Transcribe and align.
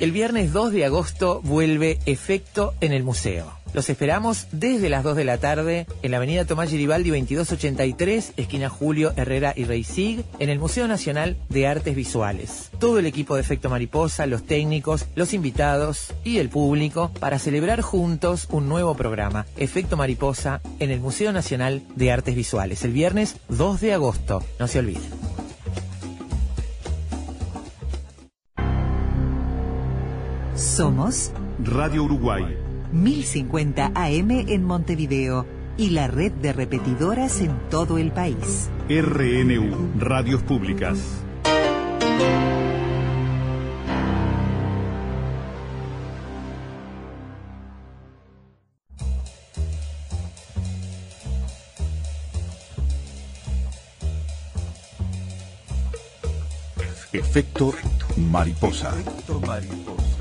El 0.00 0.12
viernes 0.12 0.52
2 0.52 0.70
de 0.70 0.84
agosto 0.84 1.40
vuelve 1.42 1.98
Efecto 2.06 2.72
en 2.80 2.92
el 2.92 3.02
Museo. 3.02 3.52
Los 3.74 3.90
esperamos 3.90 4.46
desde 4.52 4.88
las 4.88 5.02
2 5.02 5.16
de 5.16 5.24
la 5.24 5.38
tarde 5.38 5.86
en 6.02 6.12
la 6.12 6.18
avenida 6.18 6.44
Tomás 6.44 6.70
Giribaldi 6.70 7.10
2283, 7.10 8.34
esquina 8.36 8.68
Julio 8.68 9.12
Herrera 9.16 9.52
y 9.56 9.64
Reisig, 9.64 10.24
en 10.38 10.50
el 10.50 10.60
Museo 10.60 10.86
Nacional 10.86 11.36
de 11.48 11.66
Artes 11.66 11.96
Visuales. 11.96 12.70
Todo 12.78 13.00
el 13.00 13.06
equipo 13.06 13.34
de 13.34 13.40
Efecto 13.40 13.68
Mariposa, 13.68 14.26
los 14.26 14.44
técnicos, 14.44 15.06
los 15.16 15.34
invitados 15.34 16.14
y 16.22 16.38
el 16.38 16.48
público 16.48 17.10
para 17.18 17.40
celebrar 17.40 17.80
juntos 17.80 18.46
un 18.52 18.68
nuevo 18.68 18.94
programa, 18.94 19.46
Efecto 19.56 19.96
Mariposa, 19.96 20.62
en 20.78 20.92
el 20.92 21.00
Museo 21.00 21.32
Nacional 21.32 21.82
de 21.96 22.12
Artes 22.12 22.36
Visuales, 22.36 22.84
el 22.84 22.92
viernes 22.92 23.34
2 23.48 23.80
de 23.80 23.94
agosto. 23.94 24.44
No 24.60 24.68
se 24.68 24.78
olviden. 24.78 25.27
Somos 30.58 31.30
Radio 31.62 32.02
Uruguay 32.02 32.42
1050 32.90 33.92
AM 33.94 34.30
en 34.32 34.64
Montevideo 34.64 35.46
y 35.76 35.90
la 35.90 36.08
red 36.08 36.32
de 36.32 36.52
repetidoras 36.52 37.40
en 37.40 37.56
todo 37.70 37.96
el 37.96 38.10
país. 38.10 38.68
RNU 38.88 39.92
Radios 40.00 40.42
Públicas. 40.42 40.98
Efecto 57.12 57.72
mariposa. 58.16 58.92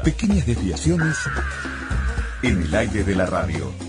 Pequeñas 0.07 0.45
desviaciones 0.45 1.17
en 2.41 2.61
el 2.61 2.73
aire 2.73 3.03
de 3.03 3.13
la 3.13 3.25
radio. 3.25 3.86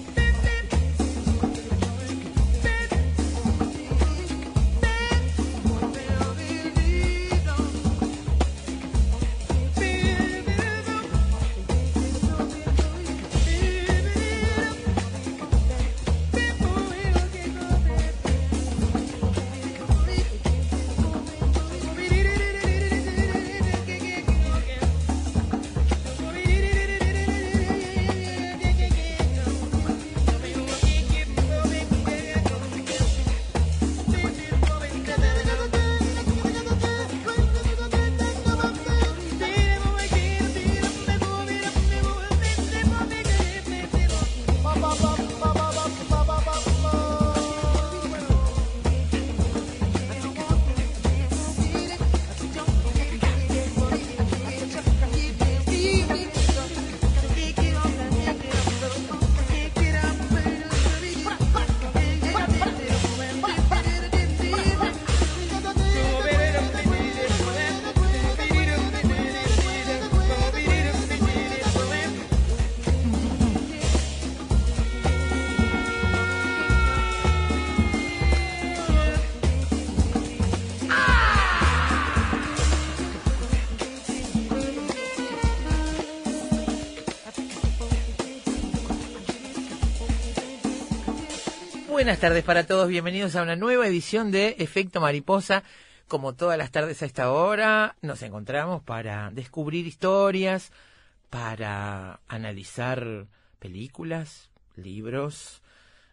Buenas 92.19 92.31
tardes 92.31 92.45
para 92.45 92.67
todos, 92.67 92.89
bienvenidos 92.89 93.37
a 93.37 93.43
una 93.43 93.55
nueva 93.55 93.87
edición 93.87 94.33
de 94.33 94.57
Efecto 94.59 95.01
Mariposa. 95.01 95.63
Como 96.09 96.35
todas 96.35 96.59
las 96.59 96.73
tardes 96.73 97.01
a 97.01 97.07
esta 97.07 97.31
hora, 97.31 97.95
nos 98.03 98.23
encontramos 98.23 98.83
para 98.83 99.31
descubrir 99.31 99.87
historias, 99.87 100.73
para 101.31 102.19
analizar 102.27 103.29
películas, 103.61 104.51
libros, 104.75 105.63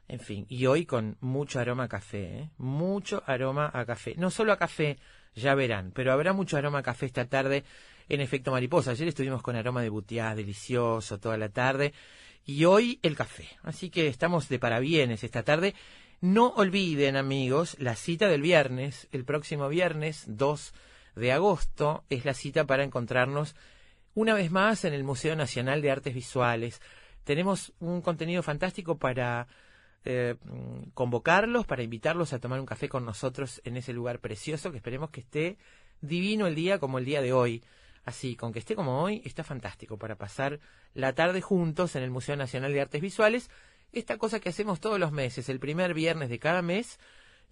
en 0.07 0.19
fin. 0.19 0.45
Y 0.47 0.67
hoy 0.67 0.85
con 0.85 1.17
mucho 1.21 1.59
aroma 1.59 1.85
a 1.85 1.89
café, 1.89 2.37
¿eh? 2.37 2.49
mucho 2.59 3.23
aroma 3.25 3.71
a 3.73 3.83
café. 3.83 4.13
No 4.15 4.29
solo 4.29 4.53
a 4.53 4.59
café, 4.59 4.99
ya 5.33 5.55
verán, 5.55 5.91
pero 5.91 6.13
habrá 6.13 6.33
mucho 6.33 6.55
aroma 6.55 6.79
a 6.79 6.83
café 6.83 7.07
esta 7.07 7.25
tarde 7.25 7.63
en 8.09 8.21
Efecto 8.21 8.51
Mariposa. 8.51 8.91
Ayer 8.91 9.07
estuvimos 9.07 9.41
con 9.41 9.55
aroma 9.55 9.81
de 9.81 9.89
butiá, 9.89 10.35
delicioso, 10.35 11.17
toda 11.17 11.35
la 11.35 11.49
tarde 11.49 11.93
y 12.45 12.65
hoy 12.65 12.99
el 13.01 13.15
café. 13.15 13.47
Así 13.63 13.89
que 13.89 14.07
estamos 14.07 14.47
de 14.49 14.59
parabienes 14.59 15.23
esta 15.23 15.43
tarde. 15.43 15.73
No 16.21 16.49
olviden, 16.49 17.17
amigos, 17.17 17.75
la 17.79 17.95
cita 17.95 18.27
del 18.27 18.41
viernes, 18.41 19.07
el 19.11 19.25
próximo 19.25 19.67
viernes 19.67 20.23
2 20.27 20.73
de 21.15 21.31
agosto, 21.31 22.03
es 22.09 22.25
la 22.25 22.33
cita 22.33 22.65
para 22.65 22.83
encontrarnos 22.83 23.55
una 24.13 24.33
vez 24.33 24.51
más 24.51 24.85
en 24.85 24.93
el 24.93 25.03
Museo 25.03 25.35
Nacional 25.35 25.81
de 25.81 25.91
Artes 25.91 26.13
Visuales. 26.13 26.81
Tenemos 27.23 27.73
un 27.79 28.01
contenido 28.01 28.43
fantástico 28.43 28.97
para 28.97 29.47
eh, 30.05 30.35
convocarlos, 30.93 31.65
para 31.65 31.83
invitarlos 31.83 32.31
a 32.31 32.39
tomar 32.39 32.59
un 32.59 32.65
café 32.65 32.87
con 32.87 33.05
nosotros 33.05 33.61
en 33.65 33.75
ese 33.77 33.91
lugar 33.91 34.19
precioso 34.19 34.71
que 34.71 34.77
esperemos 34.77 35.09
que 35.09 35.21
esté 35.21 35.57
divino 36.01 36.47
el 36.47 36.55
día 36.55 36.79
como 36.79 36.99
el 36.99 37.05
día 37.05 37.21
de 37.21 37.33
hoy. 37.33 37.63
Así, 38.05 38.35
con 38.35 38.53
que 38.53 38.59
esté 38.59 38.75
como 38.75 39.01
hoy, 39.01 39.21
está 39.25 39.43
fantástico 39.43 39.97
para 39.97 40.15
pasar 40.15 40.59
la 40.93 41.13
tarde 41.13 41.41
juntos 41.41 41.95
en 41.95 42.03
el 42.03 42.11
Museo 42.11 42.35
Nacional 42.35 42.71
de 42.71 42.81
Artes 42.81 43.01
Visuales. 43.01 43.49
Esta 43.91 44.17
cosa 44.19 44.39
que 44.39 44.49
hacemos 44.49 44.79
todos 44.79 44.99
los 44.99 45.11
meses, 45.11 45.49
el 45.49 45.59
primer 45.59 45.95
viernes 45.95 46.29
de 46.29 46.37
cada 46.37 46.61
mes, 46.61 46.99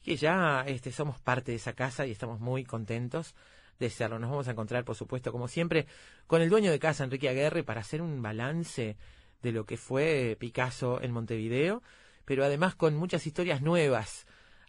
que 0.03 0.15
ya 0.15 0.63
este, 0.67 0.91
somos 0.91 1.19
parte 1.19 1.51
de 1.51 1.57
esa 1.57 1.73
casa 1.73 2.05
y 2.05 2.11
estamos 2.11 2.39
muy 2.39 2.65
contentos 2.65 3.33
de 3.79 3.89
serlo. 3.89 4.19
Nos 4.19 4.29
vamos 4.29 4.47
a 4.47 4.51
encontrar, 4.51 4.85
por 4.85 4.95
supuesto, 4.95 5.31
como 5.31 5.47
siempre, 5.47 5.87
con 6.27 6.43
el 6.43 6.49
dueño 6.49 6.69
de 6.69 6.77
casa, 6.77 7.03
Enrique 7.03 7.29
Aguerre, 7.29 7.63
para 7.63 7.81
hacer 7.81 8.03
un 8.03 8.21
balance 8.21 8.95
de 9.41 9.51
lo 9.51 9.65
que 9.65 9.77
fue 9.77 10.37
Picasso 10.39 11.01
en 11.01 11.11
Montevideo, 11.11 11.81
pero 12.25 12.45
además 12.45 12.75
con 12.75 12.95
muchas 12.95 13.25
historias 13.25 13.63
nuevas, 13.63 14.27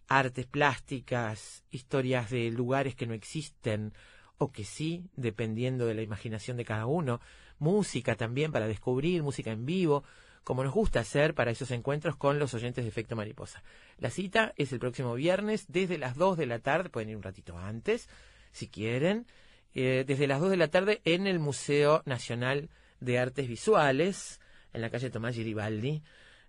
artes 0.09 0.47
plásticas, 0.47 1.63
historias 1.71 2.31
de 2.31 2.51
lugares 2.51 2.95
que 2.95 3.07
no 3.07 3.13
existen, 3.13 3.93
o 4.39 4.51
que 4.53 4.65
sí, 4.65 5.05
dependiendo 5.17 5.87
de 5.87 5.95
la 5.95 6.03
imaginación 6.03 6.57
de 6.57 6.65
cada 6.65 6.87
uno, 6.87 7.21
música 7.59 8.17
también 8.17 8.53
para 8.53 8.67
descubrir, 8.67 9.23
música 9.23 9.53
en 9.53 9.67
vivo, 9.67 10.05
como 10.45 10.63
nos 10.63 10.75
gusta 10.75 11.01
hacer 11.01 11.35
para 11.35 11.51
esos 11.51 11.71
encuentros 11.71 12.17
con 12.17 12.39
los 12.39 12.53
oyentes 12.55 12.85
de 12.85 12.91
Efecto 12.91 13.17
Mariposa. 13.17 13.63
La 13.99 14.11
cita 14.11 14.53
es 14.57 14.73
el 14.73 14.79
próximo 14.79 15.15
viernes 15.15 15.67
desde 15.69 15.99
las 15.99 16.17
2 16.17 16.37
de 16.37 16.47
la 16.47 16.59
tarde, 16.59 16.91
pueden 16.91 17.09
ir 17.11 17.17
un 17.17 17.23
ratito 17.23 17.59
antes, 17.59 18.09
si 18.53 18.69
quieren, 18.69 19.27
eh, 19.75 20.05
desde 20.07 20.27
las 20.27 20.41
2 20.41 20.51
de 20.51 20.57
la 20.57 20.69
tarde 20.69 21.01
en 21.05 21.27
el 21.27 21.39
Museo 21.39 22.03
Nacional 22.05 22.69
de 23.01 23.19
Artes 23.19 23.49
Visuales, 23.49 24.41
en 24.73 24.83
la 24.83 24.91
calle 24.91 25.11
Tomás 25.11 25.35
Giribaldi 25.35 26.03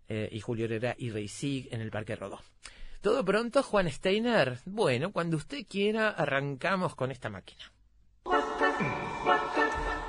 eh, 0.09 0.29
y 0.31 0.39
Julio 0.41 0.65
Herrera 0.65 0.95
y 0.97 1.09
Reisig 1.09 1.73
en 1.73 1.81
el 1.81 1.91
Parque 1.91 2.15
Rodó. 2.15 2.41
Todo 3.01 3.23
pronto, 3.23 3.63
Juan 3.63 3.89
Steiner. 3.89 4.57
Bueno, 4.65 5.11
cuando 5.11 5.37
usted 5.37 5.65
quiera, 5.67 6.09
arrancamos 6.09 6.95
con 6.95 7.11
esta 7.11 7.29
máquina. 7.29 7.71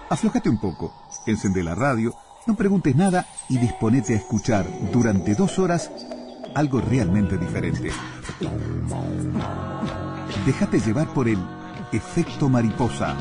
Aflojate 0.09 0.49
un 0.49 0.61
poco, 0.61 0.95
encende 1.27 1.63
la 1.63 1.75
radio, 1.75 2.15
no 2.47 2.55
preguntes 2.55 2.95
nada 2.95 3.27
y 3.49 3.59
disponete 3.59 4.15
a 4.15 4.17
escuchar 4.17 4.67
durante 4.93 5.35
dos 5.35 5.59
horas 5.59 5.91
algo 6.55 6.81
realmente 6.81 7.37
diferente. 7.37 7.91
Déjate 10.47 10.81
llevar 10.81 11.13
por 11.13 11.29
el 11.29 11.39
efecto 11.93 12.49
mariposa. 12.49 13.17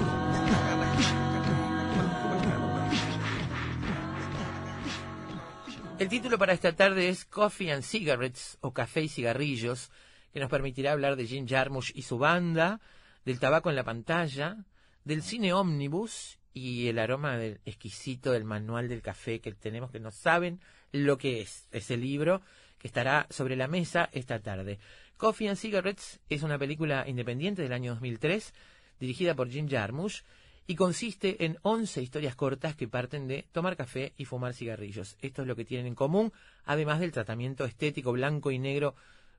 El 5.97 6.09
título 6.09 6.37
para 6.37 6.53
esta 6.53 6.75
tarde 6.75 7.09
es 7.09 7.25
Coffee 7.25 7.71
and 7.71 7.81
Cigarettes 7.81 8.57
o 8.61 8.73
Café 8.73 9.03
y 9.03 9.09
Cigarrillos, 9.09 9.91
que 10.33 10.39
nos 10.39 10.49
permitirá 10.49 10.91
hablar 10.91 11.15
de 11.15 11.25
Jim 11.25 11.47
Jarmusch 11.47 11.91
y 11.95 12.03
su 12.03 12.17
banda, 12.17 12.79
del 13.23 13.39
tabaco 13.39 13.69
en 13.69 13.75
la 13.75 13.83
pantalla, 13.83 14.57
del 15.05 15.21
cine 15.21 15.53
ómnibus 15.53 16.39
y 16.53 16.87
el 16.87 16.99
aroma 16.99 17.37
del 17.37 17.59
exquisito 17.65 18.31
del 18.31 18.43
manual 18.43 18.89
del 18.89 19.01
café 19.01 19.39
que 19.39 19.53
tenemos 19.53 19.91
que 19.91 19.99
no 19.99 20.11
saben 20.11 20.59
lo 20.91 21.17
que 21.17 21.41
es 21.41 21.67
ese 21.71 21.95
libro 21.95 22.41
que 22.79 22.87
estará 22.87 23.27
sobre 23.29 23.55
la 23.55 23.67
mesa 23.67 24.09
esta 24.11 24.39
tarde. 24.39 24.79
Coffee 25.17 25.47
and 25.47 25.57
Cigarettes 25.57 26.19
es 26.29 26.43
una 26.43 26.57
película 26.57 27.07
independiente 27.07 27.61
del 27.61 27.73
año 27.73 27.91
2003 27.91 28.53
dirigida 28.99 29.35
por 29.35 29.49
Jim 29.49 29.69
Jarmusch 29.69 30.23
y 30.67 30.75
consiste 30.75 31.45
en 31.45 31.59
11 31.61 32.01
historias 32.01 32.35
cortas 32.35 32.75
que 32.75 32.87
parten 32.87 33.27
de 33.27 33.45
tomar 33.51 33.77
café 33.77 34.13
y 34.17 34.25
fumar 34.25 34.53
cigarrillos. 34.53 35.17
Esto 35.21 35.43
es 35.43 35.47
lo 35.47 35.55
que 35.55 35.65
tienen 35.65 35.85
en 35.85 35.95
común, 35.95 36.33
además 36.63 36.99
del 36.99 37.11
tratamiento 37.11 37.65
estético 37.65 38.11
blanco 38.11 38.49
y 38.49 38.57
negro 38.57 38.95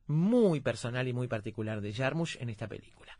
muy 0.06 0.60
personal 0.60 1.08
y 1.08 1.12
muy 1.12 1.26
particular 1.26 1.80
de 1.80 1.92
Jarmusch 1.92 2.36
en 2.40 2.50
esta 2.50 2.68
película. 2.68 3.18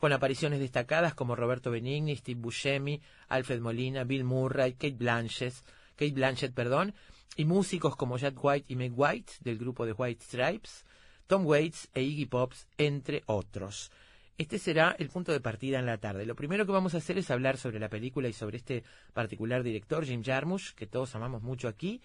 Con 0.00 0.12
apariciones 0.14 0.60
destacadas 0.60 1.14
como 1.14 1.36
Roberto 1.36 1.70
Benigni, 1.70 2.16
Steve 2.16 2.40
Buscemi, 2.40 3.00
Alfred 3.28 3.60
Molina, 3.60 4.04
Bill 4.04 4.24
Murray, 4.24 4.72
Kate 4.72 4.96
Blanchett, 4.96 5.54
Kate 5.94 6.12
Blanchett, 6.12 6.54
perdón, 6.54 6.94
y 7.36 7.44
músicos 7.44 7.96
como 7.96 8.16
Jack 8.16 8.42
White 8.42 8.72
y 8.72 8.76
Meg 8.76 8.92
White 8.96 9.34
del 9.40 9.58
grupo 9.58 9.84
de 9.84 9.92
White 9.92 10.24
Stripes, 10.24 10.86
Tom 11.26 11.46
Waits 11.46 11.90
e 11.94 12.02
Iggy 12.02 12.26
Pops, 12.26 12.66
entre 12.78 13.22
otros. 13.26 13.92
Este 14.38 14.58
será 14.58 14.96
el 14.98 15.10
punto 15.10 15.32
de 15.32 15.40
partida 15.40 15.78
en 15.78 15.84
la 15.84 15.98
tarde. 15.98 16.24
Lo 16.24 16.34
primero 16.34 16.64
que 16.64 16.72
vamos 16.72 16.94
a 16.94 16.96
hacer 16.96 17.18
es 17.18 17.30
hablar 17.30 17.58
sobre 17.58 17.78
la 17.78 17.90
película 17.90 18.26
y 18.26 18.32
sobre 18.32 18.56
este 18.56 18.84
particular 19.12 19.62
director, 19.62 20.06
Jim 20.06 20.24
Jarmusch, 20.24 20.72
que 20.72 20.86
todos 20.86 21.14
amamos 21.14 21.42
mucho 21.42 21.68
aquí, 21.68 22.00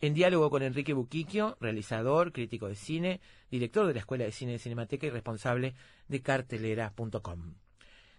en 0.00 0.14
diálogo 0.14 0.50
con 0.50 0.62
Enrique 0.62 0.94
Buquiquio, 0.94 1.56
realizador, 1.60 2.32
crítico 2.32 2.68
de 2.68 2.74
cine, 2.74 3.20
director 3.50 3.86
de 3.86 3.94
la 3.94 4.00
Escuela 4.00 4.24
de 4.24 4.32
Cine 4.32 4.52
de 4.52 4.58
Cinemateca 4.58 5.06
y 5.06 5.10
responsable 5.10 5.74
de 6.08 6.22
cartelera.com. 6.22 7.54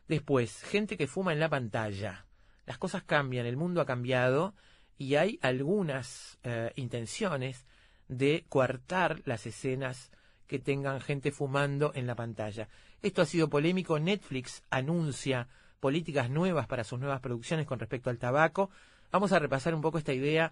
Después, 0.08 0.62
gente 0.64 0.98
que 0.98 1.08
fuma 1.08 1.34
en 1.34 1.40
la 1.40 1.50
pantalla. 1.50 2.26
Las 2.66 2.78
cosas 2.78 3.04
cambian, 3.04 3.46
el 3.46 3.58
mundo 3.58 3.82
ha 3.82 3.86
cambiado 3.86 4.54
y 4.98 5.16
hay 5.16 5.40
algunas 5.42 6.38
eh, 6.44 6.72
intenciones 6.76 7.66
de 8.08 8.46
coartar 8.50 9.22
las 9.26 9.46
escenas 9.46 10.12
que 10.48 10.60
tengan 10.60 11.02
gente 11.02 11.32
fumando 11.32 11.92
en 11.96 12.06
la 12.06 12.16
pantalla. 12.16 12.68
Esto 13.02 13.22
ha 13.22 13.26
sido 13.26 13.50
polémico. 13.50 14.00
Netflix 14.00 14.64
anuncia 14.70 15.48
políticas 15.80 16.30
nuevas 16.30 16.68
para 16.68 16.84
sus 16.84 17.00
nuevas 17.00 17.20
producciones 17.22 17.66
con 17.66 17.80
respecto 17.80 18.10
al 18.10 18.18
tabaco. 18.18 18.70
Vamos 19.12 19.32
a 19.32 19.40
repasar 19.40 19.76
un 19.76 19.82
poco 19.82 19.98
esta 19.98 20.14
idea, 20.14 20.52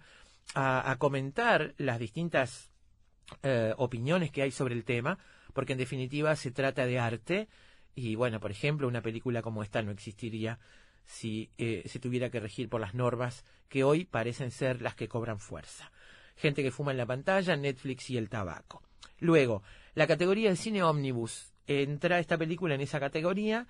a, 0.54 0.96
comentar 0.98 1.74
las 1.78 1.98
distintas 1.98 2.70
eh, 3.42 3.72
opiniones 3.76 4.30
que 4.30 4.42
hay 4.42 4.50
sobre 4.50 4.74
el 4.74 4.84
tema, 4.84 5.18
porque 5.52 5.72
en 5.72 5.78
definitiva 5.78 6.36
se 6.36 6.50
trata 6.50 6.86
de 6.86 6.98
arte. 6.98 7.48
Y 7.94 8.14
bueno, 8.14 8.40
por 8.40 8.50
ejemplo, 8.50 8.88
una 8.88 9.02
película 9.02 9.42
como 9.42 9.62
esta 9.62 9.82
no 9.82 9.90
existiría 9.90 10.58
si 11.04 11.50
eh, 11.58 11.82
se 11.86 11.98
tuviera 11.98 12.30
que 12.30 12.40
regir 12.40 12.68
por 12.68 12.80
las 12.80 12.94
normas 12.94 13.44
que 13.68 13.84
hoy 13.84 14.04
parecen 14.04 14.50
ser 14.50 14.82
las 14.82 14.94
que 14.94 15.08
cobran 15.08 15.38
fuerza. 15.38 15.90
Gente 16.36 16.62
que 16.62 16.70
fuma 16.70 16.92
en 16.92 16.98
la 16.98 17.06
pantalla, 17.06 17.56
Netflix 17.56 18.10
y 18.10 18.16
el 18.16 18.28
tabaco. 18.28 18.82
Luego, 19.18 19.62
la 19.94 20.06
categoría 20.06 20.50
de 20.50 20.56
cine 20.56 20.82
ómnibus. 20.82 21.52
Entra 21.66 22.18
esta 22.18 22.36
película 22.36 22.74
en 22.74 22.80
esa 22.80 22.98
categoría. 22.98 23.66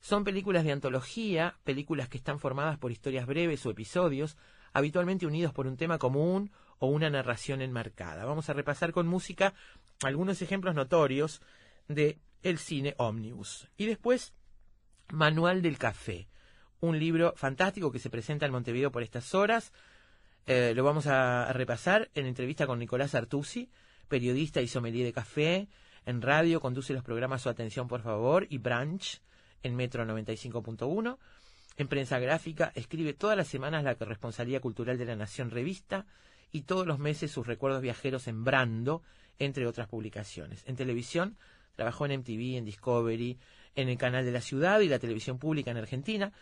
Son 0.00 0.24
películas 0.24 0.64
de 0.64 0.72
antología, 0.72 1.56
películas 1.64 2.08
que 2.08 2.18
están 2.18 2.38
formadas 2.38 2.78
por 2.78 2.90
historias 2.90 3.26
breves 3.26 3.64
o 3.66 3.70
episodios, 3.70 4.36
habitualmente 4.74 5.26
unidos 5.26 5.54
por 5.54 5.66
un 5.66 5.78
tema 5.78 5.96
común 5.98 6.50
o 6.78 6.88
una 6.88 7.08
narración 7.08 7.62
enmarcada. 7.62 8.26
Vamos 8.26 8.50
a 8.50 8.52
repasar 8.52 8.92
con 8.92 9.06
música 9.06 9.54
algunos 10.02 10.42
ejemplos 10.42 10.74
notorios 10.74 11.40
de 11.88 12.18
el 12.42 12.58
cine 12.58 12.94
ómnibus. 12.98 13.68
Y 13.78 13.86
después, 13.86 14.34
Manual 15.10 15.62
del 15.62 15.78
Café, 15.78 16.28
un 16.80 16.98
libro 16.98 17.32
fantástico 17.36 17.90
que 17.90 17.98
se 17.98 18.10
presenta 18.10 18.44
en 18.44 18.52
Montevideo 18.52 18.92
por 18.92 19.02
estas 19.02 19.34
horas. 19.34 19.72
Eh, 20.46 20.72
lo 20.74 20.84
vamos 20.84 21.06
a 21.06 21.50
repasar 21.52 22.10
en 22.14 22.26
entrevista 22.26 22.66
con 22.66 22.78
Nicolás 22.78 23.14
Artusi, 23.14 23.70
periodista 24.08 24.60
y 24.60 24.68
sommelier 24.68 25.06
de 25.06 25.12
café. 25.12 25.68
En 26.04 26.20
radio 26.20 26.60
conduce 26.60 26.92
los 26.92 27.02
programas 27.02 27.42
Su 27.42 27.48
Atención, 27.48 27.88
por 27.88 28.02
favor 28.02 28.46
y 28.50 28.58
Branch 28.58 29.22
en 29.62 29.76
Metro 29.76 30.04
95.1. 30.04 31.16
En 31.76 31.88
prensa 31.88 32.18
gráfica 32.18 32.72
escribe 32.74 33.14
todas 33.14 33.36
las 33.36 33.48
semanas 33.48 33.84
la 33.84 33.96
corresponsalía 33.96 34.60
cultural 34.60 34.98
de 34.98 35.04
la 35.04 35.16
Nación 35.16 35.50
Revista 35.50 36.06
y 36.52 36.62
todos 36.62 36.86
los 36.86 36.98
meses 36.98 37.32
sus 37.32 37.46
recuerdos 37.46 37.82
viajeros 37.82 38.28
en 38.28 38.44
Brando, 38.44 39.02
entre 39.38 39.66
otras 39.66 39.88
publicaciones. 39.88 40.62
En 40.66 40.76
televisión 40.76 41.36
trabajó 41.74 42.06
en 42.06 42.20
MTV, 42.20 42.56
en 42.56 42.64
Discovery, 42.64 43.38
en 43.74 43.88
el 43.88 43.98
canal 43.98 44.24
de 44.24 44.30
la 44.30 44.40
ciudad 44.40 44.80
y 44.80 44.88
la 44.88 45.00
televisión 45.00 45.38
pública 45.38 45.72
en 45.72 45.78
Argentina. 45.78 46.32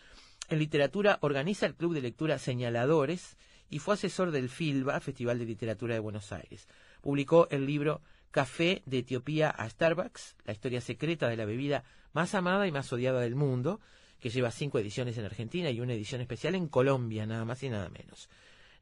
En 0.49 0.59
literatura 0.59 1.17
organiza 1.21 1.65
el 1.65 1.73
Club 1.73 1.95
de 1.95 2.01
Lectura 2.01 2.37
Señaladores 2.37 3.37
y 3.69 3.79
fue 3.79 3.95
asesor 3.95 4.29
del 4.29 4.49
FILBA, 4.49 4.99
Festival 4.99 5.39
de 5.39 5.45
Literatura 5.45 5.95
de 5.95 5.99
Buenos 5.99 6.31
Aires 6.31 6.67
publicó 7.03 7.49
el 7.51 7.67
libro 7.67 8.01
Café 8.31 8.81
de 8.85 8.99
Etiopía 8.99 9.49
a 9.49 9.69
Starbucks, 9.69 10.37
la 10.45 10.53
historia 10.53 10.81
secreta 10.81 11.27
de 11.27 11.37
la 11.37 11.45
bebida 11.45 11.83
más 12.13 12.33
amada 12.33 12.65
y 12.65 12.71
más 12.71 12.91
odiada 12.91 13.19
del 13.19 13.35
mundo, 13.35 13.81
que 14.23 14.29
lleva 14.29 14.51
cinco 14.51 14.79
ediciones 14.79 15.17
en 15.17 15.25
Argentina 15.25 15.69
y 15.69 15.81
una 15.81 15.91
edición 15.91 16.21
especial 16.21 16.55
en 16.55 16.69
Colombia, 16.69 17.25
nada 17.25 17.43
más 17.43 17.61
y 17.61 17.67
nada 17.67 17.89
menos. 17.89 18.29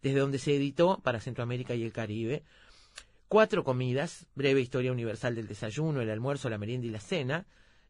Desde 0.03 0.19
donde 0.19 0.37
se 0.37 0.55
editó 0.55 0.99
para 1.01 1.19
Centroamérica 1.19 1.73
y 1.73 1.81
el 1.81 1.91
Caribe, 1.91 2.43
cuatro 3.27 3.63
comidas, 3.63 4.27
breve 4.35 4.61
historia 4.61 4.91
universal 4.91 5.33
del 5.33 5.47
desayuno, 5.47 5.99
el 5.99 6.11
almuerzo, 6.11 6.47
la 6.47 6.59
merienda 6.59 6.85
y 6.85 6.91
la 6.91 6.99
cena, 6.99 7.47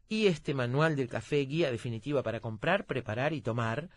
y 0.08 0.28
este 0.28 0.54
manual 0.54 0.96
del 0.96 1.10
café, 1.10 1.40
guía 1.44 1.70
definitiva 1.70 2.22
para 2.22 2.40
comprar, 2.40 2.86
preparar 2.86 3.34
y 3.34 3.42
tomar. 3.42 3.90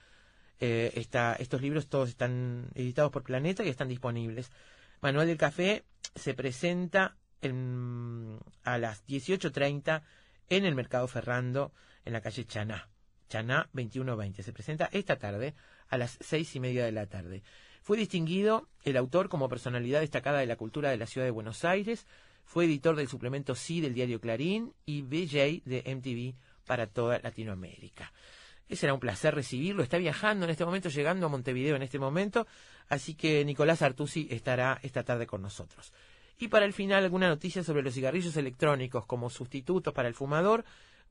Eh, 0.59 0.91
estos 1.39 1.61
libros 1.61 1.87
todos 1.87 2.09
están 2.09 2.67
editados 2.75 3.13
por 3.13 3.23
Planeta 3.23 3.63
y 3.63 3.69
están 3.69 3.87
disponibles. 3.87 4.51
Manual 4.99 5.27
del 5.27 5.37
Café 5.37 5.85
se 6.13 6.33
presenta 6.33 7.15
a 7.41 8.77
las 8.77 9.07
18.30 9.07 10.01
en 10.49 10.65
el 10.65 10.75
Mercado 10.75 11.07
Ferrando, 11.07 11.71
en 12.03 12.11
la 12.11 12.19
calle 12.19 12.45
Chaná. 12.45 12.89
Chaná 13.29 13.69
2120. 13.73 14.43
Se 14.43 14.53
presenta 14.53 14.89
esta 14.91 15.17
tarde 15.17 15.53
a 15.89 15.97
las 15.97 16.17
seis 16.21 16.55
y 16.55 16.59
media 16.59 16.85
de 16.85 16.91
la 16.91 17.07
tarde. 17.07 17.43
Fue 17.81 17.97
distinguido 17.97 18.67
el 18.83 18.97
autor 18.97 19.29
como 19.29 19.49
personalidad 19.49 19.99
destacada 19.99 20.39
de 20.39 20.47
la 20.47 20.55
cultura 20.55 20.89
de 20.89 20.97
la 20.97 21.05
ciudad 21.05 21.27
de 21.27 21.31
Buenos 21.31 21.65
Aires. 21.65 22.07
Fue 22.43 22.65
editor 22.65 22.95
del 22.95 23.07
suplemento 23.07 23.55
Sí 23.55 23.81
del 23.81 23.93
diario 23.93 24.19
Clarín 24.19 24.73
y 24.85 25.01
BJ 25.01 25.61
de 25.65 25.83
MTV 25.95 26.35
para 26.65 26.87
toda 26.87 27.19
Latinoamérica. 27.19 28.11
Será 28.69 28.93
un 28.95 28.99
placer 28.99 29.35
recibirlo. 29.35 29.83
Está 29.83 29.97
viajando 29.97 30.45
en 30.45 30.51
este 30.51 30.65
momento, 30.65 30.89
llegando 30.89 31.27
a 31.27 31.29
Montevideo 31.29 31.75
en 31.75 31.83
este 31.83 31.99
momento. 31.99 32.47
Así 32.89 33.13
que 33.13 33.45
Nicolás 33.45 33.81
Artusi 33.83 34.27
estará 34.31 34.79
esta 34.81 35.03
tarde 35.03 35.27
con 35.27 35.41
nosotros. 35.41 35.93
Y 36.39 36.47
para 36.47 36.65
el 36.65 36.73
final, 36.73 37.03
alguna 37.03 37.29
noticia 37.29 37.63
sobre 37.63 37.83
los 37.83 37.93
cigarrillos 37.93 38.35
electrónicos 38.35 39.05
como 39.05 39.29
sustitutos 39.29 39.93
para 39.93 40.07
el 40.07 40.15
fumador. 40.15 40.65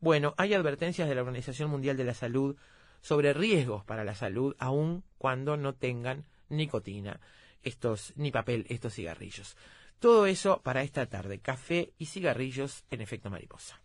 Bueno, 0.05 0.35
hay 0.37 0.53
advertencias 0.53 1.09
de 1.09 1.15
la 1.15 1.23
Organización 1.23 1.71
Mundial 1.71 1.97
de 1.97 2.05
la 2.05 2.13
Salud 2.13 2.57
sobre 3.01 3.33
riesgos 3.33 3.85
para 3.85 4.05
la 4.05 4.15
salud, 4.15 4.55
aun 4.59 5.03
cuando 5.17 5.57
no 5.57 5.73
tengan 5.77 6.27
nicotina, 6.51 7.21
estos, 7.63 8.13
ni 8.15 8.31
papel, 8.31 8.67
estos 8.69 8.93
cigarrillos. 8.93 9.57
Todo 10.01 10.27
eso 10.27 10.61
para 10.63 10.83
esta 10.83 11.07
tarde. 11.07 11.39
Café 11.39 11.95
y 11.97 12.05
cigarrillos 12.05 12.85
en 12.91 13.01
efecto 13.01 13.31
mariposa. 13.31 13.81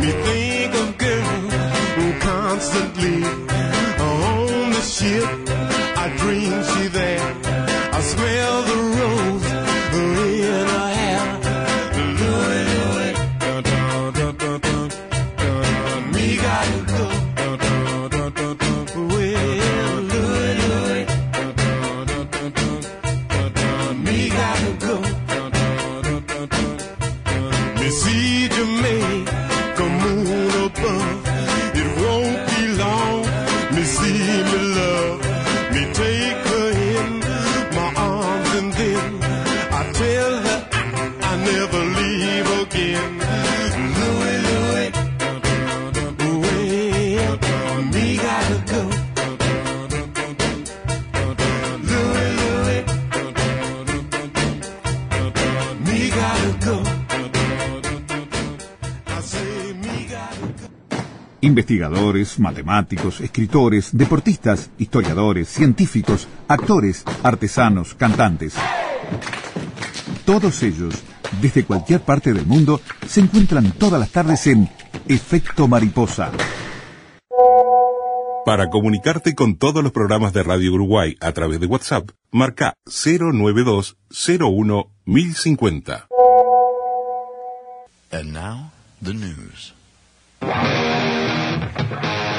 Me 0.00 0.10
think 0.10 0.74
of 0.74 0.98
girl 0.98 1.50
who 1.96 2.20
constantly 2.20 3.31
Investigadores, 61.72 62.38
matemáticos, 62.38 63.22
escritores, 63.22 63.96
deportistas, 63.96 64.70
historiadores, 64.76 65.48
científicos, 65.48 66.28
actores, 66.46 67.02
artesanos, 67.22 67.94
cantantes. 67.94 68.54
Todos 70.26 70.62
ellos, 70.62 71.02
desde 71.40 71.64
cualquier 71.64 72.02
parte 72.02 72.34
del 72.34 72.44
mundo, 72.44 72.78
se 73.06 73.20
encuentran 73.20 73.72
todas 73.72 73.98
las 73.98 74.10
tardes 74.10 74.46
en 74.48 74.68
Efecto 75.08 75.66
Mariposa. 75.66 76.30
Para 78.44 78.68
comunicarte 78.68 79.34
con 79.34 79.56
todos 79.56 79.82
los 79.82 79.92
programas 79.92 80.34
de 80.34 80.42
Radio 80.42 80.74
Uruguay 80.74 81.16
a 81.20 81.32
través 81.32 81.58
de 81.58 81.68
WhatsApp, 81.68 82.10
marca 82.30 82.74
092 82.84 83.96
01 84.10 84.90
1050. 85.06 86.06
And 88.10 88.34
now, 88.34 88.72
the 89.00 89.14
news. 89.14 89.72
Louie, 91.78 92.31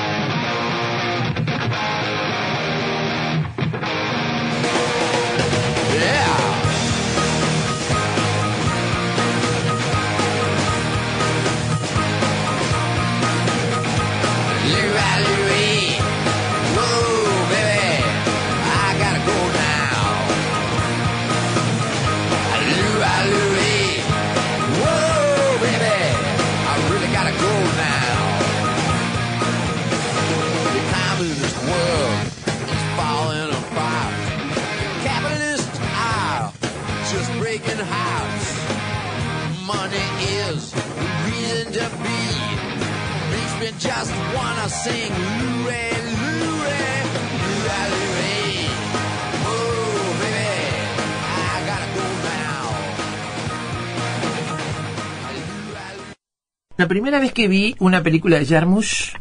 La 56.76 56.88
primera 56.88 57.20
vez 57.20 57.32
que 57.32 57.48
vi 57.48 57.76
una 57.80 58.04
película 58.04 58.40
de 58.40 58.46
Jarmusch 58.46 59.14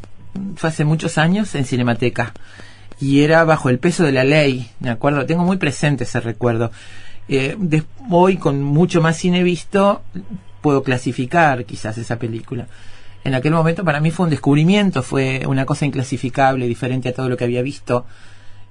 fue 0.57 0.71
hace 0.71 0.85
muchos 0.85 1.19
años 1.19 1.55
en 1.55 1.65
Cinemateca 1.65 2.33
y 2.99 3.23
era 3.23 3.45
bajo 3.45 3.69
el 3.69 3.79
peso 3.79 4.05
de 4.05 4.13
la 4.13 4.25
ley, 4.25 4.71
me 4.81 4.91
acuerdo, 4.91 5.27
tengo 5.27 5.45
muy 5.45 5.59
presente 5.59 6.05
ese 6.05 6.21
recuerdo. 6.21 6.73
Eh, 7.29 7.57
hoy 8.11 8.37
con 8.37 8.63
mucho 8.63 9.01
más 9.01 9.17
cine 9.17 9.43
visto 9.43 10.03
puedo 10.61 10.83
clasificar 10.83 11.65
quizás 11.65 11.99
esa 11.99 12.19
película. 12.19 12.67
En 13.25 13.35
aquel 13.35 13.53
momento 13.53 13.85
para 13.85 14.01
mí 14.01 14.11
fue 14.11 14.25
un 14.25 14.31
descubrimiento, 14.31 15.03
fue 15.03 15.45
una 15.47 15.65
cosa 15.65 15.87
inclasificable, 15.87 16.67
diferente 16.67 17.09
a 17.09 17.15
todo 17.15 17.29
lo 17.29 17.37
que 17.37 17.45
había 17.45 17.63
visto 17.63 18.05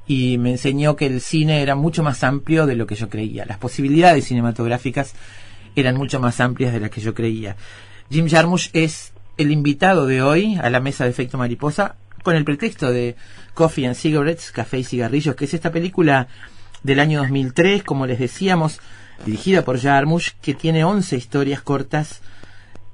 y 0.07 0.37
me 0.37 0.51
enseñó 0.51 0.95
que 0.95 1.05
el 1.05 1.21
cine 1.21 1.61
era 1.61 1.75
mucho 1.75 2.03
más 2.03 2.23
amplio 2.23 2.65
de 2.65 2.75
lo 2.75 2.85
que 2.85 2.95
yo 2.95 3.09
creía. 3.09 3.45
Las 3.45 3.57
posibilidades 3.57 4.25
cinematográficas 4.25 5.13
eran 5.75 5.95
mucho 5.95 6.19
más 6.19 6.39
amplias 6.41 6.73
de 6.73 6.81
las 6.81 6.89
que 6.89 7.01
yo 7.01 7.13
creía. 7.13 7.55
Jim 8.09 8.27
Jarmusch 8.27 8.69
es 8.73 9.13
el 9.37 9.51
invitado 9.51 10.05
de 10.05 10.21
hoy 10.21 10.59
a 10.61 10.69
la 10.69 10.81
mesa 10.81 11.05
de 11.05 11.11
efecto 11.11 11.37
mariposa 11.37 11.95
con 12.23 12.35
el 12.35 12.43
pretexto 12.43 12.91
de 12.91 13.15
Coffee 13.53 13.87
and 13.87 13.95
Cigarettes, 13.95 14.51
Café 14.51 14.79
y 14.79 14.83
Cigarrillos, 14.83 15.35
que 15.35 15.45
es 15.45 15.53
esta 15.53 15.71
película 15.71 16.27
del 16.83 16.99
año 16.99 17.19
2003, 17.19 17.83
como 17.83 18.05
les 18.05 18.19
decíamos, 18.19 18.79
dirigida 19.25 19.63
por 19.63 19.79
Jarmusch, 19.79 20.31
que 20.41 20.53
tiene 20.53 20.83
11 20.83 21.15
historias 21.15 21.61
cortas 21.61 22.21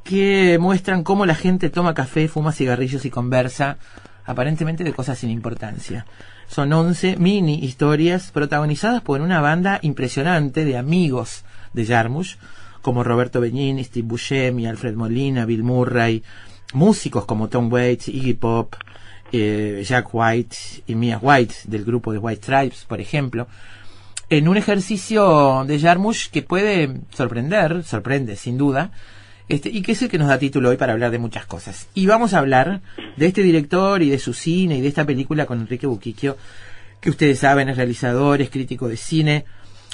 que 0.03 0.57
muestran 0.59 1.03
cómo 1.03 1.25
la 1.25 1.35
gente 1.35 1.69
toma 1.69 1.93
café, 1.93 2.27
fuma 2.27 2.53
cigarrillos 2.53 3.03
y 3.05 3.09
conversa, 3.09 3.77
aparentemente 4.25 4.83
de 4.83 4.93
cosas 4.93 5.19
sin 5.19 5.29
importancia. 5.29 6.05
Son 6.47 6.71
11 6.71 7.17
mini 7.17 7.59
historias 7.65 8.31
protagonizadas 8.31 9.01
por 9.01 9.19
una 9.19 9.41
banda 9.41 9.79
impresionante 9.81 10.63
de 10.63 10.77
amigos 10.77 11.43
de 11.73 11.85
Jarmusch, 11.85 12.37
como 12.81 13.03
Roberto 13.03 13.41
Benigni, 13.41 13.83
Steve 13.83 14.07
Buscemi, 14.07 14.65
Alfred 14.65 14.95
Molina, 14.95 15.45
Bill 15.45 15.63
Murray, 15.63 16.23
músicos 16.73 17.25
como 17.25 17.49
Tom 17.49 17.71
Waits, 17.71 18.07
Iggy 18.07 18.33
Pop, 18.33 18.75
eh, 19.33 19.83
Jack 19.85 20.07
White 20.13 20.57
y 20.87 20.95
Mia 20.95 21.19
White 21.21 21.55
del 21.65 21.83
grupo 21.83 22.13
de 22.13 22.19
White 22.19 22.43
Stripes, 22.43 22.85
por 22.85 23.01
ejemplo, 23.01 23.47
en 24.29 24.47
un 24.47 24.57
ejercicio 24.57 25.63
de 25.65 25.79
Jarmusch 25.79 26.29
que 26.29 26.41
puede 26.41 27.01
sorprender, 27.11 27.83
sorprende 27.83 28.35
sin 28.35 28.57
duda, 28.57 28.91
este, 29.47 29.69
y 29.69 29.81
que 29.81 29.93
es 29.93 30.01
el 30.01 30.09
que 30.09 30.17
nos 30.17 30.27
da 30.27 30.37
título 30.37 30.69
hoy 30.69 30.77
para 30.77 30.93
hablar 30.93 31.11
de 31.11 31.19
muchas 31.19 31.45
cosas. 31.45 31.87
Y 31.93 32.05
vamos 32.05 32.33
a 32.33 32.39
hablar 32.39 32.81
de 33.15 33.25
este 33.27 33.41
director 33.41 34.01
y 34.01 34.09
de 34.09 34.19
su 34.19 34.33
cine 34.33 34.77
y 34.77 34.81
de 34.81 34.89
esta 34.89 35.05
película 35.05 35.45
con 35.45 35.61
Enrique 35.61 35.87
Buquiquio, 35.87 36.35
que 36.99 37.09
ustedes 37.09 37.39
saben 37.39 37.69
es 37.69 37.77
realizador, 37.77 38.41
es 38.41 38.49
crítico 38.49 38.89
de 38.89 38.97
cine, 38.97 39.45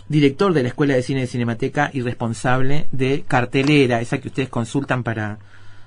director 0.10 0.54
de 0.54 0.64
la 0.64 0.70
Escuela 0.70 0.96
de 0.96 1.04
Cine 1.04 1.22
de 1.22 1.28
Cinemateca 1.28 1.92
y 1.94 2.02
responsable 2.02 2.88
de 2.92 3.24
Cartelera, 3.28 4.02
esa 4.02 4.18
que 4.18 4.30
ustedes 4.30 4.50
consultan 4.50 5.04
para, 5.04 5.38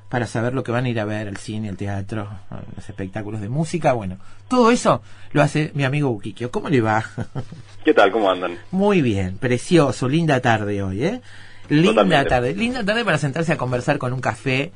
para 0.09 0.27
saber 0.27 0.55
lo 0.55 0.63
que 0.63 0.73
van 0.73 0.85
a 0.85 0.89
ir 0.89 1.01
a 1.01 1.05
ver, 1.05 1.27
al 1.29 1.37
cine, 1.37 1.69
al 1.69 1.77
teatro, 1.77 2.29
los 2.77 2.89
espectáculos 2.89 3.41
de 3.41 3.49
música. 3.49 3.93
Bueno, 3.93 4.19
todo 4.49 4.71
eso 4.71 5.03
lo 5.33 5.43
hace 5.43 5.73
mi 5.75 5.85
amigo 5.85 6.11
Buquiquio. 6.11 6.51
¿Cómo 6.51 6.69
le 6.69 6.81
va? 6.81 7.05
¿Qué 7.85 7.93
tal? 7.93 8.13
¿Cómo 8.13 8.31
andan? 8.31 8.57
Muy 8.71 9.03
bien, 9.03 9.37
precioso, 9.39 10.09
linda 10.09 10.41
tarde 10.41 10.83
hoy, 10.83 11.05
¿eh? 11.05 11.21
Linda 11.69 11.91
Totalmente. 12.03 12.29
tarde, 12.31 12.55
linda 12.55 12.85
tarde 12.85 13.05
para 13.05 13.19
sentarse 13.19 13.53
a 13.53 13.57
conversar 13.57 13.99
con 13.99 14.13
un 14.13 14.21
café 14.21 14.71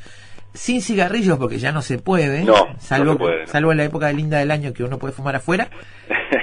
sin 0.52 0.82
cigarrillos 0.82 1.38
porque 1.38 1.60
ya 1.60 1.70
no 1.70 1.80
se 1.82 1.98
puede, 1.98 2.42
No, 2.42 2.52
no 2.66 2.74
salvo, 2.80 3.12
se 3.12 3.18
puede, 3.18 3.40
no. 3.42 3.46
salvo 3.52 3.70
en 3.70 3.78
la 3.78 3.84
época 3.84 4.12
linda 4.12 4.38
del 4.38 4.50
año 4.50 4.72
que 4.72 4.82
uno 4.82 4.98
puede 4.98 5.12
fumar 5.14 5.36
afuera 5.36 5.70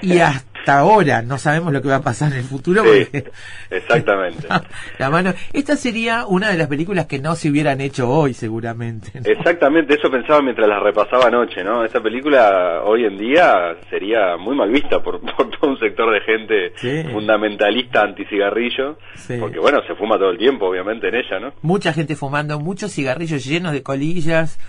y 0.02 0.20
hasta 0.20 0.80
ahora 0.80 1.22
no 1.22 1.38
sabemos 1.38 1.72
lo 1.72 1.82
que 1.82 1.88
va 1.88 1.96
a 1.96 2.02
pasar 2.02 2.32
en 2.34 2.40
el 2.40 2.44
futuro 2.44 2.84
Sí, 2.84 3.06
porque 3.12 3.32
exactamente. 3.70 4.48
la 5.00 5.10
mano 5.10 5.34
esta 5.54 5.76
sería 5.78 6.26
una 6.26 6.50
de 6.50 6.58
las 6.58 6.68
películas 6.68 7.06
que 7.06 7.20
no 7.20 7.36
se 7.36 7.50
hubieran 7.50 7.80
hecho 7.82 8.10
hoy 8.10 8.34
seguramente 8.34 9.12
¿no? 9.14 9.22
Exactamente, 9.30 9.94
eso 9.96 10.10
pensaba 10.12 10.42
mientras 10.42 10.68
la 10.68 10.80
repasaba 10.80 11.28
anoche, 11.28 11.64
¿no? 11.64 11.84
Esta 11.86 12.02
película 12.02 12.82
hoy 12.84 13.06
en 13.06 13.18
día 13.18 13.78
sería 13.90 14.36
muy 14.38 14.56
mal 14.56 14.70
vista 14.70 15.02
por, 15.02 15.22
por 15.36 15.50
todo 15.52 15.72
un 15.72 15.80
sector 15.80 16.12
de 16.14 16.22
gente 16.22 16.74
Sí. 16.76 17.04
fundamentalista 17.12 18.02
anticigarrillo, 18.02 18.98
Sí. 19.16 19.38
porque 19.40 19.60
bueno, 19.60 19.80
se 19.88 19.96
fuma 19.96 20.18
todo 20.18 20.32
el 20.32 20.38
tiempo, 20.38 20.68
obviamente, 20.68 21.08
en 21.08 21.16
ella, 21.16 21.40
¿no? 21.40 21.54
mucha 21.62 21.94
gente 21.94 22.16
fumando, 22.16 22.60
muchos 22.60 22.92
cigarrillos 22.92 23.46
llenos 23.46 23.72
de 23.74 23.84
colillas, 23.84 24.60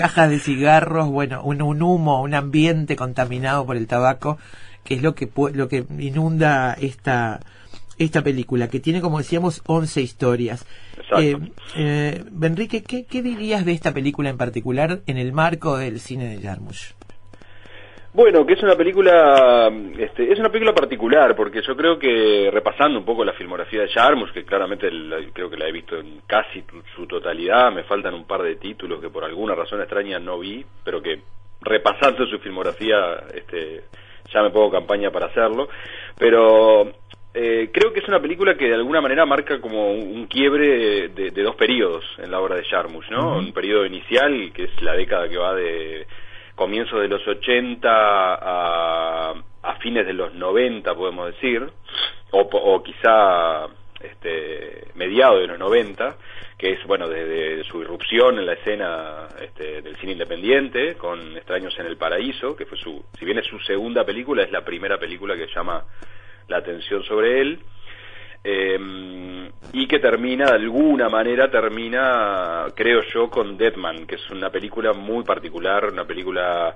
cajas 0.00 0.30
de 0.30 0.38
cigarros, 0.38 1.08
bueno, 1.08 1.42
un, 1.42 1.60
un 1.60 1.82
humo, 1.82 2.22
un 2.22 2.34
ambiente 2.34 2.96
contaminado 2.96 3.66
por 3.66 3.76
el 3.76 3.86
tabaco, 3.86 4.38
que 4.82 4.94
es 4.94 5.02
lo 5.02 5.14
que 5.14 5.28
lo 5.52 5.68
que 5.68 5.84
inunda 5.98 6.72
esta 6.72 7.40
esta 7.98 8.22
película, 8.22 8.68
que 8.68 8.80
tiene, 8.80 9.02
como 9.02 9.18
decíamos, 9.18 9.62
11 9.66 10.00
historias. 10.00 10.64
Eh, 11.18 11.36
eh, 11.76 12.24
Enrique, 12.40 12.82
¿qué, 12.82 13.04
¿qué 13.04 13.20
dirías 13.20 13.66
de 13.66 13.72
esta 13.72 13.92
película 13.92 14.30
en 14.30 14.38
particular 14.38 15.02
en 15.06 15.18
el 15.18 15.34
marco 15.34 15.76
del 15.76 16.00
cine 16.00 16.34
de 16.34 16.40
Jarmusch? 16.40 16.94
Bueno, 18.12 18.44
que 18.44 18.54
es 18.54 18.62
una 18.64 18.74
película, 18.74 19.70
este, 19.96 20.32
es 20.32 20.38
una 20.40 20.48
película 20.48 20.74
particular, 20.74 21.36
porque 21.36 21.62
yo 21.62 21.76
creo 21.76 21.96
que 21.96 22.50
repasando 22.52 22.98
un 22.98 23.04
poco 23.04 23.24
la 23.24 23.34
filmografía 23.34 23.82
de 23.82 23.88
Jarmusch, 23.88 24.32
que 24.32 24.44
claramente 24.44 24.90
la- 24.90 25.18
creo 25.32 25.48
que 25.48 25.56
la 25.56 25.68
he 25.68 25.72
visto 25.72 25.96
en 25.96 26.20
casi 26.26 26.62
tu- 26.62 26.82
su 26.96 27.06
totalidad, 27.06 27.70
me 27.70 27.84
faltan 27.84 28.14
un 28.14 28.24
par 28.26 28.42
de 28.42 28.56
títulos 28.56 29.00
que 29.00 29.10
por 29.10 29.24
alguna 29.24 29.54
razón 29.54 29.80
extraña 29.80 30.18
no 30.18 30.40
vi, 30.40 30.64
pero 30.84 31.00
que 31.00 31.20
repasando 31.60 32.26
su 32.26 32.40
filmografía, 32.40 33.22
este, 33.32 33.82
ya 34.32 34.42
me 34.42 34.50
pongo 34.50 34.72
campaña 34.72 35.12
para 35.12 35.26
hacerlo, 35.26 35.68
pero 36.18 36.90
eh, 37.32 37.70
creo 37.72 37.92
que 37.92 38.00
es 38.00 38.08
una 38.08 38.20
película 38.20 38.56
que 38.56 38.66
de 38.66 38.74
alguna 38.74 39.00
manera 39.00 39.24
marca 39.24 39.60
como 39.60 39.92
un, 39.92 40.00
un 40.16 40.26
quiebre 40.26 41.10
de, 41.10 41.30
de 41.30 41.42
dos 41.44 41.54
periodos 41.54 42.04
en 42.18 42.32
la 42.32 42.40
obra 42.40 42.56
de 42.56 42.64
Jarmusch, 42.64 43.08
¿no? 43.10 43.38
Un 43.38 43.52
periodo 43.52 43.86
inicial, 43.86 44.50
que 44.52 44.64
es 44.64 44.82
la 44.82 44.94
década 44.94 45.28
que 45.28 45.36
va 45.36 45.54
de 45.54 46.06
comienzos 46.60 47.00
de 47.00 47.08
los 47.08 47.26
80 47.26 47.88
a, 47.90 49.34
a 49.62 49.74
fines 49.76 50.06
de 50.06 50.12
los 50.12 50.34
90, 50.34 50.94
podemos 50.94 51.28
decir, 51.28 51.66
o, 52.32 52.40
o 52.40 52.82
quizá 52.82 53.66
este, 53.98 54.88
mediados 54.94 55.40
de 55.40 55.46
los 55.46 55.58
90, 55.58 56.18
que 56.58 56.72
es, 56.72 56.86
bueno, 56.86 57.08
desde 57.08 57.64
su 57.64 57.80
irrupción 57.80 58.38
en 58.38 58.44
la 58.44 58.52
escena 58.52 59.28
este, 59.40 59.80
del 59.80 59.96
cine 59.96 60.12
independiente, 60.12 60.96
con 60.96 61.34
Extraños 61.34 61.74
en 61.78 61.86
el 61.86 61.96
Paraíso, 61.96 62.54
que 62.54 62.66
fue 62.66 62.76
su, 62.76 63.02
si 63.18 63.24
bien 63.24 63.38
es 63.38 63.46
su 63.46 63.58
segunda 63.60 64.04
película, 64.04 64.42
es 64.42 64.52
la 64.52 64.62
primera 64.62 64.98
película 64.98 65.36
que 65.36 65.46
llama 65.46 65.86
la 66.48 66.58
atención 66.58 67.02
sobre 67.04 67.40
él, 67.40 67.58
eh, 68.44 69.50
y 69.72 69.86
que 69.86 69.98
termina, 69.98 70.46
de 70.46 70.56
alguna 70.56 71.08
manera, 71.08 71.50
termina, 71.50 72.66
creo 72.74 73.00
yo, 73.12 73.28
con 73.30 73.56
Deadman, 73.56 74.06
que 74.06 74.16
es 74.16 74.30
una 74.30 74.50
película 74.50 74.92
muy 74.92 75.22
particular, 75.24 75.84
una 75.92 76.04
película 76.04 76.74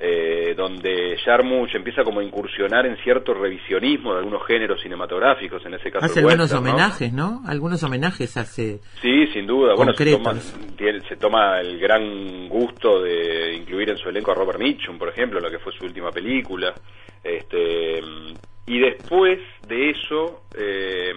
eh, 0.00 0.54
donde 0.56 1.16
Jarmusch 1.24 1.74
empieza 1.76 2.02
como 2.02 2.20
a 2.20 2.24
incursionar 2.24 2.84
en 2.86 2.96
cierto 2.98 3.32
revisionismo 3.32 4.12
de 4.12 4.18
algunos 4.18 4.44
géneros 4.46 4.80
cinematográficos, 4.82 5.64
en 5.66 5.74
ese 5.74 5.90
caso 5.90 6.06
Hace 6.06 6.20
algunos 6.20 6.52
homenajes, 6.52 7.12
¿no? 7.12 7.42
Algunos 7.46 7.82
homenajes 7.84 8.36
hace... 8.36 8.80
Sí, 9.00 9.26
sin 9.28 9.46
duda. 9.46 9.74
Bueno, 9.76 9.92
se 9.94 10.04
toma, 10.10 10.34
tiene- 10.76 11.00
se 11.08 11.16
toma 11.16 11.60
el 11.60 11.78
gran 11.78 12.48
gusto 12.48 13.00
de 13.02 13.54
incluir 13.54 13.90
en 13.90 13.96
su 13.98 14.08
elenco 14.08 14.32
a 14.32 14.34
Robert 14.34 14.58
Mitchum, 14.58 14.98
por 14.98 15.08
ejemplo, 15.10 15.38
lo 15.38 15.48
que 15.50 15.58
fue 15.60 15.72
su 15.72 15.84
última 15.84 16.10
película. 16.10 16.74
Este, 17.22 18.00
y 18.66 18.78
después 18.78 19.38
de 19.68 19.90
eso, 19.90 20.42
eh, 20.56 21.12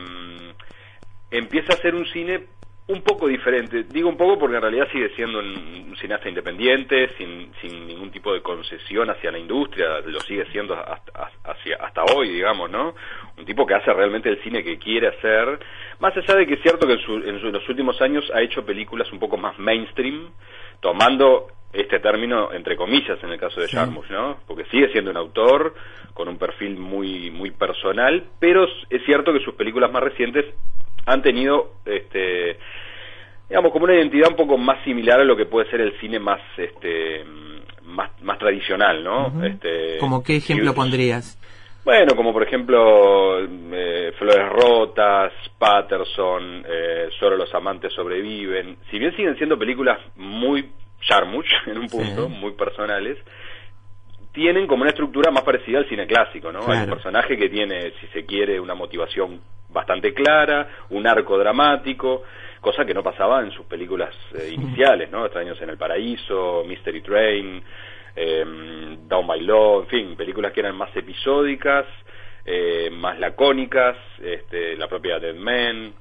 empieza 1.32 1.74
a 1.74 1.76
hacer 1.76 1.96
un 1.96 2.06
cine 2.08 2.46
un 2.88 3.02
poco 3.02 3.28
diferente. 3.28 3.84
Digo 3.84 4.08
un 4.08 4.16
poco 4.18 4.40
porque 4.40 4.56
en 4.56 4.62
realidad 4.62 4.88
sigue 4.92 5.10
siendo 5.16 5.40
un, 5.40 5.96
cineasta 6.00 6.30
independiente, 6.30 7.10
sin, 7.18 7.52
sin 7.60 7.88
ningún 7.88 8.12
tipo 8.12 8.32
de 8.34 8.42
concesión 8.42 9.10
hacia 9.10 9.32
la 9.32 9.40
industria, 9.40 10.00
lo 10.06 10.20
sigue 10.22 10.46
siendo 10.52 10.76
hasta, 10.76 12.04
hoy, 12.16 12.30
digamos, 12.30 12.70
¿no? 12.70 12.94
Un 13.36 13.46
tipo 13.46 13.66
que 13.66 13.74
hace 13.74 13.92
realmente 13.92 14.30
el 14.30 14.42
cine 14.44 14.64
que 14.64 14.78
quiere 14.78 15.08
hacer, 15.08 15.60
más 16.00 16.16
allá 16.16 16.36
de 16.36 16.46
que 16.46 16.54
es 16.54 16.62
cierto 16.62 16.86
que 16.86 16.94
en, 16.94 17.00
su- 17.00 17.24
en 17.28 17.42
su- 17.42 17.52
los 17.52 17.68
últimos 17.68 18.00
años 18.02 18.30
ha 18.34 18.42
hecho 18.42 18.64
películas 18.64 19.12
un 19.12 19.18
poco 19.20 19.38
más 19.38 19.58
mainstream, 19.58 20.30
tomando 20.82 21.48
este 21.80 22.00
término 22.00 22.52
entre 22.54 22.76
comillas 22.76 23.22
en 23.24 23.30
el 23.30 23.40
caso 23.40 23.62
de 23.62 23.68
Jarmusch, 23.68 24.10
¿no? 24.10 24.38
Porque 24.48 24.66
sigue 24.66 24.90
siendo 24.92 25.12
un 25.12 25.18
autor 25.18 25.76
con 26.14 26.28
un 26.28 26.38
perfil 26.38 26.78
muy 26.78 27.30
muy 27.32 27.52
personal, 27.52 28.24
pero 28.40 28.66
es 28.90 29.04
cierto 29.06 29.32
que 29.34 29.40
sus 29.42 29.54
películas 29.54 29.92
más 29.92 30.02
recientes 30.04 30.46
han 31.06 31.22
tenido 31.22 31.74
este 31.86 32.58
digamos 33.48 33.72
como 33.72 33.86
una 33.86 33.96
identidad 33.96 34.30
un 34.30 34.36
poco 34.36 34.58
más 34.58 34.84
similar 34.84 35.20
a 35.20 35.24
lo 35.24 35.38
que 35.38 35.46
puede 35.46 35.70
ser 35.70 35.82
el 35.82 35.98
cine 36.00 36.20
más 36.20 36.42
este 36.58 37.24
más, 37.84 38.10
más 38.22 38.38
tradicional, 38.38 39.04
¿no? 39.04 39.28
Ujú. 39.28 39.44
este, 39.46 39.98
¿Como 40.00 40.22
qué 40.24 40.38
ejemplo 40.38 40.72
y- 40.72 40.74
pondrías? 40.76 41.38
bueno, 41.86 42.16
como 42.18 42.34
por 42.34 42.44
ejemplo 42.44 43.40
eh, 43.40 44.12
Flores 44.18 44.50
Rotas, 44.50 45.32
Patterson, 45.58 46.66
eh, 46.68 47.10
Solo 47.20 47.38
los 47.38 47.54
amantes 47.56 47.94
sobreviven. 47.94 48.78
Si 48.92 49.00
bien 49.00 49.16
siguen 49.16 49.38
siendo 49.38 49.58
películas 49.58 49.98
muy 50.18 50.70
Jarmusch 51.02 51.52
en 51.68 51.78
un 51.78 51.88
punto, 51.88 52.28
Sí. 52.28 52.34
muy 52.34 52.52
personales, 52.54 53.18
tienen 54.34 54.68
como 54.68 54.82
una 54.82 54.92
estructura 54.92 55.32
más 55.32 55.44
parecida 55.44 55.80
al 55.80 55.90
cine 55.90 56.06
clásico, 56.06 56.52
¿no? 56.52 56.60
Hay 56.60 56.66
un 56.66 56.72
Claro. 56.86 56.94
personaje 56.94 57.38
que 57.38 57.50
tiene, 57.50 57.92
si 58.00 58.08
se 58.08 58.26
quiere, 58.26 58.60
una 58.60 58.76
motivación 58.76 59.42
bastante 59.70 60.14
clara, 60.14 60.68
un 60.90 61.08
arco 61.08 61.38
dramático, 61.38 62.24
cosa 62.62 62.86
que 62.86 62.94
no 62.94 63.04
pasaba 63.04 63.42
en 63.42 63.52
sus 63.52 63.66
películas 63.66 64.14
eh, 64.40 64.50
iniciales, 64.54 65.10
¿no? 65.12 65.26
Extraños 65.26 65.60
en 65.62 65.70
el 65.70 65.78
Paraíso, 65.78 66.64
Mystery 66.68 67.02
Train, 67.02 67.64
eh, 68.16 68.46
Down 69.08 69.28
by 69.28 69.42
Law, 69.42 69.82
en 69.82 69.88
fin, 69.88 70.16
películas 70.16 70.52
que 70.54 70.60
eran 70.62 70.76
más 70.76 70.96
episódicas, 70.96 71.86
eh, 72.46 72.90
más 72.92 73.20
lacónicas, 73.20 73.98
este, 74.22 74.76
la 74.78 74.88
propia 74.88 75.20
Dead 75.20 75.36
Man, 75.36 75.94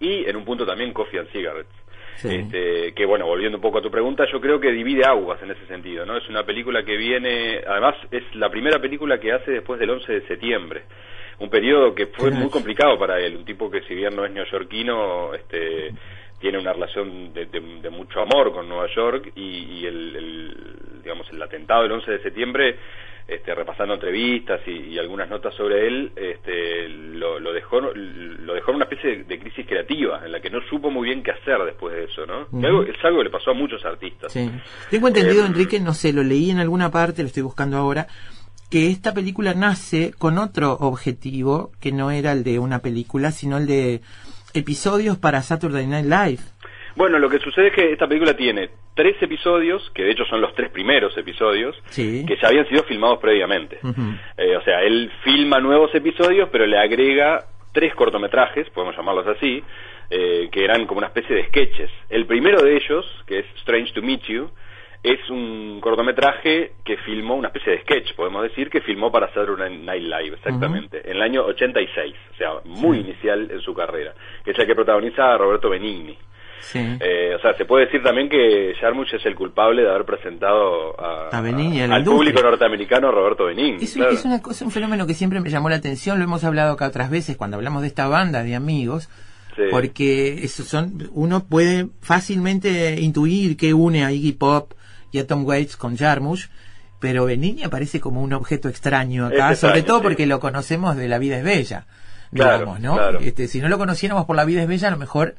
y 0.00 0.24
en 0.28 0.36
un 0.36 0.44
punto 0.44 0.64
también 0.64 0.92
Coffee 0.92 1.18
and 1.20 1.30
Cigarettes. 1.32 1.72
Sí. 2.16 2.28
Este, 2.34 2.92
que 2.94 3.04
bueno, 3.06 3.26
volviendo 3.26 3.58
un 3.58 3.62
poco 3.62 3.78
a 3.78 3.82
tu 3.82 3.90
pregunta, 3.90 4.24
yo 4.30 4.40
creo 4.40 4.58
que 4.60 4.72
divide 4.72 5.04
aguas 5.04 5.42
en 5.42 5.50
ese 5.50 5.66
sentido, 5.66 6.04
¿no? 6.06 6.16
Es 6.16 6.28
una 6.28 6.44
película 6.44 6.82
que 6.82 6.96
viene, 6.96 7.60
además 7.66 7.94
es 8.10 8.22
la 8.34 8.48
primera 8.50 8.78
película 8.80 9.18
que 9.20 9.32
hace 9.32 9.50
después 9.50 9.78
del 9.78 9.90
11 9.90 10.12
de 10.12 10.26
septiembre, 10.26 10.82
un 11.38 11.50
periodo 11.50 11.94
que 11.94 12.06
fue 12.06 12.30
muy 12.30 12.48
complicado 12.50 12.98
para 12.98 13.20
él, 13.20 13.36
un 13.36 13.44
tipo 13.44 13.70
que 13.70 13.82
si 13.82 13.94
bien 13.94 14.16
no 14.16 14.24
es 14.24 14.32
neoyorquino, 14.32 15.34
este, 15.34 15.92
tiene 16.40 16.58
una 16.58 16.72
relación 16.72 17.32
de, 17.34 17.46
de- 17.46 17.60
de 17.82 17.90
mucho 17.90 18.20
amor 18.20 18.52
con 18.52 18.68
Nueva 18.68 18.86
York 18.94 19.32
y, 19.36 19.80
y 19.80 19.86
el, 19.86 20.16
el, 20.16 20.56
digamos, 21.02 21.28
el 21.30 21.42
atentado 21.42 21.82
del 21.82 21.92
11 21.92 22.10
de 22.12 22.22
septiembre, 22.22 22.76
este, 23.28 23.54
repasando 23.54 23.94
entrevistas 23.94 24.60
y, 24.66 24.70
y 24.94 24.98
algunas 24.98 25.28
notas 25.28 25.54
sobre 25.54 25.86
él, 25.88 26.12
este, 26.14 26.88
lo, 26.88 27.40
lo 27.40 27.52
dejó 27.52 27.80
lo 27.80 28.54
dejó 28.54 28.70
en 28.70 28.76
una 28.76 28.84
especie 28.84 29.16
de, 29.18 29.24
de 29.24 29.38
crisis 29.40 29.66
creativa 29.66 30.22
en 30.24 30.30
la 30.32 30.40
que 30.40 30.48
no 30.50 30.60
supo 30.70 30.90
muy 30.90 31.08
bien 31.08 31.22
qué 31.22 31.32
hacer 31.32 31.58
después 31.64 31.94
de 31.96 32.04
eso, 32.04 32.24
¿no? 32.26 32.48
Que 32.48 32.56
Ujú. 32.56 32.66
algo- 32.66 32.82
es 32.84 33.04
algo 33.04 33.18
que 33.18 33.24
le 33.24 33.30
pasó 33.30 33.50
a 33.50 33.54
muchos 33.54 33.84
artistas. 33.84 34.32
Sí. 34.32 34.48
Tengo 34.90 35.08
entendido, 35.08 35.42
Eh, 35.42 35.46
Enrique, 35.46 35.80
no 35.80 35.92
sé, 35.94 36.12
lo 36.12 36.22
leí 36.22 36.50
en 36.50 36.58
alguna 36.60 36.90
parte, 36.90 37.22
lo 37.22 37.26
estoy 37.28 37.42
buscando 37.42 37.76
ahora, 37.76 38.06
que 38.70 38.90
esta 38.90 39.12
película 39.14 39.54
nace 39.54 40.12
con 40.18 40.38
otro 40.38 40.72
objetivo 40.74 41.72
que 41.80 41.92
no 41.92 42.10
era 42.10 42.32
el 42.32 42.44
de 42.44 42.58
una 42.58 42.80
película, 42.80 43.30
sino 43.32 43.56
el 43.58 43.66
de 43.66 44.00
episodios 44.54 45.18
para 45.18 45.42
Saturday 45.42 45.86
Night 45.86 46.06
Live. 46.06 46.42
Bueno, 46.96 47.18
lo 47.18 47.28
que 47.28 47.38
sucede 47.38 47.68
es 47.68 47.74
que 47.74 47.92
esta 47.92 48.08
película 48.08 48.34
tiene 48.34 48.70
tres 48.94 49.16
episodios, 49.22 49.90
que 49.94 50.02
de 50.02 50.12
hecho 50.12 50.24
son 50.24 50.40
los 50.40 50.54
tres 50.54 50.70
primeros 50.70 51.16
episodios, 51.18 51.76
Sí. 51.90 52.24
que 52.26 52.36
ya 52.36 52.48
habían 52.48 52.66
sido 52.68 52.82
filmados 52.84 53.18
previamente. 53.18 53.78
Eh, 54.38 54.56
o 54.56 54.62
sea, 54.62 54.82
él 54.82 55.10
filma 55.22 55.60
nuevos 55.60 55.94
episodios, 55.94 56.48
pero 56.50 56.66
le 56.66 56.78
agrega 56.78 57.44
tres 57.72 57.94
cortometrajes, 57.94 58.70
podemos 58.70 58.96
llamarlos 58.96 59.26
así, 59.26 59.62
eh, 60.08 60.48
que 60.50 60.64
eran 60.64 60.86
como 60.86 60.98
una 60.98 61.08
especie 61.08 61.36
de 61.36 61.46
sketches. 61.48 61.90
El 62.08 62.24
primero 62.26 62.62
de 62.62 62.76
ellos, 62.76 63.04
que 63.26 63.40
es 63.40 63.46
Strange 63.56 63.92
to 63.92 64.00
Meet 64.00 64.22
You, 64.28 64.50
es 65.02 65.28
un 65.28 65.78
cortometraje 65.82 66.72
que 66.82 66.96
filmó, 66.96 67.34
una 67.36 67.48
especie 67.48 67.72
de 67.74 67.80
sketch, 67.82 68.14
podemos 68.14 68.42
decir, 68.42 68.70
que 68.70 68.80
filmó 68.80 69.12
para 69.12 69.26
hacer 69.26 69.50
una 69.50 69.68
Night 69.68 70.02
Live, 70.02 70.36
exactamente, 70.36 71.02
en 71.04 71.16
el 71.16 71.22
año 71.22 71.44
86, 71.44 72.14
o 72.32 72.36
sea, 72.36 72.48
muy 72.64 73.00
inicial 73.00 73.48
en 73.50 73.60
su 73.60 73.74
carrera, 73.74 74.14
que 74.44 74.52
es 74.52 74.58
el 74.58 74.66
que 74.66 74.74
protagoniza 74.74 75.34
a 75.34 75.38
Roberto 75.38 75.68
Benigni. 75.68 76.16
Sí. 76.60 76.78
Eh, 77.00 77.34
o 77.36 77.40
sea, 77.40 77.56
se 77.56 77.64
puede 77.64 77.86
decir 77.86 78.02
también 78.02 78.28
que 78.28 78.74
Jarmusch 78.80 79.14
es 79.14 79.24
el 79.24 79.34
culpable 79.36 79.82
de 79.82 79.88
haber 79.90 80.04
presentado 80.04 80.98
a, 81.00 81.28
A 81.28 81.40
Benigni, 81.40 81.80
a 81.80 81.86
la 81.86 81.94
al 81.96 82.00
industria. 82.00 82.32
público 82.32 82.42
norteamericano 82.42 83.08
a 83.08 83.12
Roberto 83.12 83.44
Benigni. 83.44 83.84
Es, 83.84 83.92
claro. 83.94 84.10
es 84.12 84.24
una 84.24 84.42
cosa, 84.42 84.64
un 84.64 84.70
fenómeno 84.72 85.06
que 85.06 85.14
siempre 85.14 85.40
me 85.40 85.48
llamó 85.50 85.68
la 85.68 85.76
atención, 85.76 86.18
lo 86.18 86.24
hemos 86.24 86.42
hablado 86.44 86.72
acá 86.72 86.86
otras 86.88 87.08
veces 87.10 87.36
cuando 87.36 87.56
hablamos 87.56 87.82
de 87.82 87.88
esta 87.88 88.08
banda 88.08 88.42
de 88.42 88.54
amigos, 88.56 89.08
Sí. 89.54 89.62
porque 89.70 90.44
eso 90.44 90.64
son, 90.64 91.08
uno 91.12 91.44
puede 91.44 91.86
fácilmente 92.02 93.00
intuir 93.00 93.56
que 93.56 93.72
une 93.72 94.04
a 94.04 94.10
Iggy 94.12 94.32
Pop 94.32 94.72
y 95.12 95.18
a 95.18 95.26
Tom 95.26 95.46
Waits 95.46 95.76
con 95.76 95.96
Jarmusch, 95.96 96.48
pero 97.00 97.24
Benigni 97.26 97.62
aparece 97.62 98.00
como 98.00 98.20
un 98.20 98.32
objeto 98.32 98.68
extraño 98.68 99.26
acá, 99.26 99.52
Es 99.52 99.60
sobre 99.60 99.78
extraño, 99.78 99.84
todo 99.86 99.98
sí. 99.98 100.02
porque 100.02 100.26
lo 100.26 100.40
conocemos 100.40 100.96
de 100.96 101.08
La 101.08 101.18
vida 101.18 101.38
es 101.38 101.44
bella, 101.44 101.86
Claro, 102.34 102.58
digamos, 102.58 102.80
¿no? 102.80 102.94
claro. 102.96 103.18
Este, 103.20 103.46
si 103.48 103.60
no 103.60 103.68
lo 103.68 103.78
conociéramos 103.78 104.26
por 104.26 104.34
La 104.36 104.44
vida 104.44 104.60
es 104.62 104.68
bella, 104.68 104.88
a 104.88 104.90
lo 104.90 104.96
mejor, 104.98 105.36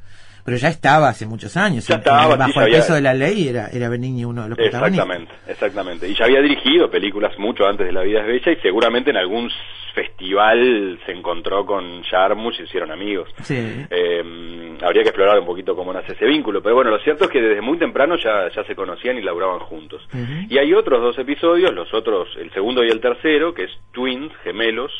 pero 0.48 0.56
ya 0.56 0.68
estaba 0.68 1.08
hace 1.10 1.26
muchos 1.26 1.56
años, 1.56 1.86
Ya 1.86 1.96
estaba, 1.96 2.36
bajo 2.36 2.60
el 2.60 2.66
había- 2.66 2.76
peso 2.78 2.94
de 2.94 3.00
la 3.02 3.12
ley 3.14 3.48
era, 3.48 3.68
era 3.68 3.88
Benigni 3.88 4.24
uno 4.24 4.42
de 4.44 4.48
los 4.48 4.56
protagonistas. 4.58 5.06
Exactamente, 5.06 5.34
exactamente. 5.52 6.08
Y 6.08 6.14
ya 6.14 6.24
había 6.24 6.40
dirigido 6.40 6.90
películas 6.90 7.38
mucho 7.38 7.66
antes 7.66 7.86
de 7.86 7.92
La 7.92 8.02
vida 8.02 8.20
es 8.20 8.26
bella 8.26 8.52
y 8.52 8.56
seguramente 8.62 9.10
en 9.10 9.16
algún 9.18 9.50
festival 9.94 10.98
se 11.04 11.12
encontró 11.12 11.66
con 11.66 12.02
Jarmusch 12.04 12.54
y 12.54 12.56
se 12.58 12.62
hicieron 12.64 12.90
amigos. 12.92 13.28
Sí. 13.42 13.56
Eh, 13.90 14.76
habría 14.82 15.02
que 15.02 15.08
explorar 15.08 15.38
un 15.38 15.46
poquito 15.46 15.74
cómo 15.74 15.92
nace 15.92 16.12
ese 16.12 16.24
vínculo, 16.24 16.62
pero 16.62 16.74
bueno, 16.76 16.90
lo 16.90 16.98
cierto 17.00 17.24
es 17.24 17.30
que 17.30 17.40
desde 17.40 17.60
muy 17.60 17.78
temprano 17.78 18.16
ya, 18.16 18.48
ya 18.54 18.64
se 18.64 18.74
conocían 18.74 19.18
y 19.18 19.22
laburaban 19.22 19.58
juntos. 19.60 20.06
Y 20.48 20.56
hay 20.58 20.72
otros 20.72 21.00
dos 21.02 21.18
episodios, 21.18 21.72
los 21.74 21.92
otros, 21.92 22.28
el 22.38 22.50
segundo 22.52 22.84
y 22.84 22.88
el 22.90 23.00
tercero, 23.00 23.52
que 23.54 23.64
es 23.64 23.70
Twins, 23.92 24.32
Gemelos, 24.44 24.92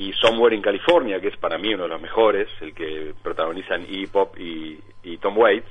y 0.00 0.14
Somewhere 0.14 0.56
in 0.56 0.62
California, 0.62 1.20
que 1.20 1.28
es 1.28 1.36
para 1.36 1.58
mí 1.58 1.74
uno 1.74 1.82
de 1.82 1.90
los 1.90 2.00
mejores, 2.00 2.48
el 2.62 2.72
que 2.72 3.12
protagonizan 3.22 3.82
Iggy 3.82 4.06
Pop 4.06 4.34
y, 4.38 4.78
y 5.02 5.18
Tom 5.18 5.36
Waits, 5.36 5.68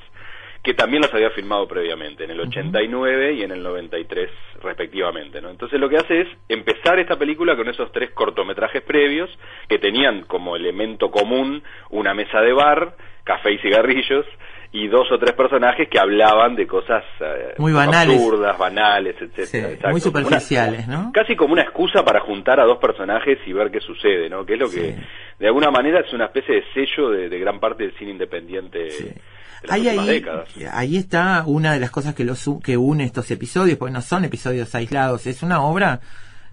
que 0.62 0.76
también 0.76 1.02
las 1.02 1.12
había 1.12 1.32
filmado 1.32 1.68
previamente, 1.68 2.26
en 2.26 2.32
el 2.32 2.42
89 2.42 3.34
y 3.34 3.42
en 3.42 3.52
el 3.52 3.64
93 3.64 4.30
respectivamente. 4.62 5.42
¿no? 5.42 5.50
Entonces 5.50 5.80
lo 5.80 5.90
que 5.90 5.98
hace 5.98 6.22
es 6.22 6.28
empezar 6.48 7.00
esta 7.00 7.18
película 7.18 7.56
con 7.56 7.70
esos 7.70 7.92
tres 7.92 8.12
cortometrajes 8.12 8.84
previos 8.84 9.32
que 9.68 9.80
tenían 9.80 10.22
como 10.22 10.56
elemento 10.56 11.10
común 11.10 11.64
una 11.90 12.14
mesa 12.14 12.40
de 12.42 12.54
bar, 12.54 12.96
café 13.24 13.54
y 13.54 13.58
cigarrillos, 13.58 14.28
y 14.72 14.88
dos 14.88 15.12
o 15.12 15.18
tres 15.18 15.34
personajes 15.34 15.88
que 15.90 15.98
hablaban 16.00 16.56
de 16.56 16.68
cosas 16.68 17.04
eh, 17.20 17.56
Muy 17.58 17.72
banales. 17.74 18.16
absurdas, 18.18 18.58
banales, 18.58 19.16
etcétera. 19.20 19.70
Sí, 19.70 19.78
muy 19.84 19.92
una- 19.94 20.00
superficiales, 20.00 20.88
¿no? 20.88 21.12
Casi 21.12 21.36
como 21.36 21.54
una 21.54 21.64
excusa 21.64 22.04
para 22.06 22.20
juntar 22.20 22.60
a 22.60 22.66
dos 22.66 22.78
personajes 22.78 23.40
y 23.48 23.54
ver 23.54 23.72
qué 23.72 23.80
sucede, 23.80 24.30
¿no? 24.30 24.46
Que 24.46 24.54
es 24.54 24.60
lo 24.60 24.70
que, 24.70 24.94
Sí. 24.94 24.96
de 25.40 25.48
alguna 25.48 25.72
manera, 25.72 26.02
es 26.02 26.14
una 26.14 26.26
especie 26.26 26.56
de 26.56 26.64
sello 26.74 27.10
de, 27.10 27.30
de 27.30 27.40
gran 27.40 27.60
parte 27.60 27.84
del 27.84 27.98
cine 27.98 28.12
independiente 28.12 28.92
Sí. 28.92 29.04
de 29.06 29.16
las 29.64 29.72
Ahí, 29.72 29.82
últimas 29.88 30.08
ahí, 30.08 30.14
décadas. 30.14 30.50
ahí 30.72 30.98
está 30.98 31.44
una 31.48 31.74
de 31.74 31.80
las 31.80 31.90
cosas 31.90 32.14
que, 32.14 32.24
los, 32.24 32.48
que 32.64 32.78
une 32.78 33.06
estos 33.06 33.30
episodios, 33.32 33.78
porque 33.80 33.94
no 33.94 34.02
son 34.02 34.24
episodios 34.24 34.74
aislados, 34.76 35.26
es 35.26 35.42
una 35.42 35.64
obra 35.64 36.00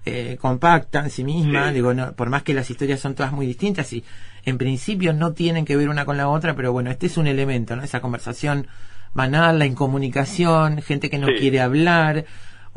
eh, 0.09 0.38
compacta 0.40 1.00
en 1.00 1.11
sí 1.11 1.24
misma, 1.24 1.72
digo, 1.72 1.92
no- 1.92 2.12
por 2.14 2.31
más 2.31 2.44
que 2.44 2.55
las 2.55 2.70
historias 2.70 3.00
son 3.00 3.14
todas 3.16 3.33
muy 3.33 3.44
distintas 3.44 3.92
y 3.92 4.05
en 4.46 4.56
principio 4.59 5.12
no 5.12 5.32
tienen 5.32 5.64
que 5.66 5.76
ver 5.76 5.88
una 5.90 6.04
con 6.06 6.16
la 6.16 6.28
otra, 6.28 6.54
pero 6.56 6.72
bueno, 6.72 6.90
este 6.90 7.06
es 7.06 7.16
un 7.18 7.26
elemento, 7.26 7.76
¿no? 7.76 7.82
Esa 7.82 8.00
conversación 8.00 8.66
banal, 9.12 9.59
la 9.59 9.66
incomunicación, 9.66 10.80
gente 10.82 11.11
que 11.11 11.18
no 11.18 11.26
Sí. 11.28 11.35
quiere 11.38 11.61
hablar, 11.61 12.24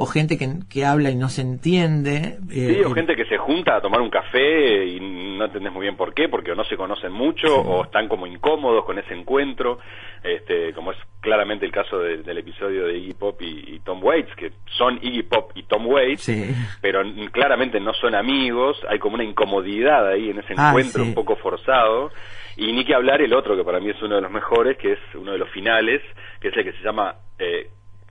o 0.01 0.05
gente 0.05 0.38
que, 0.38 0.47
que 0.69 0.85
habla 0.85 1.09
y 1.12 1.15
no 1.15 1.29
se 1.29 1.41
entiende. 1.41 2.38
Sí, 2.49 2.77
eh, 2.79 2.85
o 2.85 2.91
gente 2.91 3.15
que 3.15 3.25
se 3.25 3.38
junta 3.38 3.75
a 3.75 3.81
tomar 3.81 3.99
un 4.01 4.09
café 4.09 4.85
y 4.85 4.99
no 4.99 5.45
entendés 5.45 5.73
muy 5.73 5.81
bien 5.83 5.95
por 5.97 6.13
qué, 6.13 6.29
porque 6.29 6.51
o 6.51 6.55
no 6.55 6.63
se 6.63 6.77
conocen 6.77 7.12
mucho 7.12 7.53
o 7.62 7.83
están 7.83 8.07
como 8.07 8.25
incómodos 8.27 8.85
con 8.85 8.97
ese 8.99 9.13
encuentro, 9.13 9.79
este, 10.23 10.73
como 10.73 10.91
es 10.91 10.97
claramente 11.21 11.65
el 11.65 11.71
caso 11.71 11.99
de- 11.99 12.17
del 12.23 12.38
episodio 12.38 12.85
de 12.85 12.97
Iggy 12.97 13.13
Pop 13.13 13.41
y, 13.41 13.75
y 13.75 13.79
Tom 13.79 14.03
Waits, 14.03 14.35
que 14.35 14.51
son 14.77 14.99
Iggy 15.01 15.23
Pop 15.23 15.51
y 15.55 15.63
Tom 15.63 15.85
Waits, 15.88 16.23
Sí. 16.23 16.49
pero 16.81 17.01
claramente 17.31 17.79
no 17.79 17.93
son 17.93 18.15
amigos, 18.15 18.77
hay 18.89 18.99
como 18.99 19.15
una 19.15 19.23
incomodidad 19.23 20.07
ahí 20.07 20.29
en 20.29 20.39
ese 20.39 20.53
Ah, 20.57 20.69
encuentro 20.69 21.03
sí. 21.03 21.09
un 21.09 21.15
poco 21.15 21.35
forzado, 21.38 22.12
y 22.57 22.71
ni 22.73 22.83
que 22.85 22.93
hablar 22.95 23.21
el 23.21 23.33
otro 23.33 23.55
que 23.55 23.63
para 23.63 23.79
mí 23.79 23.89
es 23.89 24.01
uno 24.01 24.15
de 24.15 24.21
los 24.21 24.31
mejores, 24.31 24.77
que 24.77 24.93
es 24.93 24.99
uno 25.15 25.31
de 25.31 25.38
los 25.38 25.49
finales, 25.49 26.01
que 26.41 26.49
es 26.49 26.57
el 26.57 26.63
que 26.63 26.73
se 26.73 26.83
llama... 26.83 27.15
Eh, 27.38 27.69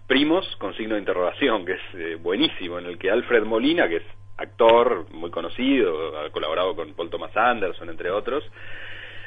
Primos 0.08 0.44
con 0.56 0.74
signo 0.74 0.94
de 0.94 1.00
interrogación, 1.02 1.66
que 1.66 1.74
es 1.74 1.80
eh, 1.94 2.16
buenísimo, 2.20 2.78
en 2.80 2.86
el 2.86 2.98
que 2.98 3.10
Alfred 3.10 3.44
Molina, 3.44 3.88
que 3.88 3.96
es 3.98 4.04
actor 4.38 5.06
muy 5.12 5.30
conocido, 5.30 6.18
ha 6.18 6.30
colaborado 6.30 6.74
con 6.74 6.94
Paul 6.94 7.10
Thomas 7.10 7.36
Anderson, 7.36 7.90
entre 7.90 8.10
otros, 8.10 8.42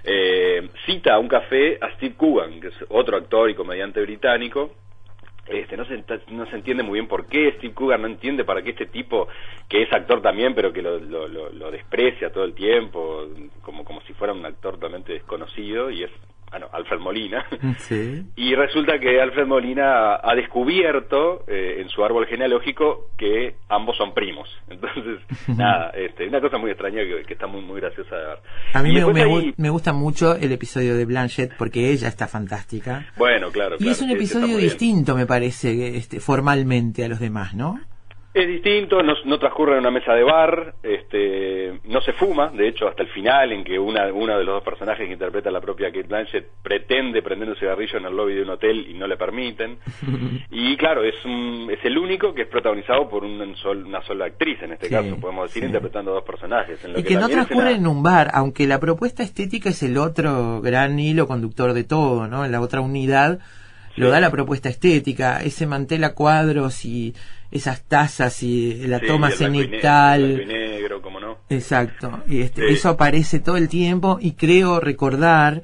eh, 0.03 0.69
cita 0.87 1.13
a 1.13 1.19
un 1.19 1.27
café 1.27 1.77
a 1.79 1.91
Steve 1.95 2.15
Coogan, 2.17 2.59
que 2.59 2.69
es 2.69 2.75
otro 2.89 3.15
actor 3.17 3.49
y 3.49 3.55
comediante 3.55 4.01
británico. 4.01 4.71
Este, 5.47 5.77
no, 5.77 5.85
se, 5.85 6.03
no 6.29 6.45
se 6.47 6.55
entiende 6.55 6.83
muy 6.83 6.93
bien 6.99 7.07
por 7.07 7.27
qué 7.27 7.53
Steve 7.57 7.73
Coogan 7.75 8.01
no 8.01 8.07
entiende 8.07 8.43
para 8.43 8.63
qué 8.63 8.71
este 8.71 8.87
tipo, 8.87 9.27
que 9.69 9.83
es 9.83 9.93
actor 9.93 10.21
también, 10.21 10.55
pero 10.55 10.73
que 10.73 10.81
lo, 10.81 10.97
lo, 10.99 11.27
lo- 11.27 11.51
lo 11.51 11.71
desprecia 11.71 12.31
todo 12.31 12.43
el 12.45 12.53
tiempo, 12.55 13.27
como, 13.61 13.85
como 13.85 14.01
si 14.01 14.13
fuera 14.13 14.33
un 14.33 14.45
actor 14.45 14.75
totalmente 14.75 15.13
desconocido, 15.13 15.91
y 15.91 16.03
es, 16.03 16.11
bueno, 16.51 16.67
Alfred 16.71 16.99
Molina. 16.99 17.45
Sí. 17.77 18.23
Y 18.35 18.53
resulta 18.53 18.99
que 18.99 19.21
Alfred 19.21 19.45
Molina 19.45 20.15
ha 20.21 20.35
descubierto 20.35 21.43
eh, 21.47 21.77
en 21.79 21.89
su 21.89 22.03
árbol 22.03 22.27
genealógico 22.27 23.07
que 23.17 23.55
ambos 23.69 23.97
son 23.97 24.13
primos. 24.13 24.49
Entonces, 24.69 25.19
nada, 25.47 25.89
este, 25.91 26.27
una 26.27 26.41
cosa 26.41 26.57
muy 26.57 26.71
extraña 26.71 27.01
que, 27.03 27.23
que 27.25 27.33
está 27.33 27.47
muy 27.47 27.61
muy 27.61 27.79
graciosa 27.79 28.15
de 28.15 28.25
ver. 28.27 28.37
A 28.73 28.83
mí 28.83 29.53
me, 29.57 29.69
gusta 29.69 29.93
mucho 29.93 30.35
el 30.35 30.51
episodio 30.51 30.95
de 30.95 31.05
Blanchett 31.05 31.55
porque 31.57 31.91
ella 31.91 32.07
está 32.07 32.27
fantástica. 32.27 33.05
Bueno, 33.17 33.51
claro. 33.51 33.75
Y 33.75 33.79
claro, 33.79 33.91
es 33.91 34.01
un 34.01 34.07
sí, 34.07 34.13
está 34.13 34.23
episodio 34.23 34.57
distinto, 34.57 35.15
me 35.15 35.25
parece, 35.25 35.97
este, 35.97 36.19
formalmente 36.19 37.05
a 37.05 37.07
los 37.07 37.19
demás, 37.19 37.53
¿no? 37.53 37.79
Es 38.33 38.47
distinto, 38.47 39.03
no, 39.03 39.13
no 39.25 39.39
transcurre 39.39 39.73
en 39.73 39.79
una 39.79 39.91
mesa 39.91 40.13
de 40.13 40.23
bar, 40.23 40.75
este, 40.83 41.81
no 41.83 41.99
se 41.99 42.13
fuma, 42.13 42.47
de 42.49 42.69
hecho 42.69 42.87
hasta 42.87 43.03
el 43.03 43.09
final 43.09 43.51
en 43.51 43.65
que 43.65 43.77
una, 43.77 44.05
uno 44.13 44.37
de 44.37 44.45
los 44.45 44.55
dos 44.55 44.63
personajes 44.63 45.05
que 45.05 45.11
interpreta 45.11 45.51
la 45.51 45.59
propia 45.59 45.87
Kate 45.91 46.07
Blanchett 46.07 46.47
pretende 46.63 47.21
prender 47.21 47.49
un 47.49 47.55
cigarrillo 47.57 47.97
en 47.97 48.05
el 48.05 48.15
lobby 48.15 48.35
de 48.35 48.43
un 48.43 48.51
hotel 48.51 48.87
y 48.89 48.93
no 48.93 49.05
le 49.07 49.17
permiten. 49.17 49.77
Y 50.49 50.77
claro, 50.77 51.03
es, 51.03 51.15
un, 51.25 51.69
es 51.71 51.83
el 51.83 51.97
único 51.97 52.33
que 52.33 52.43
es 52.43 52.47
protagonizado 52.47 53.09
por 53.09 53.23
un 53.23 53.55
sol- 53.57 53.85
una 53.85 54.01
sola 54.03 54.25
actriz 54.25 54.61
en 54.61 54.73
este 54.73 54.87
Sí, 54.87 54.93
caso, 54.93 55.17
podemos 55.19 55.45
decir, 55.49 55.63
sí. 55.63 55.67
interpretando 55.67 56.11
a 56.11 56.15
dos 56.15 56.23
personajes. 56.23 56.83
En 56.85 56.93
lo 56.93 56.99
Y 56.99 57.03
que 57.03 57.15
no 57.15 57.27
transcurre 57.29 57.71
en 57.71 57.87
un 57.87 58.01
bar, 58.03 58.29
aunque 58.33 58.65
la 58.67 58.79
propuesta 58.79 59.23
estética 59.23 59.69
es 59.69 59.81
el 59.83 59.97
otro 59.97 60.61
gran 60.61 60.99
hilo 60.99 61.27
conductor 61.27 61.73
de 61.73 61.83
todo, 61.83 62.27
¿no? 62.27 62.45
En 62.45 62.51
la 62.51 62.61
otra 62.61 62.81
unidad 62.81 63.39
lo 63.95 64.09
da 64.09 64.19
la 64.19 64.31
propuesta 64.31 64.69
estética, 64.69 65.41
ese 65.43 65.65
mantel 65.67 66.03
a 66.03 66.13
cuadros 66.13 66.85
y 66.85 67.13
esas 67.51 67.83
tazas 67.83 68.41
y 68.43 68.85
la 68.87 68.99
Sí, 68.99 69.07
toma 69.07 69.29
y 69.29 69.33
cenital. 69.33 70.41
y 70.41 70.45
negro, 70.45 71.01
cómo 71.01 71.19
no. 71.19 71.37
Exacto, 71.49 72.23
y 72.27 72.41
este, 72.41 72.67
Sí. 72.67 72.73
eso 72.73 72.89
aparece 72.89 73.39
todo 73.39 73.57
el 73.57 73.67
tiempo 73.67 74.17
y 74.21 74.31
creo 74.33 74.79
recordar 74.79 75.61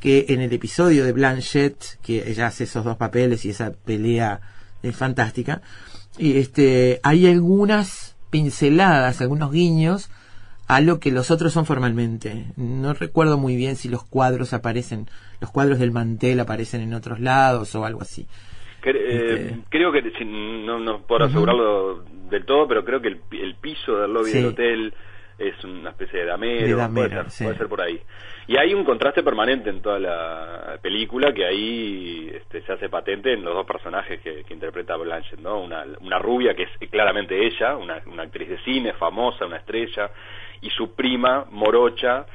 que 0.00 0.26
en 0.28 0.40
el 0.40 0.52
episodio 0.52 1.04
de 1.04 1.12
Blanchett, 1.12 1.98
que 2.02 2.28
ella 2.30 2.46
hace 2.46 2.64
esos 2.64 2.84
dos 2.84 2.96
papeles 2.96 3.44
y 3.44 3.50
esa 3.50 3.72
pelea 3.72 4.40
es 4.82 4.94
fantástica, 4.96 5.60
y 6.18 6.38
este, 6.38 7.00
hay 7.02 7.26
algunas 7.26 8.16
pinceladas, 8.30 9.20
algunos 9.20 9.52
guiños 9.52 10.10
a 10.68 10.80
lo 10.80 10.98
que 11.00 11.12
los 11.12 11.30
otros 11.30 11.52
son 11.52 11.64
formalmente. 11.66 12.46
No 12.56 12.92
recuerdo 12.94 13.38
muy 13.38 13.56
bien 13.56 13.76
si 13.76 13.88
los 13.88 14.04
cuadros 14.04 14.52
aparecen, 14.52 15.06
los 15.40 15.50
cuadros 15.50 15.78
del 15.78 15.92
mantel 15.92 16.40
aparecen 16.40 16.80
en 16.80 16.94
otros 16.94 17.20
lados 17.20 17.74
o 17.74 17.84
algo 17.84 18.02
así. 18.02 18.26
Eh, 18.84 18.92
Este- 19.08 19.58
Creo 19.68 19.90
que, 19.92 20.02
no, 20.24 20.78
no 20.78 21.00
puedo 21.02 21.24
Ujú. 21.24 21.30
asegurarlo 21.30 22.04
del 22.30 22.44
todo, 22.44 22.68
pero 22.68 22.84
creo 22.84 23.00
que 23.00 23.08
el, 23.08 23.20
el 23.32 23.54
piso 23.56 23.96
del 23.98 24.12
lobby 24.12 24.30
Sí. 24.30 24.38
del 24.38 24.46
hotel 24.46 24.94
es 25.38 25.64
una 25.64 25.90
especie 25.90 26.20
de 26.20 26.26
damero, 26.26 26.66
De 26.66 26.74
damero, 26.74 27.08
puede, 27.08 27.22
ser, 27.22 27.30
sí. 27.30 27.44
puede 27.44 27.58
ser 27.58 27.66
por 27.68 27.80
ahí. 27.80 28.00
Y 28.48 28.56
hay 28.56 28.74
un 28.74 28.84
contraste 28.84 29.24
permanente 29.24 29.70
en 29.70 29.82
toda 29.82 29.98
la 29.98 30.78
película 30.80 31.34
que 31.34 31.44
ahí 31.44 32.30
este, 32.32 32.62
se 32.62 32.72
hace 32.72 32.88
patente 32.88 33.32
en 33.32 33.44
los 33.44 33.54
dos 33.54 33.66
personajes 33.66 34.20
que, 34.20 34.44
que 34.44 34.54
interpreta 34.54 34.96
Blanchett, 34.96 35.40
¿no? 35.40 35.60
Una, 35.60 35.84
una 36.00 36.18
rubia 36.20 36.54
que 36.54 36.62
es 36.62 36.90
claramente 36.90 37.44
ella, 37.44 37.76
una, 37.76 38.00
una 38.06 38.22
actriz 38.22 38.48
de 38.48 38.58
cine 38.58 38.92
famosa, 38.92 39.46
una 39.46 39.56
estrella, 39.56 40.10
y 40.60 40.70
su 40.70 40.94
prima 40.94 41.46
morocha, 41.50 42.26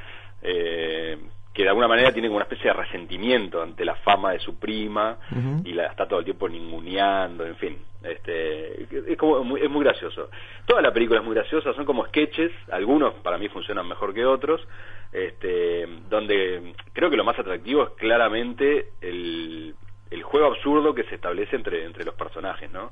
eh, 0.42 1.18
que 1.54 1.64
de 1.64 1.70
alguna 1.70 1.88
manera 1.88 2.14
tiene 2.14 2.30
como 2.30 2.38
una 2.38 2.46
especie 2.46 2.68
de 2.68 2.74
resentimiento 2.74 3.62
ante 3.62 3.84
la 3.84 3.96
fama 3.96 4.32
de 4.32 4.40
su 4.40 4.58
prima 4.58 5.18
y 5.66 5.74
la 5.74 5.88
está 5.88 6.08
todo 6.08 6.20
el 6.20 6.26
tiempo 6.26 6.48
ninguneando, 6.48 7.46
en 7.46 7.56
fin. 7.58 7.78
Este, 8.04 8.84
es 9.12 9.18
como 9.18 9.44
muy, 9.44 9.62
es 9.62 9.70
muy 9.70 9.84
gracioso. 9.84 10.30
Toda 10.66 10.82
la 10.82 10.94
película 10.94 11.20
es 11.20 11.26
muy 11.26 11.36
graciosa, 11.36 11.74
son 11.74 11.86
como 11.86 12.06
sketches, 12.06 12.52
algunos 12.72 13.14
para 13.16 13.38
mí 13.38 13.50
funcionan 13.50 13.88
mejor 13.88 14.14
que 14.14 14.26
otros, 14.26 14.66
este, 15.12 15.86
donde 16.10 16.74
creo 16.94 17.10
que 17.10 17.18
lo 17.18 17.26
más 17.26 17.38
atractivo 17.38 17.84
es 17.84 17.90
claramente 17.92 18.94
el, 19.02 19.76
el 20.10 20.24
juego 20.24 20.48
absurdo 20.48 20.96
que 20.96 21.04
se 21.04 21.16
establece 21.16 21.56
entre, 21.56 21.86
entre 21.86 22.06
los 22.06 22.16
personajes, 22.16 22.72
¿no? 22.72 22.92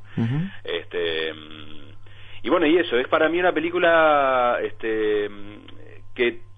Este, 0.63 1.33
y 2.43 2.49
bueno, 2.49 2.65
y 2.65 2.77
eso, 2.77 2.97
es 2.97 3.07
para 3.07 3.29
mí 3.29 3.39
una 3.39 3.53
película 3.53 4.57
este, 4.61 5.29
que 6.13 6.48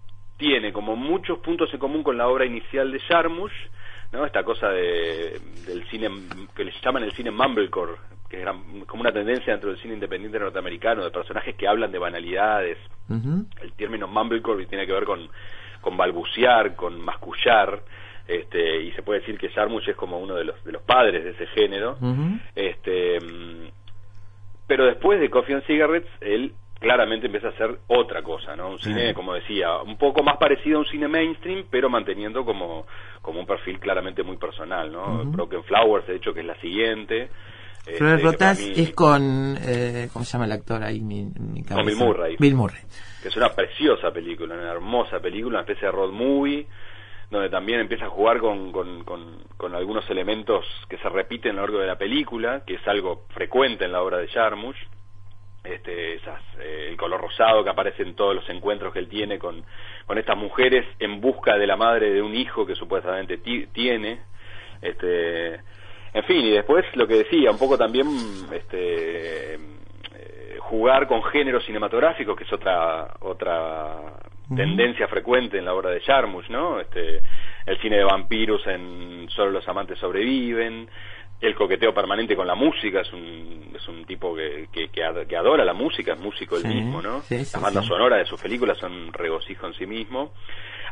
tiene 0.42 0.74
como 0.74 0.96
muchos 0.96 1.38
puntos 1.38 1.72
en 1.72 1.80
común 1.80 2.02
con 2.02 2.18
la 2.18 2.28
obra 2.28 2.46
inicial 2.46 2.92
de 2.92 3.00
Jarmusch, 3.02 3.54
¿no? 4.12 4.26
Esta 4.26 4.44
cosa 4.44 4.70
de, 4.70 5.40
del 5.68 5.88
cine, 5.92 6.10
que 6.56 6.66
les 6.66 6.74
llaman 6.82 7.04
el 7.04 7.12
cine 7.12 7.30
mumblecore, 7.30 7.94
que 8.28 8.42
era 8.42 8.56
como 8.88 9.02
una 9.02 9.12
tendencia 9.12 9.54
dentro 9.54 9.70
del 9.70 9.80
cine 9.80 9.94
independiente 9.94 10.40
norteamericano, 10.40 11.04
de 11.04 11.12
personajes 11.12 11.56
que 11.56 11.68
hablan 11.68 11.92
de 11.92 12.00
banalidades. 12.00 12.80
El 13.08 13.74
término 13.74 14.08
mumblecore 14.08 14.66
tiene 14.66 14.88
que 14.88 14.94
ver 14.94 15.06
con, 15.06 15.30
con 15.80 15.96
balbucear, 15.96 16.76
con 16.76 17.00
mascullar, 17.00 17.80
este, 18.28 18.82
y 18.82 18.92
se 18.94 19.04
puede 19.04 19.20
decir 19.20 19.38
que 19.38 19.50
Jarmusch 19.50 19.90
es 19.90 19.96
como 19.96 20.18
uno 20.18 20.34
de 20.34 20.46
los, 20.46 20.64
de 20.64 20.72
los 20.72 20.82
padres 20.82 21.24
de 21.24 21.30
ese 21.32 21.46
género. 21.46 21.98
Este, 22.56 23.20
pero 24.66 24.86
después 24.86 25.20
de 25.20 25.30
Coffee 25.30 25.54
and 25.54 25.66
Cigarettes, 25.68 26.10
él 26.20 26.56
claramente 26.82 27.28
empieza 27.28 27.48
a 27.48 27.52
hacer 27.52 27.78
otra 27.88 28.22
cosa, 28.24 28.56
¿no? 28.56 28.72
Un 28.72 28.80
cine, 28.80 29.14
como 29.14 29.34
decía, 29.36 29.78
un 29.84 29.98
poco 29.98 30.24
más 30.24 30.38
parecido 30.38 30.78
a 30.78 30.80
un 30.82 30.88
cine 30.88 31.08
mainstream, 31.08 31.66
pero 31.70 31.90
manteniendo 31.90 32.44
como, 32.44 32.86
como 33.22 33.40
un 33.40 33.46
perfil 33.46 33.80
claramente 33.80 34.24
muy 34.24 34.36
personal, 34.38 34.92
¿no? 34.92 35.24
Broken 35.26 35.64
Flowers, 35.64 36.08
de 36.08 36.16
hecho, 36.16 36.34
que 36.34 36.40
es 36.42 36.46
la 36.48 36.60
siguiente. 36.60 37.30
este, 37.86 37.98
Flores 37.98 38.22
para 38.22 38.32
Rotas 38.32 38.60
mí- 38.60 38.74
es 38.76 38.94
con, 38.94 39.58
eh, 39.64 40.10
¿cómo 40.12 40.26
se 40.26 40.34
llama 40.34 40.46
el 40.46 40.52
actor 40.54 40.84
ahí? 40.84 41.00
Mi, 41.02 41.24
mi 41.40 41.64
Con 41.64 41.86
Bill? 41.86 41.96
Murray. 41.96 42.36
Bill 42.40 42.56
Murray. 42.56 42.82
que 43.22 43.28
es 43.28 43.38
una 43.38 43.50
preciosa 43.50 44.12
película, 44.12 44.56
una 44.56 44.72
hermosa 44.72 45.20
película, 45.20 45.60
una 45.60 45.62
especie 45.62 45.86
de 45.86 45.92
road 45.92 46.12
movie, 46.12 46.66
donde 47.30 47.50
también 47.50 47.80
empieza 47.80 48.06
a 48.06 48.10
jugar 48.10 48.40
con, 48.40 48.72
con, 48.72 49.04
con, 49.04 49.38
con 49.56 49.76
algunos 49.76 50.10
elementos 50.10 50.66
que 50.90 50.98
se 50.98 51.08
repiten 51.10 51.52
a 51.52 51.54
lo 51.56 51.62
largo 51.62 51.80
de 51.80 51.88
la 51.88 51.98
película, 51.98 52.64
que 52.66 52.74
es 52.74 52.88
algo 52.88 53.26
frecuente 53.30 53.86
en 53.86 53.92
la 53.92 54.02
obra 54.02 54.18
de 54.18 54.28
Jarmusch, 54.28 54.78
este, 55.64 56.16
esas, 56.16 56.42
eh, 56.60 56.88
el 56.90 56.98
color 56.98 57.22
rosado 57.22 57.64
que 57.64 57.70
aparece 57.70 58.04
en 58.04 58.16
todos 58.16 58.34
los 58.36 58.50
encuentros 58.50 58.92
que 58.94 59.00
él 59.00 59.08
tiene 59.08 59.38
con, 59.40 59.64
con 60.06 60.18
estas 60.18 60.38
mujeres 60.38 60.86
en 61.00 61.22
busca 61.22 61.58
de 61.58 61.68
la 61.68 61.76
madre 61.76 62.12
de 62.12 62.22
un 62.22 62.34
hijo 62.36 62.66
que 62.66 62.76
supuestamente 62.76 63.38
ti- 63.38 63.68
tiene, 63.68 64.22
este, 64.82 65.60
En 66.14 66.24
fin, 66.26 66.44
y 66.46 66.52
después 66.52 66.84
lo 66.96 67.08
que 67.08 67.16
decía, 67.24 67.52
un 67.52 67.58
poco 67.58 67.78
también 67.78 68.48
este, 68.52 69.54
eh, 69.56 70.58
jugar 70.60 71.08
con 71.08 71.24
géneros 71.24 71.64
cinematográficos, 71.66 72.36
que 72.36 72.44
es 72.44 72.52
otra 72.52 73.14
otra 73.22 74.14
tendencia 74.54 75.08
frecuente 75.08 75.58
en 75.58 75.64
la 75.66 75.74
obra 75.74 75.92
de 75.92 76.02
Jarmusch, 76.02 76.50
¿no? 76.50 76.82
Este, 76.82 77.22
el 77.66 77.78
cine 77.80 77.96
de 77.98 78.04
vampiros 78.04 78.66
en 78.68 79.30
Solo 79.30 79.52
los 79.52 79.68
amantes 79.70 79.98
sobreviven, 80.00 80.90
el 81.42 81.56
coqueteo 81.56 81.94
permanente 81.94 82.36
con 82.36 82.46
la 82.48 82.54
música, 82.56 83.02
es 83.02 83.12
un, 83.14 83.72
es 83.76 83.88
un 83.88 84.06
tipo 84.06 84.36
que, 84.36 84.68
que, 84.72 84.90
que 84.90 85.04
ad- 85.04 85.26
que 85.28 85.36
adora 85.36 85.66
la 85.66 85.74
música, 85.74 86.14
es 86.14 86.20
músico 86.20 86.56
él 86.56 86.62
Sí, 86.64 86.68
mismo, 86.68 87.02
¿no? 87.02 87.22
sí, 87.22 87.44
sí, 87.46 87.52
Las 87.54 87.62
bandas 87.64 87.86
sonoras 87.86 88.20
de 88.20 88.26
sus 88.26 88.40
películas 88.42 88.78
son 88.78 89.12
regocijo 89.12 89.66
en 89.68 89.74
sí 89.74 89.86
mismo. 89.88 90.32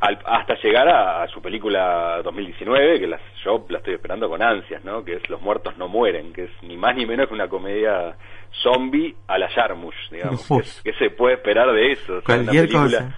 Al- 0.02 0.18
hasta 0.26 0.56
llegar 0.64 0.88
a, 0.88 1.24
a 1.24 1.28
su 1.28 1.42
película 1.42 2.22
2019, 2.24 3.00
que 3.00 3.08
las, 3.08 3.22
yo 3.44 3.66
la 3.70 3.78
estoy 3.80 3.94
esperando 3.96 4.28
con 4.30 4.42
ansias, 4.42 4.84
¿no? 4.86 5.04
Que 5.04 5.16
es 5.18 5.30
Los 5.30 5.42
muertos 5.42 5.78
no 5.78 5.88
mueren, 5.88 6.34
que 6.34 6.46
es 6.46 6.52
ni 6.64 6.78
más 6.78 6.96
ni 6.96 7.06
menos 7.06 7.28
que 7.28 7.34
una 7.36 7.48
comedia 7.50 8.16
zombie 8.64 9.16
a 9.28 9.38
la 9.38 9.50
Jarmusch, 9.50 10.10
digamos. 10.10 10.48
¿Qué, 10.84 10.94
se 10.94 11.10
puede 11.12 11.36
esperar 11.36 11.72
de 11.74 11.92
eso? 11.92 12.14
O 12.14 12.22
sea, 12.22 12.36
Cualquier 12.38 12.64
película- 12.68 12.84
cosa. 12.84 13.18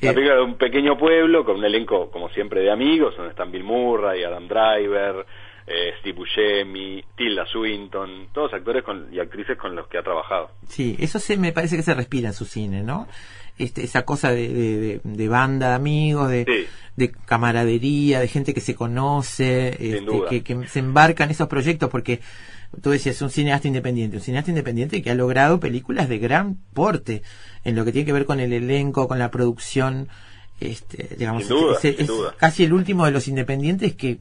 Una 0.00 0.10
Eh, 0.10 0.14
película 0.14 0.36
de 0.36 0.42
un 0.42 0.56
pequeño 0.56 0.96
pueblo 0.96 1.44
con 1.44 1.56
un 1.56 1.64
elenco, 1.64 2.08
como 2.10 2.28
siempre, 2.30 2.60
de 2.62 2.70
amigos, 2.70 3.16
donde 3.16 3.30
están 3.30 3.50
Bill 3.50 3.64
Murray, 3.64 4.22
Adam 4.22 4.46
Driver, 4.46 5.26
eh, 5.68 5.92
Steve 6.00 6.16
Buscemi, 6.18 7.04
Tilda 7.16 7.44
Swinton, 7.46 8.28
todos 8.32 8.52
actores 8.54 8.82
con- 8.84 9.12
y 9.12 9.18
actrices 9.20 9.56
con 9.58 9.76
los 9.76 9.86
que 9.88 9.98
ha 9.98 10.02
trabajado. 10.02 10.50
Sí, 10.68 10.96
eso 10.98 11.18
se 11.18 11.36
me 11.36 11.52
parece 11.52 11.76
que 11.76 11.82
se 11.82 11.94
respira 11.94 12.28
en 12.28 12.34
su 12.34 12.44
cine, 12.44 12.82
¿no? 12.82 13.06
Este, 13.58 13.82
esa 13.84 14.04
cosa 14.04 14.30
de, 14.30 15.00
de, 15.02 15.28
banda 15.28 15.70
de 15.70 15.74
amigos, 15.74 16.30
de, 16.30 16.44
Sí. 16.46 16.66
de 16.96 17.10
camaradería, 17.10 18.20
de 18.20 18.28
gente 18.28 18.54
que 18.54 18.60
se 18.60 18.74
conoce, 18.76 19.68
este, 19.70 20.04
que, 20.30 20.42
que 20.44 20.68
se 20.68 20.78
embarca 20.78 21.24
en 21.24 21.30
esos 21.30 21.48
proyectos, 21.48 21.90
porque 21.90 22.20
tú 22.82 22.90
decías, 22.90 23.16
es 23.16 23.22
un 23.22 23.30
cineasta 23.30 23.66
independiente, 23.66 24.16
un 24.18 24.22
cineasta 24.22 24.50
independiente 24.52 25.02
que 25.02 25.10
ha 25.10 25.14
logrado 25.16 25.58
películas 25.58 26.08
de 26.08 26.18
gran 26.18 26.56
porte 26.72 27.22
en 27.64 27.74
lo 27.74 27.84
que 27.84 27.90
tiene 27.92 28.06
que 28.06 28.12
ver 28.12 28.26
con 28.26 28.38
el 28.38 28.52
elenco, 28.52 29.08
con 29.08 29.18
la 29.18 29.30
producción, 29.32 30.08
este, 30.60 31.16
digamos, 31.16 31.42
Sin 31.46 31.56
duda, 31.56 31.72
es, 31.78 31.84
es- 31.84 31.92
sin 31.96 32.00
es 32.02 32.06
duda. 32.06 32.34
casi 32.38 32.62
el 32.64 32.72
último 32.72 33.04
de 33.06 33.10
los 33.10 33.26
independientes 33.26 33.94
que, 33.96 34.18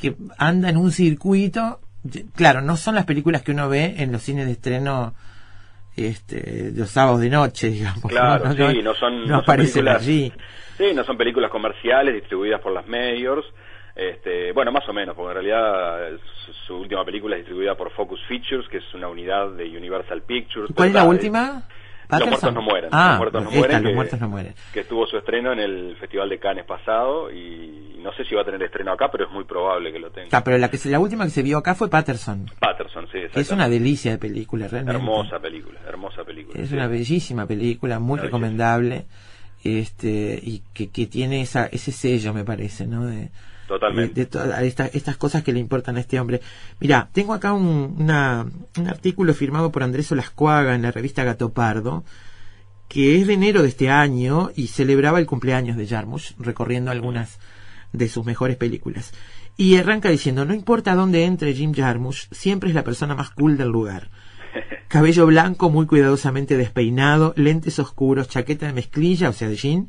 que 0.00 0.14
anda 0.38 0.68
en 0.70 0.76
un 0.76 0.90
circuito. 0.92 1.80
Claro, 2.34 2.60
no 2.62 2.76
son 2.76 2.94
las 2.94 3.04
películas 3.04 3.42
que 3.42 3.52
uno 3.52 3.68
ve 3.68 3.94
en 3.98 4.10
los 4.12 4.22
cines 4.22 4.46
de 4.46 4.52
estreno 4.52 5.14
este, 5.96 6.72
los 6.74 6.90
sábados 6.90 7.20
de 7.20 7.30
noche, 7.30 7.68
digamos. 7.70 8.04
Claro, 8.08 8.46
no, 8.54 8.70
sí, 8.70 8.82
no 8.82 8.94
son, 8.94 9.14
no 9.20 9.26
no 9.26 9.26
son 9.34 9.42
aparecen 9.42 9.84
películas, 9.84 10.02
allí. 10.02 10.32
Sí, 10.78 10.84
no 10.94 11.04
son 11.04 11.16
películas 11.16 11.50
comerciales 11.50 12.14
distribuidas 12.14 12.60
por 12.60 12.72
las 12.72 12.86
majors. 12.86 13.44
Este, 13.94 14.52
bueno, 14.52 14.72
más 14.72 14.88
o 14.88 14.92
menos, 14.94 15.14
porque 15.14 15.38
en 15.38 15.44
realidad 15.44 16.18
su, 16.46 16.52
su 16.66 16.76
última 16.76 17.04
película 17.04 17.36
es 17.36 17.40
distribuida 17.42 17.74
por 17.76 17.90
Focus 17.92 18.20
Features, 18.28 18.66
que 18.68 18.78
es 18.78 18.94
una 18.94 19.08
unidad 19.08 19.50
de 19.50 19.64
Universal 19.76 20.22
Pictures. 20.22 20.70
¿Cuál 20.74 20.88
es 20.88 20.94
la 20.94 21.04
última? 21.04 21.64
Los 22.08 22.26
muertos 22.26 22.54
no 22.54 22.62
mueren. 22.62 22.90
Ah, 22.92 23.08
los 23.10 23.18
muertos 23.18 23.42
no 23.44 23.48
esta, 23.50 23.58
mueren. 23.60 23.82
Los 23.82 23.90
que- 23.90 23.94
muertos 23.94 24.20
no 24.20 24.28
mueren. 24.28 24.54
Que 24.72 24.84
tuvo 24.84 25.06
su 25.06 25.18
estreno 25.18 25.52
en 25.52 25.58
el 25.60 25.96
Festival 25.96 26.28
de 26.28 26.38
Cannes 26.38 26.64
pasado 26.64 27.30
y 27.30 27.89
no 28.02 28.12
sé 28.14 28.24
si 28.24 28.34
va 28.34 28.42
a 28.42 28.44
tener 28.44 28.62
estreno 28.62 28.92
acá, 28.92 29.10
pero 29.10 29.24
es 29.26 29.30
muy 29.30 29.44
probable 29.44 29.92
que 29.92 29.98
lo 29.98 30.10
tenga. 30.10 30.28
Ah, 30.32 30.42
pero 30.44 30.58
la, 30.58 30.70
que 30.70 30.78
se, 30.78 30.90
la 30.90 30.98
última 30.98 31.24
que 31.24 31.30
se 31.30 31.42
vio 31.42 31.58
acá 31.58 31.74
fue 31.74 31.88
Patterson. 31.88 32.50
Patterson, 32.58 33.06
sí, 33.12 33.18
es 33.34 33.50
una 33.50 33.68
delicia 33.68 34.10
de 34.12 34.18
película, 34.18 34.66
realmente. 34.68 34.98
hermosa 34.98 35.38
película, 35.38 35.80
hermosa 35.86 36.24
película. 36.24 36.60
Es 36.62 36.68
sí. 36.70 36.74
una 36.74 36.86
bellísima 36.88 37.46
película, 37.46 37.98
muy 37.98 38.14
Una 38.14 38.22
recomendable. 38.22 39.06
Este, 39.62 40.40
y 40.42 40.62
que, 40.72 40.88
que 40.88 41.06
tiene 41.06 41.42
esa, 41.42 41.66
ese 41.66 41.92
sello, 41.92 42.32
me 42.32 42.44
parece, 42.44 42.86
¿no? 42.86 43.04
De, 43.06 43.28
Totalmente. 43.68 44.14
de, 44.14 44.20
de 44.22 44.26
todas 44.26 44.62
estas, 44.62 44.94
estas 44.94 45.16
cosas 45.18 45.42
que 45.42 45.52
le 45.52 45.60
importan 45.60 45.96
a 45.96 46.00
este 46.00 46.18
hombre. 46.18 46.40
Mira, 46.80 47.08
tengo 47.12 47.34
acá 47.34 47.52
un, 47.52 47.94
una- 47.98 48.46
un 48.78 48.88
artículo 48.88 49.34
firmado 49.34 49.70
por 49.70 49.82
Andrés 49.82 50.10
Olascuaga 50.12 50.74
en 50.74 50.82
la 50.82 50.90
revista 50.92 51.24
Gato 51.24 51.52
Pardo, 51.52 52.04
que 52.88 53.16
es 53.20 53.26
de 53.26 53.34
enero 53.34 53.62
de 53.62 53.68
este 53.68 53.90
año 53.90 54.50
y 54.56 54.68
celebraba 54.68 55.18
el 55.18 55.26
cumpleaños 55.26 55.76
de 55.76 55.86
Jarmusch, 55.86 56.32
recorriendo 56.38 56.90
algunas 56.90 57.38
de 57.92 58.08
sus 58.08 58.24
mejores 58.24 58.56
películas. 58.56 59.12
Y 59.56 59.76
arranca 59.76 60.08
diciendo, 60.08 60.44
no 60.44 60.54
importa 60.54 60.94
dónde 60.94 61.24
entre 61.24 61.54
Jim 61.54 61.74
Jarmusch, 61.74 62.28
siempre 62.30 62.70
es 62.70 62.74
la 62.74 62.84
persona 62.84 63.14
más 63.14 63.30
cool 63.30 63.56
del 63.56 63.68
lugar. 63.68 64.10
Cabello 64.88 65.26
blanco 65.26 65.70
muy 65.70 65.86
cuidadosamente 65.86 66.56
despeinado, 66.56 67.34
lentes 67.36 67.78
oscuros, 67.78 68.28
chaqueta 68.28 68.66
de 68.66 68.72
mezclilla, 68.72 69.28
o 69.28 69.32
sea 69.32 69.48
de 69.48 69.56
jean, 69.56 69.88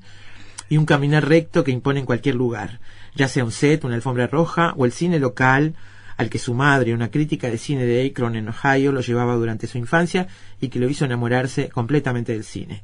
y 0.70 0.78
un 0.78 0.86
caminar 0.86 1.28
recto 1.28 1.64
que 1.64 1.72
impone 1.72 2.00
en 2.00 2.06
cualquier 2.06 2.36
lugar, 2.36 2.80
ya 3.16 3.28
sea 3.28 3.44
un 3.44 3.52
set, 3.52 3.84
una 3.84 3.96
alfombra 3.96 4.28
roja 4.28 4.74
o 4.78 4.86
el 4.86 4.92
cine 4.92 5.20
local 5.20 5.76
al 6.18 6.30
que 6.30 6.40
su 6.40 6.54
madre, 6.54 6.94
una 6.94 7.10
crítica 7.10 7.50
de 7.50 7.58
cine 7.58 7.84
de 7.86 8.06
Akron 8.06 8.36
en 8.36 8.48
Ohio, 8.48 8.92
lo 8.92 9.02
llevaba 9.02 9.36
durante 9.36 9.68
su 9.68 9.78
infancia 9.78 10.28
y 10.60 10.70
que 10.70 10.80
lo 10.80 10.88
hizo 10.88 11.04
enamorarse 11.04 11.70
completamente 11.70 12.32
del 12.34 12.44
cine. 12.44 12.84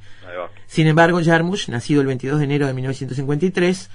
Sin 0.65 0.87
embargo, 0.87 1.21
Jarmusch, 1.23 1.69
nacido 1.69 2.01
el 2.01 2.07
22 2.07 2.39
de 2.39 2.45
enero 2.45 2.67
de 2.67 2.73
1953, 2.73 3.89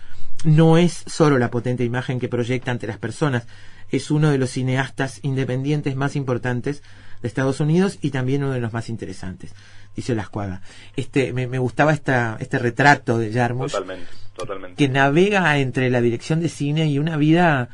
no 0.45 0.79
es 0.79 1.05
solo 1.07 1.39
la 1.39 1.51
potente 1.51 1.85
imagen 1.85 2.19
que 2.21 2.29
proyecta 2.29 2.71
ante 2.71 2.87
las 2.87 2.99
personas, 2.99 3.47
es 3.91 4.11
uno 4.11 4.31
de 4.31 4.39
los 4.39 4.51
cineastas 4.51 5.21
independientes 5.23 5.97
más 5.97 6.17
importantes 6.17 6.83
de 7.21 7.29
Estados 7.29 7.61
Unidos 7.61 7.99
y 8.01 8.11
también 8.11 8.43
uno 8.43 8.53
de 8.53 8.61
los 8.61 8.73
más 8.73 8.89
interesantes, 8.89 9.55
dice 9.95 10.15
Lascuaga. 10.15 10.63
Este, 10.97 11.33
me, 11.33 11.47
me 11.47 11.59
gustaba 11.59 11.93
esta, 11.93 12.37
este 12.41 12.59
retrato 12.59 13.19
de 13.19 13.33
Jarmusch 13.33 13.73
Totalmente, 13.73 14.07
totalmente. 14.35 14.77
que 14.77 14.89
navega 14.91 15.59
entre 15.59 15.91
la 15.91 16.01
dirección 16.01 16.41
de 16.41 16.49
cine 16.49 16.87
y 16.87 16.99
una 16.99 17.17
vida 17.17 17.69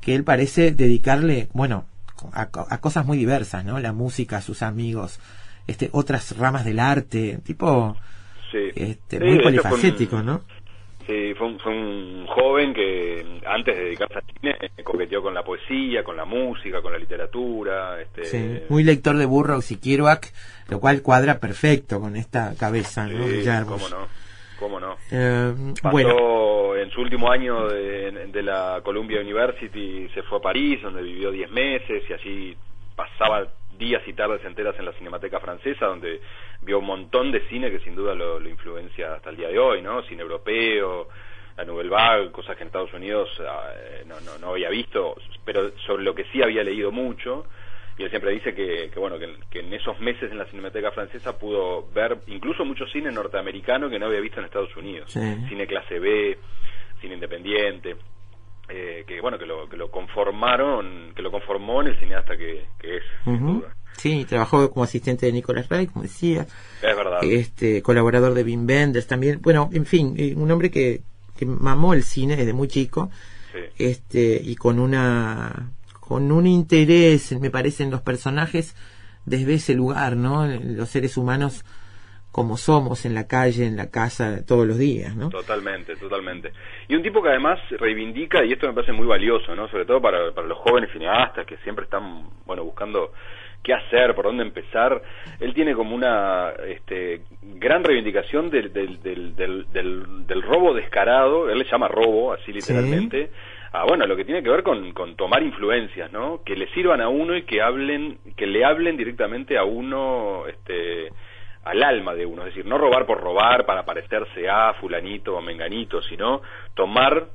que 0.00 0.14
él 0.14 0.24
parece 0.24 0.72
dedicarle, 0.72 1.48
bueno, 1.52 1.86
a, 2.32 2.42
a 2.42 2.78
cosas 2.80 3.04
muy 3.06 3.16
diversas, 3.18 3.64
¿no? 3.64 3.80
La 3.80 3.92
música, 3.92 4.40
sus 4.42 4.62
amigos, 4.62 5.18
este, 5.66 5.88
otras 5.92 6.36
ramas 6.36 6.64
del 6.64 6.78
arte, 6.78 7.38
tipo, 7.44 7.96
Sí. 8.52 8.58
este, 8.76 9.18
Sí, 9.18 9.24
muy 9.24 9.42
polifacético, 9.42 10.22
¿no? 10.22 10.42
Sí, 11.06 11.34
fue 11.34 11.46
un, 11.48 11.58
fue 11.58 11.72
un 11.72 12.26
joven 12.26 12.72
que 12.72 13.40
antes 13.46 13.76
de 13.76 13.84
dedicarse 13.84 14.14
al 14.18 14.24
cine 14.24 14.56
eh, 14.60 14.82
coqueteó 14.82 15.22
con 15.22 15.34
la 15.34 15.42
poesía, 15.42 16.04
con 16.04 16.16
la 16.16 16.24
música, 16.24 16.80
con 16.80 16.92
la 16.92 16.98
literatura. 16.98 18.00
Este, 18.00 18.24
Sí, 18.24 18.62
muy 18.68 18.84
lector 18.84 19.16
de 19.16 19.26
Burroughs 19.26 19.70
y 19.72 19.80
Kerouac, 19.80 20.32
lo 20.68 20.80
cual 20.80 21.02
cuadra 21.02 21.38
perfecto 21.38 22.00
con 22.00 22.16
esta 22.16 22.54
cabeza, 22.58 23.06
¿no? 23.06 23.26
sí, 23.26 23.44
cómo 23.66 23.88
no, 23.88 24.08
cómo 24.58 24.80
no. 24.80 24.96
Eh, 25.10 25.54
Pasó 25.82 25.90
bueno, 25.90 26.76
en 26.76 26.90
su 26.90 27.00
último 27.00 27.30
año 27.30 27.68
de, 27.68 28.28
de 28.28 28.42
la 28.42 28.80
Columbia 28.82 29.20
University, 29.20 30.08
se 30.14 30.22
fue 30.22 30.38
a 30.38 30.42
París, 30.42 30.80
donde 30.82 31.02
vivió 31.02 31.30
10 31.30 31.50
meses 31.50 32.04
y 32.08 32.12
allí 32.12 32.56
pasaba 32.94 33.46
días 33.78 34.02
y 34.06 34.12
tardes 34.12 34.44
enteras 34.44 34.76
en 34.78 34.84
la 34.84 34.92
Cinemateca 34.92 35.40
Francesa, 35.40 35.86
donde 35.86 36.20
vio 36.62 36.78
un 36.78 36.86
montón 36.86 37.32
de 37.32 37.40
cine 37.48 37.70
que 37.70 37.80
sin 37.80 37.94
duda 37.94 38.14
lo, 38.14 38.38
lo 38.40 38.48
influencia 38.48 39.14
hasta 39.14 39.30
el 39.30 39.36
día 39.36 39.48
de 39.48 39.58
hoy, 39.58 39.82
¿no? 39.82 40.02
Cine 40.04 40.22
europeo, 40.22 41.08
la 41.56 41.64
Nouvelle 41.64 41.90
Vague, 41.90 42.30
cosas 42.30 42.56
que 42.56 42.62
en 42.62 42.68
Estados 42.68 42.92
Unidos 42.94 43.28
eh, 43.40 44.04
no, 44.06 44.20
no, 44.20 44.38
no 44.38 44.50
había 44.50 44.70
visto, 44.70 45.16
pero 45.44 45.72
sobre 45.86 46.02
lo 46.04 46.14
que 46.14 46.24
sí 46.32 46.42
había 46.42 46.62
leído 46.64 46.90
mucho. 46.92 47.46
Y 47.98 48.04
él 48.04 48.10
siempre 48.10 48.30
dice 48.32 48.54
que, 48.54 48.88
que 48.90 48.98
bueno 48.98 49.18
que, 49.18 49.34
que 49.50 49.60
en 49.60 49.72
esos 49.74 50.00
meses 50.00 50.30
en 50.32 50.38
la 50.38 50.46
Cinemateca 50.46 50.92
Francesa 50.92 51.38
pudo 51.38 51.88
ver 51.92 52.18
incluso 52.28 52.64
mucho 52.64 52.86
cine 52.86 53.12
norteamericano 53.12 53.90
que 53.90 53.98
no 53.98 54.06
había 54.06 54.20
visto 54.20 54.40
en 54.40 54.46
Estados 54.46 54.74
Unidos 54.76 55.12
Sí. 55.12 55.20
cine 55.48 55.66
clase 55.66 55.98
B, 55.98 56.38
cine 57.02 57.14
independiente, 57.14 57.96
eh, 58.70 59.04
que 59.06 59.20
bueno 59.20 59.38
que 59.38 59.44
lo 59.44 59.68
que 59.68 59.76
lo 59.76 59.90
conformaron, 59.90 61.12
que 61.14 61.20
lo 61.20 61.30
conformó 61.30 61.82
en 61.82 61.88
el 61.88 61.98
cineasta 61.98 62.34
que, 62.36 62.64
que 62.78 62.96
es, 62.96 63.02
sin 63.24 63.34
duda. 63.58 63.74
Sí, 63.96 64.24
trabajó 64.28 64.70
como 64.70 64.84
asistente 64.84 65.26
de 65.26 65.32
Nicolas 65.32 65.68
Ray, 65.68 65.86
como 65.86 66.02
decía, 66.02 66.42
Es 66.82 66.96
verdad. 66.96 67.18
este 67.22 67.82
colaborador 67.82 68.34
de 68.34 68.42
Wim 68.44 68.66
Wenders 68.66 69.06
también 69.06 69.40
bueno 69.42 69.68
en 69.72 69.86
fin 69.86 70.14
eh, 70.18 70.34
un 70.36 70.50
hombre 70.50 70.70
que, 70.70 71.02
que 71.36 71.46
mamó 71.46 71.94
el 71.94 72.02
cine 72.02 72.36
desde 72.36 72.52
muy 72.52 72.68
chico 72.68 73.10
Sí. 73.52 73.58
este 73.84 74.40
y 74.42 74.56
con 74.56 74.78
una 74.78 75.70
con 76.00 76.32
un 76.32 76.46
interés 76.46 77.38
me 77.38 77.50
parece 77.50 77.82
en 77.82 77.90
los 77.90 78.00
personajes 78.00 78.74
desde 79.26 79.54
ese 79.54 79.74
lugar 79.74 80.16
no 80.16 80.46
los 80.46 80.88
seres 80.88 81.18
humanos 81.18 81.62
como 82.32 82.56
somos 82.56 83.04
en 83.04 83.14
la 83.14 83.26
calle 83.26 83.66
en 83.66 83.76
la 83.76 83.90
casa 83.90 84.42
todos 84.46 84.66
los 84.66 84.78
días 84.78 85.14
no 85.16 85.28
Totalmente, 85.28 85.94
totalmente. 85.96 86.50
Y 86.88 86.94
un 86.94 87.02
tipo 87.02 87.22
que 87.22 87.28
además 87.28 87.58
reivindica, 87.78 88.42
y 88.42 88.52
esto 88.54 88.66
me 88.68 88.72
parece 88.72 88.92
muy 88.92 89.06
valioso, 89.06 89.54
¿no? 89.54 89.68
Sobre 89.68 89.84
todo 89.84 90.00
para, 90.00 90.32
para 90.34 90.46
los 90.46 90.56
jóvenes 90.58 90.90
cineastas 90.92 91.46
que 91.46 91.58
siempre 91.58 91.84
están, 91.84 92.24
bueno, 92.46 92.64
buscando 92.64 93.12
qué 93.62 93.72
hacer, 93.74 94.14
por 94.14 94.24
dónde 94.24 94.42
empezar. 94.42 95.00
Él 95.40 95.54
tiene 95.54 95.74
como 95.74 95.94
una 95.94 96.50
este, 96.68 97.22
gran 97.42 97.84
reivindicación 97.84 98.50
del, 98.50 98.72
del, 98.72 99.00
del, 99.02 99.34
del, 99.36 99.66
del- 99.72 100.26
del 100.26 100.42
robo 100.42 100.74
descarado, 100.74 101.48
él 101.50 101.58
le 101.58 101.64
llama 101.70 101.88
robo, 101.88 102.32
así 102.32 102.52
literalmente, 102.52 103.30
a, 103.72 103.84
bueno, 103.84 104.04
lo 104.06 104.16
que 104.16 104.24
tiene 104.24 104.42
que 104.42 104.50
ver 104.50 104.62
con, 104.62 104.92
con 104.92 105.14
tomar 105.16 105.42
influencias, 105.42 106.12
¿no? 106.12 106.42
Que 106.44 106.56
le 106.56 106.66
sirvan 106.74 107.00
a 107.00 107.08
uno 107.08 107.36
y 107.36 107.42
que 107.42 107.62
hablen, 107.62 108.18
que 108.36 108.46
le 108.46 108.64
hablen 108.64 108.96
directamente 108.96 109.56
a 109.56 109.64
uno, 109.64 110.44
este 110.48 111.08
al 111.64 111.80
alma 111.84 112.12
de 112.14 112.26
uno, 112.26 112.42
es 112.42 112.46
decir, 112.46 112.66
no 112.66 112.76
robar 112.76 113.06
por 113.06 113.20
robar 113.20 113.64
para 113.64 113.84
parecerse 113.84 114.48
a 114.50 114.74
fulanito 114.80 115.36
o 115.36 115.40
menganito, 115.40 116.02
sino 116.02 116.42
tomar 116.74 117.28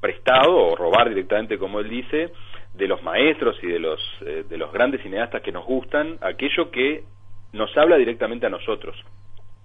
prestado 0.00 0.54
o 0.54 0.76
robar 0.76 1.08
directamente, 1.08 1.56
como 1.58 1.80
él 1.80 1.88
dice, 1.88 2.30
de 2.74 2.86
los 2.88 3.02
maestros 3.02 3.56
y 3.62 3.66
de 3.66 3.78
los, 3.78 4.00
eh, 4.24 4.44
de 4.48 4.56
los 4.58 4.72
grandes 4.72 5.02
cineastas 5.02 5.42
que 5.42 5.52
nos 5.52 5.64
gustan, 5.64 6.18
aquello 6.20 6.70
que 6.70 7.04
nos 7.52 7.76
habla 7.76 7.96
directamente 7.96 8.46
a 8.46 8.50
nosotros. 8.50 8.96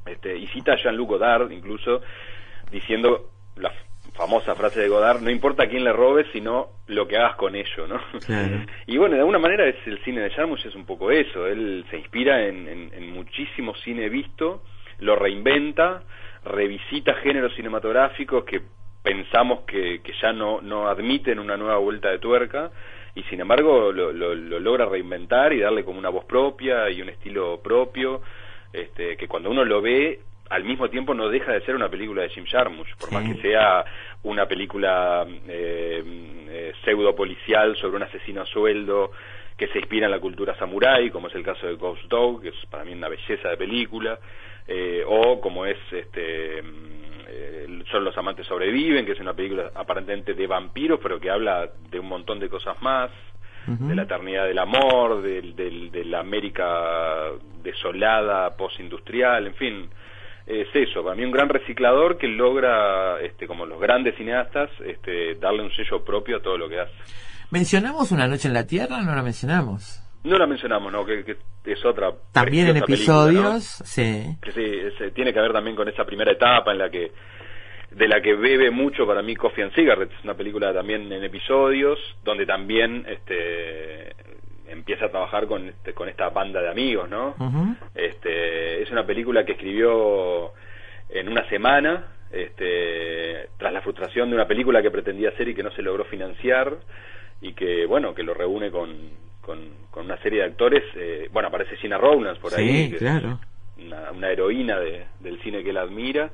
Este, 0.05 0.37
y 0.37 0.47
cita 0.47 0.73
a 0.73 0.77
Jean-Luc 0.77 1.09
Godard 1.09 1.51
incluso 1.51 2.01
diciendo 2.71 3.29
la 3.57 3.71
famosa 4.13 4.55
frase 4.55 4.79
de 4.81 4.87
Godard, 4.87 5.21
no 5.21 5.29
importa 5.29 5.63
a 5.63 5.67
quién 5.67 5.83
le 5.83 5.91
robes, 5.91 6.27
sino 6.31 6.67
lo 6.87 7.07
que 7.07 7.17
hagas 7.17 7.35
con 7.35 7.55
ello, 7.55 7.87
¿no? 7.87 7.99
Claro. 8.25 8.65
Y 8.87 8.97
bueno, 8.97 9.15
de 9.15 9.21
alguna 9.21 9.39
manera 9.39 9.67
es 9.67 9.75
el 9.87 10.01
cine 10.03 10.21
de 10.21 10.29
Jarmusch 10.29 10.65
es 10.65 10.75
un 10.75 10.85
poco 10.85 11.11
eso, 11.11 11.47
él 11.47 11.85
se 11.89 11.97
inspira 11.97 12.45
en, 12.47 12.67
en- 12.67 12.91
en 12.93 13.11
muchísimo 13.11 13.75
cine 13.75 14.09
visto, 14.09 14.61
lo 14.99 15.15
reinventa, 15.15 16.03
revisita 16.43 17.15
géneros 17.15 17.53
cinematográficos 17.55 18.45
que 18.45 18.61
pensamos 19.03 19.61
que, 19.65 20.01
que 20.01 20.13
ya 20.21 20.31
no, 20.33 20.61
no 20.61 20.87
admiten 20.87 21.39
una 21.39 21.57
nueva 21.57 21.77
vuelta 21.77 22.09
de 22.09 22.19
tuerca, 22.19 22.71
y 23.15 23.23
sin 23.23 23.39
embargo 23.41 23.91
lo, 23.91 24.12
lo- 24.12 24.36
lo 24.36 24.60
logra 24.60 24.86
reinventar 24.86 25.54
y 25.54 25.60
darle 25.60 25.84
como 25.84 25.97
una 25.99 26.10
voz 26.10 26.25
propia 26.25 26.89
y 26.89 27.01
un 27.01 27.10
estilo 27.10 27.60
propio, 27.63 28.21
este, 28.73 29.15
que 29.17 29.28
cuando 29.28 29.49
uno 29.49 29.63
lo 29.63 29.82
ve 29.82 30.19
al 30.49 30.63
mismo 30.63 30.89
tiempo 30.89 31.13
no 31.15 31.28
deja 31.30 31.54
de 31.54 31.62
ser 31.62 31.75
una 31.75 31.89
película 31.89 32.21
de 32.21 32.30
Jim 32.30 32.45
Jarmusch, 32.45 32.93
por 32.99 33.10
Sí. 33.10 33.15
más 33.15 33.23
que 33.36 33.41
sea 33.41 33.84
una 34.23 34.45
película 34.47 35.25
eh, 35.47 36.04
eh, 36.49 36.73
pseudo 36.84 37.15
policial 37.15 37.75
sobre 37.78 37.95
un 37.97 38.04
asesino 38.04 38.41
a 38.41 38.45
sueldo 38.45 39.12
que 39.58 39.67
se 39.69 39.80
inspira 39.80 40.06
en 40.06 40.12
la 40.12 40.19
cultura 40.19 40.54
samurái, 40.58 41.10
como 41.10 41.30
es 41.30 41.36
el 41.36 41.43
caso 41.43 41.65
de 41.65 41.75
Ghost 41.75 42.04
Dog, 42.10 42.41
que 42.41 42.49
es 42.49 42.65
para 42.69 42.84
mí 42.84 42.91
una 42.93 43.08
belleza 43.08 43.49
de 43.49 43.58
película, 43.58 44.19
eh, 44.67 45.04
o 45.08 45.39
como 45.39 45.65
es 45.65 45.78
este 45.91 46.62
eh, 47.27 47.67
Son 47.91 48.03
los 48.03 48.17
amantes 48.17 48.45
sobreviven, 48.47 49.05
que 49.05 49.13
es 49.13 49.19
una 49.19 49.33
película 49.33 49.71
aparentemente 49.75 50.33
de 50.33 50.47
vampiros, 50.47 50.99
pero 51.01 51.19
que 51.19 51.29
habla 51.29 51.69
de 51.89 51.99
un 51.99 52.07
montón 52.07 52.39
de 52.39 52.49
cosas 52.49 52.81
más, 52.81 53.09
de 53.67 53.95
la 53.95 54.03
eternidad 54.03 54.45
del 54.45 54.59
amor, 54.59 55.23
del, 55.23 55.55
del- 55.55 55.89
de 55.91 56.05
la 56.05 56.19
América 56.19 57.31
desolada, 57.63 58.55
postindustrial, 58.55 59.47
en 59.47 59.55
fin, 59.55 59.89
es 60.45 60.67
eso, 60.75 61.03
para 61.03 61.15
mí 61.15 61.25
un 61.25 61.31
gran 61.31 61.49
reciclador 61.49 62.17
que 62.19 62.27
logra, 62.27 63.19
este, 63.21 63.47
como 63.47 63.65
los 63.65 63.79
grandes 63.79 64.15
cineastas, 64.17 64.69
este, 64.85 65.33
darle 65.35 65.63
un 65.63 65.71
sello 65.71 66.03
propio 66.05 66.38
a 66.38 66.41
todo 66.41 66.57
lo 66.59 66.69
que 66.69 66.79
hace. 66.79 66.93
¿Mencionamos 67.49 68.11
Una 68.11 68.27
Noche 68.27 68.47
en 68.47 68.53
la 68.53 68.67
Tierra? 68.67 69.01
No 69.01 69.15
la 69.15 69.23
mencionamos. 69.23 70.01
No 70.25 70.38
la 70.38 70.45
mencionamos, 70.47 70.91
¿no? 70.91 71.05
Que, 71.05 71.23
que 71.23 71.38
es 71.65 71.85
otra. 71.85 72.11
También 72.31 72.67
en 72.67 72.83
preciosa 72.83 73.25
película, 73.25 73.41
¿no? 73.41 73.55
episodios, 73.57 73.63
sí. 73.85 74.38
que 74.41 74.51
sí, 74.51 74.63
es- 74.63 75.13
tiene 75.13 75.33
que 75.33 75.39
ver 75.39 75.53
también 75.53 75.75
con 75.75 75.88
esa 75.88 76.03
primera 76.05 76.31
etapa 76.31 76.71
en 76.71 76.77
la 76.79 76.89
que 76.89 77.11
de 77.91 78.07
la 78.09 78.19
que 78.21 78.33
bebe 78.35 78.71
mucho 78.71 79.07
para 79.07 79.21
mí 79.21 79.35
Coffee 79.35 79.63
and 79.63 79.73
Cigarettes, 79.73 80.17
una 80.23 80.33
película 80.33 80.73
también 80.73 81.09
en 81.13 81.23
episodios 81.23 81.97
donde 82.25 82.45
también 82.45 83.05
este 83.07 84.13
empieza 84.67 85.05
a 85.05 85.09
trabajar 85.11 85.45
con 85.47 85.69
este, 85.69 85.93
con 85.93 86.09
esta 86.09 86.29
banda 86.29 86.61
de 86.61 86.69
amigos, 86.69 87.07
¿no? 87.09 87.35
Este 87.93 88.81
es 88.81 88.91
una 88.91 89.05
película 89.05 89.45
que 89.45 89.53
escribió 89.53 90.51
en 91.09 91.29
una 91.29 91.47
semana 91.49 92.07
este 92.31 93.47
tras 93.57 93.71
la 93.71 93.81
frustración 93.81 94.29
de 94.29 94.35
una 94.35 94.47
película 94.47 94.81
que 94.81 94.91
pretendía 94.91 95.29
hacer 95.29 95.47
y 95.47 95.55
que 95.55 95.63
no 95.63 95.71
se 95.71 95.81
logró 95.81 96.03
financiar 96.05 96.75
y 97.41 97.53
que 97.53 97.85
bueno 97.85 98.13
que 98.13 98.23
lo 98.23 98.33
reúne 98.33 98.71
con 98.71 98.89
con, 99.45 99.60
con 99.91 100.05
una 100.05 100.17
serie 100.17 100.39
de 100.39 100.45
actores 100.45 100.84
eh, 100.95 101.29
bueno 101.31 101.49
aparece 101.49 101.77
Gina 101.77 101.97
Rowlands 101.97 102.39
por 102.39 102.51
ahí 102.55 102.89
que 102.89 102.95
es 102.95 103.01
una, 103.86 104.12
una 104.12 104.29
heroína 104.31 104.79
de- 104.79 105.05
del 105.19 105.39
cine 105.41 105.63
que 105.63 105.69
él 105.69 105.77
admira. 105.77 106.31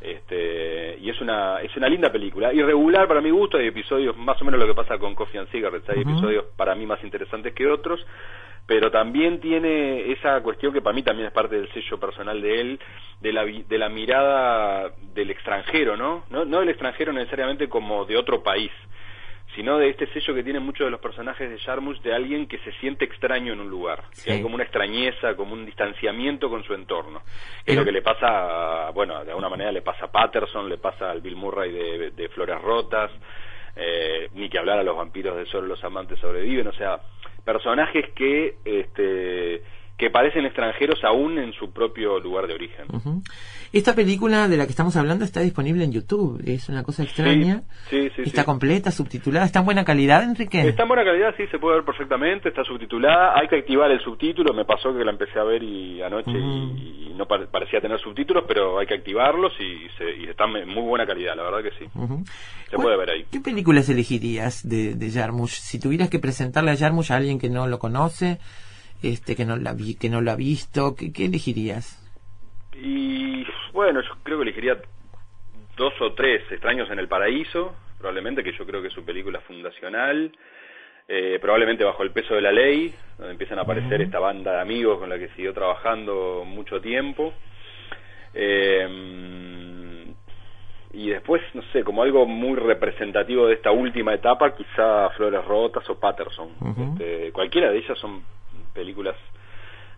Este 0.00 0.98
y 1.00 1.08
es 1.08 1.20
una 1.20 1.60
es 1.62 1.74
una 1.76 1.88
linda 1.88 2.12
película. 2.12 2.52
Irregular 2.52 3.08
para 3.08 3.20
mi 3.20 3.30
gusto 3.30 3.56
hay 3.56 3.68
episodios 3.68 4.16
más 4.16 4.40
o 4.40 4.44
menos 4.44 4.60
lo 4.60 4.66
que 4.66 4.74
pasa 4.74 4.98
con 4.98 5.14
Coffee 5.14 5.38
and 5.40 5.48
Cigarettes 5.50 5.88
hay 5.88 6.02
episodios 6.02 6.44
para 6.56 6.74
mí 6.74 6.84
más 6.86 7.02
interesantes 7.02 7.54
que 7.54 7.66
otros 7.66 8.04
pero 8.66 8.90
también 8.90 9.40
tiene 9.40 10.10
esa 10.12 10.40
cuestión 10.42 10.72
que 10.72 10.80
para 10.80 10.94
mí 10.94 11.02
también 11.02 11.26
es 11.28 11.32
parte 11.34 11.54
del 11.56 11.70
sello 11.72 11.98
personal 12.00 12.40
de 12.42 12.60
él 12.60 12.80
de 13.20 13.32
la 13.32 13.44
de 13.44 13.78
la 13.78 13.88
mirada 13.88 14.90
del 15.14 15.30
extranjero 15.30 15.96
no 15.96 16.24
no 16.30 16.44
no 16.44 16.60
del 16.60 16.68
extranjero 16.70 17.12
necesariamente 17.12 17.68
como 17.68 18.04
de 18.04 18.16
otro 18.18 18.42
país 18.42 18.70
sino 19.54 19.78
de 19.78 19.88
este 19.90 20.06
sello 20.12 20.34
que 20.34 20.42
tienen 20.42 20.62
muchos 20.62 20.86
de 20.86 20.90
los 20.90 21.00
personajes 21.00 21.48
de 21.50 21.58
Jarmusch 21.58 22.00
de 22.02 22.14
alguien 22.14 22.46
que 22.46 22.58
se 22.58 22.72
siente 22.80 23.04
extraño 23.04 23.52
en 23.52 23.60
un 23.60 23.70
lugar, 23.70 24.02
Sí. 24.12 24.24
que 24.24 24.32
hay 24.32 24.42
como 24.42 24.54
una 24.54 24.64
extrañeza, 24.64 25.36
como 25.36 25.52
un 25.54 25.64
distanciamiento 25.64 26.48
con 26.50 26.64
su 26.64 26.74
entorno. 26.74 27.22
Que 27.64 27.72
es 27.72 27.78
lo 27.78 27.84
que 27.84 27.92
le 27.92 28.02
pasa, 28.02 28.90
bueno, 28.90 29.22
de 29.24 29.30
alguna 29.30 29.48
manera 29.48 29.70
le 29.72 29.82
pasa 29.82 30.06
a 30.06 30.12
Patterson, 30.12 30.68
le 30.68 30.78
pasa 30.78 31.10
al 31.10 31.20
Bill 31.20 31.36
Murray 31.36 31.70
de, 31.72 32.10
de 32.10 32.28
Flores 32.30 32.60
Rotas, 32.60 33.10
eh, 33.76 34.28
ni 34.34 34.48
que 34.48 34.58
hablar 34.58 34.78
a 34.78 34.82
los 34.84 34.96
vampiros 34.96 35.36
de 35.36 35.46
Solo 35.46 35.66
los 35.68 35.82
amantes 35.84 36.18
sobreviven, 36.20 36.66
o 36.68 36.72
sea, 36.72 37.00
personajes 37.44 38.10
que, 38.14 38.56
este, 38.64 39.62
que 39.96 40.10
parecen 40.10 40.44
extranjeros 40.44 41.04
aún 41.04 41.38
en 41.38 41.52
su 41.52 41.72
propio 41.72 42.18
lugar 42.18 42.46
de 42.48 42.54
origen. 42.54 42.86
Esta 43.72 43.94
película 43.94 44.48
de 44.48 44.56
la 44.56 44.64
que 44.64 44.70
estamos 44.70 44.96
hablando 44.96 45.24
está 45.24 45.40
disponible 45.40 45.84
en 45.84 45.92
YouTube. 45.92 46.40
Es 46.46 46.68
una 46.68 46.82
cosa 46.82 47.02
extraña. 47.04 47.62
Sí, 47.90 48.08
sí, 48.14 48.22
está 48.22 48.42
sí. 48.42 48.46
completa, 48.46 48.90
subtitulada. 48.90 49.46
¿Está 49.46 49.60
en 49.60 49.64
buena 49.64 49.84
calidad, 49.84 50.22
Enrique? 50.24 50.60
Está 50.68 50.82
en 50.82 50.88
buena 50.88 51.04
calidad, 51.04 51.34
sí, 51.36 51.44
se 51.50 51.58
puede 51.58 51.76
ver 51.76 51.84
perfectamente, 51.84 52.48
está 52.48 52.64
subtitulada, 52.64 53.38
hay 53.38 53.46
que 53.48 53.56
activar 53.56 53.90
el 53.90 54.00
subtítulo, 54.00 54.52
me 54.52 54.64
pasó 54.64 54.92
que 54.96 55.04
la 55.04 55.10
empecé 55.12 55.38
a 55.38 55.44
ver 55.44 55.62
y 55.62 56.02
anoche 56.02 56.30
y, 56.32 57.08
y 57.10 57.14
no 57.16 57.26
pare- 57.26 57.46
parecía 57.46 57.80
tener 57.80 57.98
subtítulos, 58.00 58.44
pero 58.48 58.78
hay 58.78 58.86
que 58.86 58.94
activarlos 58.94 59.52
y, 59.60 59.88
se, 59.96 60.16
y 60.18 60.24
está 60.28 60.44
en 60.44 60.68
muy 60.68 60.82
buena 60.82 61.06
calidad, 61.06 61.36
la 61.36 61.42
verdad 61.44 61.62
que 61.62 61.70
sí. 61.78 61.84
Se 61.90 62.76
¿Cuál- 62.76 62.82
puede 62.82 62.96
ver 62.96 63.10
ahí. 63.10 63.26
¿Qué 63.30 63.40
películas 63.40 63.88
elegirías 63.88 64.68
de, 64.68 64.94
de 64.94 65.10
Jarmusch? 65.10 65.52
Si 65.52 65.78
tuvieras 65.80 66.10
que 66.10 66.18
presentarle 66.18 66.72
a 66.72 66.76
Jarmusch 66.76 67.10
a 67.10 67.16
alguien 67.16 67.38
que 67.38 67.48
no 67.48 67.66
lo 67.68 67.78
conoce, 67.78 68.38
este 69.10 69.36
que 69.36 69.44
no 69.44 69.56
la 69.56 69.72
vi, 69.72 69.96
que 69.96 70.08
no 70.08 70.20
lo 70.20 70.30
ha 70.30 70.36
visto, 70.36 70.94
¿qué, 70.96 71.12
qué 71.12 71.26
elegirías? 71.26 72.00
Y 72.74 73.44
bueno, 73.72 74.00
yo 74.02 74.10
creo 74.22 74.38
que 74.38 74.44
elegiría 74.44 74.78
dos 75.76 75.92
o 76.00 76.12
tres 76.12 76.42
extraños 76.50 76.90
en 76.90 76.98
el 76.98 77.08
paraíso, 77.08 77.74
probablemente, 77.98 78.42
que 78.42 78.52
yo 78.52 78.66
creo 78.66 78.80
que 78.82 78.88
es 78.88 78.94
su 78.94 79.04
película 79.04 79.40
fundacional. 79.40 80.32
Eh, 81.06 81.38
probablemente 81.38 81.84
bajo 81.84 82.02
el 82.02 82.12
peso 82.12 82.34
de 82.34 82.40
la 82.40 82.50
ley, 82.50 82.94
donde 83.18 83.32
empiezan 83.32 83.58
a 83.58 83.62
aparecer 83.62 84.00
esta 84.00 84.18
banda 84.18 84.52
de 84.52 84.60
amigos 84.62 84.98
con 84.98 85.10
la 85.10 85.18
que 85.18 85.28
siguió 85.30 85.52
trabajando 85.52 86.44
mucho 86.46 86.80
tiempo. 86.80 87.34
Eh, 88.32 89.44
y 90.94 91.08
después, 91.10 91.42
no 91.54 91.62
sé, 91.72 91.82
como 91.82 92.02
algo 92.02 92.24
muy 92.24 92.56
representativo 92.56 93.48
de 93.48 93.54
esta 93.54 93.72
última 93.72 94.14
etapa, 94.14 94.54
quizá 94.54 95.10
Flores 95.10 95.44
Rotas 95.44 95.88
o 95.90 95.98
Patterson. 95.98 96.50
Este, 96.78 97.32
cualquiera 97.32 97.70
de 97.70 97.78
ellas 97.78 97.98
son 97.98 98.22
películas 98.74 99.16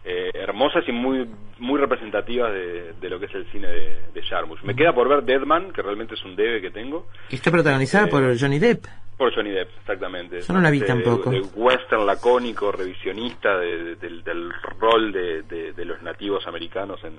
eh, 0.05 0.31
hermosas 0.35 0.85
y 0.87 0.93
muy 0.93 1.29
muy 1.59 1.81
representativas 1.81 2.53
de, 2.53 2.93
de 3.01 3.11
lo 3.11 3.19
que 3.19 3.27
es 3.27 3.35
el 3.35 3.51
cine 3.51 3.67
de, 3.67 4.01
de 4.15 4.23
Jarmusch. 4.23 4.63
Me 4.63 4.77
queda 4.77 4.93
por 4.95 5.09
ver 5.09 5.25
Deadman, 5.25 5.73
que 5.73 5.83
realmente 5.83 6.15
es 6.15 6.23
un 6.25 6.37
debe 6.37 6.61
que 6.61 6.71
tengo, 6.71 7.09
Está 7.31 7.51
protagonizada 7.51 8.07
Eh, 8.07 8.11
por 8.11 8.39
Johnny 8.39 8.59
Depp. 8.61 8.85
por 9.17 9.35
Johnny 9.35 9.51
Depp, 9.51 9.71
exactamente. 9.81 10.43
Yo 10.43 10.53
no 10.53 10.61
la 10.61 10.71
vi 10.71 10.79
Este, 10.79 10.89
tampoco. 10.93 11.31
De, 11.31 11.41
western 11.55 12.07
lacónico, 12.07 12.71
revisionista 12.71 13.59
de- 13.59 13.83
de- 13.83 13.97
del, 13.97 14.23
del 14.23 14.53
rol 14.79 15.11
de, 15.13 15.85
los 15.85 16.01
nativos 16.03 16.47
americanos 16.47 17.03
en, 17.03 17.15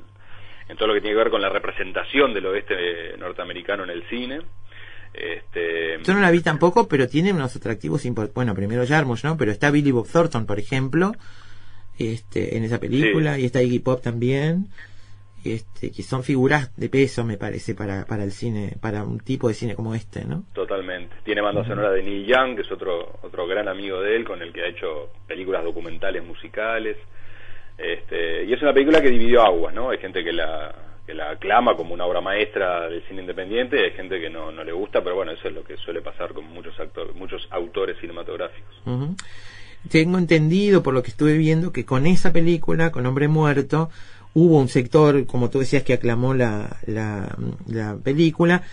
en 0.70 0.78
todo 0.78 0.88
lo 0.90 0.94
que 0.94 1.02
tiene 1.02 1.16
que 1.16 1.24
ver 1.24 1.32
con 1.32 1.42
la 1.42 1.50
representación 1.50 2.34
del 2.34 2.46
oeste 2.46 3.18
norteamericano 3.18 3.84
en 3.84 3.90
el 3.90 4.08
cine. 4.08 4.40
Este, 5.14 5.98
Yo 6.04 6.14
no 6.14 6.20
la 6.20 6.30
vi 6.32 6.42
tampoco, 6.42 6.88
pero 6.88 7.08
tiene 7.08 7.34
unos 7.34 7.56
atractivos 7.56 8.06
importantes. 8.06 8.36
Bueno, 8.36 8.54
primero 8.54 8.86
Jarmusch, 8.86 9.24
¿no? 9.24 9.36
Pero 9.38 9.52
está 9.52 9.72
Billy 9.72 9.92
Bob 9.92 10.08
Thornton, 10.08 10.46
por 10.46 10.60
ejemplo, 10.60 11.14
este, 11.98 12.58
en 12.58 12.64
esa 12.64 12.80
película, 12.80 13.36
Sí. 13.36 13.42
y 13.42 13.46
está 13.46 13.62
Iggy 13.62 13.80
Pop 13.80 14.02
también, 14.02 14.68
este, 15.46 15.92
que 15.92 16.04
son 16.04 16.24
figuras 16.24 16.76
de 16.76 16.90
peso, 16.90 17.24
me 17.24 17.38
parece, 17.38 17.74
para, 17.76 18.06
para 18.06 18.24
el 18.24 18.32
cine, 18.32 18.74
para 18.82 19.04
un 19.04 19.20
tipo 19.20 19.48
de 19.48 19.54
cine 19.54 19.76
como 19.76 19.96
este, 19.96 20.26
¿no? 20.26 20.44
Totalmente. 20.54 21.16
Tiene 21.24 21.42
banda 21.42 21.66
sonora 21.66 21.92
de 21.92 22.04
Neil 22.04 22.26
Young, 22.26 22.56
que 22.56 22.62
es 22.64 22.72
otro 22.72 23.20
otro 23.22 23.48
gran 23.48 23.68
amigo 23.68 24.02
de 24.02 24.16
él, 24.16 24.26
con 24.26 24.42
el 24.42 24.52
que 24.52 24.64
ha 24.64 24.68
hecho 24.68 25.12
películas 25.28 25.64
documentales 25.64 26.24
musicales. 26.26 26.98
Este, 27.78 28.44
y 28.46 28.54
es 28.54 28.62
una 28.62 28.74
película 28.74 29.02
que 29.02 29.10
dividió 29.12 29.42
aguas, 29.44 29.74
¿no? 29.74 29.92
Hay 29.92 30.00
gente 30.00 30.24
que 30.24 30.34
la 30.34 30.74
que 31.06 31.14
la 31.14 31.30
aclama 31.30 31.74
como 31.78 31.94
una 31.94 32.06
obra 32.06 32.20
maestra 32.20 32.90
del 32.90 33.02
cine 33.08 33.22
independiente 33.22 33.80
y 33.80 33.84
hay 33.86 33.92
gente 33.92 34.20
que 34.20 34.30
no, 34.30 34.52
no 34.52 34.62
le 34.66 34.74
gusta, 34.74 35.02
pero 35.02 35.16
bueno, 35.16 35.32
eso 35.32 35.48
es 35.48 35.54
lo 35.54 35.64
que 35.64 35.78
suele 35.78 36.02
pasar 36.02 36.34
con 36.34 36.44
muchos 36.44 36.78
actores, 36.82 37.16
muchos 37.16 37.48
autores 37.50 37.96
cinematográficos. 38.02 38.76
Tengo 39.90 40.18
entendido, 40.18 40.84
por 40.84 40.94
lo 40.94 41.04
que 41.04 41.10
estuve 41.12 41.38
viendo, 41.38 41.72
que 41.72 41.86
con 41.86 42.06
esa 42.08 42.32
película, 42.34 42.92
con 42.92 43.06
Hombre 43.06 43.28
Muerto, 43.28 43.90
hubo 44.34 44.60
un 44.60 44.68
sector, 44.68 45.26
como 45.26 45.50
tú 45.50 45.60
decías, 45.60 45.84
que 45.84 45.94
aclamó 45.94 46.34
la, 46.34 46.78
la, 46.86 47.36
la 47.68 47.96
película 47.96 48.64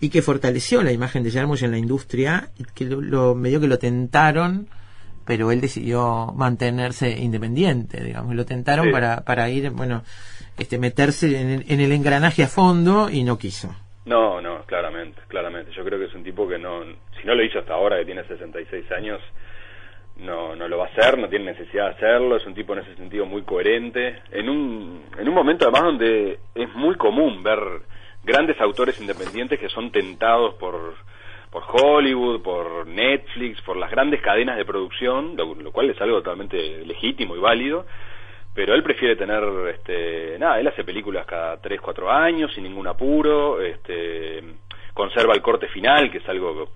y 0.00 0.10
que 0.10 0.22
fortaleció 0.22 0.82
la 0.82 0.92
imagen 0.92 1.24
de 1.24 1.30
Jarmusch 1.32 1.62
en 1.64 1.72
la 1.72 1.78
industria, 1.78 2.50
y 2.58 2.64
que 2.64 2.84
lo, 2.84 3.00
lo- 3.00 3.34
medio 3.34 3.60
que 3.60 3.66
lo 3.66 3.78
tentaron, 3.78 4.68
pero 5.24 5.50
él 5.50 5.60
decidió 5.60 6.32
mantenerse 6.36 7.10
independiente, 7.18 8.02
digamos, 8.02 8.34
lo 8.34 8.46
tentaron 8.46 8.86
Sí. 8.86 8.92
para, 8.92 9.22
para 9.22 9.50
ir, 9.50 9.70
bueno, 9.70 10.04
este, 10.56 10.78
meterse 10.78 11.40
en 11.40 11.50
el, 11.50 11.64
en 11.68 11.80
el 11.80 11.92
engranaje 11.92 12.44
a 12.44 12.48
fondo 12.48 13.10
y 13.10 13.24
no 13.24 13.38
quiso. 13.38 13.74
No, 14.06 14.40
no, 14.40 14.62
claramente, 14.66 15.20
claramente. 15.28 15.70
Yo 15.76 15.84
creo 15.84 15.98
que 15.98 16.06
es 16.06 16.14
un 16.14 16.22
tipo 16.24 16.48
que 16.48 16.58
no, 16.58 16.82
si 17.20 17.26
no 17.26 17.34
lo 17.34 17.44
hizo 17.44 17.58
hasta 17.58 17.74
ahora, 17.74 17.98
que 17.98 18.06
tiene 18.06 18.24
66 18.26 18.90
años, 18.92 19.20
no, 20.18 20.56
no 20.56 20.68
lo 20.68 20.78
va 20.78 20.86
a 20.86 20.88
hacer, 20.88 21.18
no 21.18 21.28
tiene 21.28 21.46
necesidad 21.46 21.86
de 21.86 21.94
hacerlo, 21.96 22.36
es 22.36 22.46
un 22.46 22.54
tipo 22.54 22.72
en 22.72 22.80
ese 22.80 22.94
sentido 22.96 23.26
muy 23.26 23.42
coherente, 23.42 24.22
en 24.30 24.48
un, 24.48 25.04
en 25.18 25.28
un 25.28 25.34
momento 25.34 25.64
además 25.64 25.82
donde 25.82 26.38
es 26.54 26.74
muy 26.74 26.96
común 26.96 27.42
ver 27.42 27.60
grandes 28.24 28.60
autores 28.60 29.00
independientes 29.00 29.58
que 29.58 29.68
son 29.68 29.90
tentados 29.90 30.54
por, 30.54 30.94
por 31.50 31.62
Hollywood, 31.70 32.42
por 32.42 32.86
Netflix, 32.86 33.60
por 33.62 33.76
las 33.76 33.90
grandes 33.90 34.20
cadenas 34.20 34.56
de 34.56 34.64
producción, 34.64 35.36
lo, 35.36 35.54
lo 35.54 35.72
cual 35.72 35.90
es 35.90 36.00
algo 36.00 36.18
totalmente 36.18 36.84
legítimo 36.84 37.36
y 37.36 37.40
válido, 37.40 37.86
pero 38.54 38.74
él 38.74 38.82
prefiere 38.82 39.14
tener, 39.14 39.42
este, 39.72 40.36
nada, 40.38 40.58
él 40.58 40.66
hace 40.66 40.82
películas 40.82 41.26
cada 41.26 41.60
3, 41.60 41.80
4 41.80 42.10
años 42.10 42.52
sin 42.54 42.64
ningún 42.64 42.88
apuro, 42.88 43.60
este, 43.60 44.42
conserva 44.92 45.32
el 45.32 45.42
corte 45.42 45.68
final, 45.68 46.10
que 46.10 46.18
es 46.18 46.28
algo 46.28 46.70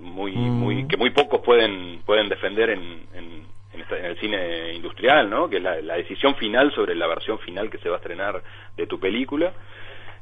muy, 0.00 0.32
muy, 0.32 0.86
que 0.88 0.96
muy 0.96 1.10
pocos 1.10 1.40
pueden, 1.42 2.00
pueden 2.06 2.28
defender 2.28 2.70
en, 2.70 2.80
en, 3.14 3.42
en 3.72 3.80
esta- 3.80 3.98
en 3.98 4.04
el 4.06 4.18
cine 4.18 4.72
industrial, 4.74 5.28
¿no? 5.28 5.48
Que 5.48 5.56
es 5.58 5.62
la, 5.62 5.80
la 5.82 5.94
decisión 5.96 6.34
final 6.36 6.72
sobre 6.74 6.94
la 6.94 7.06
versión 7.06 7.38
final 7.40 7.70
que 7.70 7.78
se 7.78 7.88
va 7.88 7.96
a 7.96 7.98
estrenar 7.98 8.42
de 8.76 8.86
tu 8.86 8.98
película, 8.98 9.52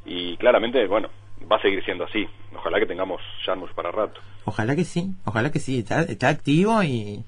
y 0.05 0.37
claramente, 0.37 0.87
bueno, 0.87 1.09
va 1.51 1.57
a 1.57 1.63
seguir 1.63 1.85
siendo 1.85 2.05
así. 2.05 2.27
Ojalá 2.55 2.79
que 2.79 2.87
tengamos 2.87 3.21
Jarmusch 3.45 3.73
para 3.75 3.91
rato. 3.91 4.21
Ojalá 4.45 4.77
que 4.77 4.85
sí, 4.85 5.11
ojalá 5.25 5.51
que 5.51 5.59
sí. 5.59 5.81
Está, 5.81 6.03
está 6.03 6.29
activo 6.29 6.83
y, 6.83 7.25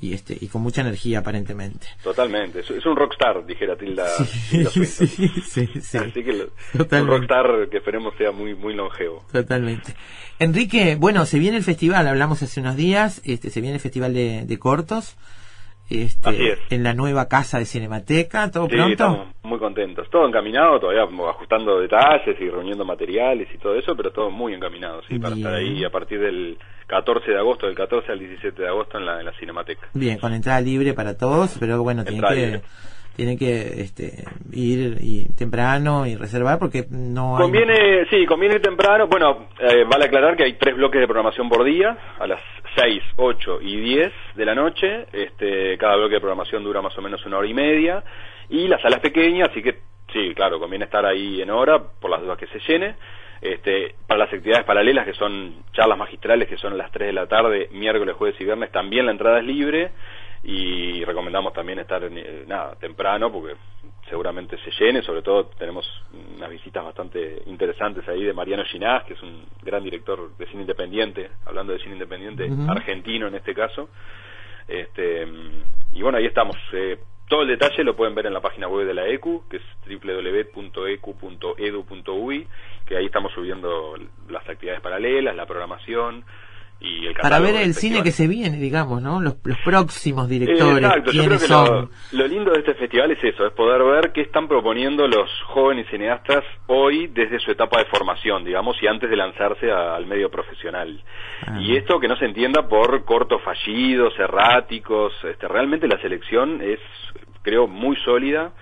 y 0.00 0.12
este 0.14 0.36
y 0.40 0.46
con 0.48 0.62
mucha 0.62 0.80
energía 0.82 1.18
aparentemente. 1.20 1.86
Totalmente, 2.04 2.60
es, 2.60 2.70
es 2.70 2.86
un 2.86 2.94
rockstar, 2.96 3.44
dijera 3.44 3.76
Tilda. 3.76 4.06
Sí, 4.08 4.58
Tilda 4.58 4.70
sí, 4.70 4.84
sí, 4.86 5.68
sí. 5.80 5.98
Así 5.98 6.22
que 6.24 6.32
lo- 6.32 7.00
un 7.00 7.06
rockstar 7.08 7.68
que 7.70 7.78
esperemos 7.78 8.14
sea 8.16 8.30
muy 8.30 8.54
muy 8.54 8.74
longevo. 8.74 9.24
Totalmente. 9.32 9.94
Enrique, 10.38 10.96
bueno, 10.96 11.26
se 11.26 11.38
viene 11.40 11.56
el 11.56 11.64
festival, 11.64 12.06
hablamos 12.06 12.42
hace 12.42 12.60
unos 12.60 12.76
días, 12.76 13.20
este, 13.24 13.50
se 13.50 13.60
viene 13.60 13.74
el 13.76 13.80
festival 13.80 14.14
de, 14.14 14.44
de 14.46 14.58
cortos, 14.58 15.16
este, 15.90 16.28
Así 16.28 16.46
es. 16.46 16.58
en 16.70 16.82
la 16.84 16.94
nueva 16.94 17.26
casa 17.28 17.58
de 17.58 17.64
Cinemateca, 17.64 18.50
todo 18.50 18.66
Sí, 18.66 18.76
pronto. 18.76 18.90
estamos 18.92 19.26
muy 19.42 19.58
contentos. 19.58 20.08
Todo 20.10 20.28
encaminado, 20.28 20.78
todavía 20.78 21.02
ajustando 21.30 21.80
detalles 21.80 22.36
y 22.40 22.48
reuniendo 22.50 22.84
materiales 22.84 23.48
y 23.52 23.58
todo 23.58 23.74
eso, 23.74 23.96
pero 23.96 24.12
todo 24.12 24.30
muy 24.30 24.52
encaminado, 24.54 25.00
sí, 25.08 25.18
para 25.18 25.34
estar 25.34 25.54
ahí 25.54 25.82
a 25.84 25.90
partir 25.90 26.20
del 26.20 26.56
14 26.88 27.30
de 27.30 27.38
agosto, 27.38 27.66
del 27.66 27.76
14 27.76 28.10
al 28.10 28.18
17 28.18 28.62
de 28.62 28.68
agosto 28.68 28.98
en 28.98 29.06
la, 29.06 29.20
en 29.20 29.26
la 29.26 29.32
Cinemateca. 29.32 29.88
Bien, 29.94 30.18
con 30.18 30.32
entrada 30.32 30.60
libre 30.60 30.94
para 30.94 31.16
todos, 31.16 31.56
pero 31.60 31.82
bueno, 31.82 32.02
tienen 32.02 32.24
Entrada 32.24 32.34
que, 32.34 32.46
libre. 32.46 32.62
tienen 33.14 33.38
que 33.38 33.82
este, 33.82 34.24
ir 34.52 34.96
y 35.00 35.28
temprano 35.34 36.06
y 36.06 36.16
reservar 36.16 36.58
porque 36.58 36.86
no 36.90 37.36
hay... 37.36 37.42
Conviene, 37.42 38.06
sí, 38.10 38.24
conviene 38.26 38.56
ir 38.56 38.62
temprano. 38.62 39.06
Bueno, 39.06 39.48
eh, 39.60 39.84
vale 39.88 40.06
aclarar 40.06 40.34
que 40.36 40.44
hay 40.44 40.54
tres 40.54 40.76
bloques 40.76 40.98
de 41.00 41.06
programación 41.06 41.48
por 41.50 41.62
día, 41.62 41.96
a 42.18 42.26
las 42.26 42.40
6, 42.74 43.02
8 43.16 43.58
y 43.60 43.76
10 43.80 44.12
de 44.36 44.44
la 44.46 44.54
noche. 44.54 45.06
Este, 45.12 45.76
cada 45.76 45.96
bloque 45.96 46.14
de 46.14 46.20
programación 46.20 46.64
dura 46.64 46.80
más 46.80 46.96
o 46.96 47.02
menos 47.02 47.24
una 47.26 47.38
hora 47.38 47.48
y 47.48 47.54
media. 47.54 48.02
Y 48.48 48.66
la 48.66 48.80
sala 48.80 48.96
es 48.96 49.02
pequeña, 49.02 49.44
así 49.46 49.62
que 49.62 49.80
sí, 50.10 50.32
claro, 50.34 50.58
conviene 50.58 50.86
estar 50.86 51.04
ahí 51.04 51.42
en 51.42 51.50
hora 51.50 51.82
por 52.00 52.10
las 52.10 52.22
dudas 52.22 52.38
que 52.38 52.46
se 52.46 52.60
llene. 52.66 52.94
Este, 53.40 53.94
para 54.06 54.18
las 54.18 54.32
actividades 54.32 54.64
paralelas, 54.64 55.04
que 55.04 55.14
son 55.14 55.64
charlas 55.72 55.98
magistrales, 55.98 56.48
que 56.48 56.56
son 56.56 56.72
a 56.72 56.76
las 56.76 56.90
3 56.90 57.08
de 57.08 57.12
la 57.12 57.26
tarde, 57.26 57.68
miércoles, 57.72 58.16
jueves 58.16 58.40
y 58.40 58.44
viernes, 58.44 58.72
también 58.72 59.06
la 59.06 59.12
entrada 59.12 59.38
es 59.38 59.44
libre. 59.44 59.90
Y 60.44 61.04
recomendamos 61.04 61.52
también 61.52 61.80
estar 61.80 62.02
eh, 62.04 62.44
nada, 62.46 62.76
temprano, 62.76 63.30
porque 63.32 63.56
seguramente 64.08 64.56
se 64.58 64.70
llene, 64.70 65.02
sobre 65.02 65.22
todo 65.22 65.46
tenemos 65.58 65.84
unas 66.36 66.48
visitas 66.48 66.84
bastante 66.84 67.42
interesantes 67.46 68.08
ahí 68.08 68.22
de 68.22 68.32
Mariano 68.32 68.64
Ginás, 68.64 69.04
que 69.04 69.14
es 69.14 69.22
un 69.22 69.44
gran 69.62 69.82
director 69.82 70.36
de 70.36 70.46
cine 70.46 70.62
independiente, 70.62 71.30
hablando 71.44 71.72
de 71.72 71.80
cine 71.80 71.94
independiente 71.94 72.48
argentino 72.68 73.26
en 73.26 73.34
este 73.34 73.52
caso. 73.54 73.88
Este, 74.68 75.26
y 75.92 76.02
bueno, 76.02 76.18
ahí 76.18 76.26
estamos. 76.26 76.56
Eh, 76.72 76.98
todo 77.28 77.42
el 77.42 77.48
detalle 77.48 77.84
lo 77.84 77.94
pueden 77.94 78.14
ver 78.14 78.26
en 78.26 78.32
la 78.32 78.40
página 78.40 78.68
web 78.68 78.86
de 78.86 78.94
la 78.94 79.06
ECU, 79.06 79.44
que 79.50 79.58
es 79.58 79.62
www.ecu.edu.uy, 79.86 80.56
que 82.88 82.96
ahí 82.96 83.06
estamos 83.06 83.30
subiendo 83.32 83.94
las 84.28 84.48
actividades 84.48 84.80
paralelas, 84.80 85.36
la 85.36 85.46
programación 85.46 86.24
y 86.80 87.06
el 87.08 87.14
Para 87.14 87.40
ver 87.40 87.56
el 87.56 87.74
cine 87.74 87.96
festival. 87.96 88.02
que 88.04 88.10
se 88.12 88.28
viene, 88.28 88.56
digamos, 88.56 89.02
¿no? 89.02 89.20
Los, 89.20 89.34
los 89.42 89.58
próximos 89.64 90.26
Eh, 90.26 90.30
directores, 90.30 90.76
Exacto, 90.84 91.10
yo 91.10 91.10
creo 91.10 91.22
quiénes 91.24 91.42
que 91.42 91.48
son. 91.48 91.90
lo, 92.12 92.18
lo 92.18 92.26
lindo 92.28 92.52
de 92.52 92.60
este 92.60 92.74
festival 92.74 93.10
es 93.10 93.24
eso, 93.24 93.44
es 93.46 93.52
poder 93.52 93.82
ver 93.82 94.12
qué 94.12 94.20
están 94.20 94.46
proponiendo 94.46 95.08
los 95.08 95.28
jóvenes 95.48 95.88
cineastas 95.90 96.44
hoy 96.68 97.08
desde 97.08 97.40
su 97.40 97.50
etapa 97.50 97.80
de 97.80 97.86
formación, 97.86 98.44
digamos, 98.44 98.80
y 98.80 98.86
antes 98.86 99.10
de 99.10 99.16
lanzarse 99.16 99.72
a- 99.72 99.96
al 99.96 100.06
medio 100.06 100.30
profesional. 100.30 101.02
Ah. 101.48 101.58
Y 101.60 101.76
esto 101.76 101.98
que 101.98 102.06
no 102.06 102.16
se 102.16 102.26
entienda 102.26 102.68
por 102.68 103.04
cortos 103.04 103.42
fallidos, 103.42 104.16
erráticos, 104.16 105.12
este, 105.24 105.48
realmente 105.48 105.88
la 105.88 106.00
selección 106.00 106.60
es, 106.62 106.78
creo, 107.42 107.66
muy 107.66 107.96
sólida. 108.04 108.52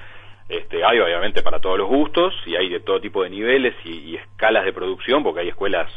Este, 0.48 0.84
hay 0.84 0.98
obviamente 1.00 1.42
para 1.42 1.58
todos 1.60 1.76
los 1.78 1.88
gustos 1.88 2.32
y 2.46 2.54
hay 2.54 2.68
de 2.68 2.80
todo 2.80 3.00
tipo 3.00 3.22
de 3.22 3.30
niveles 3.30 3.74
y, 3.84 3.90
y 4.10 4.16
escalas 4.16 4.64
de 4.64 4.72
producción, 4.72 5.22
porque 5.24 5.40
hay 5.40 5.48
escuelas 5.48 5.90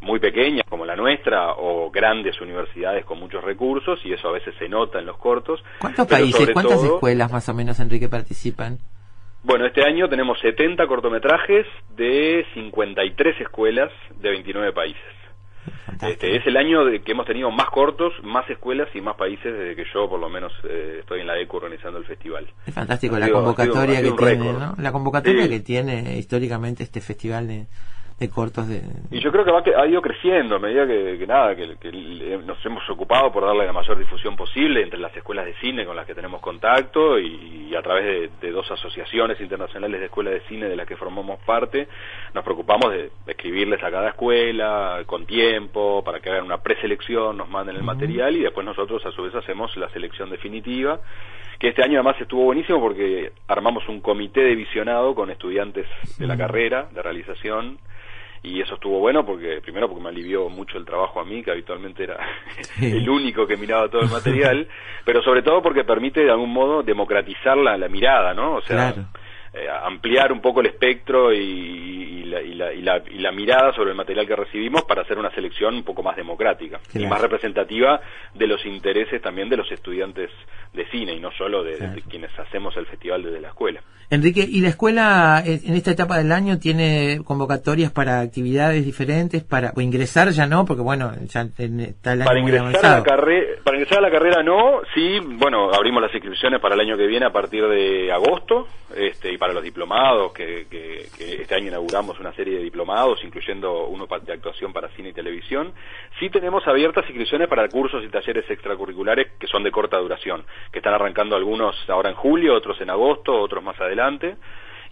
muy 0.00 0.18
pequeñas 0.20 0.64
como 0.68 0.84
la 0.84 0.94
nuestra 0.94 1.52
o 1.52 1.90
grandes 1.90 2.38
universidades 2.42 3.04
con 3.06 3.18
muchos 3.18 3.42
recursos 3.42 3.98
y 4.04 4.12
eso 4.12 4.28
a 4.28 4.32
veces 4.32 4.54
se 4.58 4.68
nota 4.68 4.98
en 4.98 5.06
los 5.06 5.16
cortos. 5.16 5.64
¿Cuántos 5.80 6.06
países, 6.06 6.50
cuántas 6.52 6.80
todo- 6.82 6.94
escuelas 6.96 7.32
más 7.32 7.48
o 7.48 7.54
menos, 7.54 7.80
Enrique, 7.80 8.08
participan? 8.08 8.78
Bueno, 9.42 9.64
este 9.64 9.82
año 9.84 10.08
tenemos 10.08 10.38
70 10.40 10.86
cortometrajes 10.86 11.66
de 11.96 12.44
53 12.52 13.40
escuelas 13.40 13.90
de 14.20 14.30
29 14.30 14.72
países. 14.72 15.02
Este, 16.02 16.36
es 16.36 16.46
el 16.46 16.56
año 16.56 16.84
de 16.84 17.00
que 17.02 17.12
hemos 17.12 17.26
tenido 17.26 17.50
más 17.50 17.70
cortos, 17.70 18.12
más 18.22 18.48
escuelas 18.50 18.88
y 18.94 19.00
más 19.00 19.16
países 19.16 19.44
desde 19.52 19.74
que 19.76 19.84
yo 19.94 20.08
por 20.08 20.20
lo 20.20 20.28
menos 20.28 20.52
eh, 20.68 20.98
estoy 21.00 21.20
en 21.20 21.26
la 21.26 21.38
ECU 21.38 21.56
organizando 21.56 21.98
el 21.98 22.04
festival. 22.04 22.46
Es 22.66 22.74
fantástico 22.74 23.16
Ha 23.16 23.20
la 23.20 23.26
sido- 23.26 23.38
convocatoria 23.38 24.00
sido- 24.00 24.16
que 24.16 24.26
tiene. 24.26 24.52
¿no? 24.52 24.74
La 24.78 24.92
convocatoria 24.92 25.44
Sí. 25.44 25.48
que 25.48 25.60
tiene 25.60 26.16
históricamente 26.18 26.82
este 26.82 27.00
festival 27.00 27.48
de, 27.48 27.66
de 28.18 28.30
cortos 28.30 28.66
de... 28.66 28.80
Y 29.10 29.20
yo 29.20 29.30
creo 29.30 29.44
que 29.44 29.50
va, 29.50 29.62
que- 29.62 29.74
ha 29.74 29.86
ido 29.86 30.00
creciendo 30.00 30.56
a 30.56 30.58
medida 30.58 30.86
que, 30.86 31.18
que 31.18 31.26
nada, 31.26 31.54
que, 31.54 31.66
nos 32.46 32.64
hemos 32.64 32.88
ocupado 32.88 33.30
por 33.30 33.44
darle 33.44 33.66
la 33.66 33.74
mayor 33.74 33.98
difusión 33.98 34.36
posible 34.36 34.82
entre 34.82 34.98
las 34.98 35.14
escuelas 35.14 35.44
de 35.44 35.54
cine 35.56 35.84
con 35.84 35.94
las 35.96 36.06
que 36.06 36.14
tenemos 36.14 36.40
contacto 36.40 37.18
y, 37.18 37.74
a 37.76 37.82
través 37.82 38.04
de, 38.06 38.30
de 38.40 38.52
dos 38.52 38.70
asociaciones 38.70 39.38
internacionales 39.38 40.00
de 40.00 40.06
escuelas 40.06 40.32
de 40.32 40.40
cine 40.48 40.66
de 40.66 40.76
las 40.76 40.86
que 40.86 40.96
formamos 40.96 41.38
parte, 41.44 41.88
nos 42.32 42.42
preocupamos 42.42 42.90
de, 42.90 43.10
de 43.26 43.32
escribirles 43.32 43.82
a 43.84 43.90
cada 43.90 44.08
escuela 44.08 45.02
con 45.04 45.26
tiempo 45.26 46.02
para 46.02 46.20
que 46.20 46.30
hagan 46.30 46.44
una 46.46 46.62
preselección, 46.62 47.36
nos 47.36 47.50
manden 47.50 47.76
el 47.76 47.82
material 47.82 48.34
y 48.34 48.40
después 48.40 48.64
nosotros 48.64 49.04
a 49.04 49.10
su 49.12 49.24
vez 49.24 49.34
hacemos 49.34 49.76
la 49.76 49.90
selección 49.90 50.30
definitiva 50.30 51.00
que 51.58 51.68
este 51.68 51.82
año 51.82 51.94
además 52.00 52.20
estuvo 52.20 52.44
buenísimo 52.44 52.80
porque 52.80 53.32
armamos 53.48 53.86
un 53.88 54.00
comité 54.00 54.40
de 54.42 54.54
visionado 54.54 55.14
con 55.14 55.30
estudiantes 55.30 55.86
de 56.18 56.26
la 56.26 56.36
carrera 56.36 56.88
de 56.92 57.02
realización 57.02 57.78
y 58.46 58.60
eso 58.60 58.74
estuvo 58.74 59.00
bueno 59.00 59.26
porque 59.26 59.60
primero 59.60 59.88
porque 59.88 60.04
me 60.04 60.10
alivió 60.10 60.48
mucho 60.48 60.78
el 60.78 60.84
trabajo 60.84 61.18
a 61.20 61.24
mí 61.24 61.42
que 61.42 61.50
habitualmente 61.50 62.04
era 62.04 62.16
el 62.80 63.08
único 63.08 63.44
que 63.46 63.56
miraba 63.56 63.88
todo 63.88 64.02
el 64.02 64.10
material 64.10 64.68
pero 65.04 65.20
sobre 65.22 65.42
todo 65.42 65.60
porque 65.62 65.82
permite 65.82 66.22
de 66.24 66.30
algún 66.30 66.52
modo 66.52 66.84
democratizar 66.84 67.56
la, 67.56 67.76
la 67.76 67.88
mirada 67.88 68.34
no 68.34 68.54
o 68.54 68.60
sea 68.62 68.92
Claro. 68.92 69.08
Eh, 69.56 69.66
ampliar 69.84 70.32
un 70.32 70.40
poco 70.40 70.60
el 70.60 70.66
espectro 70.66 71.32
y, 71.32 71.38
y 71.38 72.24
la, 72.24 72.42
y 72.42 72.54
la- 72.54 72.72
y 72.74 72.82
la- 72.82 73.02
y 73.10 73.18
la 73.18 73.32
mirada 73.32 73.72
sobre 73.74 73.90
el 73.90 73.96
material 73.96 74.26
que 74.26 74.36
recibimos 74.36 74.82
para 74.84 75.02
hacer 75.02 75.18
una 75.18 75.30
selección 75.34 75.74
un 75.74 75.82
poco 75.84 76.02
más 76.02 76.16
democrática 76.16 76.78
y 76.94 77.06
más 77.06 77.20
representativa 77.20 78.00
de 78.34 78.46
los 78.46 78.64
intereses 78.66 79.20
también 79.22 79.48
de 79.48 79.56
los 79.56 79.70
estudiantes 79.72 80.30
de 80.72 80.86
cine 80.90 81.14
y 81.14 81.20
no 81.20 81.30
solo 81.32 81.62
de, 81.64 81.76
quienes 82.08 82.30
hacemos 82.38 82.76
el 82.76 82.86
festival 82.86 83.22
desde 83.22 83.40
la 83.40 83.48
escuela. 83.48 83.80
Enrique, 84.08 84.46
¿y 84.48 84.60
la 84.60 84.68
escuela 84.68 85.42
en 85.44 85.74
esta 85.74 85.90
etapa 85.90 86.18
del 86.18 86.30
año 86.30 86.58
tiene 86.60 87.20
convocatorias 87.24 87.90
para 87.90 88.20
actividades 88.20 88.84
diferentes? 88.84 89.42
para 89.42 89.72
O 89.74 89.80
ingresar 89.80 90.28
ya 90.30 90.46
no, 90.46 90.64
porque 90.64 90.82
bueno, 90.82 91.12
ya 91.26 91.40
está 91.42 92.12
el 92.12 92.22
año 92.22 92.24
Para 92.28 92.40
muy 92.40 92.50
ingresar, 92.52 92.84
a 92.86 92.98
la 92.98 93.02
para 93.64 93.76
ingresar 93.78 93.98
a 93.98 94.02
la 94.02 94.10
carrera 94.10 94.42
no, 94.44 94.80
sí, 94.94 95.18
bueno, 95.20 95.72
abrimos 95.72 96.02
las 96.02 96.14
inscripciones 96.14 96.60
para 96.60 96.74
el 96.76 96.80
año 96.82 96.96
que 96.96 97.06
viene 97.06 97.26
a 97.26 97.30
partir 97.32 97.66
de 97.66 98.12
agosto, 98.12 98.68
este, 98.94 99.32
y 99.32 99.38
para 99.38 99.45
los 99.54 99.62
diplomados, 99.62 100.32
que, 100.32 100.66
este 101.18 101.54
año 101.54 101.68
inauguramos 101.68 102.18
una 102.20 102.32
serie 102.34 102.58
de 102.58 102.62
diplomados, 102.62 103.22
incluyendo 103.24 103.86
uno 103.86 104.06
de 104.06 104.32
actuación 104.32 104.72
para 104.72 104.88
cine 104.90 105.10
y 105.10 105.12
televisión. 105.12 105.72
Sí 106.18 106.30
tenemos 106.30 106.66
abiertas 106.66 107.04
inscripciones 107.06 107.48
para 107.48 107.68
cursos 107.68 108.02
y 108.04 108.08
talleres 108.08 108.48
extracurriculares 108.50 109.32
que 109.38 109.46
son 109.46 109.62
de 109.62 109.70
corta 109.70 109.98
duración, 109.98 110.44
que 110.72 110.78
están 110.78 110.94
arrancando 110.94 111.36
algunos 111.36 111.76
ahora 111.88 112.10
en 112.10 112.16
julio, 112.16 112.54
otros 112.54 112.80
en 112.80 112.90
agosto, 112.90 113.34
otros 113.40 113.62
más 113.62 113.80
adelante, 113.80 114.36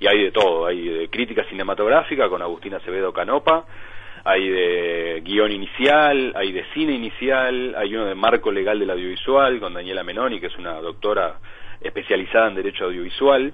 y 0.01 0.07
hay 0.07 0.23
de 0.23 0.33
todo, 0.33 0.67
hay 0.67 0.89
de 0.89 1.09
crítica 1.09 1.45
cinematográfica 1.45 2.29
con 2.29 2.43
Agustina 2.43 2.79
Acevedo 2.79 3.13
Canopa, 3.13 3.67
hay 4.25 4.49
de 4.49 5.21
guion 5.23 5.53
inicial, 5.53 6.33
hay 6.35 6.51
de 6.53 6.65
cine 6.73 6.95
inicial, 6.95 7.75
hay 7.77 7.95
uno 7.95 8.07
de 8.07 8.15
marco 8.15 8.51
legal 8.51 8.79
del 8.79 8.91
audiovisual 8.91 9.61
con 9.61 9.75
Daniela 9.75 10.03
Menoni, 10.03 10.41
que 10.41 10.47
es 10.47 10.57
una 10.57 10.81
doctora 10.81 11.39
especializada 11.81 12.49
en 12.49 12.55
derecho 12.55 12.87
audiovisual. 12.87 13.53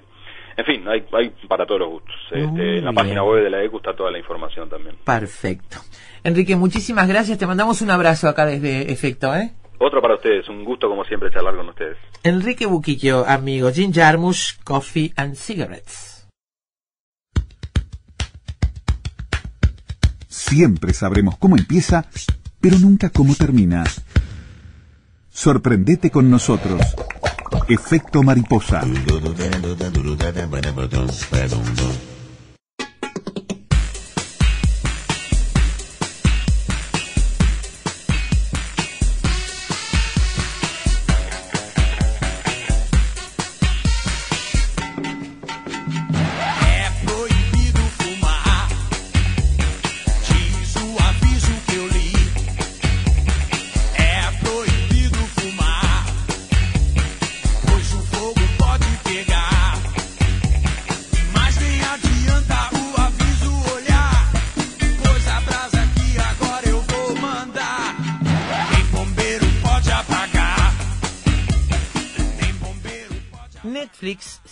En 0.61 0.65
fin, 0.65 0.87
hay, 0.87 1.03
hay 1.13 1.33
para 1.47 1.65
todos 1.65 1.79
los 1.79 1.89
gustos. 1.89 2.15
Este, 2.31 2.77
en 2.77 2.85
la 2.85 2.93
página 2.93 3.23
web 3.23 3.43
de 3.43 3.49
la 3.49 3.63
ECU 3.63 3.77
está 3.77 3.95
toda 3.95 4.11
la 4.11 4.19
información 4.19 4.69
también. 4.69 4.95
Perfecto. 5.03 5.77
Enrique, 6.23 6.55
muchísimas 6.55 7.07
gracias. 7.07 7.39
Te 7.39 7.47
mandamos 7.47 7.81
un 7.81 7.89
abrazo 7.89 8.29
acá 8.29 8.45
desde 8.45 8.91
Efecto, 8.91 9.35
¿eh? 9.35 9.53
Otro 9.79 10.03
para 10.03 10.13
ustedes, 10.13 10.47
un 10.49 10.63
gusto 10.63 10.87
como 10.87 11.03
siempre 11.03 11.31
charlar 11.31 11.55
con 11.55 11.67
ustedes. 11.69 11.97
Enrique 12.21 12.67
Buquillo, 12.67 13.25
amigo, 13.27 13.71
Jim 13.71 13.91
Jarmusch, 13.91 14.61
Coffee 14.63 15.11
and 15.15 15.33
Cigarettes. 15.33 16.27
Siempre 20.27 20.93
sabremos 20.93 21.39
cómo 21.39 21.57
empieza, 21.57 22.05
pero 22.59 22.77
nunca 22.77 23.09
cómo 23.09 23.33
termina. 23.33 23.83
Sorprendete 25.29 26.11
con 26.11 26.29
nosotros. 26.29 26.79
Efecto 27.71 28.21
mariposa. 28.21 28.81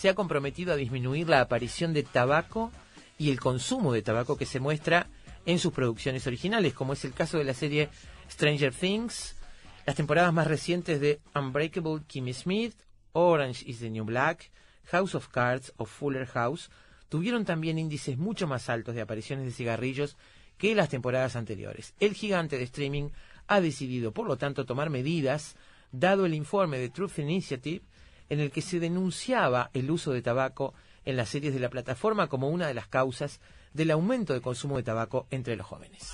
Ha 0.10 0.16
comprometido 0.16 0.74
a 0.74 0.78
disminuir 0.78 1.30
la 1.30 1.41
aparición 1.41 1.93
de 1.93 2.03
tabaco 2.03 2.72
y 3.18 3.32
el 3.32 3.39
consumo 3.39 3.93
de 3.93 4.01
tabaco 4.01 4.38
que 4.38 4.45
se 4.45 4.60
muestra 4.60 5.07
en 5.45 5.60
sus 5.60 5.74
producciones 5.74 6.28
originales, 6.28 6.74
como 6.74 6.93
es 6.93 7.05
el 7.05 7.14
caso 7.14 7.38
de 7.38 7.43
la 7.43 7.53
serie 7.53 7.89
Stranger 8.30 8.74
Things, 8.74 9.36
las 9.86 9.95
temporadas 9.95 10.34
más 10.34 10.47
recientes 10.47 11.01
de 11.01 11.20
Unbreakable 11.34 12.03
Kimmy 12.07 12.34
Smith, 12.34 12.76
Orange 13.14 13.64
is 13.68 13.80
the 13.80 13.89
New 13.89 14.05
Black, 14.05 14.51
House 14.86 15.16
of 15.16 15.28
Cards 15.30 15.74
o 15.78 15.86
Fuller 15.86 16.28
House, 16.28 16.70
tuvieron 17.10 17.45
también 17.45 17.80
índices 17.80 18.18
mucho 18.18 18.47
más 18.47 18.70
altos 18.70 18.95
de 18.95 19.01
apariciones 19.01 19.45
de 19.45 19.51
cigarrillos 19.51 20.18
que 20.57 20.76
las 20.76 20.89
temporadas 20.89 21.36
anteriores. 21.36 21.95
El 21.99 22.14
gigante 22.14 22.57
de 22.57 22.64
streaming 22.64 23.10
ha 23.47 23.62
decidido, 23.62 24.12
por 24.12 24.28
lo 24.28 24.38
tanto, 24.38 24.66
tomar 24.66 24.89
medidas, 24.89 25.55
dado 25.91 26.26
el 26.26 26.36
informe 26.36 26.78
de 26.78 26.89
Truth 26.89 27.18
Initiative, 27.18 27.82
en 28.30 28.39
el 28.39 28.51
que 28.51 28.61
se 28.61 28.80
denunciaba 28.80 29.69
el 29.73 29.91
uso 29.91 30.11
de 30.11 30.21
tabaco 30.21 30.73
en 31.05 31.17
las 31.17 31.30
series 31.30 31.53
de 31.53 31.59
la 31.59 31.69
plataforma 31.69 32.27
como 32.27 32.49
una 32.49 32.67
de 32.67 32.73
las 32.73 32.88
causas 32.88 33.39
del 33.73 33.91
aumento 33.91 34.34
de 34.34 34.41
consumo 34.41 34.77
de 34.77 34.84
tabaco 34.84 35.27
entre 35.32 35.55
los 35.55 35.65
jóvenes. 35.65 36.13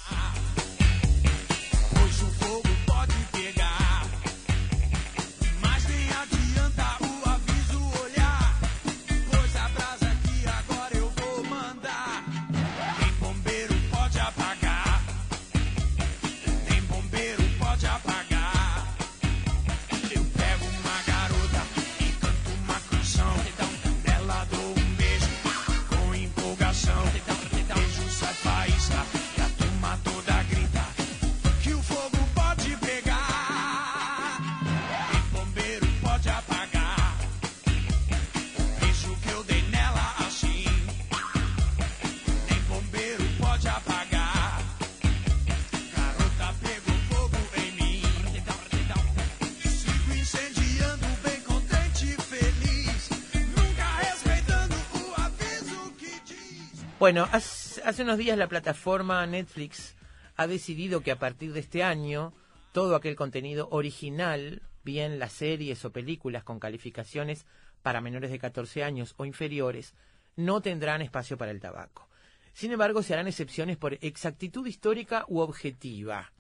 Bueno, 57.06 57.30
hace, 57.32 57.84
hace 57.84 58.02
unos 58.02 58.18
días 58.18 58.36
la 58.36 58.48
plataforma 58.48 59.24
Netflix 59.28 59.96
ha 60.38 60.48
decidido 60.48 61.02
que 61.02 61.12
a 61.12 61.20
partir 61.20 61.54
de 61.54 61.60
este 61.60 61.84
año 61.84 62.34
todo 62.72 62.96
aquel 62.96 63.16
contenido 63.16 63.68
original, 63.70 64.64
bien 64.84 65.20
las 65.20 65.32
series 65.32 65.86
o 65.86 65.92
películas 65.92 66.44
con 66.44 66.60
calificaciones 66.60 67.46
para 67.84 68.02
menores 68.02 68.32
de 68.32 68.40
14 68.40 68.84
años 68.84 69.14
o 69.18 69.26
inferiores, 69.26 69.94
no 70.36 70.62
tendrán 70.62 71.04
espacio 71.04 71.38
para 71.38 71.52
el 71.52 71.60
tabaco. 71.60 72.10
Sin 72.54 72.72
embargo, 72.72 73.04
se 73.04 73.14
harán 73.14 73.28
excepciones 73.28 73.78
por 73.78 74.00
exactitud 74.02 74.66
histórica 74.66 75.26
u 75.28 75.42
objetiva. 75.42 76.34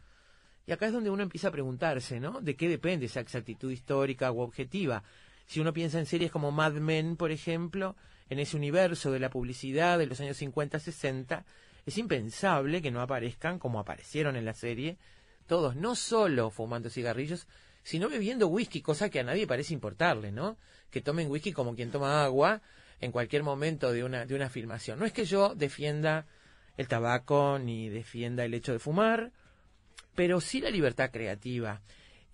Y 0.66 0.72
acá 0.72 0.88
es 0.88 0.94
donde 0.94 1.12
uno 1.12 1.22
empieza 1.22 1.50
a 1.50 1.52
preguntarse, 1.52 2.20
¿no? 2.20 2.42
¿De 2.42 2.56
qué 2.56 2.68
depende 2.68 3.06
esa 3.06 3.20
exactitud 3.20 3.70
histórica 3.70 4.32
u 4.32 4.40
objetiva? 4.40 5.04
Si 5.46 5.60
uno 5.60 5.74
piensa 5.74 6.00
en 6.00 6.06
series 6.06 6.32
como 6.32 6.52
Mad 6.52 6.74
Men, 6.74 7.18
por 7.18 7.32
ejemplo, 7.32 7.96
en 8.30 8.40
ese 8.40 8.58
universo 8.58 9.12
de 9.12 9.20
la 9.20 9.30
publicidad 9.30 9.98
de 10.00 10.08
los 10.08 10.20
años 10.20 10.42
50-60, 10.42 11.44
es 11.86 11.98
impensable 11.98 12.82
que 12.82 12.92
no 12.92 13.02
aparezcan, 13.02 13.60
como 13.60 13.80
aparecieron 13.80 14.36
en 14.36 14.46
la 14.46 14.54
serie, 14.54 14.98
todos 15.46 15.76
no 15.76 15.96
solo 15.96 16.50
fumando 16.50 16.90
cigarrillos, 16.90 17.48
sino 17.84 18.10
bebiendo 18.10 18.48
whisky, 18.48 18.82
cosa 18.82 19.10
que 19.10 19.20
a 19.20 19.24
nadie 19.24 19.46
parece 19.46 19.74
importarle, 19.74 20.32
¿no? 20.32 20.58
Que 20.90 21.02
tomen 21.02 21.30
whisky 21.30 21.52
como 21.54 21.76
quien 21.76 21.92
toma 21.92 22.24
agua 22.24 22.64
en 23.00 23.12
cualquier 23.12 23.44
momento 23.44 23.92
de 23.92 24.04
una, 24.04 24.26
de 24.26 24.34
una 24.34 24.50
filmación. 24.50 24.98
No 24.98 25.06
es 25.06 25.14
que 25.14 25.26
yo 25.26 25.54
defienda 25.54 26.26
el 26.78 26.88
tabaco 26.88 27.60
ni 27.60 27.90
defienda 27.90 28.44
el 28.44 28.56
hecho 28.56 28.72
de 28.72 28.80
fumar, 28.80 29.32
pero 30.16 30.42
sí 30.42 30.62
la 30.62 30.72
libertad 30.72 31.12
creativa. 31.12 31.82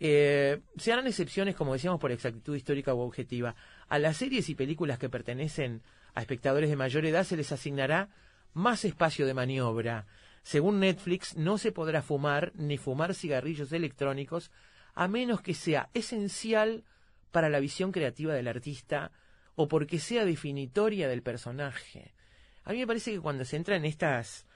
Eh, 0.03 0.61
se 0.77 0.91
harán 0.91 1.05
excepciones, 1.05 1.55
como 1.55 1.73
decíamos, 1.73 1.99
por 1.99 2.11
exactitud 2.11 2.55
histórica 2.55 2.91
u 2.95 3.01
objetiva. 3.01 3.55
A 3.87 3.99
las 3.99 4.17
series 4.17 4.49
y 4.49 4.55
películas 4.55 4.97
que 4.97 5.09
pertenecen 5.09 5.83
a 6.15 6.21
espectadores 6.21 6.71
de 6.71 6.75
mayor 6.75 7.05
edad 7.05 7.23
se 7.23 7.37
les 7.37 7.51
asignará 7.51 8.09
más 8.53 8.83
espacio 8.83 9.27
de 9.27 9.35
maniobra. 9.35 10.07
Según 10.41 10.79
Netflix, 10.79 11.37
no 11.37 11.59
se 11.59 11.71
podrá 11.71 12.01
fumar 12.01 12.51
ni 12.55 12.79
fumar 12.79 13.13
cigarrillos 13.13 13.71
electrónicos 13.73 14.49
a 14.95 15.07
menos 15.07 15.41
que 15.41 15.53
sea 15.53 15.91
esencial 15.93 16.83
para 17.29 17.49
la 17.49 17.59
visión 17.59 17.91
creativa 17.91 18.33
del 18.33 18.47
artista 18.47 19.11
o 19.53 19.67
porque 19.67 19.99
sea 19.99 20.25
definitoria 20.25 21.07
del 21.09 21.21
personaje. 21.21 22.15
A 22.63 22.71
mí 22.71 22.79
me 22.79 22.87
parece 22.87 23.11
que 23.11 23.19
cuando 23.19 23.45
se 23.45 23.55
entra 23.55 23.75
en 23.75 23.85
estas, 23.85 24.47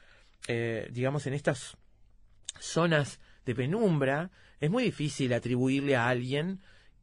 eh, 0.47 0.89
digamos, 0.91 1.27
en 1.27 1.35
estas 1.35 1.77
zonas 2.59 3.19
de 3.45 3.53
penumbra, 3.53 4.31
es 4.65 4.71
muy 4.71 4.83
difícil 4.83 5.33
atribuirle 5.33 5.95
a 5.95 6.07
alguien 6.07 6.59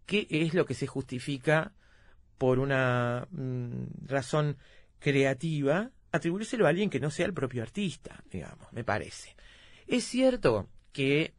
qué 0.06 0.26
es 0.28 0.54
lo 0.54 0.66
que 0.66 0.74
se 0.74 0.86
justifica 0.86 1.72
por 2.38 2.58
una 2.58 3.28
mm, 3.30 4.06
razón 4.06 4.56
creativa, 4.98 5.90
atribuírselo 6.10 6.66
a 6.66 6.70
alguien 6.70 6.90
que 6.90 7.00
no 7.00 7.10
sea 7.10 7.26
el 7.26 7.34
propio 7.34 7.62
artista, 7.62 8.22
digamos, 8.30 8.72
me 8.72 8.84
parece. 8.84 9.36
Es 9.86 10.04
cierto 10.04 10.68
que 10.92 11.34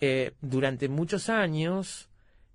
eh, 0.00 0.32
durante 0.40 0.88
muchos 0.88 1.28
años 1.28 2.08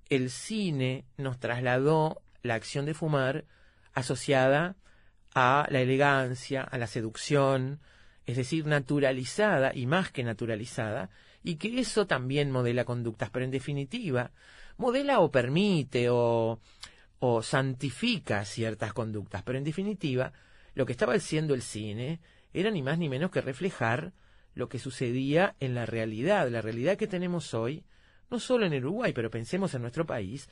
el 0.10 0.30
cine 0.30 1.06
nos 1.18 1.40
trasladó 1.40 2.22
la 2.42 2.56
acción 2.56 2.86
de 2.86 2.94
fumar 2.94 3.46
asociada 3.94 4.76
a 5.34 5.68
la 5.70 5.82
elegancia, 5.82 6.64
a 6.64 6.78
la 6.78 6.88
seducción, 6.88 7.80
es 8.26 8.38
decir, 8.38 8.66
naturalizada 8.66 9.74
y 9.74 9.86
más 9.86 10.12
que 10.12 10.24
naturalizada, 10.24 11.10
y 11.48 11.56
que 11.56 11.80
eso 11.80 12.06
también 12.08 12.52
modela 12.52 12.84
conductas, 12.84 13.30
pero 13.30 13.46
en 13.46 13.52
definitiva, 13.52 14.32
modela 14.76 15.22
o 15.22 15.32
permite 15.32 16.10
o, 16.10 16.60
o 17.20 17.42
santifica 17.42 18.44
ciertas 18.44 18.92
conductas, 18.92 19.44
pero 19.44 19.58
en 19.58 19.64
definitiva, 19.64 20.34
lo 20.74 20.86
que 20.86 20.92
estaba 20.92 21.14
haciendo 21.14 21.54
el 21.54 21.62
cine 21.62 22.20
era 22.54 22.70
ni 22.70 22.84
más 22.84 22.98
ni 22.98 23.08
menos 23.08 23.32
que 23.32 23.40
reflejar 23.40 24.12
lo 24.56 24.68
que 24.68 24.78
sucedía 24.78 25.56
en 25.62 25.74
la 25.74 25.86
realidad, 25.86 26.50
la 26.50 26.62
realidad 26.62 26.98
que 26.98 27.08
tenemos 27.08 27.54
hoy, 27.54 27.86
no 28.30 28.42
solo 28.42 28.66
en 28.66 28.74
Uruguay, 28.74 29.14
pero 29.14 29.32
pensemos 29.32 29.74
en 29.74 29.84
nuestro 29.84 30.06
país, 30.06 30.50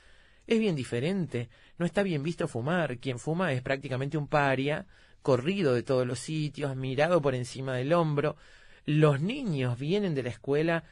es 0.48 0.60
bien 0.60 0.78
diferente, 0.78 1.50
no 1.78 1.86
está 1.86 2.04
bien 2.04 2.24
visto 2.24 2.48
fumar, 2.48 3.00
quien 3.00 3.20
fuma 3.20 3.52
es 3.52 3.62
prácticamente 3.62 4.18
un 4.18 4.30
paria, 4.30 4.86
corrido 5.22 5.74
de 5.74 5.84
todos 5.84 6.08
los 6.08 6.20
sitios, 6.20 6.78
mirado 6.78 7.22
por 7.22 7.36
encima 7.36 7.76
del 7.76 7.92
hombro, 7.92 8.38
los 8.86 9.22
niños 9.22 9.80
vienen 9.80 10.16
de 10.16 10.24
la 10.24 10.30
escuela 10.30 10.84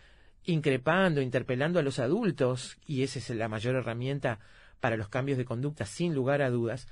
increpando, 0.45 1.21
interpelando 1.21 1.79
a 1.79 1.83
los 1.83 1.99
adultos, 1.99 2.77
y 2.85 3.03
esa 3.03 3.19
es 3.19 3.29
la 3.29 3.47
mayor 3.47 3.75
herramienta 3.75 4.39
para 4.79 4.97
los 4.97 5.07
cambios 5.07 5.37
de 5.37 5.45
conducta, 5.45 5.85
sin 5.85 6.13
lugar 6.13 6.41
a 6.41 6.49
dudas. 6.49 6.87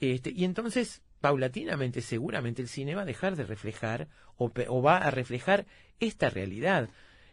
Este, 0.00 0.30
y 0.30 0.44
entonces, 0.44 1.02
paulatinamente, 1.20 2.00
seguramente 2.00 2.62
el 2.62 2.68
cine 2.68 2.94
va 2.94 3.02
a 3.02 3.04
dejar 3.06 3.36
de 3.36 3.44
reflejar 3.44 4.08
o, 4.36 4.50
va 4.82 4.98
a 4.98 5.10
reflejar 5.10 5.66
esta 6.00 6.30
realidad. 6.30 6.88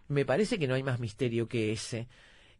Me 0.07 0.25
parece 0.25 0.59
que 0.59 0.67
no 0.67 0.73
hay 0.73 0.83
más 0.83 0.99
misterio 0.99 1.47
que 1.47 1.71
ese. 1.71 2.07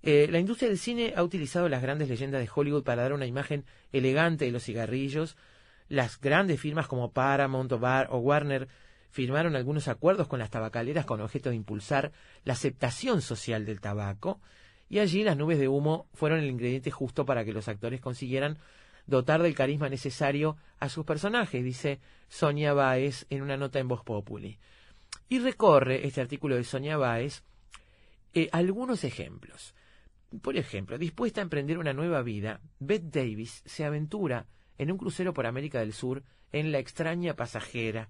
Eh, 0.03 0.27
la 0.29 0.39
industria 0.39 0.69
del 0.69 0.77
cine 0.77 1.13
ha 1.15 1.23
utilizado 1.23 1.67
las 1.67 1.81
grandes 1.81 2.07
leyendas 2.07 2.41
de 2.41 2.49
Hollywood 2.53 2.83
para 2.83 3.01
dar 3.01 3.13
una 3.13 3.25
imagen 3.25 3.65
elegante 3.91 4.45
de 4.45 4.51
los 4.51 4.63
cigarrillos. 4.63 5.35
Las 5.89 6.21
grandes 6.21 6.59
firmas 6.59 6.87
como 6.87 7.11
Paramount 7.11 7.71
o, 7.71 7.79
Bar- 7.79 8.07
o 8.11 8.19
Warner 8.19 8.67
firmaron 9.15 9.55
algunos 9.55 9.87
acuerdos 9.87 10.27
con 10.27 10.39
las 10.39 10.49
tabacaleras 10.49 11.05
con 11.05 11.21
objeto 11.21 11.49
de 11.49 11.55
impulsar 11.55 12.11
la 12.43 12.51
aceptación 12.51 13.21
social 13.21 13.65
del 13.65 13.79
tabaco. 13.79 14.41
Y 14.89 14.99
allí 14.99 15.23
las 15.23 15.37
nubes 15.37 15.57
de 15.57 15.69
humo 15.69 16.09
fueron 16.13 16.39
el 16.39 16.49
ingrediente 16.49 16.91
justo 16.91 17.25
para 17.25 17.45
que 17.45 17.53
los 17.53 17.69
actores 17.69 18.01
consiguieran 18.01 18.57
dotar 19.07 19.41
del 19.41 19.55
carisma 19.55 19.87
necesario 19.87 20.57
a 20.79 20.89
sus 20.89 21.05
personajes, 21.05 21.63
dice 21.63 22.01
Sonia 22.27 22.73
Baez 22.73 23.25
en 23.29 23.41
una 23.41 23.55
nota 23.55 23.79
en 23.79 23.87
Voz 23.87 24.03
Populi. 24.03 24.59
Y 25.29 25.39
recorre 25.39 26.05
este 26.05 26.19
artículo 26.19 26.57
de 26.57 26.65
Sonia 26.65 26.97
Baez 26.97 27.45
eh, 28.33 28.49
algunos 28.51 29.05
ejemplos. 29.05 29.75
Por 30.41 30.57
ejemplo, 30.57 30.97
dispuesta 30.97 31.39
a 31.39 31.43
emprender 31.43 31.77
una 31.77 31.93
nueva 31.93 32.21
vida, 32.21 32.59
Bette 32.79 33.21
Davis 33.21 33.63
se 33.65 33.85
aventura 33.85 34.45
en 34.77 34.91
un 34.91 34.97
crucero 34.97 35.33
por 35.33 35.45
América 35.45 35.79
del 35.79 35.93
Sur 35.93 36.21
en 36.51 36.73
La 36.73 36.79
extraña 36.79 37.37
pasajera, 37.37 38.09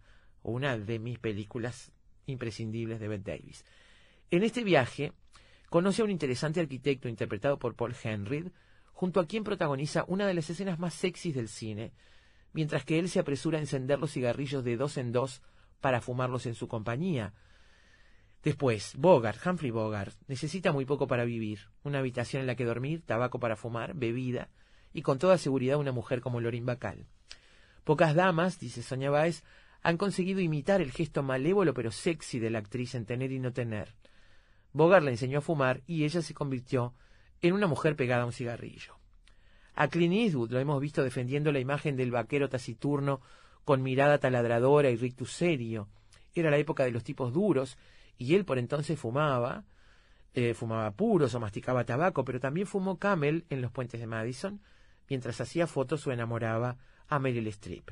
una 0.52 0.78
de 0.78 1.00
mis 1.00 1.20
películas 1.20 1.92
imprescindibles 2.26 3.00
de 3.00 3.08
Bette 3.08 3.32
Davis. 3.32 3.66
En 4.32 4.44
este 4.44 4.64
viaje 4.64 5.12
conoce 5.70 6.02
a 6.02 6.06
un 6.06 6.12
interesante 6.12 6.60
arquitecto 6.60 7.10
interpretado 7.10 7.60
por 7.60 7.76
Paul 7.76 7.96
Henry, 8.02 8.52
junto 8.94 9.20
a 9.20 9.28
quien 9.28 9.44
protagoniza 9.44 10.06
una 10.08 10.26
de 10.26 10.34
las 10.34 10.50
escenas 10.50 10.80
más 10.80 10.94
sexys 10.94 11.36
del 11.36 11.50
cine, 11.50 11.92
mientras 12.54 12.86
que 12.86 13.00
él 13.00 13.10
se 13.10 13.20
apresura 13.20 13.58
a 13.58 13.62
encender 13.62 14.00
los 14.00 14.12
cigarrillos 14.12 14.64
de 14.64 14.78
dos 14.78 14.98
en 14.98 15.12
dos 15.12 15.42
para 15.82 16.02
fumarlos 16.02 16.46
en 16.46 16.56
su 16.56 16.68
compañía. 16.68 17.34
Después, 18.44 18.94
Bogart, 18.96 19.46
Humphrey 19.46 19.72
Bogart, 19.72 20.14
necesita 20.28 20.72
muy 20.72 20.86
poco 20.86 21.08
para 21.08 21.26
vivir, 21.26 21.68
una 21.84 22.00
habitación 22.00 22.42
en 22.42 22.48
la 22.48 22.56
que 22.56 22.64
dormir, 22.64 23.02
tabaco 23.02 23.40
para 23.40 23.56
fumar, 23.56 23.96
bebida, 23.96 24.50
y 24.94 25.02
con 25.02 25.18
toda 25.18 25.38
seguridad 25.38 25.78
una 25.78 25.92
mujer 25.92 26.22
como 26.22 26.40
Lorin 26.40 26.66
Bacall. 26.66 27.08
Pocas 27.84 28.16
damas, 28.16 28.60
dice 28.60 28.82
Sonia 28.82 29.10
Baez, 29.10 29.44
han 29.86 29.98
conseguido 29.98 30.40
imitar 30.40 30.82
el 30.82 30.92
gesto 30.92 31.22
malévolo 31.22 31.76
pero 31.76 31.92
sexy 31.92 32.40
de 32.40 32.50
la 32.50 32.58
actriz 32.58 32.96
en 32.96 33.06
tener 33.06 33.32
y 33.32 33.38
no 33.38 33.54
tener. 33.54 33.94
Bogart 34.74 35.06
le 35.06 35.12
enseñó 35.12 35.38
a 35.38 35.42
fumar 35.42 35.84
y 35.86 36.06
ella 36.06 36.24
se 36.24 36.34
convirtió 36.34 36.96
en 37.44 37.54
una 37.54 37.68
mujer 37.68 37.96
pegada 37.96 38.24
a 38.24 38.26
un 38.26 38.34
cigarrillo. 38.34 38.96
A 39.76 39.88
Clint 39.88 40.16
Eastwood 40.16 40.50
lo 40.50 40.60
hemos 40.60 40.82
visto 40.82 41.04
defendiendo 41.04 41.52
la 41.52 41.60
imagen 41.60 41.96
del 41.98 42.10
vaquero 42.10 42.50
taciturno 42.50 43.22
con 43.64 43.84
mirada 43.84 44.18
taladradora 44.18 44.90
y 44.90 44.96
rictus 44.96 45.32
serio. 45.32 45.88
Era 46.34 46.50
la 46.50 46.58
época 46.58 46.84
de 46.84 46.90
los 46.92 47.04
tipos 47.04 47.32
duros 47.32 47.78
y 48.18 48.34
él 48.34 48.44
por 48.44 48.58
entonces 48.58 48.98
fumaba, 48.98 49.66
eh, 50.34 50.56
fumaba 50.56 50.90
puros 50.94 51.36
o 51.36 51.40
masticaba 51.40 51.86
tabaco, 51.86 52.26
pero 52.26 52.40
también 52.40 52.66
fumó 52.66 52.98
camel 52.98 53.46
en 53.52 53.62
los 53.62 53.72
puentes 53.72 54.00
de 54.00 54.08
Madison 54.08 54.62
mientras 55.08 55.40
hacía 55.42 55.68
fotos 55.68 56.08
o 56.08 56.12
enamoraba 56.12 56.78
a 57.08 57.20
Meryl 57.20 57.46
Streep. 57.50 57.92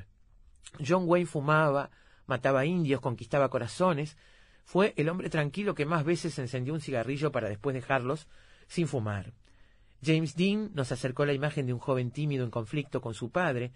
John 0.86 1.04
Wayne 1.06 1.26
fumaba, 1.26 1.90
mataba 2.26 2.64
indios, 2.64 3.00
conquistaba 3.00 3.48
corazones. 3.48 4.16
Fue 4.64 4.94
el 4.96 5.08
hombre 5.08 5.30
tranquilo 5.30 5.74
que 5.74 5.86
más 5.86 6.04
veces 6.04 6.38
encendió 6.38 6.74
un 6.74 6.80
cigarrillo 6.80 7.30
para 7.32 7.48
después 7.48 7.74
dejarlos 7.74 8.28
sin 8.66 8.88
fumar. 8.88 9.32
James 10.02 10.36
Dean 10.36 10.70
nos 10.74 10.92
acercó 10.92 11.24
la 11.24 11.32
imagen 11.32 11.66
de 11.66 11.72
un 11.72 11.78
joven 11.78 12.10
tímido 12.10 12.44
en 12.44 12.50
conflicto 12.50 13.00
con 13.00 13.14
su 13.14 13.30
padre, 13.30 13.72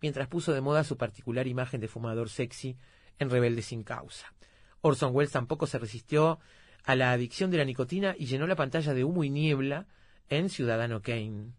mientras 0.00 0.28
puso 0.28 0.52
de 0.52 0.60
moda 0.60 0.84
su 0.84 0.96
particular 0.96 1.46
imagen 1.46 1.80
de 1.80 1.88
fumador 1.88 2.28
sexy 2.28 2.76
en 3.18 3.30
Rebelde 3.30 3.62
sin 3.62 3.82
causa. 3.82 4.32
Orson 4.80 5.14
Welles 5.14 5.32
tampoco 5.32 5.66
se 5.66 5.78
resistió 5.78 6.38
a 6.84 6.94
la 6.94 7.12
adicción 7.12 7.50
de 7.50 7.58
la 7.58 7.64
nicotina 7.64 8.14
y 8.18 8.26
llenó 8.26 8.46
la 8.46 8.56
pantalla 8.56 8.94
de 8.94 9.04
humo 9.04 9.24
y 9.24 9.30
niebla 9.30 9.86
en 10.28 10.48
Ciudadano 10.48 11.02
Kane. 11.02 11.52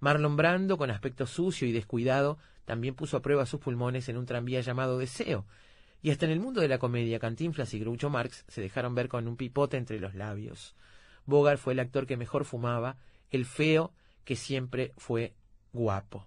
Marlon 0.00 0.36
Brando, 0.36 0.76
con 0.76 0.90
aspecto 0.90 1.26
sucio 1.26 1.66
y 1.66 1.72
descuidado, 1.72 2.38
también 2.66 2.94
puso 2.94 3.16
a 3.16 3.22
prueba 3.22 3.46
sus 3.46 3.60
pulmones 3.60 4.10
en 4.10 4.18
un 4.18 4.26
tranvía 4.26 4.60
llamado 4.60 4.98
Deseo. 4.98 5.46
Y 6.02 6.10
hasta 6.10 6.26
en 6.26 6.32
el 6.32 6.40
mundo 6.40 6.60
de 6.60 6.68
la 6.68 6.78
comedia, 6.78 7.18
Cantinflas 7.18 7.72
y 7.72 7.78
Groucho 7.78 8.10
Marx 8.10 8.44
se 8.48 8.60
dejaron 8.60 8.94
ver 8.94 9.08
con 9.08 9.26
un 9.26 9.36
pipote 9.36 9.78
entre 9.78 9.98
los 9.98 10.14
labios. 10.14 10.76
Bogart 11.24 11.58
fue 11.58 11.72
el 11.72 11.80
actor 11.80 12.06
que 12.06 12.18
mejor 12.18 12.44
fumaba, 12.44 12.98
el 13.30 13.46
feo 13.46 13.94
que 14.24 14.36
siempre 14.36 14.92
fue 14.98 15.32
guapo. 15.72 16.26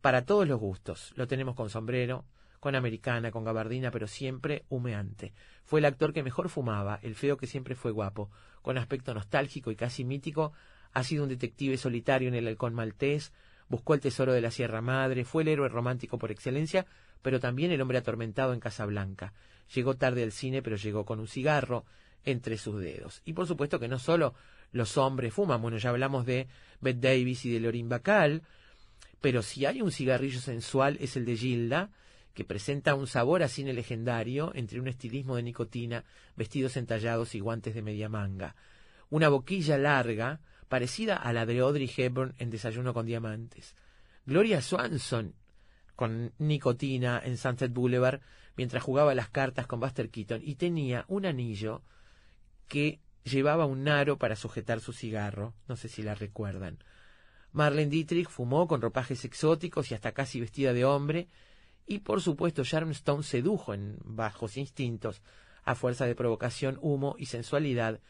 Para 0.00 0.24
todos 0.24 0.46
los 0.46 0.60
gustos, 0.60 1.12
lo 1.16 1.26
tenemos 1.26 1.54
con 1.54 1.70
sombrero, 1.70 2.24
con 2.60 2.74
americana, 2.74 3.30
con 3.30 3.44
gabardina, 3.44 3.90
pero 3.90 4.06
siempre 4.06 4.64
humeante. 4.68 5.32
Fue 5.64 5.80
el 5.80 5.86
actor 5.86 6.12
que 6.12 6.22
mejor 6.22 6.48
fumaba, 6.48 6.98
el 7.02 7.14
feo 7.14 7.36
que 7.36 7.46
siempre 7.46 7.74
fue 7.74 7.92
guapo, 7.92 8.30
con 8.62 8.78
aspecto 8.78 9.14
nostálgico 9.14 9.70
y 9.70 9.76
casi 9.76 10.04
mítico, 10.04 10.52
ha 10.92 11.04
sido 11.04 11.24
un 11.24 11.28
detective 11.28 11.76
solitario 11.76 12.28
en 12.28 12.34
el 12.34 12.46
halcón 12.48 12.74
maltés, 12.74 13.32
buscó 13.68 13.94
el 13.94 14.00
tesoro 14.00 14.32
de 14.32 14.40
la 14.40 14.50
Sierra 14.50 14.80
Madre, 14.80 15.24
fue 15.24 15.42
el 15.42 15.48
héroe 15.48 15.68
romántico 15.68 16.18
por 16.18 16.30
excelencia, 16.30 16.86
pero 17.22 17.40
también 17.40 17.70
el 17.72 17.80
hombre 17.80 17.98
atormentado 17.98 18.52
en 18.52 18.60
Casablanca. 18.60 19.32
Llegó 19.74 19.96
tarde 19.96 20.22
al 20.22 20.32
cine, 20.32 20.62
pero 20.62 20.76
llegó 20.76 21.04
con 21.04 21.18
un 21.18 21.26
cigarro 21.26 21.84
entre 22.24 22.58
sus 22.58 22.80
dedos. 22.80 23.22
Y 23.24 23.32
por 23.32 23.46
supuesto 23.46 23.80
que 23.80 23.88
no 23.88 23.98
solo 23.98 24.34
los 24.72 24.96
hombres 24.98 25.32
fuman, 25.32 25.62
bueno, 25.62 25.78
ya 25.78 25.90
hablamos 25.90 26.26
de 26.26 26.48
Bette 26.80 27.00
Davis 27.00 27.44
y 27.46 27.52
de 27.52 27.60
Lorin 27.60 27.88
Bacall, 27.88 28.42
pero 29.20 29.42
si 29.42 29.64
hay 29.64 29.82
un 29.82 29.90
cigarrillo 29.90 30.40
sensual 30.40 30.98
es 31.00 31.16
el 31.16 31.24
de 31.24 31.36
Gilda, 31.36 31.90
que 32.34 32.44
presenta 32.44 32.94
un 32.94 33.06
sabor 33.06 33.42
a 33.42 33.48
cine 33.48 33.72
legendario 33.72 34.52
entre 34.54 34.78
un 34.78 34.88
estilismo 34.88 35.36
de 35.36 35.42
nicotina, 35.42 36.04
vestidos 36.36 36.76
entallados 36.76 37.34
y 37.34 37.40
guantes 37.40 37.74
de 37.74 37.80
media 37.80 38.10
manga. 38.10 38.54
Una 39.08 39.30
boquilla 39.30 39.78
larga, 39.78 40.40
parecida 40.68 41.16
a 41.16 41.32
la 41.32 41.46
de 41.46 41.58
Audrey 41.60 41.90
Hepburn 41.94 42.34
en 42.38 42.50
Desayuno 42.50 42.94
con 42.94 43.06
Diamantes. 43.06 43.76
Gloria 44.24 44.60
Swanson, 44.60 45.34
con 45.94 46.32
nicotina 46.38 47.20
en 47.24 47.36
Sunset 47.36 47.72
Boulevard, 47.72 48.20
mientras 48.56 48.82
jugaba 48.82 49.14
las 49.14 49.28
cartas 49.28 49.66
con 49.66 49.80
Buster 49.80 50.10
Keaton, 50.10 50.40
y 50.42 50.56
tenía 50.56 51.04
un 51.08 51.26
anillo 51.26 51.82
que 52.68 53.00
llevaba 53.24 53.66
un 53.66 53.88
aro 53.88 54.18
para 54.18 54.36
sujetar 54.36 54.80
su 54.80 54.92
cigarro, 54.92 55.54
no 55.68 55.76
sé 55.76 55.88
si 55.88 56.02
la 56.02 56.14
recuerdan. 56.14 56.78
Marlene 57.52 57.90
Dietrich 57.90 58.28
fumó 58.28 58.66
con 58.66 58.82
ropajes 58.82 59.24
exóticos 59.24 59.90
y 59.90 59.94
hasta 59.94 60.12
casi 60.12 60.40
vestida 60.40 60.72
de 60.72 60.84
hombre, 60.84 61.28
y 61.86 62.00
por 62.00 62.20
supuesto 62.20 62.64
Sharon 62.64 62.90
Stone 62.90 63.22
sedujo 63.22 63.72
en 63.72 63.98
bajos 64.04 64.56
instintos, 64.56 65.22
a 65.64 65.74
fuerza 65.74 66.06
de 66.06 66.14
provocación, 66.14 66.78
humo 66.80 67.16
y 67.18 67.26
sensualidad, 67.26 68.00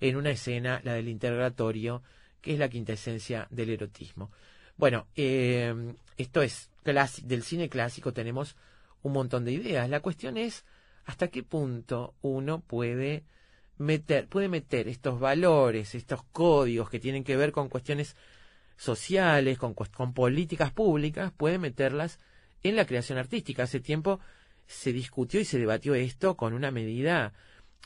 en 0.00 0.16
una 0.16 0.30
escena, 0.30 0.80
la 0.84 0.94
del 0.94 1.08
integratorio, 1.08 2.02
que 2.40 2.52
es 2.52 2.58
la 2.58 2.68
quintesencia 2.68 3.46
del 3.50 3.70
erotismo. 3.70 4.30
Bueno, 4.76 5.06
eh, 5.16 5.94
esto 6.16 6.42
es 6.42 6.70
del 7.22 7.42
cine 7.42 7.68
clásico 7.68 8.12
tenemos 8.12 8.56
un 9.02 9.12
montón 9.12 9.44
de 9.44 9.52
ideas. 9.52 9.88
La 9.88 10.00
cuestión 10.00 10.36
es 10.36 10.64
hasta 11.06 11.28
qué 11.28 11.42
punto 11.42 12.14
uno 12.20 12.60
puede 12.60 13.24
meter, 13.78 14.28
puede 14.28 14.48
meter 14.48 14.88
estos 14.88 15.18
valores, 15.18 15.94
estos 15.94 16.22
códigos 16.24 16.90
que 16.90 17.00
tienen 17.00 17.24
que 17.24 17.36
ver 17.36 17.52
con 17.52 17.68
cuestiones 17.68 18.16
sociales, 18.76 19.58
con 19.58 19.74
políticas 20.12 20.72
públicas, 20.72 21.32
puede 21.32 21.58
meterlas 21.58 22.18
en 22.62 22.76
la 22.76 22.86
creación 22.86 23.18
artística. 23.18 23.62
Hace 23.62 23.80
tiempo 23.80 24.20
se 24.66 24.92
discutió 24.92 25.40
y 25.40 25.44
se 25.44 25.58
debatió 25.58 25.94
esto 25.94 26.36
con 26.36 26.52
una 26.52 26.70
medida 26.70 27.32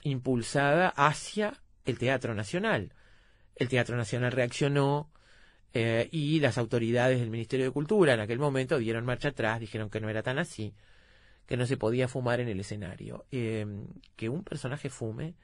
impulsada 0.02 0.88
hacia 0.88 1.61
el 1.89 1.99
Teatro 1.99 2.34
Nacional. 2.34 2.93
El 3.57 3.68
Teatro 3.68 3.97
Nacional 3.97 4.32
reaccionó 4.32 5.11
eh, 5.72 6.09
y 6.12 6.39
las 6.41 6.59
autoridades 6.59 7.18
del 7.18 7.30
Ministerio 7.30 7.66
de 7.66 7.72
Cultura 7.72 8.14
en 8.14 8.20
aquel 8.20 8.39
momento 8.39 8.78
dieron 8.78 9.05
marcha 9.05 9.28
atrás, 9.28 9.59
dijeron 9.59 9.91
que 9.91 10.01
no 10.01 10.09
era 10.09 10.22
tan 10.22 10.39
así, 10.39 10.74
que 11.47 11.57
no 11.57 11.66
se 11.66 11.76
podía 11.76 12.07
fumar 12.07 12.41
en 12.41 12.49
el 12.49 12.61
escenario. 12.61 13.24
Eh, 13.32 13.66
que 14.16 14.28
un 14.28 14.45
personaje 14.45 14.91
fume 14.91 15.34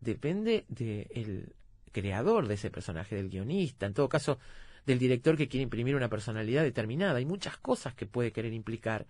depende 0.00 0.64
del 0.68 1.54
creador 1.92 2.48
de 2.48 2.54
ese 2.54 2.70
personaje, 2.70 3.16
del 3.16 3.28
guionista, 3.28 3.86
en 3.86 3.94
todo 3.94 4.08
caso 4.08 4.38
del 4.86 4.98
director 4.98 5.36
que 5.36 5.48
quiere 5.48 5.64
imprimir 5.64 5.94
una 5.94 6.08
personalidad 6.08 6.62
determinada. 6.62 7.18
Hay 7.18 7.26
muchas 7.26 7.58
cosas 7.58 7.94
que 7.94 8.06
puede 8.06 8.32
querer 8.32 8.52
implicar 8.54 9.06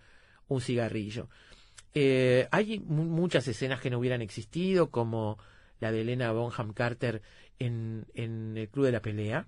un 0.49 0.59
cigarrillo. 0.59 1.29
Eh, 1.93 2.47
hay 2.51 2.79
muchas 2.79 3.47
escenas 3.47 3.79
que 3.79 3.89
no 3.89 3.99
hubieran 3.99 4.21
existido, 4.21 4.89
como 4.91 5.37
la 5.79 5.91
de 5.91 6.01
Elena 6.01 6.31
Bonham 6.31 6.73
Carter 6.73 7.21
en, 7.59 8.05
en 8.13 8.57
el 8.57 8.69
Club 8.69 8.85
de 8.85 8.91
la 8.91 9.01
Pelea. 9.01 9.47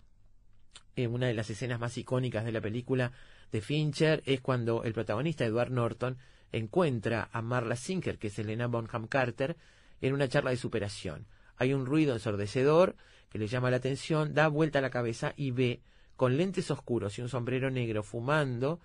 Eh, 0.96 1.08
una 1.08 1.28
de 1.28 1.34
las 1.34 1.50
escenas 1.50 1.80
más 1.80 1.98
icónicas 1.98 2.46
de 2.46 2.52
la 2.52 2.62
película 2.62 3.12
de 3.52 3.62
Fincher 3.62 4.22
es 4.26 4.42
cuando 4.42 4.84
el 4.84 4.94
protagonista, 4.94 5.46
Edward 5.46 5.72
Norton, 5.72 6.18
encuentra 6.52 7.30
a 7.32 7.42
Marla 7.42 7.76
Sinker, 7.76 8.18
que 8.18 8.28
es 8.28 8.40
Elena 8.40 8.68
Bonham 8.68 9.08
Carter, 9.08 9.56
en 10.02 10.14
una 10.14 10.28
charla 10.28 10.52
de 10.52 10.58
superación. 10.58 11.28
hay 11.58 11.74
un 11.74 11.86
ruido 11.86 12.14
ensordecedor 12.14 12.96
que 13.30 13.38
le 13.38 13.48
llama 13.48 13.70
la 13.70 13.78
atención, 13.78 14.34
da 14.34 14.48
vuelta 14.48 14.82
la 14.82 14.90
cabeza 14.90 15.34
y 15.36 15.52
ve, 15.52 15.82
con 16.16 16.38
lentes 16.38 16.72
oscuros 16.72 17.18
y 17.18 17.22
un 17.22 17.30
sombrero 17.30 17.70
negro, 17.70 18.02
fumando 18.02 18.80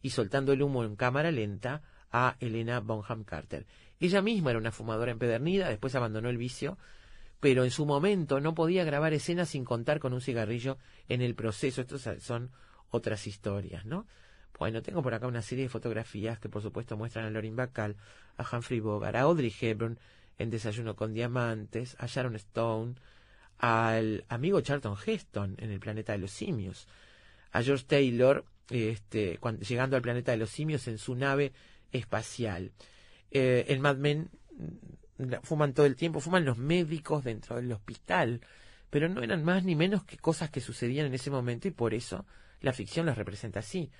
y 0.00 0.10
soltando 0.10 0.52
el 0.52 0.62
humo 0.62 0.84
en 0.84 0.96
cámara 0.96 1.30
lenta, 1.30 1.82
a 2.12 2.36
Elena 2.40 2.80
Bonham 2.80 3.24
Carter. 3.24 3.66
Ella 4.00 4.22
misma 4.22 4.50
era 4.50 4.58
una 4.58 4.72
fumadora 4.72 5.12
empedernida, 5.12 5.68
después 5.68 5.94
abandonó 5.94 6.30
el 6.30 6.38
vicio, 6.38 6.78
pero 7.38 7.64
en 7.64 7.70
su 7.70 7.86
momento 7.86 8.40
no 8.40 8.54
podía 8.54 8.84
grabar 8.84 9.12
escenas 9.12 9.50
sin 9.50 9.64
contar 9.64 10.00
con 10.00 10.12
un 10.12 10.20
cigarrillo 10.20 10.78
en 11.08 11.20
el 11.22 11.34
proceso. 11.34 11.82
Estos 11.82 12.08
son 12.20 12.50
otras 12.90 13.26
historias, 13.26 13.84
¿no? 13.84 14.06
Bueno, 14.58 14.82
tengo 14.82 15.02
por 15.02 15.14
acá 15.14 15.26
una 15.26 15.42
serie 15.42 15.64
de 15.64 15.70
fotografías 15.70 16.38
que 16.38 16.50
por 16.50 16.60
supuesto 16.60 16.96
muestran 16.96 17.24
a 17.24 17.30
Lorin 17.30 17.56
Bacall, 17.56 17.96
a 18.36 18.44
Humphrey 18.44 18.80
Bogart, 18.80 19.16
a 19.16 19.20
Audrey 19.22 19.54
Hepburn 19.58 19.98
en 20.38 20.50
Desayuno 20.50 20.96
con 20.96 21.14
Diamantes, 21.14 21.96
a 21.98 22.06
Sharon 22.06 22.36
Stone, 22.36 22.94
al 23.58 24.24
amigo 24.28 24.60
Charlton 24.60 24.96
Heston 25.04 25.56
en 25.58 25.70
El 25.70 25.80
Planeta 25.80 26.12
de 26.12 26.18
los 26.18 26.30
Simios, 26.30 26.88
a 27.52 27.62
George 27.62 27.84
Taylor 27.86 28.44
este, 28.70 29.38
cuando, 29.38 29.62
llegando 29.62 29.96
al 29.96 30.02
Planeta 30.02 30.32
de 30.32 30.38
los 30.38 30.50
Simios 30.50 30.88
en 30.88 30.98
su 30.98 31.14
nave 31.14 31.52
espacial. 31.92 32.72
Eh, 33.30 33.66
en 33.68 33.80
Mad 33.80 33.96
Men 33.96 34.30
mm, 35.18 35.34
fuman 35.42 35.72
todo 35.74 35.86
el 35.86 35.96
tiempo, 35.96 36.20
fuman 36.20 36.44
los 36.44 36.58
médicos 36.58 37.24
dentro 37.24 37.56
del 37.56 37.70
hospital, 37.72 38.40
pero 38.90 39.08
no 39.08 39.22
eran 39.22 39.44
más 39.44 39.64
ni 39.64 39.76
menos 39.76 40.04
que 40.04 40.16
cosas 40.16 40.50
que 40.50 40.60
sucedían 40.60 41.06
en 41.06 41.14
ese 41.14 41.30
momento 41.30 41.68
y 41.68 41.70
por 41.70 41.94
eso 41.94 42.26
la 42.60 42.72
ficción 42.72 43.06
las 43.06 43.16
representa 43.16 43.60
así. 43.60 43.90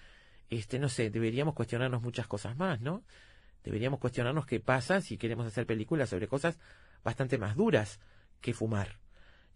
Este, 0.49 0.79
no 0.79 0.89
sé, 0.89 1.11
deberíamos 1.11 1.55
cuestionarnos 1.55 2.03
muchas 2.03 2.27
cosas 2.27 2.57
más, 2.57 2.81
¿no? 2.81 3.05
Deberíamos 3.63 4.01
cuestionarnos 4.01 4.47
qué 4.47 4.59
pasa 4.59 5.01
si 5.01 5.17
queremos 5.17 5.47
hacer 5.47 5.67
películas 5.67 6.09
sobre 6.09 6.27
cosas 6.27 6.59
bastante 7.05 7.39
más 7.39 7.57
duras 7.57 8.01
que 8.41 8.53
fumar. 8.53 8.99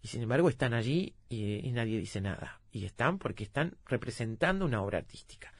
Y 0.01 0.07
sin 0.07 0.21
embargo 0.21 0.47
están 0.49 0.73
allí 0.73 1.15
y, 1.27 1.67
y 1.67 1.71
nadie 1.71 1.99
dice 1.99 2.21
nada. 2.21 2.61
Y 2.71 2.85
están 2.85 3.17
porque 3.17 3.43
están 3.43 3.75
representando 3.85 4.65
una 4.65 4.81
obra 4.81 4.99
artística. 4.99 5.54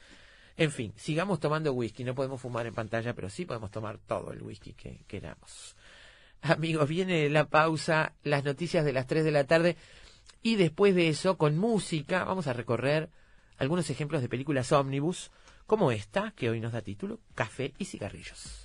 En 0.58 0.72
fin, 0.72 0.93
sigamos 0.95 1.39
tomando 1.39 1.74
whisky. 1.74 2.03
No 2.03 2.16
podemos 2.16 2.41
fumar 2.41 2.66
en 2.66 2.74
pantalla, 2.74 3.14
pero 3.14 3.30
sí 3.30 3.45
podemos 3.45 3.72
tomar 3.72 3.97
todo 3.97 4.32
el 4.32 4.41
whisky 4.41 4.74
que 4.74 5.03
queramos. 5.08 5.76
Amigos, 6.41 6.88
viene 6.88 7.30
la 7.30 7.45
pausa, 7.45 8.14
las 8.24 8.43
noticias 8.43 8.86
de 8.86 8.93
las 8.93 9.08
3 9.08 9.26
de 9.26 9.32
la 9.32 9.45
tarde. 9.45 9.78
Y 10.41 10.56
después 10.56 10.95
de 10.95 11.10
eso, 11.10 11.38
con 11.38 11.58
música, 11.58 12.24
vamos 12.24 12.47
a 12.47 12.53
recorrer 12.53 13.10
algunos 13.58 13.89
ejemplos 13.89 14.22
de 14.22 14.30
películas 14.30 14.72
ómnibus, 14.72 15.32
como 15.66 15.91
esta, 15.91 16.32
que 16.32 16.49
hoy 16.49 16.60
nos 16.60 16.74
da 16.74 16.82
título 16.82 17.20
Café 17.34 17.74
y 17.80 17.86
cigarrillos. 17.86 18.64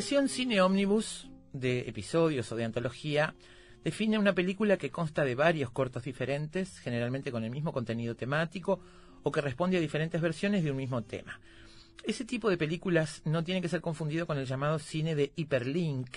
Expresión 0.00 0.30
cine 0.30 0.62
ómnibus, 0.62 1.28
de 1.52 1.80
episodios 1.80 2.50
o 2.50 2.56
de 2.56 2.64
antología, 2.64 3.34
define 3.84 4.18
una 4.18 4.34
película 4.34 4.78
que 4.78 4.90
consta 4.90 5.26
de 5.26 5.34
varios 5.34 5.70
cortos 5.72 6.04
diferentes, 6.04 6.78
generalmente 6.78 7.30
con 7.30 7.44
el 7.44 7.50
mismo 7.50 7.70
contenido 7.70 8.14
temático, 8.14 8.80
o 9.22 9.30
que 9.30 9.42
responde 9.42 9.76
a 9.76 9.80
diferentes 9.80 10.18
versiones 10.22 10.64
de 10.64 10.70
un 10.70 10.78
mismo 10.78 11.02
tema. 11.02 11.38
Ese 12.02 12.24
tipo 12.24 12.48
de 12.48 12.56
películas 12.56 13.20
no 13.26 13.44
tiene 13.44 13.60
que 13.60 13.68
ser 13.68 13.82
confundido 13.82 14.26
con 14.26 14.38
el 14.38 14.46
llamado 14.46 14.78
cine 14.78 15.14
de 15.14 15.32
hiperlink, 15.36 16.16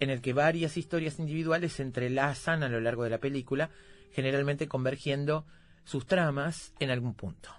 en 0.00 0.08
el 0.08 0.22
que 0.22 0.32
varias 0.32 0.78
historias 0.78 1.18
individuales 1.18 1.74
se 1.74 1.82
entrelazan 1.82 2.62
a 2.62 2.70
lo 2.70 2.80
largo 2.80 3.04
de 3.04 3.10
la 3.10 3.18
película, 3.18 3.68
generalmente 4.12 4.68
convergiendo 4.68 5.44
sus 5.84 6.06
tramas 6.06 6.72
en 6.80 6.88
algún 6.88 7.12
punto. 7.12 7.50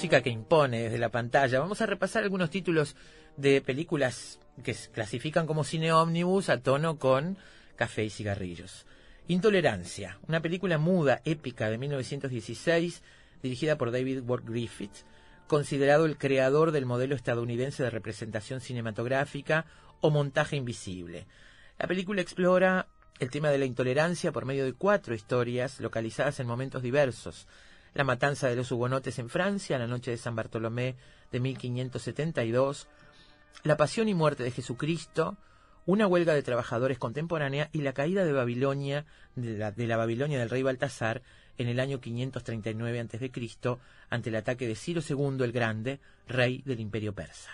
Música 0.00 0.22
que 0.22 0.30
impone 0.30 0.84
desde 0.84 0.96
la 0.96 1.10
pantalla. 1.10 1.60
Vamos 1.60 1.82
a 1.82 1.86
repasar 1.86 2.22
algunos 2.22 2.48
títulos 2.48 2.96
de 3.36 3.60
películas 3.60 4.40
que 4.64 4.74
clasifican 4.94 5.46
como 5.46 5.62
cine 5.62 5.92
ómnibus 5.92 6.48
a 6.48 6.62
tono 6.62 6.98
con 6.98 7.36
café 7.76 8.04
y 8.04 8.08
cigarrillos. 8.08 8.86
Intolerancia, 9.28 10.18
una 10.26 10.40
película 10.40 10.78
muda, 10.78 11.20
épica 11.26 11.68
de 11.68 11.76
1916, 11.76 13.02
dirigida 13.42 13.76
por 13.76 13.92
David 13.92 14.22
Ward 14.22 14.44
Griffith, 14.46 15.04
considerado 15.46 16.06
el 16.06 16.16
creador 16.16 16.72
del 16.72 16.86
modelo 16.86 17.14
estadounidense 17.14 17.82
de 17.82 17.90
representación 17.90 18.62
cinematográfica 18.62 19.66
o 20.00 20.08
montaje 20.08 20.56
invisible. 20.56 21.26
La 21.78 21.86
película 21.86 22.22
explora 22.22 22.88
el 23.18 23.28
tema 23.28 23.50
de 23.50 23.58
la 23.58 23.66
intolerancia 23.66 24.32
por 24.32 24.46
medio 24.46 24.64
de 24.64 24.72
cuatro 24.72 25.14
historias 25.14 25.78
localizadas 25.78 26.40
en 26.40 26.46
momentos 26.46 26.82
diversos. 26.82 27.46
La 27.94 28.04
matanza 28.04 28.48
de 28.48 28.56
los 28.56 28.70
hugonotes 28.70 29.18
en 29.18 29.28
Francia, 29.28 29.78
la 29.78 29.86
noche 29.86 30.12
de 30.12 30.16
San 30.16 30.36
Bartolomé 30.36 30.96
de 31.32 31.40
1572, 31.40 32.88
la 33.62 33.76
pasión 33.76 34.08
y 34.08 34.14
muerte 34.14 34.42
de 34.42 34.50
Jesucristo, 34.50 35.36
una 35.86 36.06
huelga 36.06 36.34
de 36.34 36.42
trabajadores 36.42 36.98
contemporánea 36.98 37.68
y 37.72 37.82
la 37.82 37.92
caída 37.92 38.24
de 38.24 38.32
Babilonia, 38.32 39.06
de 39.34 39.58
la, 39.58 39.74
la 39.76 39.96
Babilonia 39.96 40.38
del 40.38 40.50
rey 40.50 40.62
Baltasar, 40.62 41.22
en 41.58 41.68
el 41.68 41.80
año 41.80 42.00
539 42.00 43.00
a.C., 43.00 43.30
ante 44.08 44.30
el 44.30 44.36
ataque 44.36 44.66
de 44.66 44.76
Ciro 44.76 45.02
II 45.06 45.44
el 45.44 45.52
Grande, 45.52 46.00
rey 46.26 46.62
del 46.64 46.80
imperio 46.80 47.14
persa. 47.14 47.50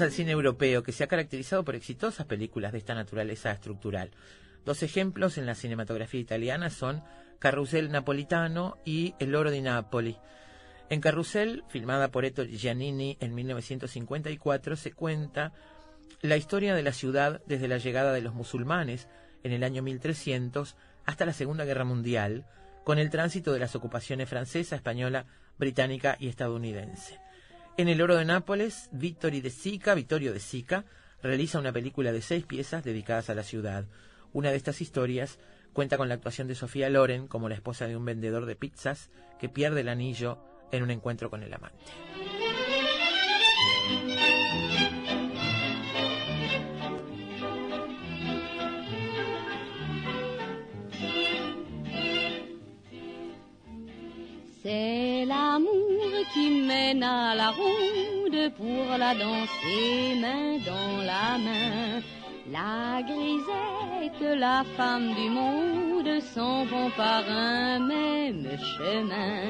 Al 0.00 0.12
cine 0.12 0.32
europeo, 0.32 0.82
que 0.82 0.92
se 0.92 1.04
ha 1.04 1.06
caracterizado 1.06 1.64
por 1.64 1.74
exitosas 1.74 2.26
películas 2.26 2.72
de 2.72 2.78
esta 2.78 2.94
naturaleza 2.94 3.50
estructural. 3.50 4.10
Dos 4.64 4.82
ejemplos 4.82 5.38
en 5.38 5.46
la 5.46 5.54
cinematografía 5.54 6.20
italiana 6.20 6.68
son 6.68 7.02
Carrusel 7.38 7.90
Napolitano 7.90 8.76
y 8.84 9.14
El 9.18 9.34
Oro 9.34 9.50
di 9.50 9.62
Napoli. 9.62 10.18
En 10.90 11.00
Carrusel, 11.00 11.64
filmada 11.68 12.10
por 12.10 12.26
Ettore 12.26 12.50
Giannini 12.50 13.16
en 13.20 13.34
1954, 13.34 14.76
se 14.76 14.92
cuenta 14.92 15.52
la 16.20 16.36
historia 16.36 16.74
de 16.74 16.82
la 16.82 16.92
ciudad 16.92 17.40
desde 17.46 17.68
la 17.68 17.78
llegada 17.78 18.12
de 18.12 18.20
los 18.20 18.34
musulmanes 18.34 19.08
en 19.44 19.52
el 19.52 19.64
año 19.64 19.82
1300 19.82 20.76
hasta 21.06 21.24
la 21.24 21.32
Segunda 21.32 21.64
Guerra 21.64 21.84
Mundial, 21.84 22.44
con 22.84 22.98
el 22.98 23.08
tránsito 23.08 23.52
de 23.52 23.60
las 23.60 23.74
ocupaciones 23.74 24.28
francesa, 24.28 24.76
española, 24.76 25.24
británica 25.58 26.16
y 26.20 26.28
estadounidense. 26.28 27.18
En 27.78 27.88
El 27.88 28.00
Oro 28.00 28.16
de 28.16 28.24
Nápoles, 28.24 28.88
Vittorio 28.90 29.42
de 29.42 29.50
Sica, 29.50 29.94
Vittorio 29.94 30.32
de 30.32 30.40
Sica, 30.40 30.86
realiza 31.22 31.58
una 31.58 31.72
película 31.72 32.10
de 32.10 32.22
seis 32.22 32.46
piezas 32.46 32.82
dedicadas 32.82 33.28
a 33.28 33.34
la 33.34 33.42
ciudad. 33.42 33.84
Una 34.32 34.50
de 34.50 34.56
estas 34.56 34.80
historias 34.80 35.38
cuenta 35.74 35.98
con 35.98 36.08
la 36.08 36.14
actuación 36.14 36.48
de 36.48 36.54
Sofía 36.54 36.88
Loren 36.88 37.28
como 37.28 37.50
la 37.50 37.54
esposa 37.54 37.86
de 37.86 37.94
un 37.94 38.06
vendedor 38.06 38.46
de 38.46 38.56
pizzas 38.56 39.10
que 39.38 39.50
pierde 39.50 39.82
el 39.82 39.90
anillo 39.90 40.38
en 40.72 40.84
un 40.84 40.90
encuentro 40.90 41.28
con 41.28 41.42
el 41.42 41.52
amante. 41.52 41.84
L'amour 55.26 55.45
qui 56.36 56.50
mène 56.50 57.02
à 57.02 57.34
la 57.34 57.50
ronde 57.60 58.40
pour 58.60 58.86
la 58.98 59.12
danser 59.14 60.16
main 60.24 60.48
dans 60.70 60.98
la 61.12 61.28
main. 61.46 62.02
La 62.56 63.02
grisette, 63.08 64.38
la 64.46 64.62
femme 64.76 65.08
du 65.20 65.28
monde 65.30 66.12
s'en 66.34 66.64
vont 66.66 66.90
par 66.90 67.22
un 67.28 67.78
même 67.78 68.48
chemin. 68.74 69.40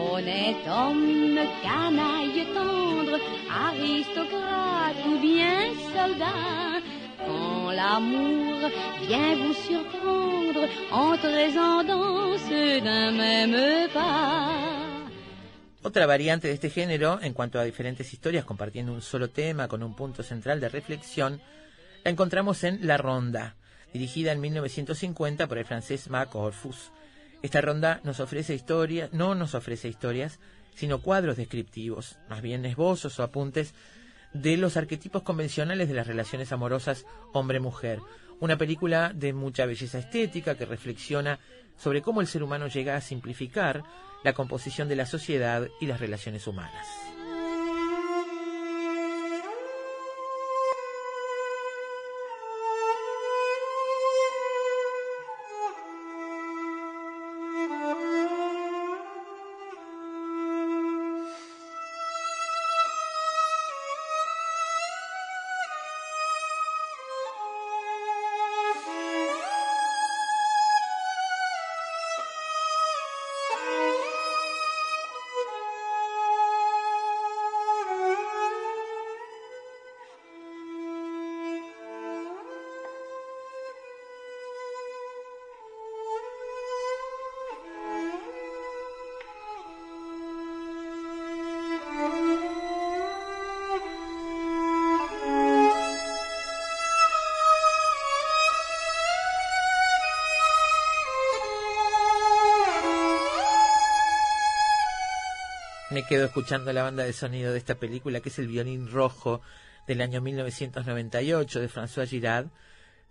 Honnête 0.00 0.64
homme, 0.78 1.40
canaille 1.64 2.46
tendre, 2.54 3.18
aristocrate 3.66 5.00
ou 5.08 5.18
bien 5.28 5.60
soldat, 5.94 6.80
quand 7.26 7.72
l'amour 7.80 8.58
vient 9.06 9.34
vous 9.40 9.56
surprendre, 9.68 10.62
entrez 10.92 11.52
en 11.58 11.82
danse 11.92 12.50
d'un 12.84 13.10
même 13.10 13.88
pas. 13.92 14.87
Otra 15.80 16.06
variante 16.06 16.48
de 16.48 16.54
este 16.54 16.70
género, 16.70 17.20
en 17.22 17.32
cuanto 17.32 17.60
a 17.60 17.64
diferentes 17.64 18.12
historias 18.12 18.44
compartiendo 18.44 18.92
un 18.92 19.00
solo 19.00 19.30
tema 19.30 19.68
con 19.68 19.84
un 19.84 19.94
punto 19.94 20.24
central 20.24 20.58
de 20.58 20.68
reflexión, 20.68 21.40
la 22.02 22.10
encontramos 22.10 22.64
en 22.64 22.84
La 22.84 22.96
Ronda, 22.96 23.54
dirigida 23.92 24.32
en 24.32 24.40
1950 24.40 25.46
por 25.46 25.56
el 25.56 25.64
francés 25.64 26.10
Mac 26.10 26.34
Orfus. 26.34 26.90
Esta 27.42 27.60
ronda 27.60 28.00
nos 28.02 28.18
ofrece 28.18 28.54
historias, 28.54 29.12
no 29.12 29.36
nos 29.36 29.54
ofrece 29.54 29.88
historias, 29.88 30.40
sino 30.74 31.00
cuadros 31.00 31.36
descriptivos, 31.36 32.18
más 32.28 32.42
bien 32.42 32.64
esbozos 32.64 33.20
o 33.20 33.22
apuntes 33.22 33.72
de 34.32 34.56
los 34.56 34.76
arquetipos 34.76 35.22
convencionales 35.22 35.88
de 35.88 35.94
las 35.94 36.08
relaciones 36.08 36.50
amorosas 36.50 37.06
hombre-mujer. 37.32 38.00
Una 38.40 38.58
película 38.58 39.12
de 39.14 39.32
mucha 39.32 39.64
belleza 39.64 40.00
estética 40.00 40.56
que 40.56 40.66
reflexiona 40.66 41.38
sobre 41.76 42.02
cómo 42.02 42.20
el 42.20 42.26
ser 42.26 42.42
humano 42.42 42.66
llega 42.66 42.96
a 42.96 43.00
simplificar 43.00 43.84
la 44.22 44.32
composición 44.32 44.88
de 44.88 44.96
la 44.96 45.06
sociedad 45.06 45.68
y 45.80 45.86
las 45.86 46.00
relaciones 46.00 46.46
humanas. 46.46 46.86
Quedo 106.08 106.24
escuchando 106.24 106.72
la 106.72 106.82
banda 106.82 107.04
de 107.04 107.12
sonido 107.12 107.52
de 107.52 107.58
esta 107.58 107.74
película, 107.74 108.20
que 108.20 108.30
es 108.30 108.38
el 108.38 108.48
violín 108.48 108.90
rojo 108.90 109.42
del 109.86 110.00
año 110.00 110.22
1998 110.22 111.60
de 111.60 111.68
François 111.68 112.08
Girard, 112.08 112.46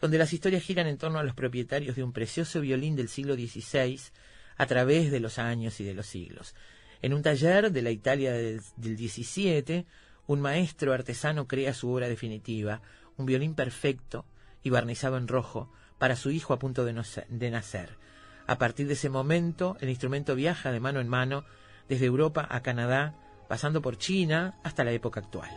donde 0.01 0.17
las 0.17 0.33
historias 0.33 0.63
giran 0.63 0.87
en 0.87 0.97
torno 0.97 1.19
a 1.19 1.23
los 1.23 1.35
propietarios 1.35 1.95
de 1.95 2.01
un 2.01 2.11
precioso 2.11 2.59
violín 2.59 2.95
del 2.95 3.07
siglo 3.07 3.35
XVI 3.35 3.99
a 4.57 4.65
través 4.65 5.11
de 5.11 5.19
los 5.19 5.37
años 5.37 5.79
y 5.79 5.83
de 5.83 5.93
los 5.93 6.07
siglos. 6.07 6.55
En 7.03 7.13
un 7.13 7.21
taller 7.21 7.71
de 7.71 7.83
la 7.83 7.91
Italia 7.91 8.33
del, 8.33 8.63
17, 8.77 9.85
un 10.25 10.41
maestro 10.41 10.91
artesano 10.91 11.47
crea 11.47 11.75
su 11.75 11.91
obra 11.91 12.09
definitiva, 12.09 12.81
un 13.15 13.27
violín 13.27 13.53
perfecto 13.53 14.25
y 14.63 14.71
barnizado 14.71 15.17
en 15.17 15.27
rojo 15.27 15.71
para 15.99 16.15
su 16.15 16.31
hijo 16.31 16.51
a 16.51 16.57
punto 16.57 16.83
de, 16.83 16.99
de 17.29 17.51
nacer. 17.51 17.91
A 18.47 18.57
partir 18.57 18.87
de 18.87 18.93
ese 18.93 19.09
momento, 19.09 19.77
el 19.81 19.89
instrumento 19.89 20.33
viaja 20.33 20.71
de 20.71 20.79
mano 20.79 20.99
en 20.99 21.09
mano 21.09 21.45
desde 21.89 22.05
Europa 22.05 22.47
a 22.49 22.61
Canadá, 22.61 23.13
pasando 23.47 23.81
por 23.81 23.97
China 23.97 24.55
hasta 24.63 24.83
la 24.83 24.91
época 24.91 25.19
actual. 25.19 25.49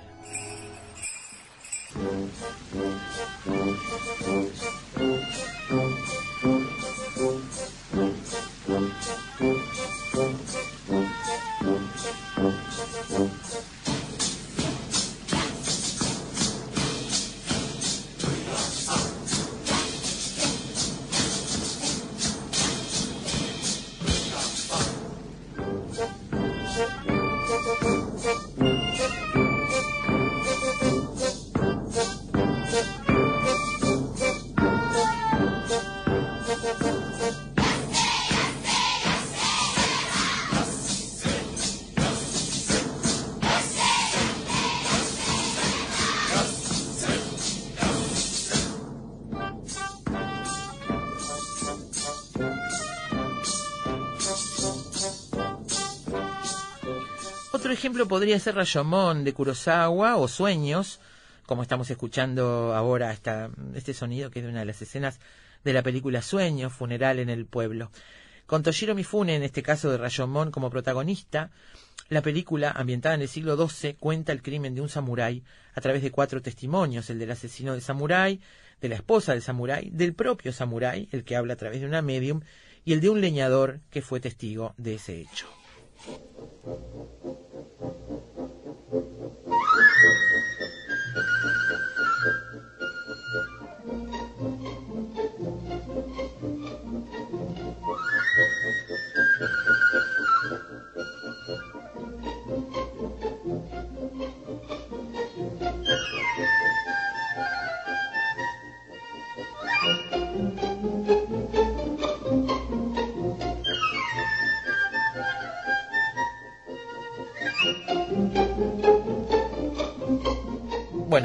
Ejemplo 57.81 58.07
podría 58.07 58.39
ser 58.39 58.57
Rashomon 58.57 59.25
de 59.25 59.33
Kurosawa 59.33 60.19
o 60.19 60.29
Sueños, 60.29 61.01
como 61.47 61.63
estamos 61.63 61.91
escuchando 61.91 62.75
ahora 62.75 63.11
esta, 63.11 63.49
este 63.75 63.95
sonido 63.95 64.31
que 64.31 64.41
es 64.41 64.45
de 64.45 64.51
una 64.51 64.61
de 64.61 64.67
las 64.67 64.83
escenas 64.83 65.19
de 65.65 65.73
la 65.73 65.83
película 65.83 66.21
Sueños, 66.21 66.75
Funeral 66.75 67.19
en 67.21 67.31
el 67.31 67.47
Pueblo. 67.47 67.91
Con 68.45 68.63
Toshiro 68.63 68.95
Mifune, 68.95 69.35
en 69.35 69.45
este 69.45 69.63
caso 69.63 69.91
de 69.91 69.97
Rashomon, 69.97 70.51
como 70.51 70.69
protagonista, 70.69 71.53
la 72.11 72.21
película, 72.21 72.71
ambientada 72.71 73.15
en 73.15 73.23
el 73.23 73.29
siglo 73.29 73.57
XII, 73.57 73.95
cuenta 73.95 74.33
el 74.33 74.43
crimen 74.43 74.75
de 74.75 74.83
un 74.83 74.91
samurái 74.91 75.43
a 75.75 75.81
través 75.81 76.03
de 76.03 76.11
cuatro 76.11 76.43
testimonios, 76.43 77.09
el 77.09 77.19
del 77.19 77.31
asesino 77.31 77.73
del 77.73 77.81
samurái, 77.81 78.43
de 78.79 78.89
la 78.91 78.97
esposa 78.97 79.33
del 79.33 79.41
samurái, 79.41 79.89
del 79.89 80.13
propio 80.13 80.53
samurái, 80.53 81.09
el 81.13 81.25
que 81.25 81.35
habla 81.35 81.55
a 81.55 81.57
través 81.57 81.81
de 81.81 81.87
una 81.87 82.03
medium, 82.03 82.43
y 82.85 82.93
el 82.93 83.01
de 83.01 83.09
un 83.09 83.23
leñador 83.23 83.81
que 83.89 84.03
fue 84.03 84.21
testigo 84.21 84.75
de 84.77 84.97
ese 84.97 85.19
hecho. 85.19 85.60
Thank 86.07 86.21
you. 91.45 91.60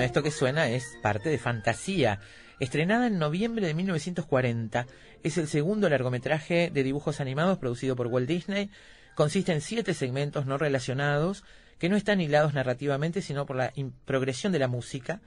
Esto 0.02 0.24
que 0.24 0.32
suena 0.32 0.68
es 0.70 0.98
parte 1.02 1.30
de 1.30 1.38
Fantasía. 1.38 2.20
Estrenada 2.60 3.08
en 3.08 3.18
noviembre 3.18 3.66
de 3.66 3.74
1940, 3.74 4.88
es 5.24 5.38
el 5.38 5.48
segundo 5.48 5.90
largometraje 5.90 6.70
de 6.74 6.84
dibujos 6.84 7.20
animados 7.20 7.58
producido 7.58 7.96
por 7.96 8.08
Walt 8.08 8.28
Disney. 8.28 8.70
Consiste 9.16 9.54
en 9.54 9.62
siete 9.62 9.94
segmentos 9.94 10.46
no 10.46 10.58
relacionados 10.58 11.44
que 11.80 11.90
no 11.90 11.96
están 11.96 12.22
hilados 12.22 12.54
narrativamente, 12.54 13.22
sino 13.22 13.46
por 13.46 13.56
la 13.56 13.74
progresión 14.06 14.52
de 14.52 14.60
la 14.60 14.68
música, 14.68 15.22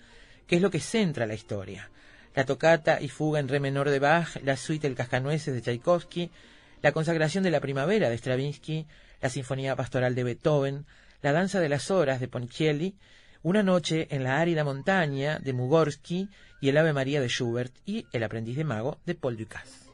que 0.47 0.57
es 0.57 0.62
lo 0.62 0.71
que 0.71 0.81
centra 0.81 1.27
la 1.27 1.35
historia. 1.35 1.91
La 2.35 2.45
tocata 2.45 3.01
y 3.01 3.09
fuga 3.09 3.41
en 3.41 3.49
re 3.49 3.61
menor 3.61 3.91
de 3.91 3.99
Bach, 3.99 4.37
la 4.43 4.57
suite 4.57 4.87
El 4.87 4.95
Cascanueces 4.95 5.55
de 5.55 5.62
Tchaikovsky, 5.62 6.31
la 6.83 6.93
consagración 6.93 7.43
de 7.43 7.51
la 7.51 7.61
primavera 7.61 8.11
de 8.11 8.19
Stravinsky, 8.19 8.87
la 9.21 9.31
sinfonía 9.31 9.77
pastoral 9.77 10.14
de 10.14 10.25
Beethoven, 10.25 10.87
la 11.23 11.33
danza 11.33 11.59
de 11.61 11.69
las 11.69 11.91
horas 11.91 12.21
de 12.21 12.29
Ponchielli, 12.29 12.95
una 13.49 13.62
noche 13.62 14.09
en 14.11 14.24
la 14.24 14.40
árida 14.40 14.62
montaña 14.62 15.38
de 15.38 15.55
Mugorsky 15.55 16.28
y 16.61 16.68
el 16.68 16.76
Ave 16.76 16.92
María 16.92 17.18
de 17.22 17.28
Schubert 17.28 17.72
y 17.86 18.05
El 18.12 18.22
aprendiz 18.22 18.59
de 18.59 18.64
mago 18.64 18.99
de 19.07 19.14
Paul 19.14 19.38
Dukas. 19.38 19.88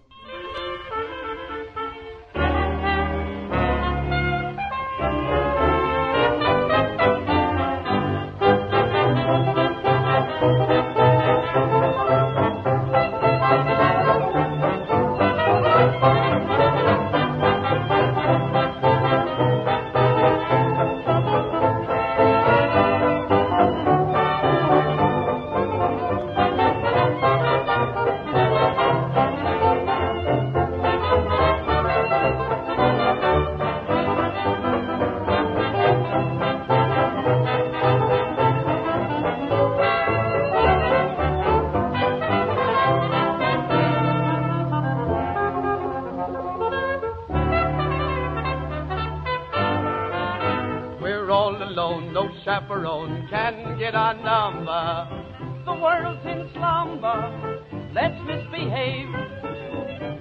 Chaperone 52.84 53.26
can 53.30 53.78
get 53.78 53.94
our 53.94 54.14
number. 54.14 55.24
The 55.64 55.72
world's 55.72 56.20
in 56.26 56.50
slumber, 56.52 57.62
let's 57.94 58.16
misbehave. 58.26 59.08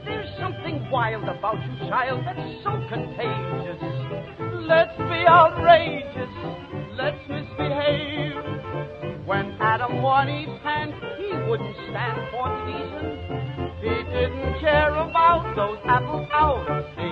There's 0.06 0.30
something 0.40 0.90
wild 0.90 1.24
about 1.24 1.56
you, 1.56 1.90
child, 1.90 2.24
that's 2.26 2.64
so 2.64 2.72
contagious. 2.90 3.82
Let's 4.68 4.96
be 4.98 5.28
outrageous, 5.28 6.34
let's 6.96 7.20
misbehave. 7.28 8.34
When 9.26 9.58
Adam 9.60 10.02
won 10.02 10.30
Eve's 10.30 10.62
hand, 10.64 10.94
he 11.18 11.32
wouldn't 11.50 11.76
stand 11.90 12.20
for 12.32 12.48
treason. 12.64 13.74
He 13.82 13.96
didn't 14.12 14.60
care 14.60 14.96
about 14.96 15.56
those 15.56 15.80
apples 15.86 16.30
out 16.32 16.70
of 16.70 17.03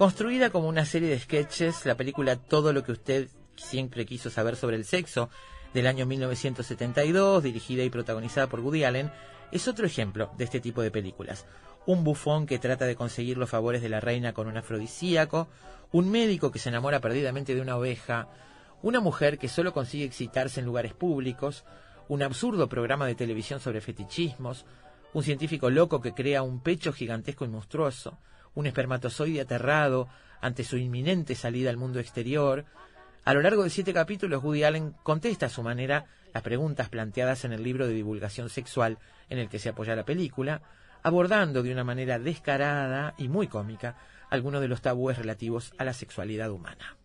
Construida 0.00 0.48
como 0.48 0.66
una 0.66 0.86
serie 0.86 1.10
de 1.10 1.18
sketches, 1.18 1.84
la 1.84 1.94
película 1.94 2.36
Todo 2.36 2.72
lo 2.72 2.82
que 2.82 2.92
usted 2.92 3.28
siempre 3.54 4.06
quiso 4.06 4.30
saber 4.30 4.56
sobre 4.56 4.76
el 4.76 4.86
sexo, 4.86 5.28
del 5.74 5.86
año 5.86 6.06
1972, 6.06 7.42
dirigida 7.42 7.82
y 7.84 7.90
protagonizada 7.90 8.46
por 8.46 8.60
Woody 8.60 8.84
Allen, 8.84 9.12
es 9.52 9.68
otro 9.68 9.84
ejemplo 9.84 10.30
de 10.38 10.44
este 10.44 10.58
tipo 10.58 10.80
de 10.80 10.90
películas. 10.90 11.44
Un 11.84 12.02
bufón 12.02 12.46
que 12.46 12.58
trata 12.58 12.86
de 12.86 12.96
conseguir 12.96 13.36
los 13.36 13.50
favores 13.50 13.82
de 13.82 13.90
la 13.90 14.00
reina 14.00 14.32
con 14.32 14.46
un 14.46 14.56
afrodisíaco, 14.56 15.48
un 15.92 16.10
médico 16.10 16.50
que 16.50 16.60
se 16.60 16.70
enamora 16.70 17.00
perdidamente 17.00 17.54
de 17.54 17.60
una 17.60 17.76
oveja, 17.76 18.26
una 18.80 19.00
mujer 19.00 19.36
que 19.36 19.48
solo 19.48 19.74
consigue 19.74 20.06
excitarse 20.06 20.60
en 20.60 20.66
lugares 20.66 20.94
públicos, 20.94 21.66
un 22.08 22.22
absurdo 22.22 22.70
programa 22.70 23.06
de 23.06 23.16
televisión 23.16 23.60
sobre 23.60 23.82
fetichismos, 23.82 24.64
un 25.12 25.24
científico 25.24 25.68
loco 25.68 26.00
que 26.00 26.14
crea 26.14 26.40
un 26.40 26.62
pecho 26.62 26.90
gigantesco 26.90 27.44
y 27.44 27.48
monstruoso, 27.48 28.18
un 28.54 28.66
espermatozoide 28.66 29.40
aterrado 29.40 30.08
ante 30.40 30.64
su 30.64 30.76
inminente 30.76 31.34
salida 31.34 31.70
al 31.70 31.76
mundo 31.76 32.00
exterior. 32.00 32.64
A 33.24 33.34
lo 33.34 33.42
largo 33.42 33.64
de 33.64 33.70
siete 33.70 33.92
capítulos, 33.92 34.42
Woody 34.42 34.64
Allen 34.64 34.94
contesta 35.02 35.46
a 35.46 35.50
su 35.50 35.62
manera 35.62 36.06
las 36.32 36.42
preguntas 36.42 36.88
planteadas 36.88 37.44
en 37.44 37.52
el 37.52 37.62
libro 37.62 37.86
de 37.86 37.94
divulgación 37.94 38.48
sexual 38.48 38.98
en 39.28 39.38
el 39.38 39.48
que 39.48 39.58
se 39.58 39.68
apoya 39.68 39.96
la 39.96 40.04
película, 40.04 40.62
abordando 41.02 41.62
de 41.62 41.72
una 41.72 41.84
manera 41.84 42.18
descarada 42.18 43.14
y 43.18 43.28
muy 43.28 43.48
cómica 43.48 43.96
algunos 44.30 44.60
de 44.60 44.68
los 44.68 44.80
tabúes 44.80 45.18
relativos 45.18 45.72
a 45.78 45.84
la 45.84 45.92
sexualidad 45.92 46.50
humana. 46.50 46.96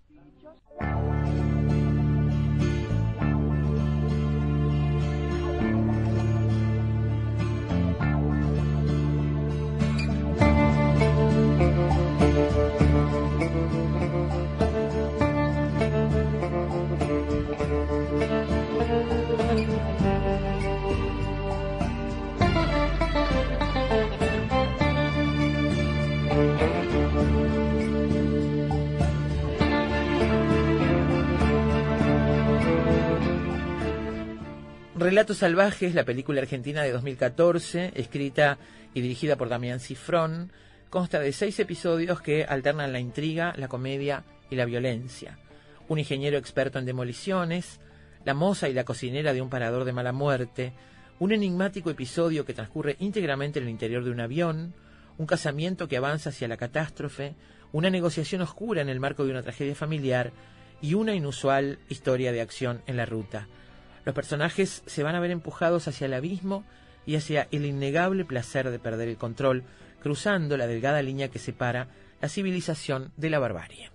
Relatos 34.98 35.40
Salvajes, 35.40 35.94
la 35.94 36.06
película 36.06 36.40
argentina 36.40 36.82
de 36.82 36.94
2014, 36.94 37.92
escrita 37.96 38.58
y 38.94 39.02
dirigida 39.02 39.36
por 39.36 39.50
Damián 39.50 39.82
Cifrón, 39.82 40.54
consta 40.90 41.20
de 41.20 41.34
seis 41.34 41.60
episodios 41.60 42.22
que 42.22 42.46
alternan 42.46 42.94
la 42.94 43.02
intriga, 43.02 43.54
la 43.58 43.68
comedia 43.68 44.24
y 44.50 44.56
la 44.56 44.64
violencia. 44.64 45.38
Un 45.90 46.00
ingeniero 46.00 46.38
experto 46.38 46.80
en 46.80 46.86
demoliciones, 46.86 47.82
la 48.24 48.34
moza 48.34 48.70
y 48.70 48.74
la 48.74 48.86
cocinera 48.86 49.34
de 49.34 49.42
un 49.42 49.50
parador 49.50 49.84
de 49.84 49.92
mala 49.92 50.14
muerte, 50.14 50.72
un 51.20 51.34
enigmático 51.34 51.90
episodio 51.90 52.46
que 52.46 52.54
transcurre 52.54 52.96
íntegramente 53.00 53.60
en 53.60 53.66
el 53.66 53.72
interior 53.72 54.06
de 54.06 54.12
un 54.12 54.22
avión, 54.22 54.76
un 55.18 55.26
casamiento 55.26 55.90
que 55.90 55.98
avanza 55.98 56.30
hacia 56.30 56.48
la 56.48 56.56
catástrofe, 56.56 57.36
una 57.74 57.90
negociación 57.90 58.44
oscura 58.44 58.82
en 58.82 58.88
el 58.88 59.02
marco 59.02 59.26
de 59.26 59.32
una 59.32 59.44
tragedia 59.44 59.76
familiar 59.76 60.32
y 60.82 60.94
una 60.94 61.14
inusual 61.14 61.80
historia 61.90 62.32
de 62.32 62.40
acción 62.40 62.82
en 62.88 62.96
la 62.96 63.06
ruta. 63.06 63.50
Los 64.06 64.16
personajes 64.16 64.84
se 64.86 65.04
van 65.04 65.16
a 65.16 65.20
ver 65.20 65.32
empujados 65.32 65.88
hacia 65.88 66.06
el 66.06 66.14
abismo 66.14 66.64
y 67.06 67.16
hacia 67.16 67.48
el 67.52 67.66
innegable 67.66 68.24
placer 68.24 68.70
de 68.70 68.80
perder 68.80 69.10
el 69.10 69.18
control, 69.18 69.64
cruzando 70.02 70.58
la 70.58 70.68
delgada 70.68 71.02
línea 71.02 71.30
que 71.30 71.40
separa 71.40 71.88
la 72.22 72.30
civilización 72.30 73.12
de 73.18 73.30
la 73.30 73.40
barbarie. 73.40 73.95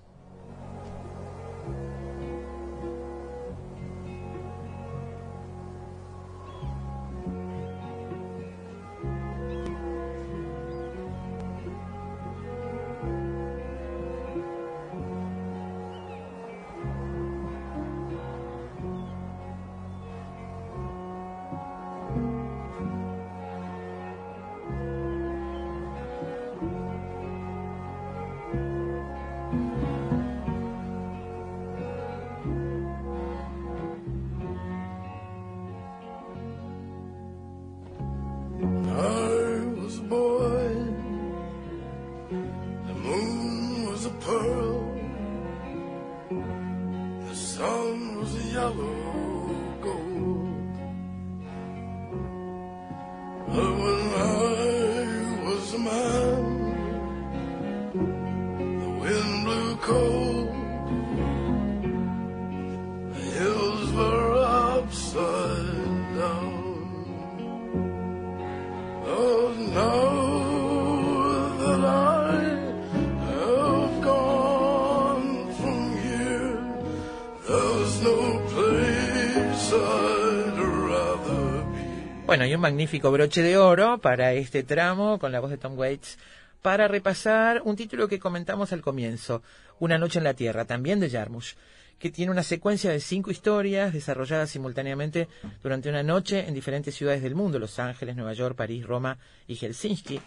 Bueno, 82.31 82.45
un 82.45 82.61
magnífico 82.61 83.11
broche 83.11 83.43
de 83.43 83.59
oro 83.59 83.99
para 83.99 84.35
este 84.35 84.63
tramo 84.63 85.19
con 85.19 85.33
la 85.33 85.41
voz 85.41 85.51
de 85.51 85.57
Tom 85.57 85.77
Waits 85.77 86.17
para 86.63 86.87
repasar 86.87 87.61
un 87.65 87.75
título 87.75 88.07
que 88.07 88.21
comentamos 88.21 88.73
al 88.73 88.83
comienzo, 88.83 89.43
Una 89.81 89.99
noche 89.99 90.19
en 90.19 90.25
la 90.25 90.35
Tierra, 90.35 90.65
también 90.65 91.01
de 91.01 91.11
Jarmusch, 91.11 91.57
que 91.99 92.09
tiene 92.09 92.31
una 92.31 92.45
secuencia 92.45 92.93
de 92.93 93.01
cinco 93.01 93.33
historias 93.33 93.93
desarrolladas 93.93 94.49
simultáneamente 94.49 95.27
durante 95.61 95.89
una 95.89 96.05
noche 96.05 96.47
en 96.47 96.55
diferentes 96.55 96.95
ciudades 96.95 97.21
del 97.21 97.35
mundo, 97.35 97.59
Los 97.59 97.81
Ángeles, 97.81 98.15
Nueva 98.15 98.35
York, 98.35 98.55
París, 98.55 98.87
Roma 98.87 99.19
y 99.49 99.57
Helsinki. 99.57 100.21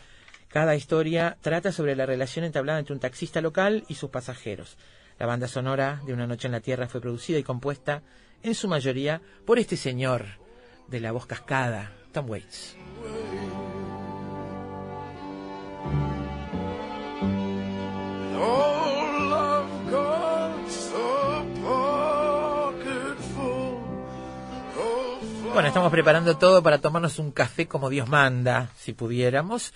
Cada 0.50 0.76
historia 0.76 1.38
trata 1.40 1.72
sobre 1.72 1.96
la 1.96 2.06
relación 2.06 2.44
entablada 2.44 2.80
entre 2.80 2.96
un 2.96 3.00
taxista 3.00 3.40
local 3.40 3.86
y 3.88 3.96
sus 3.96 4.10
pasajeros. 4.10 4.78
La 5.20 5.26
banda 5.26 5.48
sonora 5.48 6.02
de 6.06 6.12
Una 6.12 6.28
noche 6.28 6.50
en 6.50 6.52
la 6.52 6.60
Tierra 6.60 6.90
fue 6.90 7.00
producida 7.00 7.40
y 7.40 7.44
compuesta 7.44 8.02
en 8.42 8.56
su 8.56 8.68
mayoría 8.68 9.22
por 9.46 9.58
este 9.58 9.78
señor 9.78 10.43
de 10.94 11.00
la 11.00 11.12
voz 11.12 11.26
cascada, 11.26 11.92
Tom 12.12 12.30
Waits. 12.30 12.78
Bueno, 25.52 25.68
estamos 25.68 25.92
preparando 25.92 26.38
todo 26.38 26.62
para 26.62 26.78
tomarnos 26.78 27.18
un 27.18 27.32
café 27.32 27.68
como 27.68 27.90
Dios 27.90 28.08
manda, 28.08 28.70
si 28.78 28.94
pudiéramos. 28.94 29.74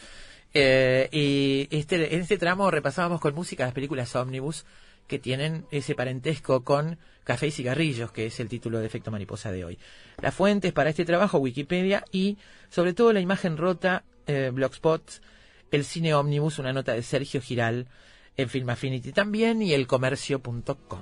Eh, 0.53 1.09
y 1.11 1.67
este, 1.75 2.13
en 2.13 2.21
este 2.21 2.37
tramo 2.37 2.69
repasábamos 2.69 3.19
con 3.19 3.33
música 3.33 3.65
las 3.65 3.73
películas 3.73 4.15
Omnibus 4.15 4.65
que 5.07 5.19
tienen 5.19 5.65
ese 5.71 5.95
parentesco 5.95 6.63
con 6.63 6.97
Café 7.23 7.47
y 7.47 7.51
Cigarrillos, 7.51 8.11
que 8.11 8.27
es 8.27 8.39
el 8.39 8.47
título 8.47 8.79
de 8.79 8.85
Efecto 8.85 9.11
Mariposa 9.11 9.51
de 9.51 9.65
hoy. 9.65 9.79
Las 10.21 10.33
fuentes 10.33 10.73
para 10.73 10.89
este 10.89 11.05
trabajo, 11.05 11.39
Wikipedia 11.39 12.05
y 12.11 12.37
sobre 12.69 12.93
todo 12.93 13.13
la 13.13 13.19
imagen 13.19 13.57
rota, 13.57 14.03
eh, 14.27 14.51
Blogspot, 14.53 15.21
el 15.71 15.83
cine 15.83 16.13
Omnibus, 16.13 16.59
una 16.59 16.73
nota 16.73 16.93
de 16.93 17.03
Sergio 17.03 17.41
Giral 17.41 17.87
en 18.37 18.49
Film 18.49 18.69
Affinity 18.69 19.11
también 19.11 19.61
y 19.61 19.73
elcomercio.com. 19.73 21.01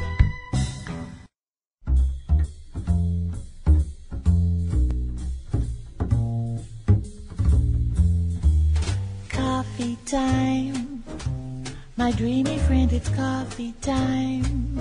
Time. 10.11 11.01
My 11.95 12.11
dreamy 12.11 12.57
friend, 12.67 12.91
it's 12.91 13.07
coffee 13.07 13.73
time. 13.79 14.77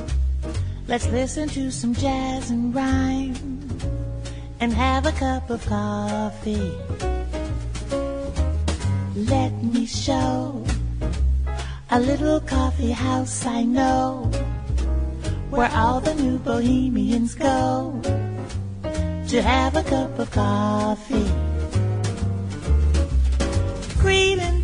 Let's 0.88 1.06
listen 1.10 1.48
to 1.50 1.70
some 1.70 1.94
jazz 1.94 2.50
and 2.50 2.74
rhyme 2.74 3.36
and 4.58 4.72
have 4.72 5.06
a 5.06 5.12
cup 5.12 5.48
of 5.48 5.64
coffee. 5.66 6.72
Let 9.14 9.52
me 9.62 9.86
show 9.86 10.64
a 11.92 12.00
little 12.00 12.40
coffee 12.40 12.90
house 12.90 13.46
I 13.46 13.62
know 13.62 14.28
where 15.50 15.70
all 15.70 16.00
the 16.00 16.14
new 16.16 16.38
bohemians 16.38 17.36
go 17.36 18.00
to 19.28 19.42
have 19.42 19.76
a 19.76 19.84
cup 19.84 20.18
of 20.18 20.28
coffee. 20.32 21.30
Greeting 24.00 24.59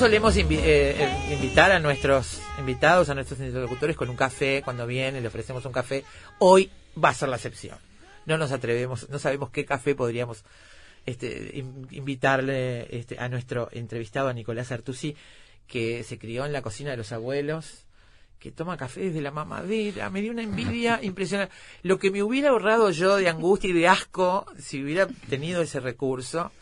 Solemos 0.00 0.34
invi- 0.38 0.58
eh, 0.62 0.96
eh, 0.98 1.34
invitar 1.34 1.70
a 1.72 1.78
nuestros 1.78 2.40
invitados, 2.58 3.10
a 3.10 3.14
nuestros 3.14 3.38
interlocutores 3.40 3.96
con 3.96 4.08
un 4.08 4.16
café 4.16 4.62
cuando 4.64 4.86
vienen, 4.86 5.20
le 5.22 5.28
ofrecemos 5.28 5.62
un 5.66 5.72
café. 5.72 6.04
Hoy 6.38 6.70
va 7.02 7.10
a 7.10 7.14
ser 7.14 7.28
la 7.28 7.36
excepción. 7.36 7.76
no 8.24 8.38
nos 8.38 8.50
atrevemos, 8.52 9.08
no 9.10 9.18
sabemos 9.18 9.50
qué 9.50 9.64
café 9.66 9.94
podríamos 9.94 10.42
este, 11.04 11.50
in- 11.54 11.86
invitarle 11.90 12.86
este, 12.96 13.18
a 13.18 13.28
nuestro 13.28 13.68
entrevistado, 13.72 14.28
a 14.28 14.32
Nicolás 14.32 14.72
Artusi, 14.72 15.16
que 15.66 16.02
se 16.02 16.18
crió 16.18 16.46
en 16.46 16.52
la 16.54 16.62
cocina 16.62 16.90
de 16.92 16.96
los 16.96 17.12
abuelos, 17.12 17.84
que 18.38 18.50
toma 18.52 18.76
café 18.78 19.00
desde 19.02 19.20
la 19.20 19.30
mamadera, 19.32 20.08
me 20.08 20.22
dio 20.22 20.30
una 20.32 20.42
envidia 20.42 20.98
impresionante. 21.02 21.54
Lo 21.82 21.98
que 21.98 22.10
me 22.10 22.22
hubiera 22.22 22.50
ahorrado 22.50 22.90
yo 22.90 23.16
de 23.16 23.28
angustia 23.28 23.68
y 23.68 23.74
de 23.74 23.86
asco 23.88 24.46
si 24.58 24.82
hubiera 24.82 25.06
tenido 25.28 25.60
ese 25.60 25.78
recurso, 25.80 26.52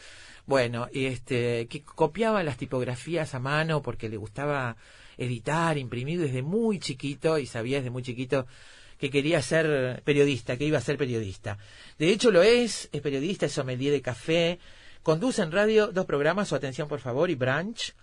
bueno, 0.49 0.89
este, 0.95 1.67
que 1.69 1.83
copiaba 1.85 2.43
las 2.43 2.57
tipografías 2.57 3.35
a 3.35 3.39
mano 3.39 3.83
porque 3.83 4.09
le 4.09 4.17
gustaba 4.17 4.79
editar, 5.19 5.77
imprimir 5.77 6.19
desde 6.19 6.41
muy 6.41 6.79
chiquito 6.79 7.37
y 7.37 7.45
sabía 7.45 7.77
desde 7.77 7.91
muy 7.91 8.03
chiquito 8.03 8.47
que 8.99 9.11
quería 9.11 9.43
ser 9.43 10.03
periodista, 10.05 10.57
que 10.57 10.65
iba 10.65 10.79
a 10.79 10.81
ser 10.81 10.97
periodista. 10.97 11.59
De 11.99 12.09
hecho 12.09 12.31
lo 12.31 12.43
es, 12.43 12.89
es 12.93 13.03
periodista, 13.03 13.45
es 13.45 13.53
sommelier 13.53 13.93
de 13.93 14.01
café, 14.01 14.59
conduce 15.03 15.43
en 15.43 15.53
radio 15.53 15.89
dos 15.89 16.07
programas, 16.07 16.49
su 16.49 16.55
atención 16.55 16.89
por 16.89 17.01
favor 17.01 17.29
y 17.29 17.35
Branch, 17.35 17.95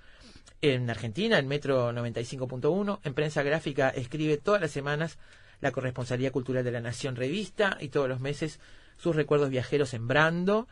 en 0.62 0.88
Argentina, 0.88 1.40
en 1.40 1.48
Metro 1.48 1.92
95.1, 1.94 3.00
en 3.04 3.14
prensa 3.16 3.42
gráfica 3.42 3.90
escribe 3.90 4.38
todas 4.38 4.62
las 4.62 4.70
semanas 4.70 5.18
la 5.62 5.72
corresponsalía 5.72 6.32
cultural 6.32 6.64
de 6.64 6.72
la 6.72 6.80
Nación 6.80 7.16
Revista 7.16 7.80
y 7.82 7.90
todos 7.90 8.08
los 8.08 8.20
meses 8.20 8.60
sus 8.98 9.16
recuerdos 9.16 9.50
viajeros 9.50 9.96
en 9.96 10.08
Brando, 10.08 10.68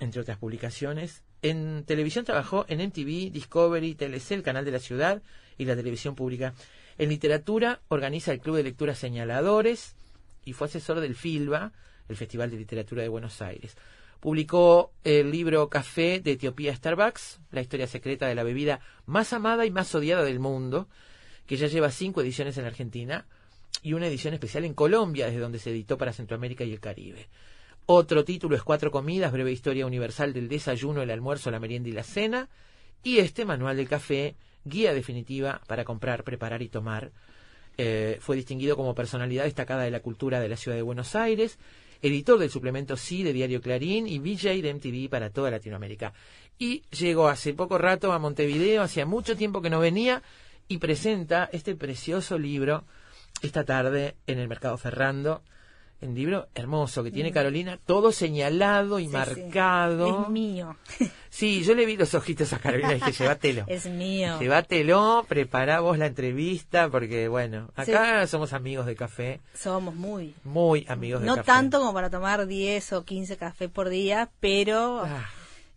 entre 0.00 0.20
otras 0.20 0.38
publicaciones. 0.38 1.22
En 1.42 1.84
televisión 1.84 2.24
trabajó 2.24 2.64
en 2.68 2.80
MTV, 2.80 3.30
Discovery, 3.32 3.94
TLC, 3.94 4.32
el 4.32 4.42
canal 4.42 4.64
de 4.64 4.72
la 4.72 4.78
ciudad 4.78 5.22
y 5.58 5.64
la 5.64 5.76
televisión 5.76 6.14
pública. 6.14 6.54
En 6.98 7.08
literatura 7.08 7.80
organiza 7.88 8.32
el 8.32 8.40
Club 8.40 8.56
de 8.56 8.62
Lectura 8.62 8.94
Señaladores 8.94 9.94
y 10.44 10.52
fue 10.52 10.66
asesor 10.66 11.00
del 11.00 11.14
FILBA, 11.14 11.72
el 12.08 12.16
Festival 12.16 12.50
de 12.50 12.56
Literatura 12.56 13.02
de 13.02 13.08
Buenos 13.08 13.42
Aires. 13.42 13.76
Publicó 14.20 14.92
el 15.04 15.30
libro 15.30 15.68
Café 15.68 16.20
de 16.20 16.32
Etiopía 16.32 16.74
Starbucks, 16.74 17.40
la 17.50 17.60
historia 17.60 17.86
secreta 17.86 18.26
de 18.26 18.34
la 18.34 18.44
bebida 18.44 18.80
más 19.04 19.32
amada 19.32 19.66
y 19.66 19.70
más 19.70 19.94
odiada 19.94 20.24
del 20.24 20.40
mundo, 20.40 20.88
que 21.46 21.56
ya 21.56 21.66
lleva 21.66 21.90
cinco 21.90 22.22
ediciones 22.22 22.56
en 22.58 22.64
Argentina 22.64 23.26
y 23.82 23.92
una 23.92 24.06
edición 24.06 24.34
especial 24.34 24.64
en 24.64 24.74
Colombia, 24.74 25.26
desde 25.26 25.40
donde 25.40 25.58
se 25.58 25.70
editó 25.70 25.98
para 25.98 26.12
Centroamérica 26.12 26.64
y 26.64 26.72
el 26.72 26.80
Caribe. 26.80 27.28
Otro 27.88 28.24
título 28.24 28.56
es 28.56 28.64
Cuatro 28.64 28.90
Comidas, 28.90 29.30
breve 29.30 29.52
historia 29.52 29.86
universal 29.86 30.32
del 30.32 30.48
desayuno, 30.48 31.02
el 31.02 31.10
almuerzo, 31.10 31.52
la 31.52 31.60
merienda 31.60 31.88
y 31.88 31.92
la 31.92 32.02
cena. 32.02 32.48
Y 33.04 33.18
este 33.18 33.44
Manual 33.44 33.76
del 33.76 33.88
Café, 33.88 34.34
guía 34.64 34.92
definitiva 34.92 35.60
para 35.68 35.84
comprar, 35.84 36.24
preparar 36.24 36.62
y 36.62 36.68
tomar. 36.68 37.12
Eh, 37.78 38.18
fue 38.20 38.34
distinguido 38.34 38.74
como 38.74 38.96
personalidad 38.96 39.44
destacada 39.44 39.84
de 39.84 39.92
la 39.92 40.00
cultura 40.00 40.40
de 40.40 40.48
la 40.48 40.56
ciudad 40.56 40.76
de 40.76 40.82
Buenos 40.82 41.14
Aires, 41.14 41.60
editor 42.02 42.40
del 42.40 42.50
suplemento 42.50 42.96
Sí 42.96 43.22
de 43.22 43.32
Diario 43.32 43.60
Clarín 43.60 44.08
y 44.08 44.18
VJ 44.18 44.62
de 44.62 44.74
MTV 44.74 45.08
para 45.08 45.30
toda 45.30 45.52
Latinoamérica. 45.52 46.12
Y 46.58 46.82
llegó 46.90 47.28
hace 47.28 47.54
poco 47.54 47.78
rato 47.78 48.12
a 48.12 48.18
Montevideo, 48.18 48.82
hacía 48.82 49.06
mucho 49.06 49.36
tiempo 49.36 49.62
que 49.62 49.70
no 49.70 49.78
venía, 49.78 50.24
y 50.66 50.78
presenta 50.78 51.48
este 51.52 51.76
precioso 51.76 52.36
libro 52.36 52.82
esta 53.42 53.62
tarde 53.62 54.16
en 54.26 54.40
el 54.40 54.48
Mercado 54.48 54.76
Ferrando. 54.76 55.42
Un 56.02 56.14
libro 56.14 56.48
hermoso 56.54 57.02
que 57.02 57.10
tiene 57.10 57.32
Carolina, 57.32 57.78
todo 57.84 58.12
señalado 58.12 58.98
y 59.00 59.06
Sí, 59.06 59.12
marcado. 59.12 60.06
sí. 60.06 60.22
Es 60.24 60.28
mío. 60.30 60.76
Sí, 61.28 61.62
yo 61.64 61.74
le 61.74 61.84
vi 61.84 61.98
los 61.98 62.14
ojitos 62.14 62.50
a 62.54 62.58
Carolina 62.58 62.92
y 62.92 62.94
dije, 62.94 63.12
llévatelo. 63.18 63.64
Es 63.66 63.84
mío. 63.86 64.38
Llévatelo, 64.40 65.26
prepará 65.28 65.80
vos 65.80 65.98
la 65.98 66.06
entrevista, 66.06 66.88
porque 66.88 67.28
bueno, 67.28 67.68
acá 67.76 68.26
somos 68.26 68.54
amigos 68.54 68.86
de 68.86 68.96
café, 68.96 69.40
Somos 69.54 69.94
muy. 69.94 70.34
muy 70.44 70.86
amigos 70.88 71.20
de 71.20 71.26
No 71.26 71.36
café. 71.36 71.46
tanto 71.46 71.78
como 71.78 71.92
para 71.92 72.08
tomar 72.08 72.46
10 72.46 72.92
o 72.94 73.04
15 73.04 73.36
cafés 73.36 73.68
por 73.70 73.90
día, 73.90 74.30
pero... 74.40 75.02
Ah, 75.04 75.28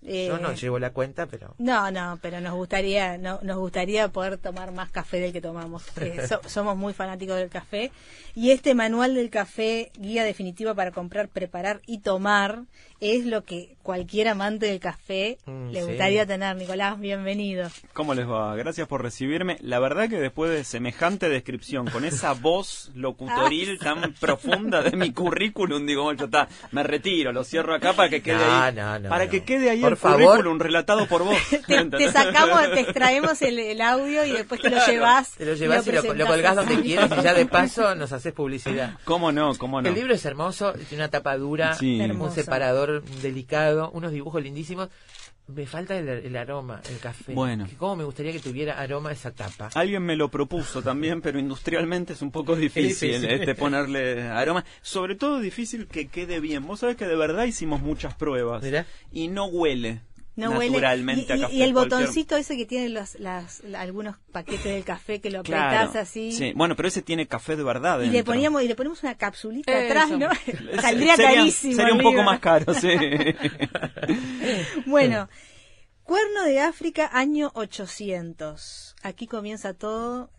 eh, 0.06 0.28
Yo 0.28 0.38
no 0.40 0.54
llevo 0.54 0.80
la 0.80 0.92
cuenta, 0.92 1.26
pero 1.26 1.54
No, 1.58 1.92
no, 1.92 2.18
pero 2.22 2.40
nos 2.42 2.54
gustaría, 2.54 3.18
no, 3.18 3.40
nos 3.42 3.58
gustaría 3.58 4.08
poder 4.10 4.38
tomar 4.38 4.72
más 4.72 4.90
café 4.92 5.20
del 5.20 5.34
que 5.34 5.42
tomamos. 5.42 5.84
Eh, 6.02 6.26
so- 6.28 6.42
somos 6.48 6.78
muy 6.78 6.94
fanáticos 6.94 7.36
del 7.38 7.50
café. 7.50 7.92
Y 8.36 8.52
este 8.52 8.74
manual 8.76 9.16
del 9.16 9.30
café, 9.30 9.92
guía 9.98 10.24
definitiva 10.24 10.74
para 10.74 10.92
comprar, 10.92 11.28
preparar 11.28 11.82
y 11.86 12.00
tomar, 12.00 12.64
es 13.02 13.26
lo 13.26 13.44
que 13.46 13.76
cualquier 13.84 14.28
amante 14.28 14.66
del 14.68 14.80
café 14.80 15.38
Mm, 15.46 15.70
le 15.72 15.82
sí. 15.82 15.88
gustaría 15.88 16.26
tener. 16.26 16.56
Nicolás, 16.56 17.00
bienvenido. 17.00 17.70
¿Cómo 17.94 18.14
les 18.14 18.28
va? 18.30 18.56
Gracias 18.56 18.88
por 18.88 19.02
recibirme. 19.02 19.58
La 19.62 19.80
verdad 19.80 20.10
que 20.10 20.18
después 20.18 20.52
de 20.52 20.64
semejante 20.64 21.30
descripción, 21.30 21.88
con 21.90 22.04
esa 22.06 22.34
voz 22.42 22.92
locutoril 22.96 23.80
tan 23.80 24.14
profunda 24.20 24.82
de 24.82 24.96
mi 24.96 25.12
currículum, 25.14 25.86
digo, 25.86 26.04
bueno, 26.04 26.20
ya 26.20 26.26
está, 26.26 26.48
me 26.72 26.84
retiro, 26.84 27.32
lo 27.32 27.44
cierro 27.44 27.74
acá 27.74 27.94
para 27.94 28.10
que 28.10 28.22
quede 28.22 28.38
No, 28.46 28.62
ahí, 28.64 28.76
no, 28.76 29.00
no, 29.00 29.10
para 29.10 29.26
no. 29.26 29.32
que 29.32 29.44
quede 29.44 29.70
ahí 29.70 29.82
Por 29.82 29.92
el 29.94 29.98
favor. 29.98 30.22
currículum 30.26 30.60
relatado 30.60 31.08
por 31.08 31.24
vos. 31.24 31.38
Te, 31.68 31.86
te 31.86 32.12
sacamos, 32.12 32.62
te 32.74 32.82
extraemos 32.82 33.42
el, 33.42 33.58
el 33.60 33.82
audio 33.82 34.26
y 34.26 34.32
después 34.34 34.62
te 34.62 34.70
lo 34.70 34.86
llevas. 34.86 35.32
te 35.32 35.46
lo 35.46 35.54
llevas 35.56 35.88
y 35.88 35.92
lo, 35.92 36.14
lo 36.14 36.28
colgás 36.28 36.56
donde 36.56 36.82
quieras 36.82 37.10
y 37.18 37.22
ya 37.24 37.34
de 37.34 37.46
paso 37.46 37.96
nos 37.96 38.12
haces 38.12 38.34
publicidad. 38.34 38.98
¿Cómo 39.06 39.32
no? 39.32 39.56
¿Cómo 39.58 39.82
no? 39.82 39.88
El 39.90 39.96
libro 39.96 40.14
es 40.14 40.26
hermoso, 40.26 40.74
tiene 40.74 41.04
una 41.04 41.10
tapa 41.10 41.38
dura, 41.38 41.74
Sí. 41.76 41.96
un 41.96 42.02
Hermoso. 42.02 42.36
Delicado, 43.22 43.92
unos 43.92 44.12
dibujos 44.12 44.42
lindísimos. 44.44 44.90
Me 45.48 45.66
falta 45.66 45.98
el, 45.98 46.08
el 46.08 46.36
aroma, 46.38 46.80
el 46.92 47.00
café. 47.00 47.34
Bueno. 47.34 47.68
¿Cómo 47.80 47.96
me 47.96 48.04
gustaría 48.04 48.32
que 48.32 48.40
tuviera 48.40 48.80
aroma 48.80 49.12
esa 49.12 49.32
tapa? 49.32 49.72
Alguien 49.74 50.04
me 50.04 50.16
lo 50.16 50.30
propuso 50.30 50.84
también, 50.84 51.22
pero 51.22 51.40
industrialmente 51.40 52.14
es 52.14 52.22
un 52.22 52.30
poco 52.30 52.56
difícil, 52.56 53.14
difícil. 53.14 53.32
este, 53.32 53.56
ponerle 53.56 54.22
aroma. 54.28 54.64
Sobre 54.82 55.16
todo 55.16 55.40
difícil 55.40 55.88
que 55.88 56.08
quede 56.08 56.40
bien. 56.40 56.68
Vos 56.68 56.82
sabés 56.82 56.98
que 56.98 57.08
de 57.08 57.16
verdad 57.16 57.46
hicimos 57.46 57.82
muchas 57.82 58.14
pruebas 58.14 58.64
y 59.12 59.28
no 59.28 59.46
huele 59.46 60.02
No 60.40 60.52
huele. 60.58 60.72
naturalmente 60.72 61.26
y, 61.28 61.32
a 61.32 61.38
y- 61.38 61.42
café. 61.42 61.54
y 61.56 61.62
el 61.64 61.74
cualquier- 61.74 62.00
botoncito 62.00 62.36
ese 62.38 62.56
que 62.58 62.66
tiene 62.66 62.90
los, 62.90 63.20
las, 63.20 63.64
la- 63.64 63.82
algunos 63.82 64.18
paquetes 64.32 64.64
del 64.66 64.84
café 64.84 65.20
que 65.22 65.30
lo 65.32 65.40
apretás 65.42 65.90
Claro, 65.92 66.00
así. 66.00 66.32
sí. 66.32 66.54
Bueno, 66.56 66.76
pero 66.76 66.88
ese 66.88 67.02
tiene 67.02 67.28
café 67.28 67.56
de 67.56 67.64
verdad. 67.64 68.02
Y 68.02 68.10
le 68.10 68.24
poníamos 68.24 68.62
y 68.64 68.68
le 68.68 68.76
ponemos 68.76 69.02
una 69.04 69.16
capsulita 69.16 69.72
Eso. 69.72 69.92
atrás, 70.00 70.10
¿no? 70.18 70.30
Saldría 70.82 71.16
Sería- 71.16 71.36
carísimo. 71.36 71.76
Sería 71.76 71.94
un 71.94 72.02
poco 72.02 72.24
más 72.24 72.40
caro, 72.40 72.74
sí. 72.74 72.90
Bueno, 74.86 75.30
Cuerno 76.04 76.44
de 76.44 76.60
África, 76.60 77.08
año 77.14 77.52
800. 77.54 78.96
Aquí 79.04 79.28
comienza 79.28 79.76
todo. 79.76 80.32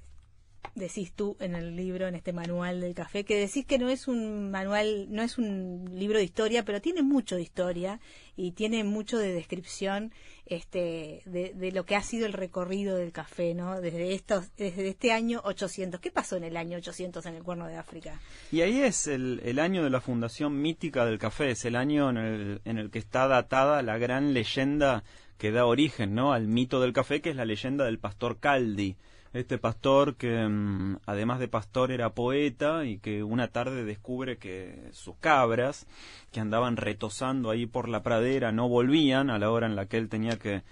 Decís 0.75 1.13
tú 1.13 1.37
en 1.41 1.55
el 1.57 1.75
libro, 1.75 2.07
en 2.07 2.15
este 2.15 2.33
manual 2.33 2.81
del 2.81 2.95
café, 2.95 3.25
que 3.25 3.37
decís 3.37 3.67
que 3.67 3.79
no 3.79 3.89
es 3.89 4.07
un 4.07 4.51
manual, 4.51 5.09
no 5.11 5.23
es 5.23 5.37
un 5.37 5.91
libro 5.93 6.19
de 6.19 6.25
historia, 6.25 6.65
pero 6.65 6.81
tiene 6.81 7.03
mucho 7.03 7.37
de 7.37 7.43
historia 7.43 8.01
y 8.37 8.53
tiene 8.53 8.85
mucho 8.85 9.19
de 9.19 9.33
descripción 9.33 10.13
este, 10.47 11.23
de, 11.27 11.55
de 11.55 11.73
lo 11.73 11.85
que 11.85 11.97
ha 11.97 12.03
sido 12.03 12.27
el 12.27 12.33
recorrido 12.33 12.97
del 12.97 13.13
café, 13.13 13.55
¿no? 13.55 13.81
Desde, 13.81 14.15
estos, 14.15 14.55
desde 14.57 14.89
este 14.89 15.13
año 15.13 15.41
800. 15.45 16.01
¿Qué 16.01 16.11
pasó 16.11 16.37
en 16.37 16.45
el 16.45 16.57
año 16.57 16.79
800 16.79 17.27
en 17.27 17.35
el 17.35 17.43
Cuerno 17.43 17.67
de 17.67 17.77
África? 17.77 18.21
Y 18.53 18.61
ahí 18.61 18.81
es 18.81 19.07
el, 19.07 19.41
el 19.45 19.59
año 19.59 19.83
de 19.83 19.91
la 19.91 20.01
fundación 20.01 20.61
mítica 20.61 21.05
del 21.05 21.19
café, 21.19 21.51
es 21.51 21.65
el 21.65 21.77
año 21.77 22.11
en 22.11 22.17
el, 22.17 22.61
en 22.65 22.79
el 22.79 22.91
que 22.91 22.99
está 22.99 23.29
datada 23.29 23.83
la 23.83 23.99
gran 23.99 24.35
leyenda 24.35 25.03
que 25.39 25.51
da 25.51 25.65
origen 25.65 26.15
¿no? 26.15 26.33
al 26.33 26.47
mito 26.47 26.81
del 26.81 26.93
café, 26.93 27.21
que 27.21 27.31
es 27.31 27.37
la 27.37 27.45
leyenda 27.45 27.87
del 27.87 27.99
pastor 27.99 28.39
Caldi. 28.39 28.97
Este 29.33 29.59
pastor 29.59 30.17
que 30.17 30.45
mm, 30.49 30.99
además 31.07 31.39
de 31.39 31.47
pastor 31.47 31.93
era 31.93 32.11
poeta 32.11 32.85
y 32.85 32.99
que 32.99 33.23
una 33.23 33.49
tarde 33.49 33.85
descubre 33.85 34.39
que 34.39 34.89
sus 34.93 35.15
cabras, 35.17 35.87
que 36.33 36.41
andaban 36.41 36.77
retosando 36.77 37.51
ahí 37.51 37.67
por 37.67 37.89
la 37.89 38.03
pradera, 38.03 38.51
no 38.51 38.69
volvían 38.69 39.31
a 39.31 39.39
la 39.39 39.51
hora 39.51 39.67
en 39.67 39.77
la 39.77 39.87
que 39.87 39.99
él 39.99 40.09
tenía 40.09 40.37
que 40.37 40.63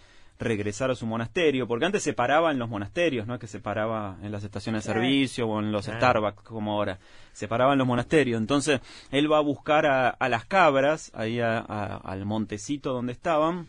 regresar 0.40 0.90
a 0.90 0.94
su 0.94 1.05
monasterio, 1.06 1.66
porque 1.66 1.85
antes 1.86 2.02
se 2.02 2.12
paraba 2.12 2.51
en 2.52 2.59
los 2.60 2.68
monasterios, 2.68 3.26
no 3.26 3.35
es 3.35 3.40
que 3.40 3.48
se 3.48 3.59
paraba 3.60 4.16
en 4.22 4.30
las 4.32 4.44
estaciones 4.44 4.85
de 4.85 4.93
servicio 4.93 5.48
o 5.48 5.59
en 5.60 5.72
los. 5.72 5.86
Starbucks 5.97 6.43
como 6.44 6.72
ahora, 6.74 6.98
se 7.32 7.48
paraba 7.48 7.72
en 7.72 7.78
los 7.78 7.86
monasterios. 7.89 8.40
Entonces 8.40 8.80
él 9.10 9.30
va 9.30 9.39
a 9.39 9.43
buscar 9.43 9.86
a, 9.86 10.09
a 10.10 10.28
las 10.28 10.44
cabras, 10.44 11.10
ahí 11.14 11.40
a- 11.40 11.59
a- 11.59 11.97
al 11.97 12.24
montecito 12.24 12.93
donde 12.93 13.12
estaban, 13.12 13.66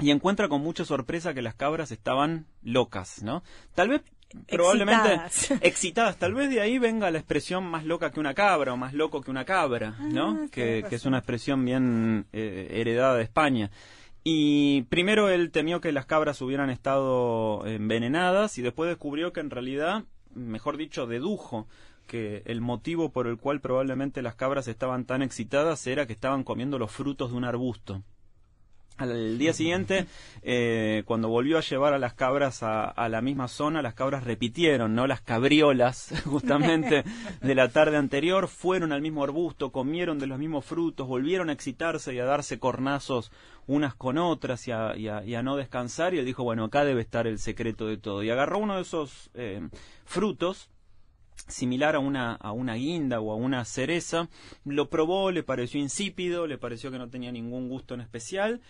y 0.00 0.10
encuentra 0.10 0.48
con 0.48 0.60
mucha 0.60 0.84
sorpresa 0.84 1.34
que 1.34 1.42
las 1.42 1.54
cabras 1.54 1.92
estaban 1.92 2.46
locas, 2.62 3.22
¿no? 3.22 3.42
Tal 3.74 3.88
vez 3.88 4.02
probablemente 4.48 5.14
Excitadas. 5.14 5.50
excitadas. 5.62 6.16
Tal 6.18 6.34
vez 6.34 6.50
de 6.50 6.60
ahí 6.60 6.78
venga 6.78 7.10
la 7.10 7.18
expresión 7.18 7.64
más 7.64 7.84
loca 7.84 8.10
que 8.10 8.20
una 8.20 8.34
cabra 8.34 8.72
o 8.72 8.76
más 8.76 8.92
loco 8.92 9.20
que 9.20 9.30
una 9.30 9.44
cabra, 9.44 9.96
¿no? 10.00 10.48
que, 10.50 10.84
que 10.88 10.96
es 10.96 11.04
una 11.04 11.18
expresión 11.18 11.64
bien 11.64 12.26
eh, 12.32 12.68
heredada 12.72 13.16
de 13.16 13.22
España. 13.22 13.70
Y 14.24 14.82
primero 14.82 15.28
él 15.28 15.50
temió 15.50 15.80
que 15.80 15.92
las 15.92 16.06
cabras 16.06 16.40
hubieran 16.40 16.70
estado 16.70 17.66
envenenadas 17.66 18.56
y 18.58 18.62
después 18.62 18.88
descubrió 18.88 19.32
que 19.32 19.40
en 19.40 19.50
realidad, 19.50 20.04
mejor 20.34 20.78
dicho, 20.78 21.06
dedujo 21.06 21.68
que 22.06 22.42
el 22.46 22.60
motivo 22.60 23.10
por 23.10 23.26
el 23.26 23.36
cual 23.36 23.60
probablemente 23.60 24.22
las 24.22 24.34
cabras 24.34 24.66
estaban 24.68 25.04
tan 25.04 25.22
excitadas 25.22 25.86
era 25.86 26.06
que 26.06 26.14
estaban 26.14 26.42
comiendo 26.42 26.78
los 26.78 26.90
frutos 26.90 27.30
de 27.30 27.36
un 27.36 27.44
arbusto. 27.44 28.02
Al 28.96 29.38
día 29.38 29.52
siguiente, 29.52 30.06
eh, 30.42 31.02
cuando 31.04 31.28
volvió 31.28 31.58
a 31.58 31.62
llevar 31.62 31.94
a 31.94 31.98
las 31.98 32.14
cabras 32.14 32.62
a, 32.62 33.08
la 33.08 33.20
misma 33.22 33.48
zona, 33.48 33.82
las 33.82 33.94
cabras 33.94 34.22
repitieron, 34.22 34.94
¿no? 34.94 35.08
Las 35.08 35.20
cabriolas, 35.20 36.14
justamente, 36.26 37.02
de 37.42 37.54
la 37.56 37.70
tarde 37.70 37.96
anterior, 37.96 38.46
fueron 38.46 38.92
al 38.92 39.02
mismo 39.02 39.24
arbusto, 39.24 39.72
comieron 39.72 40.20
de 40.20 40.28
los 40.28 40.38
mismos 40.38 40.64
frutos, 40.64 41.08
volvieron 41.08 41.50
a 41.50 41.54
excitarse 41.54 42.14
y 42.14 42.20
a 42.20 42.24
darse 42.24 42.60
cornazos 42.60 43.32
unas 43.66 43.96
con 43.96 44.16
otras 44.16 44.68
y 44.68 44.70
a, 44.72 44.94
y 44.96 45.08
a- 45.08 45.24
y 45.24 45.34
a 45.34 45.42
no 45.42 45.56
descansar, 45.56 46.14
y 46.14 46.18
él 46.18 46.24
dijo, 46.24 46.44
bueno, 46.44 46.62
acá 46.64 46.84
debe 46.84 47.00
estar 47.00 47.26
el 47.26 47.40
secreto 47.40 47.86
de 47.88 47.96
todo. 47.96 48.22
Y 48.22 48.30
agarró 48.30 48.58
uno 48.58 48.76
de 48.76 48.82
esos 48.82 49.28
eh, 49.34 49.60
frutos, 50.04 50.68
similar 51.48 51.96
a 51.96 51.98
una, 51.98 52.34
a 52.34 52.52
una 52.52 52.74
guinda 52.74 53.20
o 53.20 53.32
a 53.32 53.36
una 53.36 53.64
cereza, 53.64 54.28
lo 54.64 54.88
probó, 54.88 55.30
le 55.30 55.42
pareció 55.42 55.80
insípido, 55.80 56.46
le 56.46 56.58
pareció 56.58 56.90
que 56.90 56.98
no 56.98 57.08
tenía 57.08 57.32
ningún 57.32 57.68
gusto 57.68 57.94
en 57.94 58.00
especial, 58.00 58.60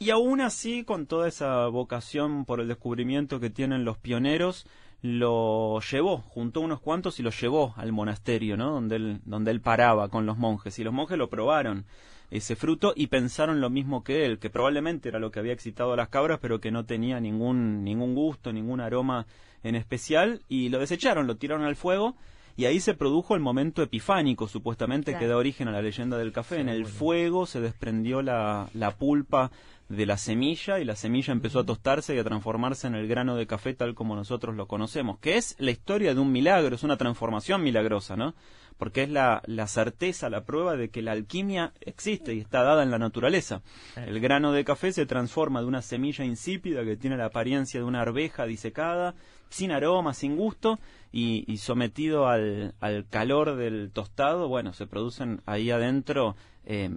y 0.00 0.10
aún 0.10 0.40
así, 0.40 0.84
con 0.84 1.06
toda 1.06 1.26
esa 1.26 1.66
vocación 1.66 2.44
por 2.44 2.60
el 2.60 2.68
descubrimiento 2.68 3.40
que 3.40 3.50
tienen 3.50 3.84
los 3.84 3.98
pioneros, 3.98 4.64
lo 5.02 5.80
llevó, 5.80 6.18
juntó 6.18 6.60
unos 6.60 6.80
cuantos 6.80 7.18
y 7.18 7.22
lo 7.24 7.30
llevó 7.30 7.74
al 7.76 7.92
monasterio, 7.92 8.56
¿no? 8.56 8.72
Donde 8.72 8.96
él, 8.96 9.20
donde 9.24 9.50
él 9.50 9.60
paraba 9.60 10.08
con 10.08 10.24
los 10.24 10.38
monjes. 10.38 10.78
Y 10.78 10.84
los 10.84 10.92
monjes 10.92 11.18
lo 11.18 11.28
probaron, 11.28 11.84
ese 12.30 12.56
fruto, 12.56 12.92
y 12.94 13.06
pensaron 13.06 13.60
lo 13.60 13.70
mismo 13.70 14.04
que 14.04 14.26
él, 14.26 14.38
que 14.38 14.50
probablemente 14.50 15.08
era 15.08 15.18
lo 15.18 15.30
que 15.30 15.40
había 15.40 15.52
excitado 15.52 15.92
a 15.92 15.96
las 15.96 16.08
cabras, 16.08 16.38
pero 16.40 16.60
que 16.60 16.70
no 16.70 16.84
tenía 16.84 17.20
ningún, 17.20 17.84
ningún 17.84 18.14
gusto, 18.14 18.52
ningún 18.52 18.80
aroma 18.80 19.26
en 19.62 19.74
especial, 19.74 20.42
y 20.48 20.68
lo 20.68 20.78
desecharon, 20.78 21.26
lo 21.26 21.36
tiraron 21.36 21.64
al 21.64 21.76
fuego, 21.76 22.16
y 22.56 22.64
ahí 22.64 22.80
se 22.80 22.94
produjo 22.94 23.36
el 23.36 23.40
momento 23.40 23.82
epifánico, 23.82 24.48
supuestamente, 24.48 25.16
que 25.16 25.28
da 25.28 25.36
origen 25.36 25.68
a 25.68 25.70
la 25.72 25.80
leyenda 25.80 26.18
del 26.18 26.32
café. 26.32 26.60
En 26.60 26.68
el 26.68 26.86
fuego 26.86 27.46
se 27.46 27.60
desprendió 27.60 28.20
la, 28.20 28.68
la 28.74 28.96
pulpa 28.96 29.52
de 29.88 30.06
la 30.06 30.18
semilla 30.18 30.78
y 30.78 30.84
la 30.84 30.96
semilla 30.96 31.32
empezó 31.32 31.60
a 31.60 31.66
tostarse 31.66 32.14
y 32.14 32.18
a 32.18 32.24
transformarse 32.24 32.86
en 32.86 32.94
el 32.94 33.08
grano 33.08 33.36
de 33.36 33.46
café 33.46 33.74
tal 33.74 33.94
como 33.94 34.14
nosotros 34.16 34.54
lo 34.54 34.66
conocemos, 34.66 35.18
que 35.18 35.36
es 35.36 35.56
la 35.58 35.70
historia 35.70 36.14
de 36.14 36.20
un 36.20 36.30
milagro, 36.30 36.74
es 36.74 36.82
una 36.82 36.96
transformación 36.96 37.62
milagrosa, 37.62 38.16
¿no? 38.16 38.34
Porque 38.76 39.02
es 39.02 39.10
la, 39.10 39.42
la 39.46 39.66
certeza, 39.66 40.30
la 40.30 40.44
prueba 40.44 40.76
de 40.76 40.90
que 40.90 41.02
la 41.02 41.12
alquimia 41.12 41.72
existe 41.80 42.34
y 42.34 42.38
está 42.38 42.62
dada 42.62 42.84
en 42.84 42.92
la 42.92 42.98
naturaleza. 42.98 43.62
El 43.96 44.20
grano 44.20 44.52
de 44.52 44.64
café 44.64 44.92
se 44.92 45.04
transforma 45.04 45.60
de 45.60 45.66
una 45.66 45.82
semilla 45.82 46.24
insípida 46.24 46.84
que 46.84 46.96
tiene 46.96 47.16
la 47.16 47.26
apariencia 47.26 47.80
de 47.80 47.86
una 47.86 48.02
arveja 48.02 48.46
disecada, 48.46 49.16
sin 49.48 49.72
aroma, 49.72 50.14
sin 50.14 50.36
gusto, 50.36 50.78
y, 51.10 51.44
y 51.52 51.56
sometido 51.56 52.28
al, 52.28 52.74
al 52.80 53.08
calor 53.08 53.56
del 53.56 53.90
tostado, 53.92 54.46
bueno, 54.46 54.72
se 54.74 54.86
producen 54.86 55.40
ahí 55.46 55.70
adentro 55.70 56.36
eh, 56.64 56.90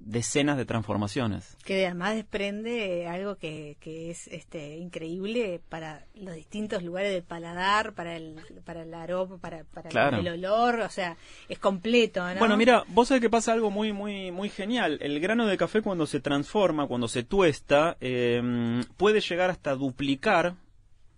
decenas 0.00 0.56
de 0.56 0.64
transformaciones. 0.64 1.56
Que 1.64 1.86
además 1.86 2.16
desprende 2.16 3.06
algo 3.06 3.36
que, 3.36 3.76
que 3.80 4.10
es 4.10 4.26
este 4.28 4.76
increíble 4.78 5.60
para 5.68 6.04
los 6.14 6.34
distintos 6.34 6.82
lugares 6.82 7.12
del 7.12 7.22
paladar, 7.22 7.92
para 7.92 8.16
el, 8.16 8.36
para 8.64 8.82
el 8.82 8.92
aroma, 8.92 9.38
para, 9.38 9.64
para 9.64 9.88
Claro. 9.88 10.18
el 10.18 10.26
olor, 10.28 10.80
o 10.80 10.88
sea, 10.90 11.16
es 11.48 11.58
completo, 11.58 12.26
¿no? 12.28 12.38
Bueno, 12.40 12.56
mira, 12.56 12.82
vos 12.88 13.08
sabés 13.08 13.20
que 13.20 13.30
pasa 13.30 13.52
algo 13.52 13.70
muy, 13.70 13.92
muy, 13.92 14.32
muy 14.32 14.48
genial. 14.48 14.98
El 15.00 15.20
grano 15.20 15.46
de 15.46 15.56
café 15.56 15.80
cuando 15.80 16.06
se 16.06 16.18
transforma, 16.20 16.86
cuando 16.88 17.06
se 17.06 17.22
tuesta, 17.22 17.96
eh, 18.00 18.82
puede 18.96 19.20
llegar 19.20 19.50
hasta 19.50 19.74
duplicar 19.76 20.54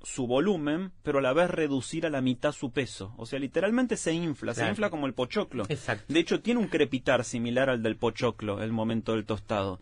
su 0.05 0.27
volumen, 0.27 0.93
pero 1.03 1.19
a 1.19 1.23
la 1.23 1.33
vez 1.33 1.51
reducir 1.51 2.07
a 2.07 2.11
la 2.11 2.21
mitad 2.21 2.53
su 2.53 2.71
peso. 2.71 3.15
O 3.17 3.27
sea, 3.27 3.39
literalmente 3.39 3.97
se 3.97 4.13
infla, 4.13 4.55
se 4.55 4.69
infla 4.69 4.91
como 4.91 5.07
el 5.07 5.15
pochoclo. 5.15 5.65
Exacto. 5.69 6.13
De 6.13 6.21
hecho, 6.21 6.41
tiene 6.41 6.61
un 6.61 6.69
crepitar 6.69 7.25
similar 7.25 7.71
al 7.71 7.83
del 7.83 7.97
pochoclo, 7.97 8.63
el 8.63 8.73
momento 8.73 9.13
del 9.13 9.25
tostado. 9.25 9.81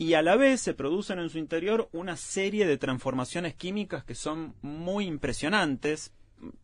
Y 0.00 0.14
a 0.14 0.22
la 0.22 0.36
vez 0.36 0.60
se 0.60 0.74
producen 0.74 1.18
en 1.18 1.28
su 1.28 1.38
interior 1.38 1.88
una 1.92 2.16
serie 2.16 2.66
de 2.66 2.78
transformaciones 2.78 3.54
químicas 3.54 4.04
que 4.04 4.14
son 4.14 4.54
muy 4.62 5.06
impresionantes. 5.06 6.12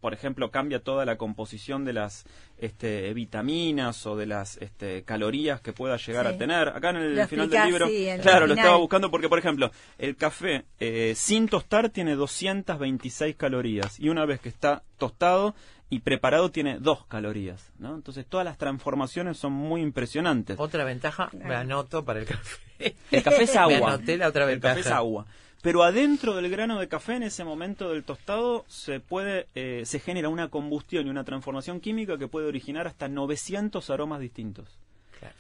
Por 0.01 0.15
ejemplo, 0.15 0.51
cambia 0.51 0.81
toda 0.81 1.05
la 1.05 1.17
composición 1.17 1.85
de 1.85 1.93
las 1.93 2.25
este, 2.59 3.13
vitaminas 3.13 4.07
o 4.07 4.17
de 4.17 4.27
las 4.27 4.57
este, 4.59 5.03
calorías 5.03 5.61
que 5.61 5.73
pueda 5.73 5.97
llegar 5.97 6.29
Sí. 6.29 6.35
a 6.35 6.39
tener. 6.39 6.69
Acá 6.69 6.91
en 6.91 6.97
el 6.97 7.17
Lo 7.17 7.27
final 7.27 7.51
del 7.51 7.67
libro, 7.67 7.89
sí, 7.89 8.09
el 8.09 8.21
claro, 8.21 8.47
lo 8.47 8.55
estaba 8.55 8.77
buscando 8.77 9.11
porque, 9.11 9.29
por 9.29 9.39
ejemplo, 9.39 9.71
el 9.99 10.17
café 10.17 10.65
eh, 10.79 11.15
sin 11.17 11.49
tostar 11.49 11.91
tiene 11.91 12.15
226 12.15 13.37
calorías 13.37 13.99
y 13.99 14.09
una 14.09 14.25
vez 14.27 14.41
que 14.41 14.49
está 14.49 14.83
tostado 14.99 15.55
y 15.91 16.01
preparado 16.01 16.51
tiene 16.51 16.79
2 16.79 17.07
calorías, 17.07 17.71
¿no? 17.79 17.95
Entonces 17.95 18.27
todas 18.27 18.45
las 18.45 18.57
transformaciones 18.59 19.37
son 19.37 19.53
muy 19.53 19.81
impresionantes. 19.83 20.59
Otra 20.59 20.85
ventaja, 20.85 21.31
me 21.33 21.55
anoto 21.55 22.05
para 22.05 22.21
el 22.21 22.27
café. 22.27 22.95
El 23.11 23.23
café 23.23 23.43
es 23.45 23.57
agua. 23.57 23.79
Me 23.79 23.85
anoté 23.87 24.17
la 24.17 24.29
otra 24.29 24.45
El 24.45 24.51
ventaja. 24.51 24.75
café 24.77 24.89
es 24.89 24.95
agua. 24.95 25.27
Pero 25.65 25.83
adentro 25.83 26.35
del 26.37 26.51
grano 26.51 26.79
de 26.79 26.89
café, 26.89 27.17
en 27.17 27.23
ese 27.23 27.43
momento 27.43 27.89
del 27.89 28.05
tostado, 28.05 28.67
se 28.69 29.01
puede, 29.01 29.47
eh, 29.55 29.85
se 29.87 29.99
genera 29.99 30.29
una 30.29 30.51
combustión 30.51 31.07
y 31.07 31.11
una 31.11 31.25
transformación 31.25 31.81
química 31.81 32.19
que 32.19 32.29
puede 32.29 32.47
originar 32.49 32.87
hasta 32.87 33.09
900 33.09 33.89
aromas 33.89 34.21
distintos. 34.21 34.69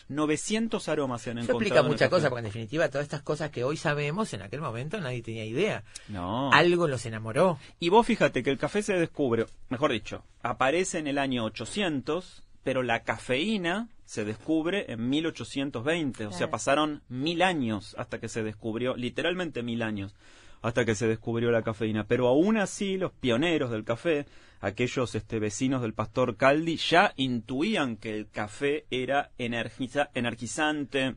900 0.08 0.88
aromas 0.88 1.20
se 1.20 1.30
han 1.30 1.36
Eso 1.36 1.50
encontrado. 1.52 1.60
explica 1.60 1.80
en 1.80 1.92
muchas 1.92 2.08
cosas, 2.08 2.30
porque 2.30 2.38
en 2.40 2.46
definitiva 2.46 2.88
todas 2.88 3.04
estas 3.04 3.20
cosas 3.20 3.50
que 3.50 3.64
hoy 3.64 3.76
sabemos, 3.76 4.32
en 4.32 4.40
aquel 4.40 4.62
momento 4.62 4.98
nadie 4.98 5.20
tenía 5.20 5.44
idea. 5.44 5.84
No. 6.08 6.50
Algo 6.54 6.88
los 6.88 7.04
enamoró. 7.04 7.58
Y 7.78 7.90
vos 7.90 8.06
fíjate 8.06 8.42
que 8.42 8.48
el 8.48 8.56
café 8.56 8.80
se 8.82 8.94
descubre, 8.94 9.44
mejor 9.68 9.92
dicho, 9.92 10.24
aparece 10.42 11.00
en 11.00 11.06
el 11.06 11.18
año 11.18 11.44
800, 11.44 12.44
pero 12.62 12.82
la 12.82 13.02
cafeína 13.02 13.88
se 14.04 14.24
descubre 14.24 14.86
en 14.92 15.08
1820. 15.08 16.26
O 16.26 16.30
sea, 16.30 16.38
Claro. 16.38 16.50
pasaron 16.50 17.02
mil 17.08 17.42
años 17.42 17.94
hasta 17.98 18.20
que 18.20 18.28
se 18.28 18.42
descubrió, 18.42 18.96
literalmente 18.96 19.62
mil 19.62 19.82
años, 19.82 20.14
hasta 20.62 20.84
que 20.84 20.94
se 20.94 21.06
descubrió 21.08 21.50
la 21.50 21.62
cafeína. 21.62 22.06
Pero 22.06 22.28
aún 22.28 22.56
así, 22.56 22.96
los 22.96 23.12
pioneros 23.12 23.70
del 23.70 23.84
café, 23.84 24.26
aquellos 24.60 25.14
este, 25.14 25.38
vecinos 25.38 25.82
del 25.82 25.92
pastor 25.94 26.36
Caldi, 26.36 26.76
ya 26.76 27.12
intuían 27.16 27.96
que 27.96 28.16
el 28.16 28.30
café 28.30 28.86
era 28.90 29.30
energiza- 29.38 30.10
energizante, 30.14 31.16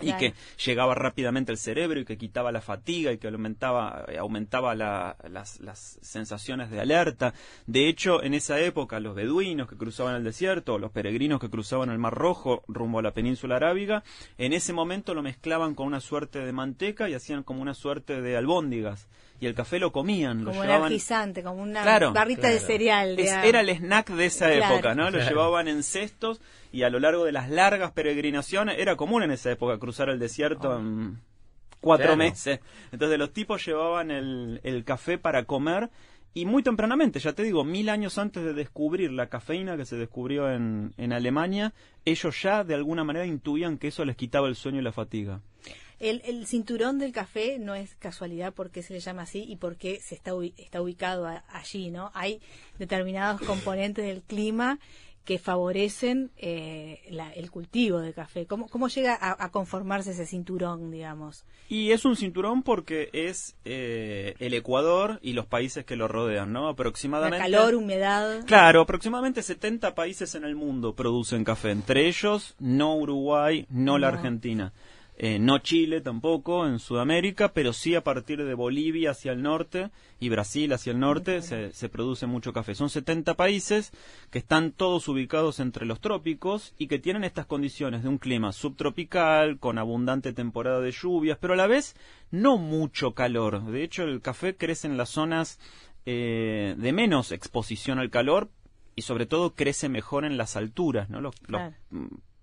y 0.00 0.12
que 0.18 0.34
llegaba 0.64 0.94
rápidamente 0.94 1.52
al 1.52 1.58
cerebro 1.58 2.00
y 2.00 2.04
que 2.04 2.16
quitaba 2.16 2.50
la 2.52 2.60
fatiga 2.60 3.12
y 3.12 3.18
que 3.18 3.28
aumentaba, 3.28 4.04
eh, 4.08 4.18
aumentaba 4.18 4.74
la- 4.74 5.16
las, 5.28 5.60
las 5.60 5.98
sensaciones 6.02 6.70
de 6.70 6.80
alerta. 6.80 7.34
De 7.66 7.88
hecho, 7.88 8.22
en 8.22 8.34
esa 8.34 8.58
época, 8.60 9.00
los 9.00 9.14
beduinos 9.14 9.68
que 9.68 9.76
cruzaban 9.76 10.14
el 10.16 10.24
desierto, 10.24 10.74
o 10.74 10.78
los 10.78 10.90
peregrinos 10.92 11.40
que 11.40 11.50
cruzaban 11.50 11.90
el 11.90 11.98
Mar 11.98 12.14
Rojo 12.14 12.62
rumbo 12.68 12.98
a 12.98 13.02
la 13.02 13.12
península 13.12 13.56
arábiga, 13.56 14.02
en 14.38 14.52
ese 14.52 14.72
momento 14.72 15.14
lo 15.14 15.22
mezclaban 15.22 15.74
con 15.74 15.86
una 15.86 16.00
suerte 16.00 16.38
de 16.40 16.52
manteca 16.52 17.08
y 17.08 17.14
hacían 17.14 17.42
como 17.42 17.62
una 17.62 17.74
suerte 17.74 18.20
de 18.20 18.36
albóndigas. 18.36 19.08
Y 19.42 19.46
el 19.46 19.54
café 19.56 19.80
lo 19.80 19.90
comían, 19.90 20.44
lo 20.44 20.52
como 20.52 20.62
llevaban... 20.62 20.82
energizante, 20.86 21.42
como 21.42 21.60
una 21.64 21.82
Claro. 21.82 22.12
barrita 22.12 22.46
de 22.46 22.60
cereal. 22.60 23.18
Es- 23.18 23.32
era 23.44 23.58
el 23.60 23.70
snack 23.70 24.10
de 24.10 24.26
esa 24.26 24.48
Claro. 24.48 24.74
época, 24.76 24.94
¿no? 24.94 25.10
Lo 25.10 25.18
llevaban 25.18 25.66
en 25.66 25.82
cestos 25.82 26.40
y 26.70 26.84
a 26.84 26.90
lo 26.90 27.00
largo 27.00 27.24
de 27.24 27.32
las 27.32 27.50
largas 27.50 27.90
peregrinaciones 27.90 28.76
era 28.78 28.94
común 28.94 29.24
en 29.24 29.32
esa 29.32 29.50
época 29.50 29.76
cruzar 29.78 30.10
el 30.10 30.20
desierto 30.20 30.78
en 30.78 31.18
cuatro 31.80 32.06
Claro. 32.14 32.18
meses. 32.18 32.60
Entonces 32.92 33.18
los 33.18 33.32
tipos 33.32 33.66
llevaban 33.66 34.12
el, 34.12 34.60
el 34.62 34.84
café 34.84 35.18
para 35.18 35.42
comer 35.42 35.90
y 36.34 36.46
muy 36.46 36.62
tempranamente, 36.62 37.18
ya 37.18 37.32
te 37.32 37.42
digo, 37.42 37.64
mil 37.64 37.88
años 37.88 38.18
antes 38.18 38.44
de 38.44 38.54
descubrir 38.54 39.10
la 39.10 39.26
cafeína 39.26 39.76
que 39.76 39.84
se 39.84 39.96
descubrió 39.96 40.52
en, 40.52 40.94
en 40.96 41.12
Alemania, 41.12 41.72
ellos 42.04 42.40
ya 42.40 42.62
de 42.62 42.74
alguna 42.76 43.02
manera 43.02 43.26
intuían 43.26 43.76
que 43.76 43.88
eso 43.88 44.04
les 44.04 44.14
quitaba 44.14 44.46
el 44.46 44.54
sueño 44.54 44.78
y 44.78 44.82
la 44.84 44.92
fatiga. 44.92 45.40
El, 46.02 46.20
el 46.24 46.46
cinturón 46.46 46.98
del 46.98 47.12
café 47.12 47.58
no 47.60 47.74
es 47.74 47.94
casualidad 47.94 48.52
porque 48.52 48.82
se 48.82 48.92
le 48.92 49.00
llama 49.00 49.22
así 49.22 49.44
y 49.48 49.56
porque 49.56 50.00
se 50.00 50.14
está, 50.16 50.32
está 50.56 50.82
ubicado 50.82 51.26
a- 51.26 51.44
allí, 51.48 51.90
¿no? 51.90 52.10
Hay 52.14 52.40
determinados 52.78 53.40
componentes 53.42 54.04
del 54.04 54.22
clima 54.22 54.78
que 55.24 55.38
favorecen 55.38 56.32
eh, 56.36 57.00
la- 57.08 57.32
el 57.32 57.52
cultivo 57.52 58.00
de 58.00 58.12
café. 58.12 58.44
¿Cómo, 58.46 58.66
cómo 58.68 58.88
llega 58.88 59.14
a, 59.14 59.44
a 59.44 59.50
conformarse 59.52 60.10
ese 60.10 60.26
cinturón, 60.26 60.90
digamos? 60.90 61.44
Y 61.68 61.92
es 61.92 62.04
un 62.04 62.16
cinturón 62.16 62.64
porque 62.64 63.08
es 63.12 63.54
eh, 63.64 64.34
el 64.40 64.52
Ecuador 64.54 65.20
y 65.22 65.34
los 65.34 65.46
países 65.46 65.84
que 65.84 65.94
lo 65.94 66.08
rodean, 66.08 66.52
¿no? 66.52 66.64
La 66.64 66.70
Aproximadamente. 66.70 67.38
calor, 67.38 67.76
humedad. 67.76 68.44
Claro, 68.46 68.80
aproximadamente 68.80 69.42
70 69.44 69.94
países 69.94 70.34
en 70.34 70.42
el 70.42 70.56
mundo 70.56 70.96
producen 70.96 71.44
café, 71.44 71.70
entre 71.70 72.08
ellos 72.08 72.56
no 72.58 72.96
Uruguay, 72.96 73.64
no, 73.70 73.98
la. 73.98 74.08
Argentina, 74.08 74.72
eh, 75.24 75.38
no 75.38 75.60
Chile 75.60 76.00
tampoco 76.00 76.66
en 76.66 76.80
Sudamérica, 76.80 77.52
pero 77.52 77.72
sí 77.72 77.94
a 77.94 78.02
partir 78.02 78.44
de 78.44 78.54
Bolivia 78.54 79.12
hacia 79.12 79.30
el 79.30 79.40
norte 79.40 79.90
y 80.18 80.30
Brasil 80.30 80.72
hacia 80.72 80.90
el 80.90 80.98
norte 80.98 81.42
se, 81.42 81.72
se 81.72 81.88
produce 81.88 82.26
mucho 82.26 82.52
café. 82.52 82.74
Son 82.74 82.90
70 82.90 83.34
países 83.34 83.92
que 84.32 84.40
están 84.40 84.72
todos 84.72 85.06
ubicados 85.06 85.60
entre 85.60 85.86
los 85.86 86.00
trópicos 86.00 86.74
y 86.76 86.88
que 86.88 86.98
tienen 86.98 87.22
estas 87.22 87.46
condiciones 87.46 88.02
de 88.02 88.08
un 88.08 88.18
clima 88.18 88.50
subtropical, 88.50 89.60
con 89.60 89.78
abundante 89.78 90.32
temporada 90.32 90.80
de 90.80 90.90
lluvias, 90.90 91.38
pero 91.40 91.54
a 91.54 91.56
la 91.56 91.68
vez 91.68 91.94
no 92.32 92.58
mucho 92.58 93.14
calor. 93.14 93.64
De 93.66 93.84
hecho, 93.84 94.02
el 94.02 94.22
café 94.22 94.56
crece 94.56 94.88
en 94.88 94.96
las 94.96 95.10
zonas 95.10 95.60
eh, 96.04 96.74
de 96.76 96.92
menos 96.92 97.30
exposición 97.30 98.00
al 98.00 98.10
calor 98.10 98.50
y 98.96 99.02
sobre 99.02 99.26
todo 99.26 99.54
crece 99.54 99.88
mejor 99.88 100.24
en 100.24 100.36
las 100.36 100.56
alturas, 100.56 101.10
¿no? 101.10 101.20
Los, 101.20 101.36
los, 101.46 101.60
Claro. 101.60 101.76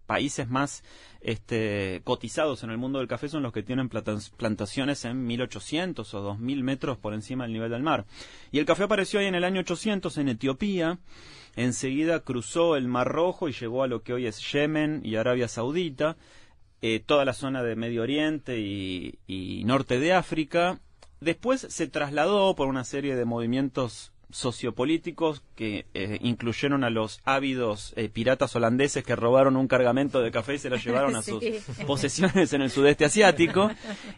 Países 0.09 0.49
más 0.49 0.83
este, 1.21 2.01
cotizados 2.03 2.63
en 2.63 2.71
el 2.71 2.79
mundo 2.79 2.97
del 2.97 3.07
café 3.07 3.29
son 3.29 3.43
los 3.43 3.53
que 3.53 3.61
tienen 3.61 3.89
plantaciones 3.89 5.05
en 5.05 5.27
1800 5.27 6.11
o 6.15 6.21
2000 6.21 6.63
metros 6.63 6.97
por 6.97 7.13
encima 7.13 7.43
del 7.43 7.53
nivel 7.53 7.69
del 7.69 7.83
mar. 7.83 8.07
Y 8.51 8.57
el 8.57 8.65
café 8.65 8.85
apareció 8.85 9.19
ahí 9.19 9.27
en 9.27 9.35
el 9.35 9.43
año 9.43 9.59
800 9.59 10.17
en 10.17 10.29
Etiopía, 10.29 10.97
enseguida 11.55 12.21
cruzó 12.21 12.75
el 12.75 12.87
Mar 12.87 13.07
Rojo 13.07 13.49
y 13.49 13.53
llegó 13.53 13.83
a 13.83 13.87
lo 13.87 14.01
que 14.01 14.13
hoy 14.13 14.25
es 14.25 14.51
Yemen 14.51 15.01
y 15.03 15.15
Arabia 15.15 15.47
Saudita, 15.47 16.17
eh, 16.81 16.99
toda 16.99 17.23
la 17.23 17.33
zona 17.33 17.61
de 17.61 17.75
Medio 17.75 18.01
Oriente 18.01 18.57
y 18.57 19.63
norte 19.65 19.99
de 19.99 20.13
África. 20.13 20.79
Después 21.21 21.67
se 21.69 21.87
trasladó 21.87 22.55
por 22.55 22.67
una 22.67 22.83
serie 22.83 23.15
de 23.15 23.25
movimientos 23.25 24.11
sociopolíticos 24.31 25.41
que 25.55 25.85
eh, 25.93 26.19
incluyeron 26.21 26.83
a 26.83 26.89
los 26.89 27.19
ávidos 27.23 27.93
eh, 27.95 28.09
piratas 28.09 28.55
holandeses 28.55 29.03
que 29.03 29.15
robaron 29.15 29.55
un 29.57 29.67
cargamento 29.67 30.21
de 30.21 30.31
café 30.31 30.55
y 30.55 30.59
se 30.59 30.69
lo 30.69 30.75
llevaron 30.83 31.15
a 31.15 31.21
sus 31.21 31.39
Sí. 31.43 31.59
posesiones 31.87 32.53
en 32.53 32.61
el 32.61 32.69
sudeste 32.69 33.05
asiático 33.05 33.71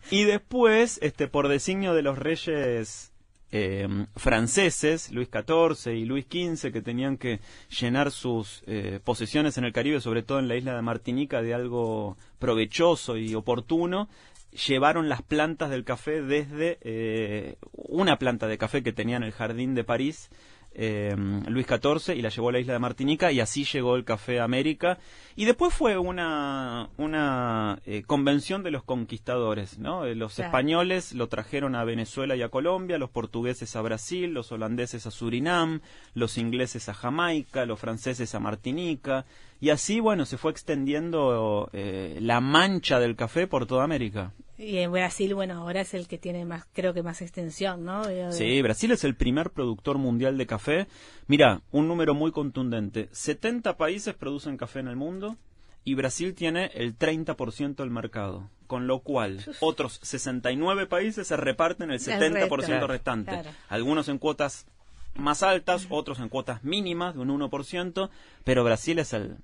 y 0.09 0.23
después 0.23 0.99
este 1.01 1.27
por 1.27 1.47
designio 1.47 1.93
de 1.93 2.01
los 2.01 2.17
reyes 2.17 3.11
eh, 3.53 3.87
franceses 4.15 5.11
Luis 5.11 5.27
XIV 5.29 5.93
y 5.93 6.05
Luis 6.05 6.25
XV 6.25 6.71
que 6.71 6.81
tenían 6.81 7.17
que 7.17 7.41
llenar 7.79 8.11
sus 8.11 8.63
eh, 8.65 8.99
posesiones 9.03 9.57
en 9.57 9.65
el 9.65 9.73
Caribe 9.73 9.99
sobre 9.99 10.23
todo 10.23 10.39
en 10.39 10.47
la 10.47 10.55
isla 10.55 10.73
de 10.75 10.81
Martinica 10.81 11.41
de 11.41 11.53
algo 11.53 12.17
provechoso 12.39 13.17
y 13.17 13.35
oportuno 13.35 14.07
llevaron 14.67 15.09
las 15.09 15.21
plantas 15.21 15.69
del 15.69 15.83
café 15.83 16.21
desde 16.21 16.77
eh, 16.81 17.55
una 17.73 18.17
planta 18.17 18.47
de 18.47 18.57
café 18.57 18.83
que 18.83 18.93
tenía 18.93 19.17
en 19.17 19.23
el 19.23 19.31
jardín 19.31 19.75
de 19.75 19.83
París 19.83 20.29
eh, 20.73 21.13
Luis 21.49 21.67
XIV 21.67 22.15
y 22.15 22.21
la 22.21 22.29
llevó 22.29 22.47
a 22.47 22.53
la 22.53 22.59
isla 22.59 22.71
de 22.73 22.79
Martinica 22.79 23.29
y 23.33 23.41
así 23.41 23.65
llegó 23.65 23.97
el 23.97 24.05
café 24.05 24.39
a 24.39 24.45
América 24.45 24.99
y 25.35 25.43
después 25.43 25.73
fue 25.73 25.97
una 25.97 26.89
una 26.95 27.79
eh, 27.85 28.03
convención 28.07 28.63
de 28.63 28.71
los 28.71 28.83
conquistadores 28.83 29.79
no 29.79 30.05
Eh, 30.05 30.15
los 30.15 30.35
Claro. 30.35 30.47
españoles 30.47 31.11
lo 31.11 31.27
trajeron 31.27 31.75
a 31.75 31.83
Venezuela 31.83 32.37
y 32.37 32.41
a 32.41 32.47
Colombia 32.47 32.97
los 32.97 33.09
portugueses 33.09 33.75
a 33.75 33.81
Brasil 33.81 34.33
los 34.33 34.53
holandeses 34.53 35.05
a 35.05 35.11
Surinam 35.11 35.81
los 36.13 36.37
ingleses 36.37 36.87
a 36.87 36.93
Jamaica 36.93 37.65
los 37.65 37.77
franceses 37.77 38.33
a 38.33 38.39
Martinica 38.39 39.25
y 39.61 39.69
así 39.69 40.01
bueno 40.01 40.25
se 40.25 40.37
fue 40.37 40.51
extendiendo 40.51 41.69
eh, 41.71 42.17
la 42.19 42.41
mancha 42.41 42.99
del 42.99 43.15
café 43.15 43.47
por 43.47 43.65
toda 43.65 43.85
América 43.85 44.33
Y 44.57 44.77
en 44.77 44.91
Brasil, 44.91 45.33
bueno, 45.33 45.55
ahora 45.55 45.81
es 45.81 45.95
el 45.95 46.07
que 46.07 46.19
tiene 46.19 46.45
más, 46.45 46.65
creo 46.71 46.93
que 46.93 47.01
más 47.01 47.23
extensión, 47.23 47.83
¿no? 47.83 48.03
Sí, 48.31 48.61
Brasil 48.61 48.91
es 48.91 49.03
el 49.03 49.15
primer 49.15 49.49
productor 49.49 49.97
mundial 49.97 50.37
de 50.37 50.45
café. 50.45 50.87
Mira, 51.25 51.61
un 51.71 51.87
número 51.87 52.13
muy 52.13 52.31
contundente. 52.31 53.09
70 53.11 53.75
países 53.75 54.13
producen 54.13 54.57
café 54.57 54.79
en 54.79 54.87
el 54.87 54.95
mundo 54.95 55.35
y 55.83 55.95
Brasil 55.95 56.35
tiene 56.35 56.69
el 56.75 56.95
30% 56.95 57.77
del 57.77 57.89
mercado. 57.89 58.49
Con 58.67 58.85
lo 58.85 58.99
cual, 58.99 59.43
otros 59.61 59.99
69 60.03 60.85
países 60.85 61.27
se 61.27 61.37
reparten 61.37 61.89
el 61.89 61.99
70% 61.99 62.49
resto. 62.49 62.87
restante. 62.87 63.31
Claro. 63.31 63.49
Algunos 63.67 64.09
en 64.09 64.19
cuotas 64.19 64.67
más 65.15 65.43
altas, 65.43 65.87
otros 65.89 66.19
en 66.19 66.29
cuotas 66.29 66.63
mínimas 66.63 67.15
de 67.15 67.21
un 67.21 67.29
1%, 67.29 68.09
pero 68.43 68.63
Brasil 68.63 68.99
es 68.99 69.11
el 69.13 69.37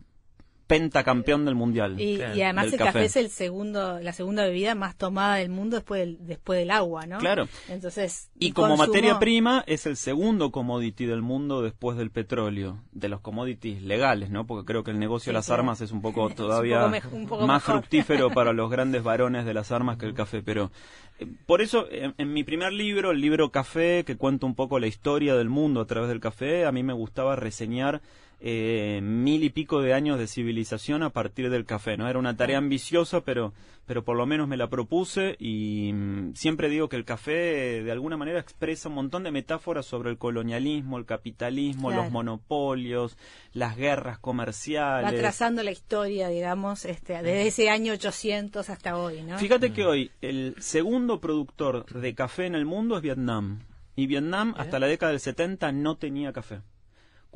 pentacampeón 0.67 1.45
del 1.45 1.55
mundial. 1.55 1.99
Y, 1.99 2.17
y 2.17 2.41
además 2.41 2.71
el 2.73 2.77
café. 2.77 3.05
es 3.05 3.15
el 3.15 3.29
segundo, 3.29 3.99
la 4.01 4.11
segunda 4.13 4.43
bebida 4.45 4.75
más 4.75 4.95
tomada 4.97 5.35
del 5.37 5.49
mundo 5.49 5.77
después 5.77 6.01
del, 6.01 6.17
después 6.27 6.59
del 6.59 6.71
agua, 6.71 7.05
¿no? 7.05 7.17
Claro. 7.19 7.47
Entonces, 7.69 8.29
Y 8.37 8.51
como 8.51 8.75
consumo- 8.75 8.87
materia 8.87 9.17
prima 9.19 9.63
es 9.65 9.85
el 9.85 9.95
segundo 9.97 10.51
commodity 10.51 11.05
del 11.05 11.21
mundo 11.21 11.61
después 11.61 11.97
del 11.97 12.11
petróleo, 12.11 12.81
de 12.91 13.07
los 13.09 13.21
commodities 13.21 13.81
legales, 13.81 14.29
¿no? 14.29 14.45
Porque 14.45 14.65
creo 14.65 14.83
que 14.83 14.91
el 14.91 14.99
negocio 14.99 15.25
Sí, 15.25 15.29
de 15.29 15.33
las 15.35 15.45
claro. 15.45 15.61
armas 15.61 15.81
es 15.81 15.91
un 15.91 16.01
poco 16.01 16.25
un 16.27 16.33
todavía 16.35 16.79
poco 16.81 16.91
mej- 16.91 17.13
un 17.13 17.27
poco 17.27 17.47
más 17.47 17.63
mejor. 17.63 17.75
fructífero 17.81 18.29
para 18.33 18.51
los 18.53 18.69
grandes 18.69 19.03
varones 19.03 19.45
de 19.45 19.53
las 19.53 19.71
armas 19.71 19.97
que 19.97 20.05
el 20.05 20.13
café, 20.13 20.41
pero 20.43 20.71
eh, 21.19 21.27
por 21.45 21.61
eso 21.61 21.87
en, 21.89 22.13
en 22.17 22.33
mi 22.33 22.43
primer 22.43 22.73
libro, 22.73 23.11
el 23.11 23.21
libro 23.21 23.51
Café, 23.51 24.03
que 24.05 24.17
cuenta 24.17 24.45
un 24.45 24.53
poco 24.55 24.79
la 24.79 24.87
historia 24.87 25.35
del 25.35 25.49
mundo 25.49 25.81
a 25.81 25.87
través 25.87 26.09
del 26.09 26.19
café, 26.19 26.65
a 26.65 26.71
mí 26.71 26.83
me 26.83 26.93
gustaba 26.93 27.35
reseñar 27.35 28.01
eh, 28.39 28.99
mil 29.01 29.43
y 29.43 29.49
pico 29.49 29.81
de 29.81 29.93
años 29.93 30.19
de 30.19 30.27
civilización 30.27 31.01
a 31.03 31.09
partir 31.09 31.49
del 31.49 31.65
café, 31.65 31.97
¿no? 31.97 32.07
Era 32.07 32.19
una 32.19 32.37
tarea 32.37 32.59
ambiciosa, 32.59 33.21
pero, 33.21 33.53
pero 33.87 34.03
por 34.03 34.15
lo 34.15 34.25
menos 34.27 34.47
me 34.47 34.57
la 34.57 34.69
propuse 34.69 35.35
y 35.39 35.91
mm, 35.93 36.33
siempre 36.35 36.69
digo 36.69 36.87
que 36.87 36.97
el 36.97 37.05
café 37.05 37.77
eh, 37.79 37.83
de 37.83 37.91
alguna 37.91 38.15
manera 38.15 38.39
expresa 38.39 38.89
un 38.89 38.95
montón 38.95 39.23
de 39.23 39.31
metáforas 39.31 39.85
sobre 39.87 40.11
el 40.11 40.17
colonialismo, 40.17 40.97
el 40.99 41.05
capitalismo, 41.05 41.87
Claro. 41.89 42.03
los 42.03 42.11
monopolios, 42.11 43.17
las 43.53 43.75
guerras 43.75 44.17
va 44.17 44.21
comerciales. 44.21 45.19
trazando 45.19 45.63
la 45.63 45.71
historia, 45.71 46.27
digamos, 46.29 46.85
este, 46.85 47.13
desde 47.13 47.47
ese 47.47 47.69
año 47.69 47.93
800 47.93 48.69
hasta 48.69 48.97
hoy, 48.97 49.23
¿no? 49.23 49.37
Fíjate 49.39 49.73
que 49.73 49.83
hoy 49.85 50.11
el 50.21 50.55
segundo 50.59 51.19
productor 51.19 51.85
de 51.85 52.13
café 52.13 52.45
en 52.45 52.55
el 52.55 52.65
mundo 52.65 52.97
es 52.97 53.01
Vietnam. 53.01 53.61
Y 53.95 54.05
Vietnam 54.05 54.53
hasta 54.57 54.77
la 54.77 54.85
década 54.85 55.11
del 55.11 55.19
70 55.19 55.71
no 55.71 55.97
tenía 55.97 56.31
café. 56.31 56.61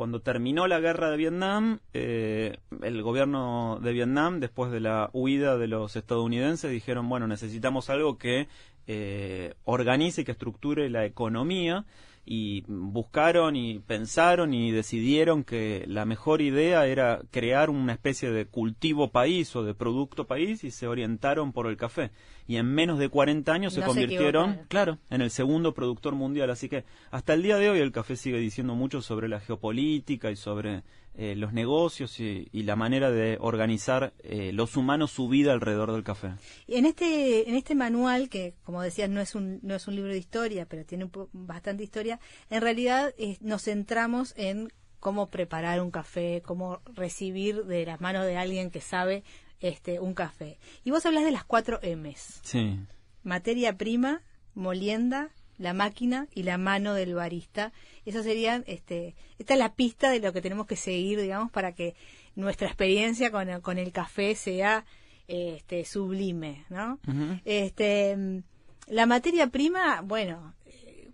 Cuando 0.02 0.24
terminó 0.24 0.66
la 0.66 0.80
guerra 0.80 1.12
de 1.12 1.18
Vietnam, 1.18 1.78
eh, 1.94 2.58
el 2.82 3.04
gobierno 3.04 3.78
de 3.84 3.94
Vietnam, 3.94 4.40
después 4.40 4.72
de 4.72 4.80
la 4.80 5.12
huida 5.14 5.60
de 5.60 5.68
los 5.68 5.96
estadounidenses, 5.96 6.72
dijeron, 6.72 7.08
bueno, 7.08 7.28
necesitamos 7.28 7.92
algo 7.92 8.18
que 8.18 8.48
eh, 8.88 9.54
organice 9.64 10.22
y 10.22 10.24
que 10.24 10.32
estructure 10.32 10.90
la 10.90 11.06
economía 11.06 11.86
y 12.26 12.64
buscaron 12.68 13.56
y 13.56 13.80
pensaron 13.80 14.54
y 14.54 14.72
decidieron 14.72 15.44
que 15.44 15.84
la 15.88 16.06
mejor 16.06 16.42
idea 16.42 16.86
era 16.86 17.22
crear 17.32 17.70
una 17.70 17.94
especie 17.94 18.32
de 18.32 18.46
cultivo 18.46 19.12
país 19.12 19.56
o 19.56 19.64
de 19.64 19.74
producto 19.74 20.28
país 20.28 20.64
y 20.64 20.72
se 20.72 20.88
orientaron 20.88 21.52
por 21.52 21.68
el 21.68 21.78
café. 21.78 22.12
Y 22.48 22.58
en 22.58 22.68
menos 22.68 23.00
de 23.00 23.10
40 23.10 23.52
años 23.52 23.74
se 23.74 23.80
No 23.80 23.88
se 23.88 23.94
convirtieron, 23.94 24.62
claro, 24.68 25.00
en 25.10 25.22
el 25.22 25.32
segundo 25.32 25.74
productor 25.74 26.16
mundial. 26.16 26.50
Así 26.50 26.70
que 26.70 26.84
hasta 27.10 27.34
el 27.34 27.44
día 27.44 27.58
de 27.58 27.70
hoy 27.70 27.80
el 27.80 27.92
café 27.92 28.16
sigue 28.16 28.40
diciendo 28.40 28.76
mucho 28.76 29.02
sobre 29.02 29.28
la 29.28 29.40
geopolítica 29.40 30.30
y 30.32 30.36
sobre 30.36 30.84
eh, 31.16 31.36
los 31.36 31.52
negocios 31.54 32.20
y, 32.20 32.48
y 32.52 32.64
la 32.64 32.76
manera 32.76 33.12
de 33.12 33.38
organizar 33.42 34.14
eh, 34.24 34.52
los 34.54 34.78
humanos 34.78 35.12
su 35.12 35.28
vida 35.28 35.52
alrededor 35.52 35.92
del 35.92 36.04
café. 36.04 36.32
Y 36.68 36.76
en 36.76 36.86
este 36.86 37.50
en 37.50 37.56
este 37.56 37.76
manual 37.76 38.30
que 38.30 38.54
como 38.64 38.82
decías 38.82 39.10
no 39.10 39.20
es 39.22 39.36
un 39.36 39.60
no 39.62 39.76
es 39.76 39.88
un 39.88 39.96
libro 39.96 40.12
de 40.12 40.18
historia 40.18 40.66
pero 40.66 40.86
tiene 40.86 41.04
un 41.06 41.10
po- 41.12 41.30
bastante 41.34 41.84
historia 41.84 42.20
en 42.50 42.62
realidad 42.62 43.14
eh, 43.18 43.38
nos 43.42 43.64
centramos 43.64 44.34
en 44.38 44.72
cómo 45.00 45.30
preparar 45.30 45.82
un 45.82 45.92
café 45.92 46.42
cómo 46.46 46.80
recibir 46.96 47.66
de 47.66 47.86
las 47.86 48.00
manos 48.00 48.26
de 48.26 48.38
alguien 48.38 48.72
que 48.72 48.80
sabe 48.82 49.24
este 49.60 50.00
un 50.00 50.14
café 50.14 50.58
y 50.84 50.92
vos 50.92 51.06
hablas 51.06 51.26
de 51.26 51.32
las 51.32 51.44
cuatro 51.44 51.80
M's 51.84 52.40
Sí. 52.44 52.80
materia 53.24 53.78
prima 53.78 54.22
molienda 54.56 55.30
la 55.62 55.74
máquina 55.74 56.28
y 56.34 56.44
la 56.44 56.58
mano 56.58 56.94
del 56.94 57.16
barista. 57.16 57.72
Eso 58.06 58.24
serían 58.24 58.64
este 58.68 59.16
esta 59.38 59.54
es 59.54 59.60
la 59.60 59.74
pista 59.74 60.10
de 60.10 60.20
lo 60.20 60.34
que 60.34 60.42
tenemos 60.42 60.68
que 60.68 60.76
seguir 60.76 61.22
digamos 61.22 61.52
para 61.52 61.74
que 61.74 61.96
nuestra 62.36 62.68
experiencia 62.68 63.32
con 63.32 63.50
el, 63.50 63.62
con 63.62 63.78
el 63.78 63.92
café 63.92 64.36
sea 64.36 64.86
este 65.28 65.86
sublime 65.86 66.66
no 66.70 67.00
este 67.46 68.44
la 68.88 69.06
materia 69.06 69.48
prima 69.48 70.02
bueno 70.02 70.54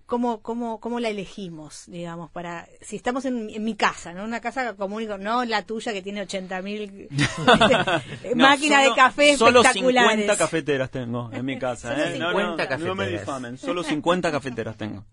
cómo 0.07 0.41
cómo 0.41 0.79
cómo 0.79 0.99
la 0.99 1.09
elegimos 1.09 1.83
digamos 1.87 2.31
para 2.31 2.67
si 2.81 2.95
estamos 2.95 3.25
en, 3.25 3.49
en 3.51 3.63
mi 3.63 3.75
casa 3.75 4.13
no 4.13 4.23
una 4.23 4.39
casa 4.41 4.75
común 4.75 5.05
no 5.19 5.45
la 5.45 5.61
tuya 5.63 5.93
que 5.93 6.01
tiene 6.01 6.21
80 6.21 6.61
mil 6.63 7.07
No, 8.35 8.35
máquinas 8.47 8.79
de 8.81 8.85
solo- 8.85 8.95
café 8.95 9.37
Solo 9.37 9.59
espectaculares 9.61 10.11
50 10.11 10.37
cafeteras 10.37 10.91
tengo 10.91 11.29
en 11.31 11.45
mi 11.45 11.59
casa. 11.59 11.89
Solo 11.91 12.03
¿eh? 12.05 12.19
No, 12.19 12.29
50 12.31 12.77
no, 12.77 12.85
no 12.85 12.95
me 12.95 13.07
difamen. 13.09 13.57
Solo 13.57 13.83
50 13.83 14.31
cafeteras 14.31 14.77
tengo. 14.77 15.05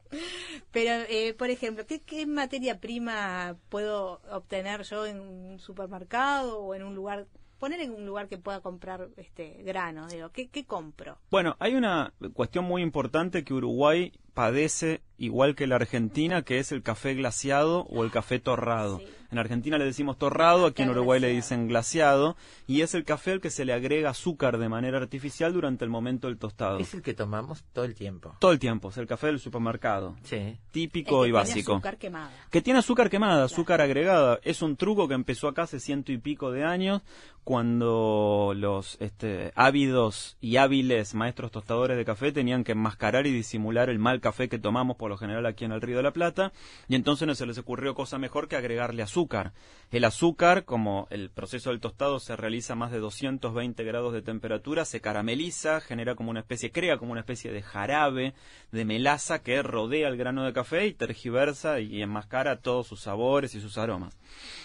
Pero, 0.70 0.90
eh, 1.08 1.34
por 1.34 1.50
ejemplo, 1.50 1.86
¿qué, 1.86 2.00
¿qué 2.00 2.26
materia 2.26 2.80
prima 2.80 3.56
puedo 3.68 4.20
obtener 4.30 4.82
yo 4.82 5.06
en 5.06 5.20
un 5.20 5.58
supermercado 5.60 6.58
o 6.60 6.74
en 6.74 6.82
un 6.82 6.94
lugar? 6.94 7.26
Poner 7.58 7.80
en 7.80 7.92
un 7.92 8.04
lugar 8.04 8.28
que 8.28 8.36
pueda 8.38 8.60
comprar 8.60 9.08
este 9.16 9.62
grano, 9.62 10.06
digo, 10.08 10.30
¿qué, 10.30 10.48
qué 10.48 10.64
compro? 10.64 11.18
Bueno, 11.30 11.56
hay 11.60 11.74
una 11.76 12.12
cuestión 12.34 12.64
muy 12.64 12.82
importante 12.82 13.44
que 13.44 13.54
Uruguay 13.54 14.12
padece 14.34 15.00
igual 15.16 15.54
que 15.54 15.66
la 15.66 15.76
Argentina, 15.76 16.42
que 16.42 16.58
es 16.58 16.72
el 16.72 16.82
café 16.82 17.14
glaciado 17.14 17.82
o 17.84 18.04
el 18.04 18.10
café 18.10 18.38
torrado. 18.40 19.00
En 19.30 19.38
Argentina 19.38 19.78
le 19.78 19.84
decimos 19.84 20.16
torrado, 20.16 20.66
aquí 20.66 20.82
en 20.82 20.90
Uruguay 20.90 21.18
le 21.18 21.28
dicen 21.28 21.66
glaciado, 21.66 22.36
y 22.68 22.82
es 22.82 22.94
el 22.94 23.04
café 23.04 23.32
al 23.32 23.40
que 23.40 23.50
se 23.50 23.64
le 23.64 23.72
agrega 23.72 24.10
azúcar 24.10 24.58
de 24.58 24.68
manera 24.68 24.98
artificial 24.98 25.52
durante 25.52 25.84
el 25.84 25.90
momento 25.90 26.28
del 26.28 26.38
tostado. 26.38 26.78
Es 26.78 26.94
el 26.94 27.02
que 27.02 27.14
tomamos 27.14 27.64
todo 27.72 27.84
el 27.84 27.94
tiempo. 27.94 28.36
Todo 28.38 28.52
el 28.52 28.60
tiempo, 28.60 28.90
es 28.90 28.96
el 28.96 29.08
café 29.08 29.28
del 29.28 29.40
supermercado. 29.40 30.14
Sí. 30.22 30.56
Típico 30.70 31.24
El 31.24 31.30
y 31.30 31.32
que 31.32 31.38
tiene 31.38 31.50
básico. 31.50 31.72
azúcar 31.72 31.98
quemada. 31.98 32.30
Que 32.50 32.62
tiene 32.62 32.78
azúcar 32.78 33.10
quemada, 33.10 33.44
azúcar 33.44 33.80
agregada. 33.80 34.38
Es 34.44 34.62
un 34.62 34.76
truco 34.76 35.08
que 35.08 35.14
empezó 35.14 35.48
acá 35.48 35.62
hace 35.62 35.80
ciento 35.80 36.12
y 36.12 36.18
pico 36.18 36.52
de 36.52 36.64
años, 36.64 37.02
cuando 37.42 38.52
los 38.56 38.96
este, 39.00 39.52
ávidos 39.54 40.36
y 40.40 40.56
hábiles 40.56 41.14
maestros 41.14 41.50
tostadores 41.50 41.96
de 41.96 42.04
café 42.04 42.32
tenían 42.32 42.64
que 42.64 42.72
enmascarar 42.72 43.26
y 43.26 43.32
disimular 43.32 43.90
el 43.90 43.98
mal 43.98 44.20
café 44.24 44.48
que 44.48 44.58
tomamos 44.58 44.96
por 44.96 45.10
lo 45.10 45.18
general 45.18 45.44
aquí 45.44 45.66
en 45.66 45.72
el 45.72 45.82
Río 45.82 45.98
de 45.98 46.02
la 46.02 46.12
Plata, 46.12 46.50
y 46.88 46.94
entonces 46.94 47.28
no 47.28 47.34
se 47.34 47.44
les 47.44 47.58
ocurrió 47.58 47.94
cosa 47.94 48.16
mejor 48.18 48.48
que 48.48 48.56
agregarle 48.56 49.02
azúcar. 49.02 49.52
El 49.90 50.04
azúcar, 50.04 50.64
como 50.64 51.06
el 51.10 51.28
proceso 51.28 51.68
del 51.68 51.80
tostado 51.80 52.18
se 52.20 52.34
realiza 52.34 52.72
a 52.72 52.76
más 52.76 52.90
de 52.90 53.00
220 53.00 53.84
grados 53.84 54.14
de 54.14 54.22
temperatura, 54.22 54.86
se 54.86 55.02
carameliza, 55.02 55.82
genera 55.82 56.14
como 56.14 56.30
una 56.30 56.40
especie, 56.40 56.72
crea 56.72 56.96
como 56.96 57.12
una 57.12 57.20
especie 57.20 57.52
de 57.52 57.60
jarabe, 57.60 58.32
de 58.72 58.84
melaza 58.86 59.42
que 59.42 59.62
rodea 59.62 60.08
el 60.08 60.16
grano 60.16 60.44
de 60.44 60.54
café 60.54 60.86
y 60.86 60.94
tergiversa 60.94 61.80
y 61.80 62.00
enmascara 62.00 62.60
todos 62.60 62.86
sus 62.86 63.00
sabores 63.00 63.54
y 63.54 63.60
sus 63.60 63.76
aromas. 63.76 64.16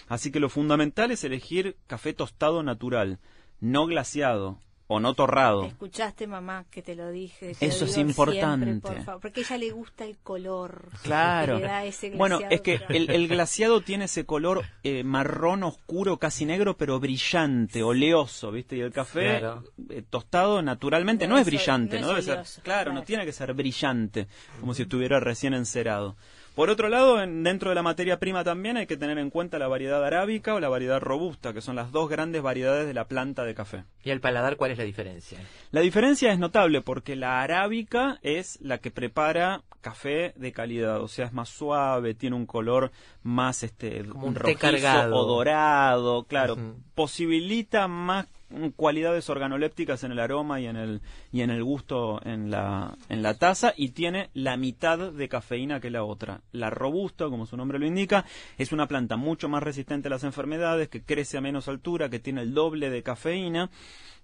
Así 0.07 0.31
que 0.31 0.39
lo 0.39 0.47
fundamental 0.47 1.11
es 1.11 1.25
elegir 1.25 1.75
café 1.85 2.13
tostado 2.13 2.63
natural, 2.63 3.19
no 3.59 3.87
glaciado 3.87 4.57
o 4.91 4.99
no 4.99 5.13
torrado. 5.13 5.65
Escuchaste, 5.65 6.25
mamá, 6.25 6.65
que 6.71 6.81
te 6.81 6.95
lo 6.95 7.11
dije. 7.11 7.53
te 7.53 7.65
Eso 7.67 7.85
lo 7.85 7.91
es 7.91 7.97
importante. 7.97 8.65
siempre, 8.65 8.89
por 8.95 9.03
favor, 9.03 9.21
porque 9.21 9.41
a 9.41 9.43
ella 9.43 9.57
le 9.59 9.71
gusta 9.71 10.03
el 10.03 10.17
color. 10.17 10.89
Claro. 11.03 11.57
que 11.57 11.61
le 11.61 11.67
da 11.67 11.85
ese 11.85 12.09
Bueno, 12.11 12.39
es 12.49 12.61
que 12.61 12.81
el, 12.89 13.07
el 13.11 13.27
glaciado 13.27 13.81
tiene 13.81 14.05
ese 14.05 14.25
color 14.25 14.63
eh, 14.83 15.03
marrón 15.03 15.61
oscuro, 15.61 16.17
casi 16.17 16.45
negro, 16.45 16.75
pero 16.75 16.99
brillante, 16.99 17.83
oleoso, 17.83 18.51
¿viste? 18.51 18.77
Y 18.77 18.81
el 18.81 18.91
café 18.91 19.37
Claro. 19.39 19.63
eh, 19.89 20.01
tostado 20.09 20.61
naturalmente 20.63 21.27
no, 21.27 21.35
No 21.35 21.39
es 21.39 21.47
es- 21.47 21.53
brillante, 21.53 21.99
no 22.01 22.07
debe 22.09 22.23
ser. 22.23 22.43
claro. 22.63 22.91
no 22.91 23.03
tiene 23.03 23.25
que 23.25 23.31
ser 23.31 23.53
brillante, 23.53 24.27
como 24.59 24.73
si 24.73 24.81
estuviera 24.81 25.19
recién 25.19 25.53
encerado. 25.53 26.15
Por 26.59 26.69
otro 26.69 26.89
lado, 26.89 27.21
en- 27.23 27.41
dentro 27.41 27.69
de 27.69 27.75
la 27.75 27.83
materia 27.83 28.19
prima 28.19 28.43
también 28.43 28.75
hay 28.75 28.85
que 28.85 28.97
tener 28.97 29.17
en 29.17 29.29
cuenta 29.29 29.57
la 29.59 29.69
variedad 29.69 30.03
arábica 30.03 30.53
o 30.55 30.59
la 30.59 30.67
variedad 30.67 30.99
robusta, 30.99 31.53
que 31.53 31.61
son 31.61 31.77
las 31.77 31.93
dos 31.93 32.09
grandes 32.09 32.41
variedades 32.41 32.85
de 32.85 32.93
la 32.93 33.05
planta 33.07 33.45
de 33.45 33.55
café. 33.55 33.85
¿Y 34.03 34.11
al 34.11 34.19
paladar 34.19 34.57
cuál 34.57 34.71
es 34.71 34.77
la 34.77 34.83
diferencia? 34.83 35.37
La 35.71 35.79
diferencia 35.79 36.33
es 36.33 36.37
notable 36.37 36.81
porque 36.81 37.15
la 37.15 37.41
arábica 37.41 38.19
es 38.23 38.59
la 38.61 38.79
que 38.79 38.91
prepara 38.91 39.61
café 39.79 40.33
de 40.35 40.51
calidad, 40.51 41.01
o 41.01 41.07
sea, 41.07 41.27
es 41.27 41.31
más 41.31 41.47
suave, 41.47 42.13
tiene 42.13 42.35
un 42.35 42.45
color 42.45 42.91
más 43.23 43.63
este 43.63 44.03
Como 44.05 44.27
un 44.27 44.33
té 44.33 44.39
rojizo 44.41 44.59
cargado. 44.59 45.15
o 45.15 45.23
dorado, 45.23 46.23
claro, 46.25 46.57
posibilita 46.93 47.87
más 47.87 48.27
cualidades 48.75 49.29
organolépticas 49.29 50.03
en 50.03 50.11
el 50.11 50.19
aroma 50.19 50.59
y 50.59 50.67
en 50.67 50.75
el 50.75 51.01
y 51.31 51.41
en 51.41 51.49
el 51.49 51.63
gusto 51.63 52.19
en 52.25 52.49
la 52.49 52.97
en 53.07 53.21
la 53.21 53.35
taza 53.35 53.73
y 53.77 53.89
tiene 53.89 54.29
la 54.33 54.57
mitad 54.57 55.11
de 55.11 55.29
cafeína 55.29 55.79
que 55.79 55.89
la 55.89 56.03
otra. 56.03 56.41
La 56.51 56.69
robusta, 56.69 57.25
como 57.25 57.45
su 57.45 57.57
nombre 57.57 57.79
lo 57.79 57.85
indica, 57.85 58.25
es 58.57 58.71
una 58.71 58.87
planta 58.87 59.17
mucho 59.17 59.49
más 59.49 59.63
resistente 59.63 60.07
a 60.07 60.11
las 60.11 60.23
enfermedades, 60.23 60.89
que 60.89 61.03
crece 61.03 61.37
a 61.37 61.41
menos 61.41 61.67
altura, 61.67 62.09
que 62.09 62.19
tiene 62.19 62.41
el 62.41 62.53
doble 62.53 62.89
de 62.89 63.03
cafeína, 63.03 63.69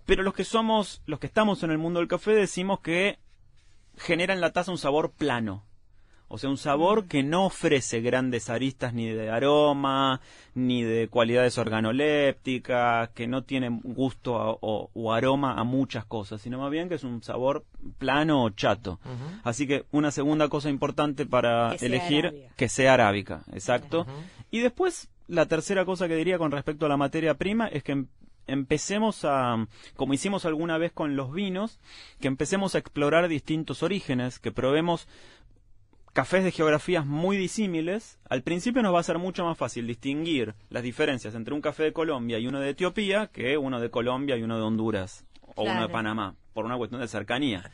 pero 0.06 0.24
los 0.24 0.34
que 0.34 0.44
somos, 0.44 1.02
los 1.06 1.20
que 1.20 1.28
estamos 1.28 1.64
en 1.64 1.72
el 1.72 1.78
mundo 1.78 2.00
del 2.00 2.08
café 2.08 2.32
decimos 2.32 2.80
que 2.80 3.20
genera 3.98 4.34
en 4.34 4.42
la 4.42 4.52
taza 4.52 4.72
un 4.72 4.78
sabor 4.78 5.12
plano. 5.12 5.64
O 6.28 6.38
sea, 6.40 6.50
un 6.50 6.58
sabor 6.58 7.06
que 7.06 7.22
no 7.24 7.46
ofrece 7.46 8.02
grandes 8.02 8.50
aristas 8.50 8.94
ni 8.94 9.08
de 9.08 9.30
aroma, 9.30 10.22
ni 10.56 10.82
de 10.84 11.08
cualidades 11.08 11.58
organolépticas, 11.60 13.10
que 13.10 13.28
no 13.28 13.44
tiene 13.44 13.70
gusto 13.84 14.38
a- 14.40 14.52
o, 14.60 14.90
o 14.94 15.14
aroma 15.14 15.54
a 15.60 15.64
muchas 15.64 16.06
cosas, 16.06 16.42
sino 16.42 16.60
más 16.60 16.72
bien 16.72 16.90
que 16.90 16.96
es 16.96 17.04
un 17.04 17.22
sabor 17.22 17.64
plano 17.98 18.44
o 18.44 18.50
chato. 18.50 19.00
Así 19.44 19.68
que 19.68 19.86
una 19.92 20.12
segunda 20.12 20.50
cosa 20.50 20.70
importante 20.70 21.26
para 21.26 21.76
Que 21.78 21.86
elegir 21.86 22.48
que 22.56 22.70
sea 22.70 22.94
arábica, 22.96 23.44
exacto. 23.54 24.06
Y 24.52 24.60
después, 24.60 25.10
la 25.28 25.46
tercera 25.46 25.86
cosa 25.86 26.08
que 26.08 26.16
diría 26.16 26.38
con 26.38 26.52
respecto 26.52 26.86
a 26.86 26.90
la 26.90 26.98
materia 26.98 27.36
prima 27.36 27.68
es 27.68 27.84
que 27.84 27.92
em- 27.94 28.08
empecemos 28.48 29.26
a, 29.26 29.68
como 29.96 30.14
hicimos 30.14 30.46
alguna 30.46 30.78
vez 30.78 30.92
con 30.92 31.16
los 31.16 31.32
vinos, 31.34 31.80
que 32.20 32.28
empecemos 32.28 32.76
a 32.76 32.78
explorar 32.78 33.28
distintos 33.28 33.82
orígenes, 33.84 34.38
que 34.40 34.52
probemos 34.52 35.08
cafés 36.16 36.44
de 36.44 36.52
geografías 36.52 37.06
muy 37.06 37.36
disímiles, 37.38 38.18
al 38.30 38.42
principio 38.42 38.82
nos 38.82 38.96
va 38.96 39.02
a 39.02 39.04
ser 39.04 39.18
mucho 39.20 39.44
más 39.46 39.58
fácil 39.58 39.86
distinguir 39.86 40.56
las 40.70 40.82
diferencias 40.82 41.36
entre 41.36 41.54
un 41.54 41.62
café 41.62 41.84
de 41.84 41.94
Colombia 41.94 42.40
y 42.40 42.48
uno 42.48 42.60
de 42.60 42.70
Etiopía 42.70 43.28
que 43.28 43.58
uno 43.58 43.80
de 43.82 43.90
Colombia 43.92 44.38
y 44.38 44.42
uno 44.44 44.56
de 44.58 44.64
Honduras 44.64 45.26
o 45.56 45.64
uno 45.64 45.82
de. 45.88 45.90
Panamá, 45.90 46.36
por 46.54 46.66
una 46.66 46.78
cuestión 46.78 47.02
de 47.02 47.08
cercanía. 47.10 47.70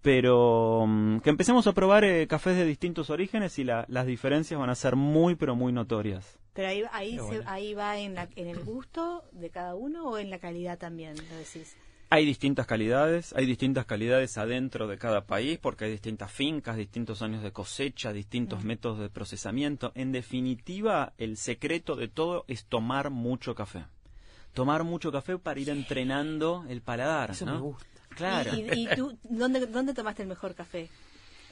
Pero 0.00 0.84
mm, 0.88 1.18
que 1.20 1.30
empecemos 1.30 1.66
a 1.66 1.72
probar 1.74 2.02
eh, 2.04 2.26
cafés 2.26 2.56
de 2.56 2.64
distintos 2.64 3.10
orígenes 3.10 3.58
y 3.58 3.64
la- 3.64 3.84
las 3.88 4.06
diferencias 4.06 4.58
van 4.58 4.70
a 4.70 4.74
ser 4.74 4.96
muy, 4.96 5.36
pero 5.36 5.54
muy 5.54 5.72
notorias. 5.72 6.38
Pero 6.54 6.68
ahí, 6.68 6.82
ahí, 6.92 7.18
se- 7.30 7.42
ahí 7.46 7.74
va 7.74 7.98
en, 7.98 8.14
la- 8.14 8.28
en 8.36 8.48
el 8.48 8.58
gusto 8.64 9.22
de 9.32 9.50
cada 9.50 9.74
uno 9.74 10.04
o 10.08 10.18
en 10.18 10.28
la 10.30 10.38
calidad 10.38 10.78
también, 10.78 11.14
lo 11.16 11.36
decís. 11.36 11.76
Hay 12.14 12.26
distintas 12.26 12.66
calidades, 12.66 13.32
hay 13.34 13.46
distintas 13.46 13.86
calidades 13.86 14.36
adentro 14.36 14.86
de 14.86 14.98
cada 14.98 15.24
país 15.24 15.58
porque 15.58 15.86
hay 15.86 15.92
distintas 15.92 16.30
fincas, 16.30 16.76
distintos 16.76 17.22
años 17.22 17.42
de 17.42 17.52
cosecha, 17.52 18.12
distintos 18.12 18.64
métodos 18.64 18.98
de 18.98 19.08
procesamiento. 19.08 19.92
En 19.94 20.12
definitiva, 20.12 21.14
el 21.16 21.38
secreto 21.38 21.96
de 21.96 22.08
todo 22.08 22.44
es 22.48 22.66
tomar 22.66 23.08
mucho 23.08 23.54
café. 23.54 23.86
Tomar 24.52 24.84
mucho 24.84 25.10
café 25.10 25.38
para 25.38 25.58
ir 25.58 25.70
entrenando 25.70 26.66
el 26.68 26.82
paladar, 26.82 27.30
Eso 27.30 27.46
¿no? 27.46 27.54
me 27.54 27.60
gusta. 27.60 27.86
Claro. 28.14 28.54
¿Y, 28.54 28.60
y- 28.60 28.82
y 28.92 28.94
tú 28.94 29.16
dónde, 29.30 29.66
dónde 29.66 29.94
tomaste 29.94 30.20
el 30.22 30.28
mejor 30.28 30.54
café 30.54 30.90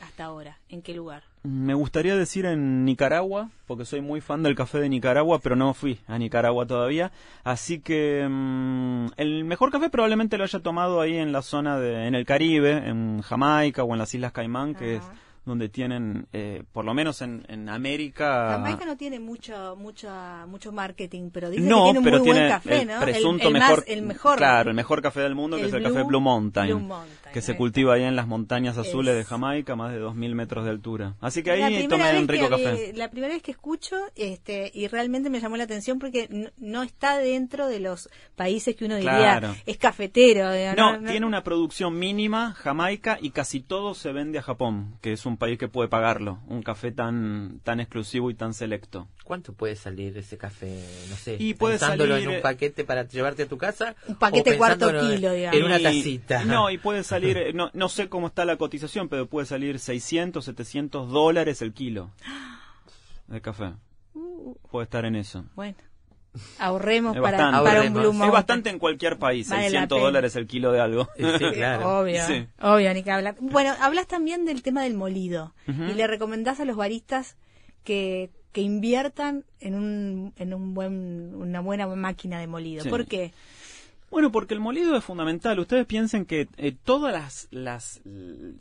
hasta 0.00 0.24
ahora? 0.24 0.58
¿En 0.68 0.82
qué 0.82 0.94
lugar? 0.94 1.22
Me 1.42 1.72
gustaría 1.74 2.16
decir 2.16 2.44
en 2.44 2.84
Nicaragua, 2.84 3.50
porque 3.66 3.84
soy 3.84 4.00
muy 4.00 4.20
fan 4.20 4.42
del 4.42 4.54
café 4.54 4.78
de 4.78 4.88
Nicaragua, 4.88 5.40
pero 5.42 5.56
no 5.56 5.72
fui 5.72 5.98
a 6.06 6.18
Nicaragua 6.18 6.66
todavía. 6.66 7.12
Así 7.44 7.80
que 7.80 8.26
mm, 8.28 9.06
el 9.16 9.44
mejor 9.44 9.70
café 9.70 9.88
probablemente 9.88 10.36
lo 10.36 10.44
haya 10.44 10.60
tomado 10.60 11.00
ahí 11.00 11.16
en 11.16 11.32
la 11.32 11.42
zona 11.42 11.78
de, 11.78 12.06
en 12.06 12.14
el 12.14 12.26
Caribe, 12.26 12.88
en 12.88 13.22
Jamaica 13.22 13.84
o 13.84 13.92
en 13.92 13.98
las 13.98 14.14
Islas 14.14 14.32
Caimán, 14.32 14.74
que 14.74 14.96
es 14.96 15.02
donde 15.50 15.68
tienen, 15.68 16.26
eh, 16.32 16.62
por 16.72 16.84
lo 16.84 16.94
menos 16.94 17.20
en, 17.22 17.44
en 17.48 17.68
América. 17.68 18.52
Jamaica 18.52 18.84
no 18.86 18.96
tiene 18.96 19.20
mucho, 19.20 19.76
mucho, 19.76 20.08
mucho 20.48 20.72
marketing, 20.72 21.30
pero 21.32 21.50
dice 21.50 21.62
no, 21.68 21.78
que 21.78 21.82
tiene 21.84 21.98
un 21.98 22.04
pero 22.04 22.18
muy 22.18 22.24
tiene 22.24 22.40
buen 22.40 22.50
café, 22.50 22.80
el 22.82 22.88
¿no? 22.88 23.00
presunto 23.00 23.48
el, 23.48 23.54
el 23.56 23.60
mejor, 23.60 23.78
más- 23.78 23.84
el 23.88 24.02
mejor. 24.02 24.36
claro, 24.38 24.70
el 24.70 24.76
mejor 24.76 25.02
café 25.02 25.20
del 25.20 25.34
mundo, 25.34 25.56
que 25.58 25.66
es 25.66 25.72
el 25.72 25.82
café 25.82 26.02
Blue- 26.04 26.20
Mountain, 26.20 26.68
Blue 26.76 26.80
Mountain, 26.86 27.32
que 27.32 27.42
se 27.42 27.52
eh. 27.52 27.56
cultiva 27.56 27.94
ahí 27.94 28.04
en 28.04 28.16
las 28.16 28.26
montañas 28.26 28.78
azules 28.78 29.14
de 29.16 29.24
Jamaica, 29.24 29.76
más 29.76 29.92
de 29.92 30.00
2.000 30.00 30.34
metros 30.34 30.64
de 30.64 30.70
altura. 30.70 31.14
Así 31.20 31.42
que 31.42 31.50
ahí 31.50 31.86
tomé 31.88 32.18
un 32.18 32.28
rico 32.28 32.44
que, 32.44 32.50
café. 32.50 32.92
La 32.94 33.10
primera 33.10 33.34
vez 33.34 33.42
que 33.42 33.50
escucho 33.50 33.96
este 34.16 34.70
y 34.72 34.86
realmente 34.88 35.30
me 35.30 35.40
llamó 35.40 35.56
la 35.56 35.64
atención 35.64 35.98
porque 35.98 36.28
no, 36.30 36.48
no 36.58 36.82
está 36.82 37.18
dentro 37.18 37.66
de 37.68 37.80
los 37.80 38.08
países 38.36 38.76
que 38.76 38.84
uno 38.84 38.96
diría 38.96 39.10
Claro. 39.38 39.54
es 39.66 39.76
cafetero. 39.76 40.52
digo, 40.52 40.72
No, 40.76 40.98
tiene 41.10 41.26
una 41.26 41.42
producción 41.42 41.98
mínima, 41.98 42.52
Jamaica, 42.52 43.18
y 43.20 43.30
casi 43.30 43.60
todo 43.60 43.94
se 43.94 44.12
vende 44.12 44.38
a 44.38 44.42
Japón, 44.42 44.96
que 45.00 45.12
es 45.12 45.26
un 45.26 45.36
país 45.40 45.58
que 45.58 45.66
puede 45.66 45.88
pagarlo. 45.88 46.38
Un 46.46 46.62
café 46.62 46.92
tan, 46.92 47.58
tan 47.64 47.80
exclusivo 47.80 48.30
y 48.30 48.34
tan 48.34 48.54
selecto. 48.54 49.08
¿Cuánto 49.24 49.52
puede 49.52 49.74
salir 49.74 50.16
ese 50.16 50.38
café? 50.38 50.68
No 51.10 51.16
sé. 51.16 51.36
Y 51.40 51.54
puede 51.54 51.74
pensándolo 51.78 52.14
salir, 52.14 52.28
en 52.28 52.36
un 52.36 52.42
paquete 52.42 52.84
para 52.84 53.08
llevarte 53.08 53.42
a 53.42 53.48
tu 53.48 53.58
casa. 53.58 53.96
Un 54.06 54.14
paquete 54.14 54.54
o 54.54 54.58
cuarto 54.58 54.86
kilo, 55.00 55.32
digamos. 55.32 55.58
En 55.58 55.64
una 55.64 55.80
Y- 55.80 55.82
tacita. 55.82 56.44
No, 56.44 56.70
y 56.70 56.78
puede 56.86 57.02
salir, 57.02 57.36
eh, 57.36 57.52
no, 57.52 57.70
no 57.74 57.88
sé 57.88 58.08
cómo 58.08 58.28
está 58.28 58.44
la 58.44 58.56
cotización, 58.56 59.08
pero 59.08 59.26
puede 59.26 59.46
salir 59.46 59.80
600, 59.80 60.44
700 60.44 61.10
dólares 61.10 61.60
el 61.62 61.72
kilo 61.72 62.12
de 63.26 63.40
café. 63.40 63.72
Puede 64.70 64.84
estar 64.84 65.04
en 65.04 65.16
eso. 65.16 65.44
Bueno, 65.56 65.76
ahorremos 66.58 67.16
para, 67.16 67.38
bastante. 67.38 67.64
para 67.68 67.82
un. 67.82 67.92
Blue 67.94 68.24
Es 68.24 68.30
bastante 68.32 68.70
en 68.70 68.78
cualquier 68.78 69.18
país, 69.18 69.48
Vale 69.48 69.62
la 69.64 69.68
600 69.70 69.96
pena. 69.96 70.06
dólares 70.06 70.36
el 70.36 70.46
kilo 70.46 70.72
de 70.72 70.80
algo. 70.80 71.08
Sí, 71.16 71.22
claro. 71.54 72.00
Obvio, 72.00 72.26
Sí. 72.26 72.46
obvio, 72.60 72.94
ni 72.94 73.02
que 73.02 73.10
hablar. 73.10 73.36
Bueno, 73.40 73.74
hablas 73.80 74.06
también 74.06 74.44
del 74.44 74.62
tema 74.62 74.82
del 74.82 74.94
molido 74.94 75.52
y 75.66 75.94
le 75.94 76.06
recomendás 76.06 76.60
a 76.60 76.64
los 76.64 76.76
baristas 76.76 77.36
que, 77.84 78.30
que 78.52 78.60
inviertan 78.60 79.44
en 79.60 79.74
un, 79.74 80.32
en 80.36 80.54
un 80.54 80.74
buen, 80.74 81.34
una 81.34 81.60
buena 81.60 81.86
máquina 81.88 82.38
de 82.40 82.46
molido. 82.46 82.82
Sí. 82.84 82.88
¿Por 82.90 83.06
qué? 83.06 83.32
Bueno, 84.10 84.32
porque 84.32 84.54
el 84.54 84.60
molido 84.60 84.96
es 84.96 85.04
fundamental. 85.04 85.58
Ustedes 85.60 85.86
piensen 85.86 86.26
que 86.26 86.48
eh, 86.56 86.74
todas 86.84 87.12
las, 87.12 87.46
las 87.52 88.00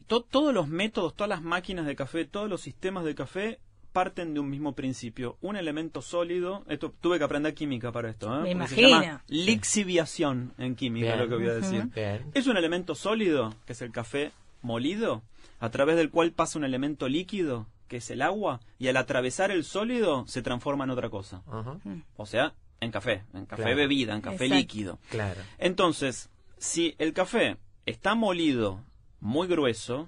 to- 0.07 0.21
todos 0.21 0.53
los 0.53 0.67
métodos, 0.67 1.15
todas 1.15 1.29
las 1.29 1.41
máquinas 1.41 1.87
de 1.87 1.95
café, 1.95 2.25
todos 2.25 2.47
los 2.47 2.61
sistemas 2.61 3.03
de 3.03 3.15
café 3.15 3.59
parten 3.91 4.33
de 4.33 4.39
un 4.39 4.49
mismo 4.49 4.73
principio, 4.73 5.37
un 5.41 5.55
elemento 5.55 6.01
sólido. 6.01 6.63
Esto 6.67 6.93
tuve 7.01 7.17
que 7.17 7.23
aprender 7.23 7.53
química 7.53 7.91
para 7.91 8.09
esto. 8.09 8.27
¿eh? 8.33 8.39
Me 8.39 8.45
Se 8.45 8.51
imagino. 8.51 8.89
llama 8.89 9.23
lixiviación 9.27 10.53
en 10.57 10.75
química, 10.75 11.07
Bien. 11.07 11.19
lo 11.19 11.27
que 11.29 11.35
voy 11.35 11.47
a 11.51 11.53
decir. 11.55 11.89
Es 12.33 12.47
un 12.47 12.57
elemento 12.57 12.95
sólido, 12.95 13.55
que 13.65 13.73
es 13.73 13.81
el 13.81 13.91
café 13.91 14.31
molido, 14.61 15.21
a 15.59 15.69
través 15.69 15.95
del 15.95 16.09
cual 16.09 16.31
pasa 16.31 16.57
un 16.59 16.65
elemento 16.65 17.07
líquido, 17.07 17.67
que 17.87 17.97
es 17.97 18.09
el 18.09 18.21
agua, 18.21 18.59
y 18.77 18.87
al 18.87 18.97
atravesar 18.97 19.51
el 19.51 19.63
sólido 19.63 20.25
se 20.27 20.41
transforma 20.41 20.83
en 20.83 20.89
otra 20.91 21.09
cosa. 21.09 21.41
Ajá. 21.47 21.77
O 22.17 22.25
sea, 22.25 22.53
en 22.81 22.91
café, 22.91 23.23
en 23.33 23.45
café 23.45 23.63
Claro. 23.63 23.77
bebida, 23.77 24.13
en 24.15 24.21
café 24.21 24.45
Exacto. 24.45 24.55
líquido. 24.55 24.99
Claro. 25.09 25.41
Entonces, 25.57 26.29
si 26.57 26.95
el 26.97 27.13
café 27.13 27.57
está 27.85 28.15
molido 28.15 28.81
muy 29.19 29.47
grueso, 29.47 30.07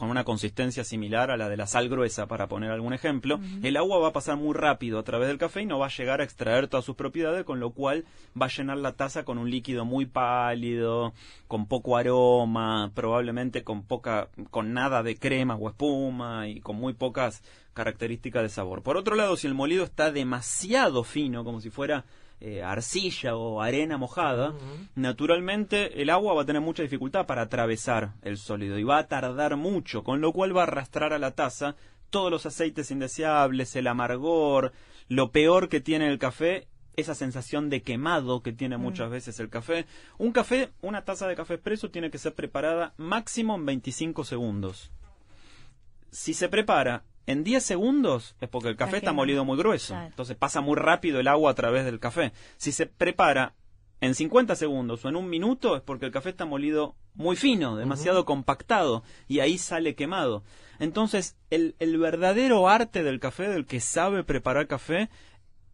con 0.00 0.08
una 0.08 0.24
consistencia 0.24 0.82
similar 0.82 1.30
a 1.30 1.36
la 1.36 1.50
de 1.50 1.58
la 1.58 1.66
sal 1.66 1.90
gruesa, 1.90 2.26
para 2.26 2.48
poner 2.48 2.70
algún 2.70 2.94
ejemplo, 2.94 3.38
el 3.62 3.76
agua 3.76 3.98
va 3.98 4.08
a 4.08 4.12
pasar 4.14 4.38
muy 4.38 4.54
rápido 4.54 4.98
a 4.98 5.02
través 5.02 5.28
del 5.28 5.36
café 5.36 5.60
y 5.60 5.66
no 5.66 5.78
va 5.78 5.88
a 5.88 5.90
llegar 5.90 6.22
a 6.22 6.24
extraer 6.24 6.68
todas 6.68 6.86
sus 6.86 6.96
propiedades, 6.96 7.44
con 7.44 7.60
lo 7.60 7.72
cual 7.72 8.06
va 8.40 8.46
a 8.46 8.48
llenar 8.48 8.78
la 8.78 8.94
taza 8.94 9.26
con 9.26 9.36
un 9.36 9.50
líquido 9.50 9.84
muy 9.84 10.06
pálido, 10.06 11.12
con 11.48 11.66
poco 11.66 11.98
aroma, 11.98 12.90
probablemente 12.94 13.62
con 13.62 13.82
poca, 13.82 14.30
con 14.50 14.72
nada 14.72 15.02
de 15.02 15.18
crema 15.18 15.56
o 15.56 15.68
espuma 15.68 16.48
y 16.48 16.60
con 16.60 16.76
muy 16.76 16.94
pocas 16.94 17.42
características 17.74 18.42
de 18.42 18.48
sabor. 18.48 18.82
Por 18.82 18.96
otro 18.96 19.16
lado, 19.16 19.36
si 19.36 19.48
el 19.48 19.54
molido 19.54 19.84
está 19.84 20.10
demasiado 20.10 21.04
fino, 21.04 21.44
como 21.44 21.60
si 21.60 21.68
fuera 21.68 22.06
eh, 22.40 22.62
arcilla 22.62 23.36
o 23.36 23.60
arena 23.60 23.98
mojada, 23.98 24.54
naturalmente 24.94 26.00
el 26.00 26.08
agua 26.08 26.34
va 26.34 26.42
a 26.42 26.46
tener 26.46 26.62
mucha 26.62 26.82
dificultad 26.82 27.26
para 27.26 27.42
atravesar 27.42 28.14
el 28.22 28.38
sólido 28.38 28.78
y 28.78 28.82
va 28.82 28.98
a 28.98 29.08
tardar 29.08 29.56
mucho, 29.56 30.02
con 30.02 30.20
lo 30.20 30.32
cual 30.32 30.56
va 30.56 30.62
a 30.62 30.64
arrastrar 30.64 31.12
a 31.12 31.18
la 31.18 31.32
taza 31.32 31.76
todos 32.08 32.30
los 32.30 32.46
aceites 32.46 32.90
indeseables, 32.90 33.76
el 33.76 33.86
amargor, 33.86 34.72
lo 35.08 35.32
peor 35.32 35.68
que 35.68 35.80
tiene 35.80 36.08
el 36.08 36.18
café, 36.18 36.66
esa 36.96 37.14
sensación 37.14 37.70
de 37.70 37.82
quemado 37.82 38.42
que 38.42 38.52
tiene 38.52 38.76
muchas 38.76 39.10
veces 39.10 39.38
el 39.40 39.48
café. 39.48 39.86
Un 40.18 40.32
café, 40.32 40.70
una 40.82 41.04
taza 41.04 41.28
de 41.28 41.36
café 41.36 41.54
expreso 41.54 41.90
tiene 41.90 42.10
que 42.10 42.18
ser 42.18 42.34
preparada 42.34 42.94
máximo 42.96 43.54
en 43.56 43.66
25 43.66 44.24
segundos. 44.24 44.90
Si 46.10 46.34
se 46.34 46.48
prepara 46.48 47.04
en 47.30 47.44
10 47.44 47.62
segundos 47.62 48.34
es 48.40 48.48
porque 48.48 48.68
el 48.68 48.76
café 48.76 48.96
está 48.96 49.12
molido 49.12 49.44
muy 49.44 49.56
grueso. 49.56 49.94
Claro. 49.94 50.08
Entonces 50.08 50.36
pasa 50.36 50.60
muy 50.60 50.76
rápido 50.76 51.20
el 51.20 51.28
agua 51.28 51.52
a 51.52 51.54
través 51.54 51.84
del 51.84 52.00
café. 52.00 52.32
Si 52.56 52.72
se 52.72 52.86
prepara 52.86 53.54
en 54.00 54.14
50 54.14 54.56
segundos 54.56 55.04
o 55.04 55.08
en 55.08 55.16
un 55.16 55.28
minuto 55.28 55.76
es 55.76 55.82
porque 55.82 56.06
el 56.06 56.12
café 56.12 56.30
está 56.30 56.44
molido 56.44 56.96
muy 57.14 57.36
fino, 57.36 57.76
demasiado 57.76 58.24
compactado 58.24 59.04
y 59.28 59.40
ahí 59.40 59.58
sale 59.58 59.94
quemado. 59.94 60.42
Entonces 60.78 61.36
el, 61.50 61.76
el 61.78 61.98
verdadero 61.98 62.68
arte 62.68 63.02
del 63.02 63.20
café, 63.20 63.48
del 63.48 63.66
que 63.66 63.80
sabe 63.80 64.24
preparar 64.24 64.66
café, 64.66 65.10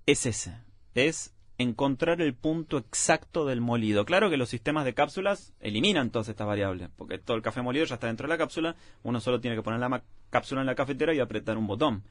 es 0.05 0.27
ese. 0.27 0.59
Es 0.95 1.36
encontrar 1.59 2.21
el 2.21 2.35
punto 2.35 2.79
exacto 2.79 3.47
del 3.47 3.61
molido. 3.61 4.05
Claro 4.05 4.29
que 4.31 4.37
los 4.37 4.49
sistemas 4.49 4.85
de 4.85 4.95
cápsulas 4.95 5.53
eliminan 5.61 6.11
todas 6.11 6.29
estas 6.29 6.47
variables, 6.47 6.89
porque 6.97 7.19
todo 7.19 7.37
el 7.37 7.43
café 7.43 7.63
molido 7.63 7.85
ya 7.87 7.95
está 7.95 8.07
dentro 8.09 8.27
de 8.27 8.35
la 8.35 8.39
cápsula, 8.39 8.77
uno 9.03 9.21
solo 9.21 9.41
tiene 9.41 9.57
que 9.57 9.63
poner 9.63 9.81
la 9.81 10.03
cápsula 10.31 10.61
en 10.61 10.67
la 10.67 10.75
cafetera 10.75 11.15
y 11.15 11.21
apretar 11.21 11.57
un 11.57 11.67
botón. 11.67 12.03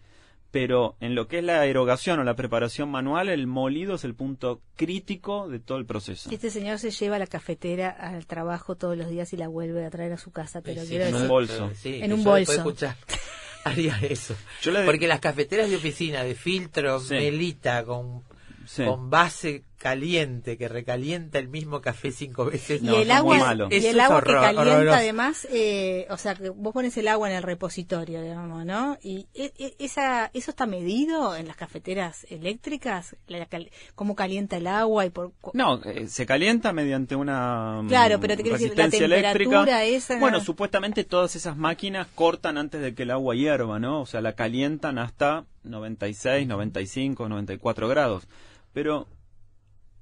Pero 0.51 0.95
en 1.01 1.15
lo 1.15 1.27
que 1.27 1.39
es 1.39 1.43
la 1.43 1.65
erogación 1.65 2.19
o 2.19 2.23
la 2.23 2.35
preparación 2.35 2.89
manual, 2.89 3.27
el 3.27 3.45
molido 3.45 3.95
es 3.95 4.05
el 4.05 4.15
punto 4.15 4.61
crítico 4.77 5.49
de 5.49 5.59
todo 5.59 5.77
el 5.79 5.85
proceso. 5.85 6.29
Este 6.31 6.49
señor 6.49 6.79
se 6.79 6.91
lleva 6.91 7.19
la 7.19 7.27
cafetera 7.27 7.89
al 7.89 8.25
trabajo 8.25 8.75
todos 8.75 8.95
los 8.97 9.09
días 9.09 9.33
y 9.33 9.37
la 9.37 9.49
vuelve 9.49 9.83
a 9.85 9.89
traer 9.89 10.13
a 10.13 10.17
su 10.17 10.31
casa, 10.31 10.61
pero 10.61 10.81
Sí, 10.83 10.89
quiero 10.89 11.05
en 11.05 11.15
un 11.15 11.27
bolso. 11.27 11.71
Sí, 11.75 11.99
en 12.01 12.13
un 12.13 12.23
bolso. 12.23 12.53
escuchar, 12.53 12.95
haría 13.65 13.97
eso. 14.01 14.33
Yo 14.61 14.71
le- 14.71 14.85
Porque 14.85 15.07
las 15.07 15.19
cafeteras 15.19 15.69
de 15.69 15.75
oficina 15.75 16.23
de 16.23 16.35
filtro, 16.35 16.99
Sí. 17.01 17.15
melita, 17.15 17.83
con, 17.83 18.23
Sí. 18.65 18.83
con 18.85 19.09
base 19.09 19.63
caliente, 19.77 20.57
que 20.57 20.67
recalienta 20.67 21.37
el 21.37 21.47
mismo 21.47 21.79
café 21.81 22.09
cinco 22.11 22.45
veces. 22.45 22.81
Y 22.81 22.85
no, 22.85 22.95
el 22.95 23.11
agua, 23.11 23.37
y 23.69 23.85
el 23.85 23.99
agua 23.99 24.23
que 24.23 24.31
calienta 24.33 24.61
horroroso. 24.61 24.95
además, 24.97 25.47
eh, 25.51 26.07
o 26.09 26.17
sea, 26.17 26.33
que 26.33 26.49
vos 26.49 26.73
pones 26.73 26.97
el 26.97 27.07
agua 27.07 27.29
en 27.29 27.35
el 27.35 27.43
repositorio, 27.43 28.21
digamos, 28.23 28.65
¿no? 28.65 28.97
Y 29.03 29.27
e- 29.35 29.53
e- 29.59 29.75
esa, 29.77 30.31
eso 30.33 30.51
está 30.51 30.65
medido 30.65 31.35
en 31.35 31.45
las 31.47 31.55
cafeteras 31.55 32.25
eléctricas, 32.29 33.15
La 33.27 33.45
cal- 33.45 33.69
cómo 33.93 34.15
calienta 34.15 34.57
el 34.57 34.65
agua 34.67 35.05
y 35.05 35.09
por 35.11 35.33
No, 35.53 35.79
eh, 35.83 36.07
se 36.07 36.25
calienta 36.25 36.73
mediante 36.73 37.15
una 37.15 37.81
mm, 37.83 37.87
Claro, 37.87 38.19
pero 38.19 38.35
te 38.37 38.41
quiero 38.43 38.57
decir, 38.57 38.75
la 38.75 38.85
resistencia 38.85 39.07
temperatura 39.07 39.83
eléctrica. 39.83 39.83
esa- 40.15 40.19
Bueno, 40.19 40.39
supuestamente 40.41 41.03
todas 41.03 41.35
esas 41.35 41.57
máquinas 41.57 42.07
cortan 42.15 42.57
antes 42.57 42.81
de 42.81 42.95
que 42.95 43.03
el 43.03 43.11
agua 43.11 43.35
hierva, 43.35 43.77
¿no? 43.77 44.01
O 44.01 44.05
sea, 44.07 44.21
la 44.21 44.33
calientan 44.33 44.97
hasta 44.97 45.45
96, 45.63 46.47
95, 46.47 47.29
94 47.29 47.87
grados. 47.87 48.27
Pero 48.75 49.07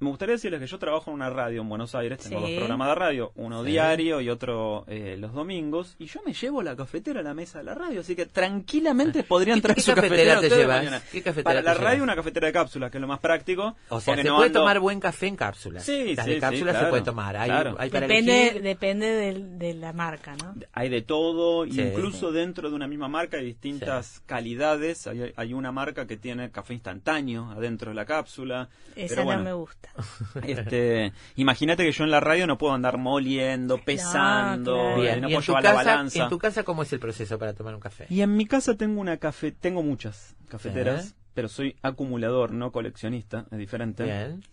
me 0.03 0.09
gustaría 0.09 0.33
decirles 0.33 0.59
que 0.59 0.67
yo 0.67 0.77
trabajo 0.79 1.09
en 1.09 1.15
una 1.15 1.29
radio 1.29 1.61
en 1.61 1.69
Buenos 1.69 1.95
Aires, 1.95 2.19
tengo 2.19 2.39
Sí. 2.45 2.51
dos 2.51 2.57
programas 2.59 2.87
de 2.89 2.95
radio, 2.95 3.31
uno 3.35 3.63
Sí. 3.63 3.71
diario 3.71 4.21
y 4.21 4.29
otro 4.29 4.83
eh, 4.87 5.15
los 5.19 5.33
domingos, 5.33 5.95
y 5.99 6.05
yo 6.05 6.21
me 6.25 6.33
llevo 6.33 6.61
la 6.61 6.75
cafetera 6.75 7.21
a 7.21 7.23
la 7.23 7.33
mesa 7.33 7.59
de 7.59 7.63
la 7.65 7.73
radio, 7.73 8.01
así 8.01 8.15
que 8.15 8.25
tranquilamente 8.25 9.23
podrían 9.23 9.57
¿Qué- 9.57 9.61
traer 9.63 9.75
qué 9.75 9.81
su 9.81 9.93
cafetera 9.93 10.35
cafetera 10.35 10.41
te 10.55 10.61
llevas? 10.61 10.77
mañana. 10.77 11.01
¿Qué 11.11 11.21
cafetera 11.21 11.43
Para 11.43 11.59
te 11.59 11.65
la 11.65 11.73
llevas? 11.73 11.83
radio 11.91 12.03
una 12.03 12.15
cafetera 12.15 12.47
de 12.47 12.53
cápsulas, 12.53 12.91
que 12.91 12.97
es 12.97 13.01
lo 13.01 13.07
más 13.07 13.19
práctico. 13.19 13.75
O 13.89 13.99
sea, 13.99 14.13
porque 14.13 14.21
se 14.23 14.27
no 14.29 14.35
puede 14.37 14.49
ando- 14.49 14.53
tomar 14.53 14.79
buen 14.79 14.99
café 14.99 15.27
en 15.27 15.35
cápsulas. 15.35 15.83
Sí, 15.83 16.13
Las 16.15 16.25
sí, 16.25 16.31
de 16.31 16.35
sí, 16.37 16.41
cápsulas 16.41 16.73
se 16.73 16.79
claro. 16.79 16.89
puede 16.89 17.03
tomar. 17.03 17.37
Hay, 17.37 17.49
Claro. 17.49 17.75
hay 17.79 17.89
para 17.89 18.07
depende, 18.07 18.41
elegir. 18.41 18.61
depende 18.61 19.07
de, 19.07 19.73
la 19.73 19.93
marca, 19.93 20.35
¿no? 20.35 20.55
Hay 20.73 20.89
de 20.89 21.01
todo, 21.01 21.65
Sí. 21.65 21.81
incluso 21.81 22.31
dentro 22.31 22.69
de 22.69 22.75
una 22.75 22.87
misma 22.87 23.07
marca 23.07 23.37
hay 23.37 23.45
distintas 23.45 24.21
calidades. 24.25 25.07
Hay, 25.07 25.33
hay 25.35 25.53
una 25.53 25.71
marca 25.71 26.05
que 26.05 26.17
tiene 26.17 26.51
café 26.51 26.73
instantáneo 26.73 27.49
adentro 27.51 27.89
de 27.89 27.95
la 27.95 28.05
cápsula. 28.05 28.69
Esa 28.95 29.15
pero 29.23 29.37
no 29.37 29.43
me 29.43 29.53
gusta. 29.53 29.89
Este, 30.43 31.13
imagínate 31.35 31.83
que 31.83 31.91
yo 31.91 32.03
en 32.03 32.11
la 32.11 32.19
radio 32.19 32.47
no 32.47 32.57
puedo 32.57 32.73
andar 32.73 32.97
moliendo, 32.97 33.77
pesando, 33.77 34.73
claro. 34.73 34.97
eh, 34.97 35.01
Bien, 35.01 35.21
no 35.21 35.27
puedo 35.29 35.41
llevar 35.41 35.63
la 35.63 35.69
casa, 35.73 35.83
balanza. 35.91 36.23
en 36.23 36.29
tu 36.29 36.37
casa, 36.37 36.63
¿cómo 36.63 36.83
es 36.83 36.93
el 36.93 36.99
proceso 36.99 37.37
para 37.39 37.53
tomar 37.53 37.75
un 37.75 37.79
café? 37.81 38.05
Y 38.09 38.21
en 38.21 38.35
mi 38.35 38.45
casa 38.45 38.75
tengo 38.75 38.99
una 38.99 39.17
café, 39.17 39.51
tengo 39.51 39.83
muchas 39.83 40.35
cafeteras, 40.49 41.15
pero 41.33 41.47
soy 41.47 41.75
acumulador, 41.81 42.51
no 42.51 42.71
coleccionista, 42.71 43.45
es 43.51 43.57
diferente. 43.57 44.03
Bien. 44.03 44.43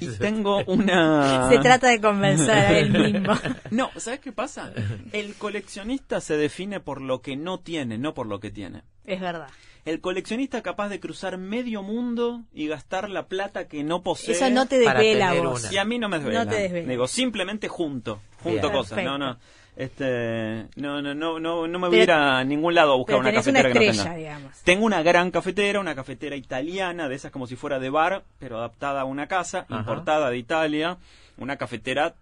Y 0.00 0.06
tengo 0.18 0.62
una 0.66 1.48
Se 1.48 1.58
trata 1.58 1.88
de 1.88 2.00
convencer 2.00 2.50
a 2.50 2.78
él 2.78 2.90
mismo. 2.90 3.32
No, 3.70 3.90
¿sabes 3.96 4.20
qué 4.20 4.32
pasa? 4.32 4.72
El 5.12 5.34
coleccionista 5.34 6.20
se 6.20 6.36
define 6.36 6.80
por 6.80 7.00
lo 7.00 7.20
que 7.20 7.36
no 7.36 7.60
tiene, 7.60 7.98
no 7.98 8.14
por 8.14 8.26
lo 8.26 8.40
que 8.40 8.50
tiene. 8.50 8.82
Es 9.04 9.20
verdad. 9.20 9.48
El 9.84 10.00
coleccionista 10.00 10.62
capaz 10.62 10.88
de 10.90 11.00
cruzar 11.00 11.38
medio 11.38 11.82
mundo 11.82 12.42
y 12.52 12.68
gastar 12.68 13.08
la 13.08 13.26
plata 13.26 13.68
que 13.68 13.84
no 13.84 14.02
posee. 14.02 14.34
Eso 14.34 14.50
no 14.50 14.66
te 14.66 14.78
desvela 14.78 15.32
vos. 15.34 15.64
una. 15.64 15.72
Y 15.72 15.78
a 15.78 15.84
mí 15.84 15.98
no 15.98 16.08
me 16.08 16.18
desvela. 16.18 16.44
No 16.44 16.50
te 16.50 16.56
desvela. 16.56 16.88
Digo, 16.88 17.08
simplemente 17.08 17.68
junto, 17.68 18.20
junto 18.42 18.68
Bien. 18.68 18.72
cosas. 18.72 19.04
No, 19.04 19.16
no. 19.16 19.38
Este, 19.82 20.66
no, 20.74 21.00
no, 21.00 21.14
no, 21.14 21.38
no, 21.38 21.68
no 21.68 21.78
me 21.78 21.86
voy 21.88 22.00
a 22.00 22.02
ir 22.02 22.10
a 22.10 22.42
ningún 22.42 22.74
lado 22.74 22.94
a 22.94 22.96
buscar 22.96 23.12
Pero 23.14 23.20
una 23.20 23.28
una 23.30 23.38
cafetera 23.38 23.68
que 23.68 23.74
no 23.76 23.80
estrella, 23.80 24.02
tenga. 24.02 24.16
digamos. 24.16 24.58
Tengo 24.64 24.84
una 24.84 25.02
gran 25.04 25.30
cafetera, 25.30 25.78
una 25.78 25.94
cafetera 25.94 26.34
italiana, 26.34 27.08
de 27.08 27.14
esas 27.14 27.30
como 27.30 27.46
si 27.46 27.54
fuera 27.54 27.78
de 27.78 27.88
bar, 27.88 28.24
pero 28.40 28.58
adaptada 28.58 29.02
a 29.02 29.04
una 29.04 29.28
casa, 29.28 29.66
Ajá. 29.68 29.78
importada 29.78 30.30
de 30.30 30.36
Italia, 30.38 30.98
una 31.36 31.56
cafetera 31.56 32.16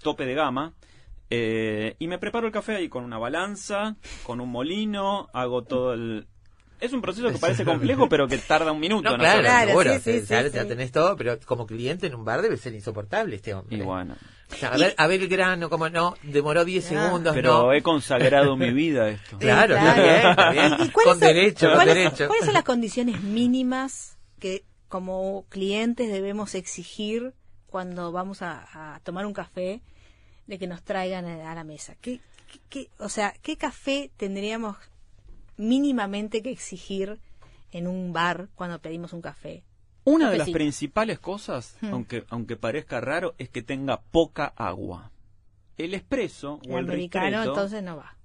tope 0.00 0.26
de 0.26 0.34
gama. 0.34 0.74
eh, 1.28 1.96
y 1.98 2.06
me 2.06 2.18
preparo 2.18 2.46
el 2.46 2.52
café 2.52 2.76
ahí 2.76 2.88
con 2.88 3.02
una 3.02 3.18
balanza, 3.18 3.96
con 4.22 4.40
un 4.40 4.48
molino, 4.48 5.28
hago 5.32 5.62
todo 5.64 5.92
el... 5.92 6.28
Es 6.78 6.92
un 6.92 7.00
proceso 7.02 7.32
que 7.32 7.38
parece 7.38 7.64
complejo, 7.64 8.06
pero 8.10 8.28
que 8.28 8.38
tarda 8.38 8.70
un 8.70 8.78
minuto. 8.78 9.02
No, 9.10 9.16
¿no? 9.16 9.18
claro, 9.24 9.40
Claro, 9.40 9.66
seguro. 9.70 9.92
sí, 9.94 9.98
sí, 9.98 10.04
te- 10.04 10.26
ya, 10.26 10.42
sí, 10.44 10.50
ya 10.54 10.62
sí. 10.62 10.68
tenés 10.68 10.92
todo, 10.92 11.16
pero 11.16 11.36
como 11.46 11.66
cliente 11.66 12.06
en 12.06 12.14
un 12.14 12.24
bar 12.24 12.42
debe 12.42 12.56
ser 12.58 12.74
insoportable 12.74 13.34
este 13.34 13.54
hombre. 13.54 13.76
Y 13.76 13.80
bueno. 13.80 14.14
O 14.52 14.54
sea, 14.54 14.68
a, 14.72 14.76
ver, 14.78 14.94
a 14.96 15.06
ver 15.08 15.20
el 15.22 15.28
grano, 15.28 15.68
como 15.68 15.88
no, 15.88 16.14
demoró 16.22 16.64
10 16.64 16.84
Ah. 16.86 16.88
segundos, 16.88 17.34
Pero 17.34 17.64
no. 17.64 17.72
he 17.72 17.82
consagrado 17.82 18.56
mi 18.56 18.72
vida 18.72 19.04
a 19.04 19.08
esto. 19.10 19.38
Claro, 19.38 19.76
está 19.76 19.94
bien, 19.94 20.26
está 20.30 20.50
bien. 20.50 20.64
¿Y- 20.78 20.82
y 20.84 20.88
cuáles 20.90 20.92
Con 20.92 21.04
son- 21.04 21.20
derecho, 21.20 21.66
con 21.66 21.74
cuáles- 21.76 21.94
derecho. 21.94 22.26
¿Cuáles 22.28 22.44
son 22.44 22.54
las 22.54 22.64
condiciones 22.64 23.22
mínimas 23.22 24.16
que 24.38 24.64
como 24.88 25.44
clientes 25.48 26.10
debemos 26.10 26.54
exigir 26.54 27.34
cuando 27.66 28.12
vamos 28.12 28.40
a, 28.42 28.94
a 28.94 29.00
tomar 29.00 29.26
un 29.26 29.32
café 29.34 29.80
de 30.46 30.58
que 30.58 30.66
nos 30.68 30.82
traigan 30.82 31.26
a 31.26 31.54
la 31.54 31.64
mesa? 31.64 31.96
¿Qué, 32.00 32.20
qué- 32.50 32.60
qué- 32.68 32.88
o 33.00 33.08
sea, 33.08 33.34
¿qué 33.42 33.56
café 33.56 34.10
tendríamos 34.16 34.76
mínimamente 35.56 36.42
que 36.42 36.50
exigir 36.50 37.18
en 37.72 37.86
un 37.88 38.12
bar 38.12 38.48
cuando 38.54 38.78
pedimos 38.78 39.12
un 39.12 39.22
café? 39.22 39.64
Una 40.06 40.30
de 40.30 40.38
las 40.38 40.50
principales 40.50 41.18
cosas, 41.18 41.76
Hmm. 41.80 41.92
aunque, 41.92 42.24
aunque 42.30 42.56
parezca 42.56 43.00
raro, 43.00 43.34
es 43.38 43.48
que 43.48 43.62
tenga 43.62 44.00
poca 44.00 44.52
agua. 44.56 45.10
El 45.76 45.92
espresso 45.94 46.60
El 46.64 46.72
o 46.72 46.78
el 46.78 46.84
americano 46.86 47.26
ristretto, 47.26 47.50
entonces 47.50 47.82
no 47.82 47.96
va. 47.96 48.16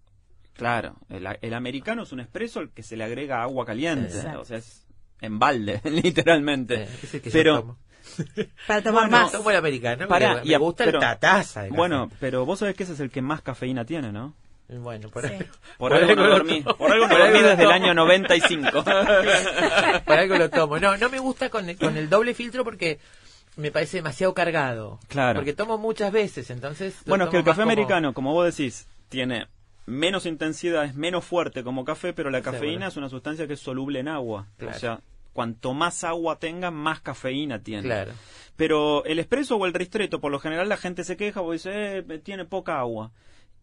claro, 0.54 0.96
el, 1.10 1.28
el 1.42 1.54
americano 1.54 2.04
es 2.04 2.12
un 2.12 2.20
espresso 2.22 2.60
al 2.62 2.70
que 2.70 2.84
se 2.84 2.96
le 2.96 3.04
agrega 3.04 3.42
agua 3.44 3.66
caliente, 3.66 4.08
Exacto. 4.16 4.42
o 4.42 4.46
sea, 4.46 4.58
es 4.60 4.86
en 5.22 5.38
balde, 5.40 5.82
literalmente. 5.90 6.88
Que 7.12 7.20
Pero. 7.32 7.78
Para 8.68 8.82
tomar 8.82 9.04
Bueno, 9.10 9.24
más. 9.24 9.32
Tomo 9.32 9.50
el 9.52 9.58
americano, 9.58 10.08
porque 10.08 10.26
y 10.44 10.50
me 10.50 10.56
a- 10.56 10.60
gusta 10.60 10.86
pero- 10.86 11.00
la 11.00 11.20
taza 11.20 11.64
de 11.64 11.70
café. 11.70 11.78
bueno, 11.78 12.10
pero 12.20 12.46
vos 12.46 12.60
sabés 12.60 12.76
que 12.76 12.84
ese 12.84 12.94
es 12.94 13.00
el 13.00 13.10
que 13.12 13.22
más 13.22 13.42
cafeína 13.42 13.86
tiene, 13.86 14.12
¿no? 14.12 14.34
Bueno, 14.72 15.10
por, 15.10 15.28
Sí. 15.28 15.34
algo, 15.34 15.46
Por, 15.78 15.94
algo 15.94 16.16
no 16.16 16.24
lo 16.24 16.30
dormí, 16.30 16.62
por 16.62 16.92
algo 16.92 17.06
no 17.08 17.10
Por 17.10 17.20
dormí 17.20 17.38
algo 17.38 17.42
lo 17.42 17.48
desde 17.50 17.64
el 17.64 17.72
año 17.72 17.94
95. 17.94 18.84
Por 20.06 20.18
algo 20.18 20.38
lo 20.38 20.50
tomo. 20.50 20.80
No, 20.80 20.96
no 20.98 21.10
me 21.10 21.20
gusta 21.20 21.50
con 21.50 21.70
el, 21.70 21.78
con 21.78 21.98
el 21.98 22.10
doble 22.10 22.34
filtro 22.34 22.64
porque 22.64 23.00
me 23.58 23.70
parece 23.72 23.98
demasiado 23.98 24.34
cargado. 24.34 25.00
Claro. 25.10 25.40
Porque 25.40 25.54
tomo 25.54 25.78
muchas 25.78 26.12
veces, 26.12 26.50
entonces... 26.50 26.96
Bueno, 27.06 27.26
es 27.26 27.30
que 27.32 27.38
el 27.38 27.44
café 27.44 27.62
como- 27.62 27.72
americano, 27.72 28.14
como 28.14 28.34
vos 28.34 28.46
decís, 28.56 28.88
tiene 29.10 29.48
menos 29.86 30.26
intensidad, 30.26 30.86
es 30.86 30.96
menos 30.96 31.26
fuerte 31.26 31.64
como 31.64 31.84
café, 31.84 32.14
pero 32.14 32.30
la 32.30 32.42
cafeína 32.42 32.72
bueno. 32.78 32.88
es 32.88 32.98
una 32.98 33.10
sustancia 33.10 33.48
que 33.48 33.54
es 33.54 33.60
soluble 33.60 34.00
en 34.00 34.08
agua. 34.08 34.48
Claro. 34.58 34.76
O 34.78 34.80
sea, 34.80 35.00
cuanto 35.34 35.74
más 35.74 36.04
agua 36.06 36.40
tenga, 36.40 36.72
más 36.72 37.02
cafeína 37.02 37.60
tiene. 37.60 37.84
Claro. 37.84 38.14
Pero 38.56 39.04
el 39.06 39.20
espresso 39.20 39.58
o 39.58 39.66
el 39.66 39.74
ristretto, 39.74 40.22
por 40.22 40.32
lo 40.32 40.40
general 40.40 40.70
la 40.70 40.78
gente 40.78 41.04
se 41.04 41.18
queja 41.18 41.42
porque 41.42 41.54
dice, 41.56 41.98
eh, 41.98 42.20
tiene 42.24 42.46
poca 42.46 42.80
agua. 42.80 43.12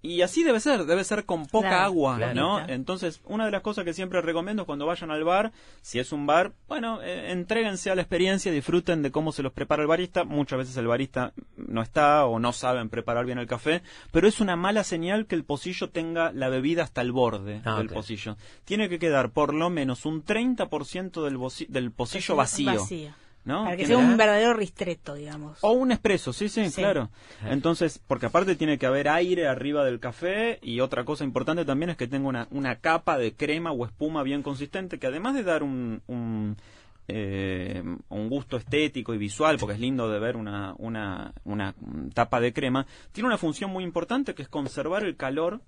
Y 0.01 0.23
así 0.23 0.45
debe 0.45 0.61
ser, 0.61 0.85
debe 0.85 1.03
ser 1.03 1.25
con 1.25 1.47
poca 1.47 1.69
Claro, 1.70 1.85
agua, 1.85 2.16
claro. 2.19 2.35
¿no? 2.35 2.57
Claro. 2.59 2.73
Entonces, 2.73 3.20
una 3.25 3.47
de 3.47 3.51
las 3.51 3.62
cosas 3.62 3.85
que 3.85 3.93
siempre 3.93 4.20
recomiendo 4.23 4.62
es 4.62 4.66
cuando 4.66 4.87
vayan 4.87 5.11
al 5.11 5.25
bar, 5.25 5.51
si 5.83 5.99
es 5.99 6.12
un 6.12 6.25
bar, 6.25 6.53
bueno, 6.69 7.03
eh, 7.03 7.33
entréguense 7.33 7.91
a 7.91 7.97
la 7.97 8.03
experiencia, 8.03 8.53
disfruten 8.53 9.03
de 9.03 9.11
cómo 9.11 9.33
se 9.33 9.43
los 9.43 9.53
prepara 9.53 9.83
el 9.83 9.89
barista. 9.89 10.23
Muchas 10.23 10.59
veces 10.59 10.77
el 10.77 10.87
barista 10.87 11.33
no 11.57 11.83
está 11.83 12.27
o 12.27 12.39
no 12.39 12.53
saben 12.53 12.89
preparar 12.91 13.27
bien 13.27 13.39
el 13.39 13.49
café, 13.49 13.83
pero 14.12 14.29
es 14.29 14.41
una 14.41 14.55
mala 14.55 14.85
señal 14.85 15.27
que 15.27 15.35
el 15.35 15.45
pocillo 15.45 15.91
tenga 15.91 16.31
la 16.33 16.49
bebida 16.49 16.85
hasta 16.85 17.01
el 17.01 17.11
borde 17.12 17.61
Ah, 17.65 17.79
del 17.79 17.89
pocillo. 17.89 18.37
Tiene 18.65 18.89
que 18.89 18.99
quedar 19.01 19.31
por 19.31 19.53
lo 19.53 19.69
menos 19.69 20.07
un 20.07 20.25
30% 20.25 21.25
del, 21.25 21.39
del 21.73 21.91
pocillo 21.91 22.37
vacío. 22.37 22.73
Vacío. 22.73 23.11
¿No? 23.44 23.65
Para 23.65 23.77
que 23.77 23.86
sea 23.86 23.97
un 23.98 24.16
verdadero 24.16 24.52
ristretto, 24.55 25.15
digamos. 25.15 25.59
o 25.62 25.73
un 25.73 25.90
expreso, 25.93 26.32
sí, 26.32 26.48
sí, 26.48 26.69
Sí. 26.70 26.81
claro. 26.82 27.10
Entonces, 27.44 28.01
porque 28.06 28.27
aparte 28.27 28.56
tiene 28.56 28.78
que 28.78 28.86
haber 28.86 29.09
aire 29.09 29.47
arriba 29.48 29.85
del 29.85 30.01
café 30.01 30.59
y 30.62 30.81
otra 30.81 31.05
cosa 31.05 31.24
importante 31.24 31.65
también 31.65 31.90
es 31.90 31.97
que 31.97 32.06
tenga 32.09 32.28
una, 32.28 32.48
una 32.51 32.77
capa 32.77 33.16
de 33.16 33.35
crema 33.35 33.73
o 33.73 33.85
espuma 33.86 34.23
bien 34.23 34.43
consistente 34.43 34.98
que 34.98 35.06
además 35.06 35.35
de 35.35 35.44
dar 35.44 35.62
un, 35.62 36.02
un, 36.09 36.56
eh, 37.09 37.82
un 38.10 38.28
gusto 38.28 38.59
estético 38.59 39.15
y 39.15 39.19
visual, 39.19 39.56
porque 39.59 39.74
es 39.74 39.81
lindo 39.81 40.10
de 40.10 40.19
ver 40.19 40.36
una, 40.36 40.74
una, 40.77 41.32
una 41.44 41.74
tapa 42.12 42.40
de 42.40 42.52
crema, 42.52 42.86
tiene 43.12 43.28
una 43.28 43.39
función 43.39 43.70
muy 43.70 43.82
importante 43.85 44.35
que 44.35 44.43
es 44.43 44.48
conservar 44.48 45.05
el 45.05 45.16
calor 45.16 45.62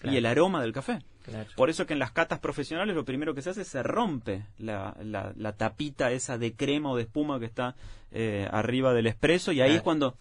Claro. 0.00 0.14
y 0.14 0.18
el 0.18 0.26
aroma 0.26 0.60
del 0.62 0.72
café. 0.72 0.98
Claro. 1.24 1.48
Por 1.56 1.70
eso 1.70 1.86
que 1.86 1.94
en 1.94 1.98
las 1.98 2.10
catas 2.12 2.38
profesionales 2.40 2.94
lo 2.94 3.04
primero 3.04 3.34
que 3.34 3.40
se 3.42 3.50
hace 3.50 3.62
es 3.62 3.68
se 3.68 3.82
rompe 3.82 4.44
la, 4.58 4.94
la, 5.02 5.32
la 5.36 5.52
tapita 5.56 6.10
esa 6.12 6.36
de 6.36 6.54
crema 6.54 6.90
o 6.90 6.96
de 6.96 7.02
espuma 7.04 7.38
que 7.40 7.46
está 7.46 7.74
eh, 8.12 8.46
arriba 8.52 8.92
del 8.92 9.06
espresso 9.06 9.50
y 9.52 9.60
ahí 9.62 9.68
Claro. 9.68 9.76
es 9.76 9.82
cuando 9.82 10.16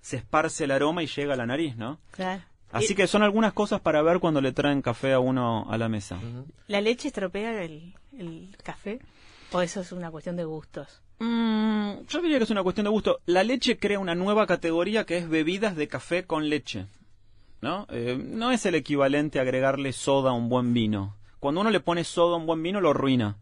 se 0.00 0.16
esparce 0.16 0.64
el 0.64 0.70
aroma 0.70 1.02
y 1.02 1.06
llega 1.06 1.34
a 1.34 1.36
la 1.36 1.44
nariz, 1.46 1.76
¿no? 1.76 1.98
Claro. 2.12 2.42
Así 2.70 2.92
Y- 2.92 2.96
que 2.96 3.06
son 3.06 3.22
algunas 3.22 3.52
cosas 3.52 3.80
para 3.80 4.00
ver 4.02 4.20
cuando 4.20 4.40
le 4.40 4.52
traen 4.52 4.80
café 4.82 5.12
a 5.12 5.18
uno 5.20 5.66
a 5.70 5.76
la 5.78 5.88
mesa. 5.88 6.18
¿La 6.66 6.80
leche 6.80 7.08
estropea 7.08 7.62
el, 7.64 7.94
el 8.16 8.56
café? 8.62 9.00
¿O 9.52 9.60
eso 9.62 9.80
es 9.80 9.92
una 9.92 10.10
cuestión 10.10 10.36
de 10.36 10.44
gustos? 10.44 11.02
Mm, 11.18 12.06
yo 12.08 12.20
diría 12.22 12.38
que 12.38 12.44
es 12.44 12.50
una 12.50 12.62
cuestión 12.62 12.84
de 12.84 12.90
gusto. 12.90 13.20
La 13.26 13.42
leche 13.42 13.78
crea 13.78 13.98
una 13.98 14.14
nueva 14.14 14.46
categoría 14.46 15.04
que 15.04 15.16
es 15.18 15.28
bebidas 15.28 15.76
de 15.76 15.88
café 15.88 16.24
con 16.24 16.48
leche. 16.48 16.86
¿No? 17.60 17.86
Eh, 17.90 18.18
no 18.18 18.52
es 18.52 18.64
el 18.66 18.74
equivalente 18.74 19.38
a 19.38 19.42
agregarle 19.42 19.92
soda 19.92 20.30
a 20.30 20.34
un 20.34 20.48
buen 20.48 20.72
vino. 20.72 21.16
Cuando 21.40 21.60
uno 21.60 21.70
le 21.70 21.80
pone 21.80 22.04
soda 22.04 22.34
a 22.34 22.38
un 22.38 22.46
buen 22.46 22.62
vino 22.62 22.80
lo 22.80 22.90
arruina. 22.90 23.36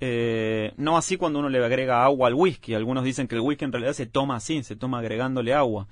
Eh, 0.00 0.72
no 0.78 0.96
así 0.96 1.16
cuando 1.16 1.38
uno 1.38 1.48
le 1.48 1.64
agrega 1.64 2.04
agua 2.04 2.28
al 2.28 2.34
whisky. 2.34 2.74
Algunos 2.74 3.04
dicen 3.04 3.28
que 3.28 3.36
el 3.36 3.40
whisky 3.40 3.64
en 3.64 3.72
realidad 3.72 3.92
se 3.92 4.06
toma 4.06 4.36
así, 4.36 4.62
se 4.62 4.76
toma 4.76 4.98
agregándole 4.98 5.54
agua. 5.54 5.86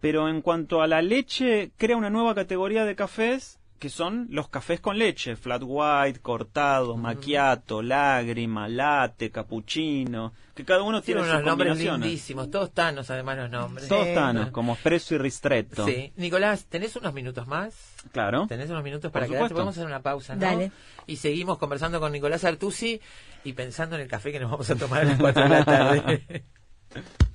Pero 0.00 0.28
en 0.28 0.42
cuanto 0.42 0.80
a 0.80 0.86
la 0.86 1.02
leche, 1.02 1.70
crea 1.76 1.96
una 1.96 2.10
nueva 2.10 2.34
categoría 2.34 2.84
de 2.84 2.96
cafés 2.96 3.60
que 3.82 3.88
son 3.88 4.28
los 4.30 4.48
cafés 4.48 4.78
con 4.78 4.96
leche, 4.96 5.34
flat 5.34 5.60
white, 5.66 6.20
cortado, 6.20 6.96
macchiato, 6.96 7.82
lágrima, 7.82 8.68
latte, 8.68 9.32
cappuccino, 9.32 10.32
que 10.54 10.64
cada 10.64 10.84
uno 10.84 11.02
Tiene 11.02 11.20
tiene 11.20 11.32
unos 11.32 11.42
sus 11.42 11.44
nombres 11.44 11.78
lindísimos, 11.78 12.48
todos 12.48 12.72
tanos 12.72 13.10
además 13.10 13.38
los 13.38 13.50
nombres. 13.50 13.88
Todos 13.88 14.06
Sí. 14.06 14.14
tanos, 14.14 14.52
como 14.52 14.74
espresso 14.74 15.16
y 15.16 15.18
ristretto. 15.18 15.84
Sí. 15.84 16.12
Nicolás, 16.14 16.66
¿tenés 16.66 16.94
unos 16.94 17.12
minutos 17.12 17.48
más? 17.48 17.74
Claro. 18.12 18.46
¿Tenés 18.46 18.70
unos 18.70 18.84
minutos 18.84 19.10
para 19.10 19.26
supuesto. 19.26 19.52
Podemos 19.52 19.76
hacer 19.76 19.86
una 19.88 20.00
pausa, 20.00 20.36
¿no? 20.36 20.42
Dale. 20.42 20.70
Y 21.08 21.16
seguimos 21.16 21.58
conversando 21.58 21.98
con 21.98 22.12
Nicolás 22.12 22.44
Artusi 22.44 23.00
y 23.42 23.52
pensando 23.54 23.96
en 23.96 24.02
el 24.02 24.08
café 24.08 24.30
que 24.30 24.38
nos 24.38 24.48
vamos 24.48 24.70
a 24.70 24.76
tomar 24.76 25.00
a 25.00 25.04
las 25.06 25.18
4 25.18 25.42
de 25.42 25.48
la 25.48 25.64
tarde. 25.64 26.44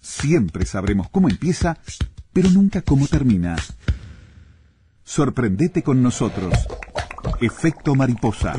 Siempre 0.00 0.66
sabremos 0.66 1.08
cómo 1.08 1.28
empieza, 1.28 1.78
pero 2.32 2.50
nunca 2.50 2.82
cómo 2.82 3.06
termina. 3.06 3.56
Sorprendete 5.04 5.82
con 5.82 6.02
nosotros. 6.02 6.54
Efecto 7.40 7.94
mariposa. 7.94 8.54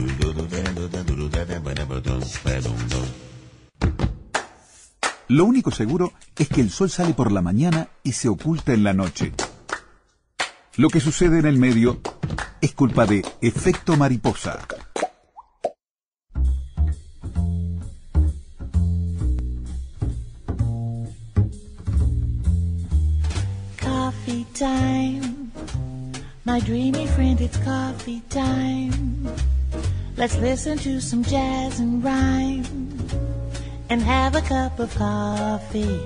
Lo 5.28 5.46
único 5.46 5.72
seguro 5.72 6.12
es 6.38 6.50
que 6.50 6.62
el 6.62 6.70
sol 6.70 6.90
sale 6.90 7.14
por 7.14 7.32
la 7.32 7.42
mañana 7.42 7.88
y 8.04 8.12
se 8.12 8.28
oculta 8.28 8.74
en 8.74 8.84
la 8.84 8.94
noche. 8.94 9.32
Lo 10.76 10.90
que 10.90 11.00
sucede 11.00 11.40
en 11.40 11.46
el 11.46 11.58
medio 11.58 12.02
es 12.60 12.74
culpa 12.74 13.06
de 13.06 13.26
efecto 13.42 13.96
mariposa. 13.96 14.60
Time. 24.66 25.52
My 26.46 26.60
dreamy 26.60 27.08
friend, 27.08 27.42
it's 27.42 27.58
coffee 27.66 28.22
time. 28.30 29.28
Let's 30.18 30.38
listen 30.38 30.78
to 30.80 31.02
some 31.02 31.24
jazz 31.24 31.80
and 31.80 32.04
rhyme 32.04 32.64
and 33.90 34.02
have 34.04 34.36
a 34.38 34.42
cup 34.42 34.80
of 34.80 34.96
coffee. 34.96 36.00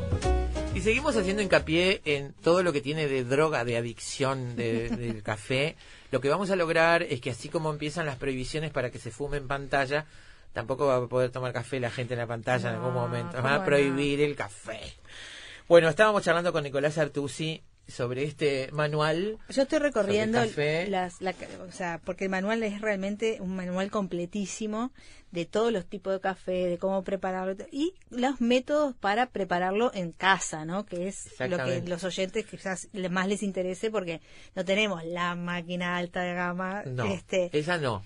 Y 0.73 0.79
seguimos 0.81 1.17
haciendo 1.17 1.41
hincapié 1.41 2.01
en 2.05 2.33
todo 2.43 2.63
lo 2.63 2.71
que 2.71 2.79
tiene 2.79 3.07
de 3.07 3.25
droga, 3.25 3.65
de 3.65 3.75
adicción 3.75 4.55
de- 4.55 4.89
del 4.97 5.21
café. 5.21 5.75
Lo 6.11 6.21
que 6.21 6.29
vamos 6.29 6.49
a 6.49 6.55
lograr 6.55 7.03
es 7.03 7.19
que 7.19 7.31
así 7.31 7.49
como 7.49 7.69
empiezan 7.71 8.05
las 8.05 8.15
prohibiciones 8.15 8.71
para 8.71 8.89
que 8.89 8.99
se 8.99 9.11
fume 9.11 9.35
en 9.35 9.47
pantalla, 9.49 10.05
tampoco 10.53 10.85
va 10.87 10.95
a 10.95 11.07
poder 11.07 11.29
tomar 11.29 11.51
café 11.51 11.81
la 11.81 11.91
gente 11.91 12.13
en 12.13 12.21
la 12.21 12.27
pantalla 12.27 12.69
en 12.69 12.75
algún 12.75 12.93
momento. 12.93 13.31
¿cómo 13.31 13.43
Van 13.43 13.53
a 13.53 13.57
no? 13.59 13.65
prohibir 13.65 14.21
el 14.21 14.33
café. 14.37 14.79
Bueno, 15.67 15.89
estábamos 15.89 16.23
charlando 16.23 16.53
con 16.53 16.63
Nicolás 16.63 16.97
Artusi 16.97 17.61
sobre 17.87 18.23
este 18.23 18.69
manual. 18.71 19.37
Yo 19.49 19.63
estoy 19.63 19.79
recorriendo 19.79 20.39
las, 20.89 21.21
la- 21.21 21.35
o 21.67 21.71
sea, 21.71 22.01
porque 22.03 22.23
el 22.25 22.29
manual 22.29 22.63
es 22.63 22.81
realmente 22.81 23.37
un 23.41 23.55
manual 23.55 23.91
completísimo 23.91 24.91
de 25.31 25.45
todos 25.45 25.71
los 25.71 25.85
tipos 25.85 26.13
de 26.13 26.19
café, 26.21 26.67
de 26.67 26.77
cómo 26.77 27.03
prepararlo 27.03 27.55
y 27.71 27.93
los 28.09 28.39
métodos 28.41 28.95
para 28.95 29.27
prepararlo 29.27 29.91
en 29.93 30.13
casa, 30.13 30.63
¿no? 30.65 30.85
Que 30.85 31.07
es 31.09 31.29
lo 31.49 31.57
que 31.57 31.81
los 31.89 32.03
oyentes 32.05 32.45
quizás 32.45 32.87
más 33.11 33.27
les 33.27 33.43
interese 33.43 33.91
porque 33.91 34.21
no 34.55 34.63
tenemos 34.63 35.03
la 35.03 35.35
máquina 35.35 35.97
alta 35.97 36.21
de 36.21 36.33
gama, 36.33 36.83
No, 36.85 37.05
este, 37.05 37.49
esa 37.57 37.77
no. 37.77 38.03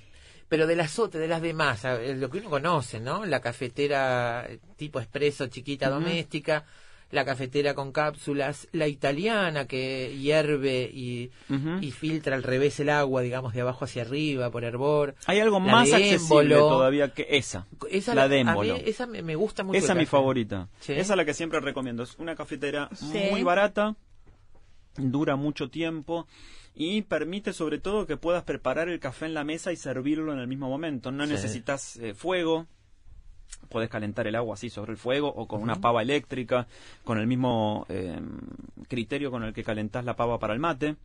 Pero 0.50 0.66
de 0.66 0.76
las 0.76 0.98
otras, 0.98 1.22
de 1.22 1.28
las 1.28 1.44
demás, 1.44 1.84
lo 2.16 2.30
que 2.32 2.40
uno 2.40 2.50
conoce, 2.50 3.00
¿no? 3.00 3.24
La 3.28 3.40
cafetera 3.40 4.48
tipo 4.78 5.00
expreso 5.00 5.46
chiquita 5.48 5.90
doméstica, 5.92 6.66
la 7.12 7.26
cafetera 7.26 7.74
con 7.74 7.92
cápsulas, 7.92 8.68
la 8.72 8.88
italiana 8.88 9.66
que 9.66 10.16
hierve 10.20 10.90
y, 10.94 11.32
y 11.82 11.92
filtra 11.92 12.36
al 12.36 12.44
revés 12.44 12.80
el 12.80 12.90
agua, 12.90 13.22
digamos, 13.22 13.54
de 13.54 13.62
abajo 13.62 13.86
hacia 13.86 14.04
arriba, 14.04 14.52
por 14.52 14.64
hervor. 14.64 15.16
Hay 15.26 15.40
algo 15.40 15.60
La 15.60 15.66
más 15.66 15.90
de 15.90 15.96
accesible 15.96 16.56
todavía 16.56 17.14
que 17.14 17.26
esa. 17.32 17.66
Esa 17.90 18.14
la 18.14 18.24
la- 18.24 18.28
de 18.30 18.44
mí 18.44 18.82
esa 18.86 19.08
me, 19.08 19.36
gusta 19.36 19.64
mucho. 19.64 19.78
Esa 19.80 19.94
es 19.94 19.98
mi 20.00 20.06
favorita. 20.06 20.70
Sí. 20.80 20.94
Esa 20.94 21.14
es 21.14 21.18
la 21.18 21.26
que 21.26 21.34
siempre 21.34 21.60
recomiendo. 21.60 22.04
Es 22.04 22.16
una 22.20 22.36
cafetera 22.36 22.90
Sí. 22.94 23.28
muy 23.32 23.42
barata, 23.44 23.96
dura 24.98 25.36
mucho 25.36 25.70
tiempo 25.70 26.28
y 26.76 27.02
permite 27.04 27.54
sobre 27.54 27.80
todo 27.80 28.06
que 28.06 28.18
puedas 28.18 28.44
preparar 28.44 28.90
el 28.90 29.00
café 29.00 29.26
en 29.26 29.34
la 29.34 29.44
mesa 29.44 29.72
y 29.72 29.76
servirlo 29.76 30.34
en 30.34 30.40
el 30.40 30.48
mismo 30.48 30.70
momento. 30.70 31.12
No 31.12 31.26
Sí. 31.26 31.32
necesitas 31.32 31.98
eh, 31.98 32.14
fuego. 32.14 32.68
Puedes 33.70 33.90
calentar 33.90 34.26
el 34.28 34.36
agua 34.36 34.56
así 34.56 34.70
sobre 34.70 34.92
el 34.94 34.98
fuego 34.98 35.28
o 35.28 35.48
con 35.48 35.62
una 35.62 35.76
pava 35.76 36.02
eléctrica, 36.02 36.68
con 37.04 37.20
el 37.20 37.28
mismo 37.28 37.86
eh, 37.90 38.20
criterio 38.88 39.30
con 39.32 39.44
el 39.44 39.54
que 39.54 39.64
calentás 39.64 40.06
la 40.06 40.16
pava 40.16 40.40
para 40.40 40.54
el 40.54 40.60
mate. 40.60 40.96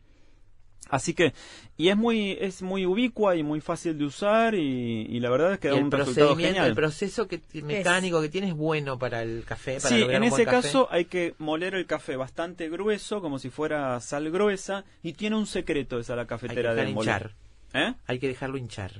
Así 0.89 1.15
que, 1.15 1.33
y 1.77 1.89
es 1.89 1.97
muy, 1.97 2.37
es 2.39 2.61
muy 2.61 2.85
ubicua 2.85 3.35
y 3.35 3.41
muy 3.41 3.59
fácil 3.59 3.97
de 3.97 4.05
usar 4.05 4.53
y, 4.53 5.07
y 5.09 5.19
la 5.19 5.31
verdad 5.31 5.53
es 5.53 5.59
que 5.59 5.69
da 5.69 5.77
el 5.77 5.83
un 5.85 5.89
resultado 5.91 6.27
procedimiento, 6.27 6.53
genial. 6.53 6.69
el 6.69 6.75
proceso 6.75 7.27
que, 7.27 7.41
mecánico 7.63 8.21
que 8.21 8.29
tiene 8.29 8.49
es 8.49 8.53
bueno 8.53 8.99
para 8.99 9.23
el 9.23 9.43
café. 9.45 9.77
Para 9.81 9.89
Sí, 9.95 10.03
en 10.03 10.23
ese 10.23 10.45
café. 10.45 10.57
caso 10.57 10.87
hay 10.91 11.05
que 11.05 11.33
moler 11.39 11.73
el 11.73 11.87
café 11.87 12.15
bastante 12.17 12.69
grueso, 12.69 13.19
como 13.19 13.39
si 13.39 13.49
fuera 13.49 13.99
sal 13.99 14.29
gruesa, 14.29 14.85
y 15.01 15.13
tiene 15.13 15.35
un 15.37 15.47
secreto 15.47 15.97
esa 15.99 16.15
la 16.15 16.21
hay 16.21 16.25
que 16.25 16.29
cafetera 16.29 16.75
de 16.75 16.83
émbolo. 16.83 17.01
hinchar. 17.09 17.31
¿Eh? 17.73 17.93
Hay 18.05 18.19
que 18.19 18.27
dejarlo 18.27 18.57
hinchar. 18.57 18.91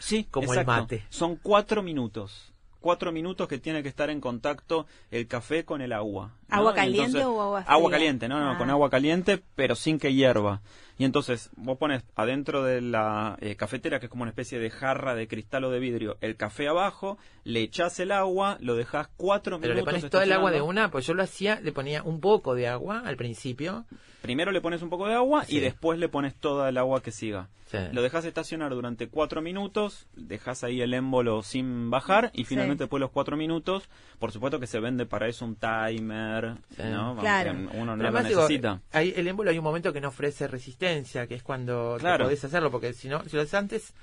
Sí, 0.00 0.26
Como 0.30 0.52
el 0.52 0.66
mate. 0.66 1.04
Son 1.10 1.36
cuatro 1.36 1.82
minutos. 1.82 2.49
Cuatro 2.80 3.12
minutos 3.12 3.46
que 3.46 3.58
tiene 3.58 3.82
que 3.82 3.88
estar 3.90 4.08
en 4.10 4.20
contacto 4.20 4.86
el 5.10 5.26
café 5.26 5.64
con 5.64 5.82
el 5.82 5.92
agua. 5.92 6.32
¿no? 6.48 6.56
¿Agua 6.56 6.74
caliente 6.74 7.18
entonces- 7.18 7.26
o 7.26 7.42
agua 7.42 7.64
Agua 7.66 7.88
fría? 7.90 7.98
caliente, 7.98 8.28
no, 8.28 8.40
no, 8.40 8.52
Ah. 8.52 8.58
con 8.58 8.70
agua 8.70 8.88
caliente, 8.90 9.42
pero 9.54 9.74
sin 9.74 9.98
que 9.98 10.14
hierva. 10.14 10.62
Y 11.00 11.04
entonces 11.06 11.48
vos 11.56 11.78
pones 11.78 12.04
adentro 12.14 12.62
de 12.62 12.82
la 12.82 13.38
eh, 13.40 13.56
cafetera, 13.56 13.98
que 14.00 14.06
es 14.06 14.10
como 14.10 14.22
una 14.24 14.30
especie 14.32 14.58
de 14.58 14.68
jarra 14.68 15.14
de 15.14 15.26
cristal 15.28 15.64
o 15.64 15.70
de 15.70 15.78
vidrio, 15.78 16.18
el 16.20 16.36
café 16.36 16.68
abajo, 16.68 17.16
le 17.42 17.62
echás 17.62 17.98
el 18.00 18.12
agua, 18.12 18.58
lo 18.60 18.76
dejás 18.76 19.08
cuatro 19.16 19.58
Pero 19.60 19.72
le 19.72 19.80
minutos. 19.80 19.94
pones 20.00 20.10
todo 20.10 20.20
el 20.20 20.32
agua 20.32 20.50
de 20.50 20.60
una, 20.60 20.90
pues 20.90 21.06
yo 21.06 21.14
lo 21.14 21.22
hacía, 21.22 21.58
le 21.62 21.72
ponía 21.72 22.02
un 22.02 22.20
poco 22.20 22.54
de 22.54 22.68
agua 22.68 23.00
al 23.06 23.16
principio. 23.16 23.86
Primero 24.20 24.52
le 24.52 24.60
pones 24.60 24.82
un 24.82 24.90
poco 24.90 25.08
de 25.08 25.14
agua 25.14 25.46
Sí. 25.46 25.56
y 25.56 25.60
después 25.60 25.98
le 25.98 26.10
pones 26.10 26.34
toda 26.34 26.68
el 26.68 26.76
agua 26.76 27.00
que 27.02 27.10
siga. 27.12 27.48
Sí. 27.64 27.78
Lo 27.92 28.02
dejas 28.02 28.24
estacionar 28.24 28.72
durante 28.72 29.08
cuatro 29.08 29.40
minutos, 29.40 30.08
dejas 30.16 30.64
ahí 30.64 30.82
el 30.82 30.92
émbolo 30.92 31.42
sin 31.44 31.88
bajar 31.88 32.30
y 32.34 32.44
finalmente 32.44 32.82
después 32.84 32.98
de 32.98 33.04
los 33.04 33.12
cuatro 33.12 33.36
minutos. 33.36 33.88
Por 34.18 34.32
supuesto 34.32 34.58
que 34.58 34.66
se 34.66 34.80
vende 34.80 35.06
para 35.06 35.28
eso 35.28 35.44
un 35.44 35.54
timer, 35.54 36.56
¿no? 36.78 37.16
Claro. 37.20 37.52
Uno 37.52 37.96
no 37.96 37.96
Pero 37.96 37.96
lo 37.96 38.18
además, 38.18 38.28
digo, 38.28 38.40
necesita. 38.42 38.80
hay, 38.92 39.14
el 39.16 39.26
émbolo 39.28 39.50
hay 39.50 39.58
un 39.58 39.64
momento 39.64 39.92
que 39.92 40.00
no 40.00 40.08
ofrece 40.08 40.48
resistencia, 40.48 40.89
que 41.28 41.34
es 41.34 41.42
cuando 41.42 41.96
Claro. 41.98 42.24
podés 42.24 42.44
hacerlo, 42.44 42.70
porque 42.70 42.92
si 42.92 43.08
no, 43.08 43.22
si 43.24 43.36
lo 43.36 43.42
haces 43.42 43.54
antes, 43.54 43.94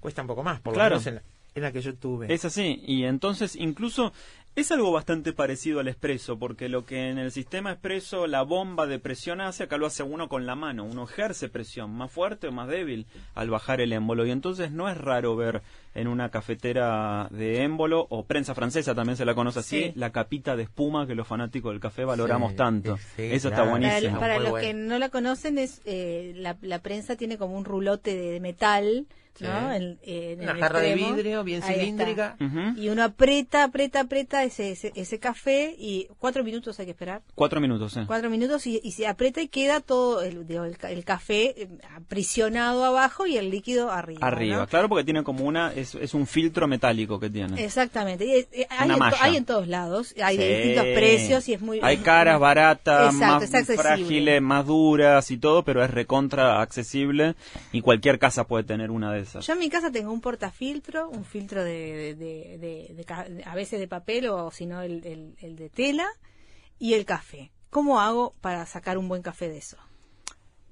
cuesta 0.00 0.22
un 0.22 0.28
poco 0.28 0.42
más, 0.42 0.60
por 0.60 0.74
Claro. 0.74 0.96
lo 0.96 1.00
menos 1.00 1.06
en 1.06 1.14
la, 1.16 1.22
en 1.54 1.62
la 1.62 1.72
que 1.72 1.80
yo 1.80 1.94
tuve. 1.94 2.32
Es 2.32 2.44
así, 2.44 2.82
y 2.86 3.04
entonces 3.04 3.56
incluso 3.56 4.12
es 4.56 4.70
algo 4.72 4.92
bastante 4.92 5.32
parecido 5.32 5.80
al 5.80 5.88
expreso, 5.88 6.38
porque 6.38 6.68
lo 6.68 6.84
que 6.84 7.08
en 7.08 7.18
el 7.18 7.32
sistema 7.32 7.72
expreso 7.72 8.26
la 8.26 8.42
bomba 8.42 8.86
de 8.86 8.98
presión 8.98 9.40
hace, 9.40 9.62
acá 9.62 9.78
lo 9.78 9.86
hace 9.86 10.02
uno 10.02 10.28
con 10.28 10.44
la 10.44 10.54
mano, 10.54 10.84
uno 10.84 11.04
ejerce 11.04 11.48
presión, 11.48 11.90
más 11.92 12.10
fuerte 12.10 12.48
o 12.48 12.52
más 12.52 12.68
débil 12.68 13.06
al 13.34 13.48
bajar 13.48 13.80
el 13.80 13.92
émbolo, 13.92 14.26
y 14.26 14.30
entonces 14.30 14.70
no 14.70 14.88
es 14.90 14.98
raro 14.98 15.34
ver 15.36 15.62
en 15.94 16.08
una 16.08 16.28
cafetera 16.30 17.28
de 17.30 17.62
émbolo, 17.62 18.06
o 18.10 18.24
prensa 18.26 18.54
francesa 18.54 18.94
también 18.94 19.16
se 19.16 19.24
la 19.24 19.34
conoce 19.34 19.60
así, 19.60 19.70
Sí. 19.84 19.92
la 19.94 20.10
capita 20.10 20.56
de 20.56 20.64
espuma 20.64 21.06
que 21.06 21.14
los 21.14 21.26
fanáticos 21.26 21.72
del 21.72 21.80
café 21.80 22.04
valoramos 22.04 22.50
Sí, 22.52 22.56
tanto. 22.58 22.96
sí, 23.16 23.22
Eso 23.22 23.48
claro. 23.48 23.64
está 23.64 23.70
Para, 23.70 23.70
buenísimo. 23.70 24.20
para 24.20 24.38
los 24.40 24.50
bueno. 24.50 24.66
que 24.66 24.74
no 24.74 24.98
la 24.98 25.08
conocen, 25.08 25.58
es 25.58 25.80
eh, 25.86 26.32
la, 26.36 26.56
la 26.60 26.80
prensa 26.80 27.16
tiene 27.16 27.38
como 27.38 27.56
un 27.56 27.64
rulote 27.64 28.14
de 28.14 28.40
metal, 28.40 29.06
Sí. 29.40 29.46
¿no? 29.46 29.72
En, 29.72 29.98
eh, 30.02 30.32
en 30.34 30.40
Una 30.42 30.52
el 30.52 30.58
jarra 30.60 30.80
de 30.80 30.94
vidrio 30.94 31.42
bien 31.44 31.62
Ahí 31.62 31.74
cilíndrica. 31.76 32.36
Y 32.76 32.88
uno 32.88 33.02
aprieta, 33.04 33.64
aprieta, 33.64 34.00
aprieta 34.00 34.44
ese, 34.44 34.70
ese, 34.72 34.92
ese 34.94 35.18
café 35.18 35.74
y 35.78 36.08
cuatro 36.18 36.44
minutos 36.44 36.78
hay 36.78 36.86
que 36.86 36.92
esperar. 36.92 37.22
Cuatro 37.34 37.60
minutos, 37.60 37.96
eh. 37.96 38.04
Cuatro 38.06 38.28
minutos 38.30 38.66
y, 38.66 38.80
y 38.82 38.92
se 38.92 39.06
aprieta 39.06 39.40
y 39.40 39.48
queda 39.48 39.80
todo 39.80 40.22
el, 40.22 40.46
digo, 40.46 40.64
el, 40.64 40.76
ca- 40.78 40.90
el 40.90 41.04
café 41.04 41.62
eh, 41.62 41.68
aprisionado 41.96 42.84
abajo 42.84 43.26
y 43.26 43.36
el 43.36 43.50
líquido 43.50 43.90
arriba. 43.90 44.26
Arriba, 44.26 44.56
¿no? 44.58 44.66
claro, 44.66 44.88
porque 44.88 45.04
tiene 45.04 45.22
como 45.22 45.44
una, 45.44 45.72
es, 45.72 45.94
es 45.94 46.12
un 46.14 46.26
filtro 46.26 46.66
metálico 46.68 47.18
que 47.18 47.30
tiene. 47.30 47.62
Exactamente. 47.64 48.24
Y, 48.26 48.32
eh, 48.60 48.66
hay, 48.70 48.84
Una 48.86 48.94
en, 48.94 48.98
to- 48.98 48.98
malla. 48.98 49.16
hay 49.20 49.36
en 49.36 49.44
todos 49.44 49.68
lados, 49.68 50.14
hay 50.22 50.36
de 50.36 50.46
Sí. 50.50 50.54
distintos 50.68 50.84
precios 50.94 51.48
y 51.48 51.54
es 51.54 51.60
muy... 51.60 51.80
Hay 51.82 51.98
caras 51.98 52.38
baratas, 52.40 53.14
Exacto, 53.14 53.46
más 53.50 53.66
frágiles, 53.80 54.42
más 54.42 54.66
duras 54.66 55.30
y 55.30 55.38
todo, 55.38 55.62
pero 55.64 55.82
es 55.84 55.90
recontra 55.90 56.60
accesible 56.60 57.34
y 57.72 57.80
cualquier 57.80 58.18
casa 58.18 58.44
puede 58.46 58.64
tener 58.64 58.90
una 58.90 59.12
de 59.12 59.20
esas. 59.20 59.29
Yo 59.38 59.52
en 59.52 59.58
mi 59.60 59.68
casa 59.70 59.92
tengo 59.92 60.12
un 60.12 60.20
portafiltro, 60.20 61.08
un 61.08 61.24
filtro 61.24 61.62
de, 61.62 61.70
de- 61.72 62.14
de- 62.16 62.58
de- 62.58 62.94
de 62.94 63.04
ca- 63.04 63.26
a 63.46 63.54
veces 63.54 63.78
de 63.78 63.86
papel 63.86 64.26
o 64.28 64.50
si 64.50 64.66
no 64.66 64.82
el, 64.82 65.06
el- 65.06 65.36
el 65.40 65.54
de 65.56 65.68
tela 65.70 66.08
y 66.78 66.94
el 66.94 67.04
café. 67.04 67.52
¿Cómo 67.70 68.00
hago 68.00 68.34
para 68.40 68.66
sacar 68.66 68.98
un 68.98 69.06
buen 69.08 69.22
café 69.22 69.48
de 69.48 69.58
eso? 69.58 69.76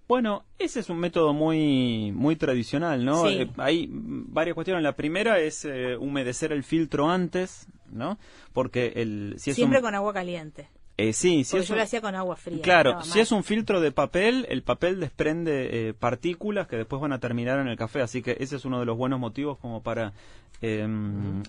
Bueno, 0.08 0.44
ese 0.58 0.80
es 0.80 0.88
un 0.88 0.98
método 0.98 1.34
muy 1.34 2.12
muy 2.12 2.34
tradicional, 2.34 3.04
¿no? 3.04 3.28
Sí. 3.28 3.42
Eh, 3.42 3.50
hay 3.58 3.88
varias 3.90 4.54
cuestiones. 4.54 4.82
La 4.82 4.96
primera 4.96 5.38
es 5.38 5.64
eh, 5.66 5.96
humedecer 5.98 6.50
el 6.50 6.64
filtro 6.64 7.10
antes, 7.10 7.66
¿no? 7.90 8.18
Porque 8.54 8.94
el 8.96 9.34
si 9.38 9.50
es 9.50 9.56
Siempre 9.56 9.78
un, 9.78 9.84
con 9.84 9.94
agua 9.94 10.14
caliente. 10.14 10.70
Eh, 10.98 11.12
sí, 11.14 11.44
si 11.44 11.52
Porque 11.52 11.62
es 11.62 11.68
yo 11.68 11.74
un- 11.74 11.78
lo 11.78 11.84
hacía 11.84 12.00
con 12.02 12.14
agua 12.14 12.36
fría. 12.36 12.60
Claro, 12.60 13.02
si 13.02 13.20
es 13.20 13.32
un 13.32 13.42
filtro 13.44 13.80
de 13.80 13.90
papel, 13.92 14.46
el 14.50 14.62
papel 14.62 15.00
desprende 15.00 15.88
eh, 15.88 15.94
partículas 15.94 16.68
que 16.68 16.76
después 16.76 17.00
van 17.00 17.12
a 17.14 17.18
terminar 17.20 17.58
en 17.60 17.68
el 17.68 17.76
café, 17.78 18.02
así 18.02 18.20
que 18.20 18.36
ese 18.40 18.56
es 18.56 18.64
uno 18.66 18.78
de 18.80 18.84
los 18.86 18.96
buenos 18.98 19.18
motivos 19.18 19.56
como 19.58 19.82
para 19.82 20.12
eh, 20.60 20.86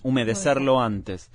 humedecerlo 0.02 0.80
antes. 0.80 1.30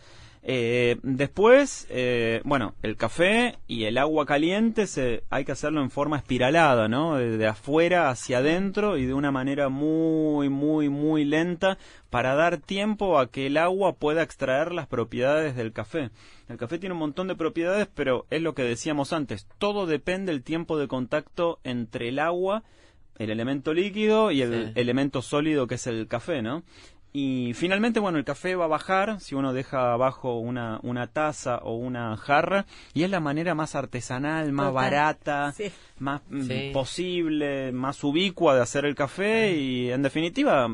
Eh, 0.47 0.97
después, 1.01 1.87
eh, 1.89 2.39
bueno, 2.43 2.75
el 2.83 2.97
café 2.97 3.55
y 3.67 3.85
el 3.85 3.97
agua 3.97 4.27
caliente 4.27 4.85
se, 4.85 5.23
hay 5.31 5.43
que 5.43 5.51
hacerlo 5.53 5.81
en 5.81 5.89
forma 5.89 6.17
espiralada, 6.17 6.87
¿no? 6.87 7.15
De, 7.15 7.37
de 7.37 7.47
afuera 7.47 8.09
hacia 8.11 8.37
adentro 8.37 8.97
y 8.97 9.07
de 9.07 9.15
una 9.15 9.31
manera 9.31 9.69
muy, 9.69 10.49
muy, 10.49 10.87
muy 10.87 11.25
lenta 11.25 11.79
para 12.11 12.35
dar 12.35 12.57
tiempo 12.59 13.17
a 13.17 13.27
que 13.31 13.47
el 13.47 13.57
agua 13.57 13.93
pueda 13.93 14.21
extraer 14.21 14.71
las 14.71 14.85
propiedades 14.85 15.55
del 15.55 15.73
café. 15.73 16.11
El 16.47 16.57
café 16.57 16.77
tiene 16.77 16.93
un 16.93 16.99
montón 16.99 17.27
de 17.27 17.35
propiedades, 17.35 17.87
pero 17.93 18.25
es 18.29 18.41
lo 18.41 18.53
que 18.53 18.63
decíamos 18.63 19.13
antes, 19.13 19.47
todo 19.57 19.85
depende 19.87 20.31
del 20.31 20.43
tiempo 20.43 20.77
de 20.77 20.87
contacto 20.87 21.59
entre 21.63 22.09
el 22.09 22.19
agua, 22.19 22.63
el 23.17 23.29
elemento 23.31 23.73
líquido 23.73 24.29
y 24.31 24.41
el 24.41 24.67
Sí. 24.67 24.71
elemento 24.75 25.21
sólido 25.21 25.67
que 25.67 25.75
es 25.75 25.87
el 25.87 26.07
café, 26.07 26.41
¿no? 26.41 26.63
Y 27.17 27.53
finalmente, 27.53 28.01
bueno, 28.01 28.17
el 28.17 28.25
café 28.25 28.55
va 28.55 28.65
a 28.65 28.67
bajar 28.67 29.21
si 29.21 29.35
uno 29.35 29.53
deja 29.53 29.93
abajo 29.93 30.37
una, 30.37 30.81
una 30.83 31.07
taza 31.07 31.59
o 31.59 31.75
una 31.75 32.17
jarra 32.17 32.65
y 32.93 33.03
es 33.03 33.09
la 33.09 33.21
manera 33.21 33.55
más 33.55 33.73
artesanal, 33.73 34.51
más 34.51 34.73
barata, 34.73 35.53
Sí. 35.53 35.71
más 35.97 36.21
mm, 36.29 36.41
Sí. 36.41 36.69
posible, 36.73 37.71
más 37.71 38.03
ubicua 38.03 38.53
de 38.55 38.61
hacer 38.61 38.83
el 38.83 38.95
café 38.95 39.55
y 39.55 39.91
en 39.91 40.01
definitiva, 40.01 40.67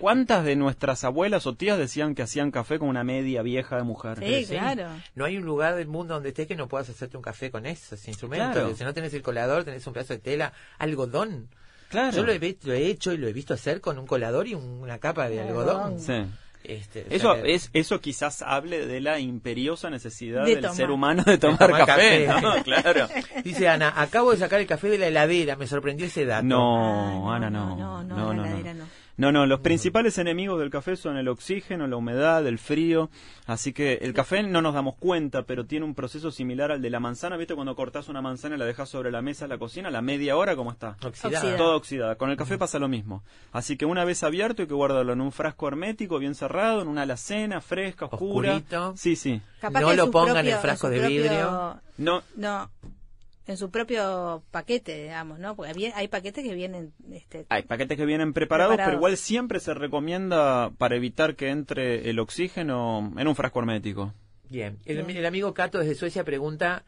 ¿cuántas 0.00 0.44
de 0.44 0.56
nuestras 0.56 1.04
abuelas 1.04 1.46
o 1.46 1.54
tías 1.54 1.78
decían 1.78 2.14
que 2.14 2.22
hacían 2.22 2.50
café 2.50 2.78
con 2.78 2.88
una 2.88 3.04
media 3.04 3.42
vieja 3.42 3.76
de 3.76 3.82
mujer? 3.84 4.18
Sí, 4.18 4.44
Sí. 4.46 4.54
claro. 4.54 4.88
No 5.14 5.24
hay 5.24 5.36
un 5.36 5.44
lugar 5.44 5.76
del 5.76 5.86
mundo 5.86 6.14
donde 6.14 6.30
estés 6.30 6.46
que 6.48 6.56
no 6.56 6.66
puedas 6.68 6.88
hacerte 6.88 7.16
un 7.16 7.22
café 7.22 7.50
con 7.50 7.66
esos 7.66 8.06
instrumentos. 8.08 8.52
Claro. 8.54 8.74
Si 8.76 8.82
no 8.84 8.94
tenés 8.94 9.14
el 9.14 9.22
colador, 9.22 9.64
tenés 9.64 9.86
un 9.86 9.92
pedazo 9.92 10.14
de 10.14 10.18
tela, 10.20 10.52
algodón. 10.78 11.48
Claro. 11.90 12.16
Yo 12.16 12.24
lo 12.24 12.32
he, 12.32 12.56
lo 12.64 12.72
he 12.72 12.86
hecho 12.86 13.12
y 13.12 13.18
lo 13.18 13.28
he 13.28 13.32
visto 13.32 13.52
hacer 13.54 13.80
con 13.80 13.98
un 13.98 14.06
colador 14.06 14.46
y 14.46 14.54
un- 14.54 14.80
una 14.82 14.98
capa 14.98 15.28
de 15.28 15.40
algodón. 15.40 16.00
Sí. 16.00 16.24
Este, 16.62 17.04
o 17.04 17.06
Eso 17.08 17.34
sea 17.36 17.44
es 17.46 17.70
eso 17.72 18.00
quizás 18.02 18.42
hable 18.42 18.86
de 18.86 19.00
la 19.00 19.18
imperiosa 19.18 19.88
necesidad 19.88 20.44
De 20.44 20.50
del 20.56 20.60
tomar. 20.60 20.76
ser 20.76 20.90
humano 20.90 21.22
de 21.24 21.38
tomar, 21.38 21.56
tomar 21.58 21.86
café, 21.86 22.26
café. 22.26 22.40
¿no? 22.42 22.62
Claro. 22.64 23.08
Dice 23.42 23.66
Ana, 23.66 23.94
acabo 23.96 24.30
de 24.32 24.36
sacar 24.36 24.60
el 24.60 24.66
café 24.66 24.88
de 24.90 24.98
la 24.98 25.06
heladera, 25.06 25.56
me 25.56 25.66
sorprendió 25.66 26.04
ese 26.06 26.26
dato. 26.26 26.44
No, 26.44 27.32
Ah, 27.32 27.36
Ana, 27.36 27.48
no, 27.48 27.70
no. 27.70 27.76
no, 27.76 28.04
no, 28.04 28.14
no, 28.14 28.26
la 28.28 28.34
no, 28.34 28.44
heladera 28.46 28.74
no. 28.74 28.84
No. 29.16 29.32
No, 29.32 29.46
los 29.46 29.60
principales 29.60 30.18
enemigos 30.18 30.58
del 30.60 30.70
café 30.70 30.96
son 30.96 31.16
el 31.16 31.28
oxígeno, 31.28 31.86
la 31.86 31.96
humedad, 31.96 32.46
el 32.46 32.58
frío. 32.58 33.10
Así 33.46 33.72
que 33.72 33.94
el 34.02 34.12
café 34.14 34.42
no 34.42 34.62
nos 34.62 34.74
damos 34.74 34.96
cuenta, 34.96 35.42
pero 35.42 35.66
tiene 35.66 35.84
un 35.84 35.94
proceso 35.94 36.30
similar 36.30 36.70
al 36.72 36.80
de 36.82 36.90
la 36.90 37.00
manzana. 37.00 37.36
¿Viste 37.36 37.54
cuando 37.54 37.74
cortás 37.76 38.08
una 38.08 38.22
manzana 38.22 38.56
y 38.56 38.58
la 38.58 38.64
dejas 38.64 38.88
sobre 38.88 39.10
la 39.10 39.22
mesa 39.22 39.44
en 39.44 39.50
la 39.50 39.58
cocina? 39.58 39.88
A 39.88 39.90
la 39.90 40.02
media 40.02 40.36
hora, 40.36 40.56
¿cómo 40.56 40.70
está? 40.70 40.96
Oxidada. 41.04 41.38
Oxidada. 41.38 41.56
Toda 41.56 41.76
oxidada. 41.76 42.14
Con 42.16 42.30
el 42.30 42.36
café 42.36 42.58
pasa 42.58 42.78
lo 42.78 42.88
mismo. 42.88 43.22
Así 43.52 43.76
que 43.76 43.84
una 43.86 44.04
vez 44.04 44.22
abierto 44.22 44.62
hay 44.62 44.68
que 44.68 44.74
guardarlo 44.74 45.12
en 45.12 45.20
un 45.20 45.32
frasco 45.32 45.68
hermético, 45.68 46.18
bien 46.18 46.34
cerrado, 46.34 46.82
en 46.82 46.88
una 46.88 47.02
alacena, 47.02 47.60
fresca, 47.60 48.06
oscura. 48.06 48.52
Oscurito. 48.56 48.94
Sí, 48.96 49.16
sí. 49.16 49.40
Capaz 49.60 49.80
No 49.80 49.90
en 49.90 49.96
lo 49.96 50.10
pongan 50.10 50.38
en 50.46 50.52
propio- 50.54 50.60
frasco 50.60 50.86
su 50.86 50.92
de 50.92 50.98
propio- 51.00 51.22
vidrio. 51.22 51.80
No, 51.98 52.22
No, 52.36 52.70
en 53.50 53.56
su 53.56 53.70
propio 53.70 54.42
paquete, 54.50 55.02
digamos, 55.02 55.38
¿no? 55.38 55.56
Porque 55.56 55.70
había- 55.72 55.96
hay 55.96 56.08
paquetes 56.08 56.44
que 56.44 56.54
vienen... 56.54 56.92
Este, 57.12 57.46
Hay 57.48 57.62
paquetes 57.64 57.96
que 57.98 58.06
vienen 58.06 58.32
preparados, 58.32 58.70
Preparados. 58.74 58.90
pero 58.92 58.98
igual 58.98 59.16
siempre 59.16 59.60
se 59.60 59.74
recomienda 59.74 60.70
para 60.78 60.96
evitar 60.96 61.36
que 61.36 61.50
entre 61.50 62.08
el 62.10 62.18
oxígeno 62.18 63.12
en 63.16 63.28
un 63.28 63.36
frasco 63.36 63.58
hermético. 63.60 64.14
Bien. 64.48 64.78
El, 64.84 65.04
Bien. 65.04 65.16
el 65.18 65.26
amigo 65.26 65.52
Cato 65.54 65.78
desde 65.78 65.94
Suecia 65.94 66.24
pregunta 66.24 66.84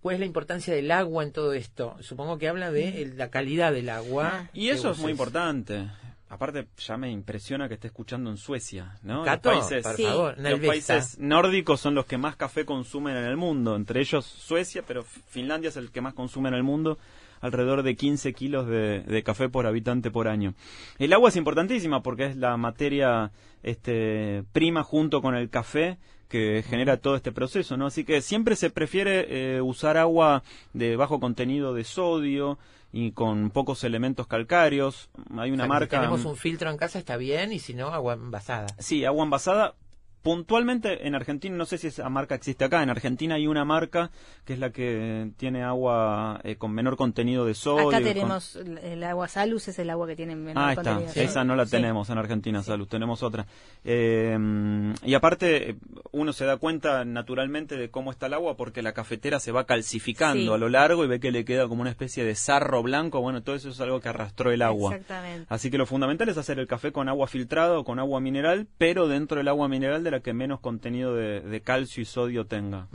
cuál 0.00 0.14
es 0.14 0.20
la 0.20 0.26
importancia 0.26 0.74
del 0.74 0.90
agua 0.90 1.22
en 1.24 1.32
todo 1.32 1.52
esto. 1.52 1.96
Supongo 2.00 2.38
que 2.38 2.48
habla 2.48 2.70
de 2.70 3.02
el- 3.02 3.18
la 3.18 3.30
calidad 3.30 3.72
del 3.72 3.88
agua. 3.90 4.30
Ah. 4.32 4.50
Y 4.52 4.68
eso 4.70 4.90
es 4.92 4.98
muy 4.98 5.10
importante. 5.12 5.86
Aparte, 6.28 6.66
ya 6.78 6.96
me 6.96 7.10
impresiona 7.10 7.68
que 7.68 7.74
esté 7.74 7.86
escuchando 7.86 8.30
en 8.30 8.36
Suecia, 8.36 8.98
¿no? 9.02 9.22
Cato, 9.22 9.52
los 9.52 9.60
países, 9.60 9.84
por 9.84 9.96
Sí. 9.96 10.02
favor, 10.02 10.34
los 10.36 10.60
países 10.60 11.18
nórdicos 11.20 11.80
son 11.80 11.94
los 11.94 12.04
que 12.06 12.18
más 12.18 12.34
café 12.34 12.64
consumen 12.64 13.16
en 13.16 13.24
el 13.24 13.36
mundo, 13.36 13.76
entre 13.76 14.00
ellos 14.00 14.24
Suecia, 14.26 14.82
pero 14.86 15.04
Finlandia 15.04 15.68
es 15.68 15.76
el 15.76 15.92
que 15.92 16.00
más 16.00 16.14
consume 16.14 16.48
en 16.48 16.56
el 16.56 16.64
mundo, 16.64 16.98
alrededor 17.40 17.84
de 17.84 17.94
15 17.94 18.32
kilos 18.32 18.66
de, 18.66 19.02
de 19.02 19.22
café 19.22 19.48
por 19.48 19.66
habitante 19.66 20.10
por 20.10 20.26
año. 20.26 20.54
El 20.98 21.12
agua 21.12 21.28
es 21.28 21.36
importantísima 21.36 22.02
porque 22.02 22.26
es 22.26 22.36
la 22.36 22.56
materia 22.56 23.30
este, 23.62 24.42
prima 24.52 24.82
junto 24.82 25.22
con 25.22 25.36
el 25.36 25.48
café 25.48 25.98
que 26.28 26.64
genera 26.68 26.96
todo 26.96 27.16
este 27.16 27.32
proceso, 27.32 27.76
¿no? 27.76 27.86
Así 27.86 28.04
que 28.04 28.20
siempre 28.20 28.56
se 28.56 28.70
prefiere 28.70 29.56
eh, 29.56 29.60
usar 29.60 29.96
agua 29.96 30.42
de 30.72 30.96
bajo 30.96 31.20
contenido 31.20 31.74
de 31.74 31.84
sodio 31.84 32.58
y 32.92 33.12
con 33.12 33.50
pocos 33.50 33.84
elementos 33.84 34.26
calcáreos. 34.26 35.10
Hay 35.36 35.50
O 35.50 35.54
una 35.54 35.64
sea, 35.64 35.66
que 35.66 35.68
si 35.68 35.68
marca 35.68 35.96
tenemos 36.00 36.24
un 36.24 36.36
filtro 36.36 36.70
en 36.70 36.76
casa 36.76 36.98
está 36.98 37.16
bien 37.16 37.52
y 37.52 37.58
si 37.58 37.74
no, 37.74 37.88
agua 37.88 38.14
envasada. 38.14 38.66
Sí, 38.78 39.04
agua 39.04 39.24
envasada. 39.24 39.74
Puntualmente 40.26 41.06
en 41.06 41.14
Argentina, 41.14 41.56
no 41.56 41.66
sé 41.66 41.78
si 41.78 41.86
esa 41.86 42.08
marca 42.08 42.34
existe 42.34 42.64
acá, 42.64 42.82
en 42.82 42.90
Argentina 42.90 43.36
hay 43.36 43.46
una 43.46 43.64
marca 43.64 44.10
que 44.44 44.54
es 44.54 44.58
la 44.58 44.70
que 44.70 45.30
tiene 45.36 45.62
agua 45.62 46.40
eh, 46.42 46.56
con 46.56 46.72
menor 46.72 46.96
contenido 46.96 47.46
de 47.46 47.54
sodio. 47.54 47.88
acá 47.90 48.00
tenemos 48.00 48.56
el, 48.56 48.78
el 48.78 49.04
agua 49.04 49.28
Salus, 49.28 49.68
es 49.68 49.78
el 49.78 49.88
agua 49.88 50.08
que 50.08 50.16
tiene 50.16 50.34
menor 50.34 50.64
Ah, 50.64 50.70
está. 50.72 50.82
contenido. 50.82 51.12
¿sí? 51.14 51.20
Esa 51.20 51.44
no 51.44 51.54
la 51.54 51.64
Sí. 51.64 51.70
tenemos 51.70 52.10
en 52.10 52.18
Argentina, 52.18 52.60
Salud. 52.64 52.88
Tenemos 52.88 53.22
otra. 53.22 53.46
Eh, 53.84 54.36
y 55.04 55.14
aparte, 55.14 55.76
uno 56.10 56.32
se 56.32 56.44
da 56.44 56.56
cuenta 56.56 57.04
naturalmente 57.04 57.76
de 57.76 57.88
cómo 57.90 58.10
está 58.10 58.26
el 58.26 58.34
agua 58.34 58.56
porque 58.56 58.82
la 58.82 58.92
cafetera 58.94 59.38
se 59.38 59.52
va 59.52 59.64
calcificando 59.64 60.42
Sí. 60.42 60.52
a 60.52 60.58
lo 60.58 60.68
largo 60.68 61.04
y 61.04 61.06
ve 61.06 61.20
que 61.20 61.30
le 61.30 61.44
queda 61.44 61.68
como 61.68 61.82
una 61.82 61.90
especie 61.90 62.24
de 62.24 62.34
sarro 62.34 62.82
blanco. 62.82 63.20
Bueno, 63.20 63.44
todo 63.44 63.54
eso 63.54 63.68
es 63.68 63.80
algo 63.80 64.00
que 64.00 64.08
arrastró 64.08 64.50
el 64.50 64.62
agua. 64.62 64.90
Exactamente. 64.96 65.46
Así 65.48 65.70
que 65.70 65.78
lo 65.78 65.86
fundamental 65.86 66.28
es 66.28 66.36
hacer 66.36 66.58
el 66.58 66.66
café 66.66 66.90
con 66.90 67.08
agua 67.08 67.28
filtrada 67.28 67.78
o 67.78 67.84
con 67.84 68.00
agua 68.00 68.20
mineral, 68.20 68.66
pero 68.76 69.06
dentro 69.06 69.38
del 69.38 69.46
agua 69.46 69.68
mineral 69.68 70.02
de 70.02 70.10
la 70.10 70.15
que 70.20 70.34
menos 70.34 70.60
contenido 70.60 71.14
de, 71.14 71.62
calcio 71.64 72.02
y 72.02 72.06
sodio 72.06 72.46
tenga. 72.46 72.88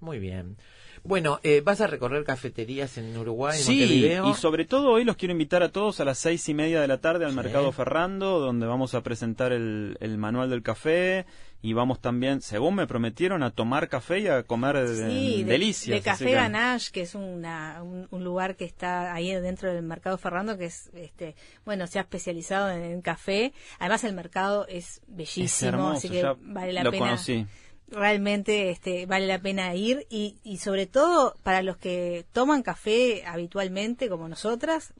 Muy 0.00 0.18
bien. 0.18 0.56
Bueno, 1.04 1.40
eh, 1.42 1.60
¿vas 1.64 1.80
a 1.80 1.86
recorrer 1.86 2.24
cafeterías 2.24 2.98
en 2.98 3.16
Uruguay, 3.16 3.58
en 3.58 3.64
Sí, 3.64 3.78
Montevideo? 3.80 4.30
y 4.30 4.34
sobre 4.34 4.64
todo 4.64 4.90
hoy 4.90 5.04
los 5.04 5.16
quiero 5.16 5.32
invitar 5.32 5.62
a 5.62 5.70
todos 5.70 6.00
a 6.00 6.04
las 6.04 6.18
seis 6.18 6.48
y 6.48 6.54
media 6.54 6.80
de 6.80 6.88
la 6.88 6.98
tarde 6.98 7.24
al 7.24 7.30
Sí. 7.32 7.36
Mercado 7.36 7.72
Ferrando, 7.72 8.38
donde 8.40 8.66
vamos 8.66 8.94
a 8.94 9.02
presentar 9.02 9.52
el, 9.52 9.96
el 10.00 10.18
manual 10.18 10.50
del 10.50 10.62
café 10.62 11.26
y 11.60 11.72
vamos 11.72 12.00
también, 12.00 12.40
según 12.40 12.76
me 12.76 12.86
prometieron, 12.86 13.42
a 13.42 13.50
tomar 13.50 13.88
café 13.88 14.20
y 14.20 14.28
a 14.28 14.44
comer 14.44 14.76
Sí, 14.88 15.42
de, 15.42 15.50
delicias. 15.50 15.96
de 15.98 16.02
Café 16.02 16.26
que- 16.26 16.32
Ganache, 16.34 16.92
que 16.92 17.00
es 17.00 17.16
una, 17.16 17.82
un, 17.82 18.06
un 18.12 18.22
lugar 18.24 18.54
que 18.54 18.64
está 18.64 19.12
ahí 19.12 19.32
dentro 19.34 19.72
del 19.72 19.82
mercado 19.82 20.18
Ferrando, 20.18 20.56
que 20.56 20.66
es, 20.66 20.88
este, 20.94 21.34
bueno, 21.64 21.88
se 21.88 21.98
ha 21.98 22.02
especializado 22.02 22.70
en, 22.70 22.84
en 22.84 23.02
café. 23.02 23.52
Además, 23.80 24.04
el 24.04 24.14
mercado 24.14 24.66
es 24.68 25.00
bellísimo, 25.08 25.46
Es 25.46 25.62
hermoso, 25.64 25.96
así 25.98 26.10
que 26.10 26.22
vale 26.42 26.72
la 26.72 26.84
lo 26.84 26.92
pena. 26.92 27.06
conocí. 27.06 27.44
Realmente 27.90 28.70
este, 28.70 29.06
vale 29.06 29.26
la 29.26 29.38
pena 29.38 29.74
ir 29.74 30.06
y, 30.10 30.36
y 30.44 30.58
sobre 30.58 30.86
todo 30.86 31.34
para 31.42 31.62
los 31.62 31.78
que 31.78 32.26
toman 32.32 32.62
café 32.62 33.24
habitualmente 33.26 34.08
como 34.10 34.28
nosotras, 34.28 34.92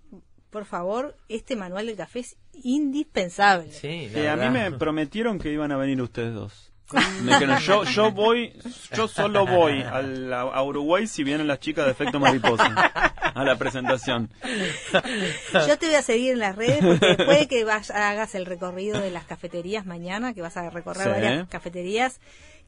por 0.51 0.65
favor, 0.65 1.15
este 1.29 1.55
manual 1.55 1.87
del 1.87 1.97
café 1.97 2.21
es 2.21 2.37
indispensable. 2.63 3.71
Sí, 3.73 4.09
Sí, 4.13 4.27
a 4.27 4.37
mí 4.37 4.49
me 4.49 4.71
prometieron 4.73 5.39
que 5.39 5.53
iban 5.53 5.71
a 5.73 5.77
venir 5.77 6.01
ustedes 6.01 6.33
dos. 6.33 6.65
Me 7.23 7.33
dijeron, 7.35 7.59
yo, 7.59 7.85
yo 7.85 8.11
voy, 8.13 8.55
yo 8.97 9.07
solo 9.09 9.45
voy 9.45 9.83
a, 9.83 10.01
la- 10.01 10.41
a 10.41 10.63
Uruguay 10.63 11.07
si 11.07 11.23
vienen 11.23 11.47
las 11.47 11.61
chicas 11.61 11.85
de 11.85 11.93
Efecto 11.93 12.19
Mariposa 12.19 12.65
a 13.35 13.45
la 13.45 13.57
presentación. 13.59 14.31
Yo 15.67 15.79
te 15.79 15.87
voy 15.87 15.95
a 15.97 16.03
seguir 16.03 16.33
en 16.33 16.39
las 16.39 16.57
redes 16.57 16.79
porque 16.83 17.25
puede 17.25 17.47
que 17.49 17.65
vas- 17.65 17.91
hagas 17.91 18.35
el 18.35 18.47
recorrido 18.47 18.99
de 19.01 19.11
las 19.11 19.25
cafeterías 19.27 19.85
mañana, 19.85 20.33
que 20.33 20.41
vas 20.41 20.57
a 20.57 20.71
recorrer 20.71 21.03
Sí. 21.05 21.11
varias 21.11 21.49
cafeterías. 21.49 22.21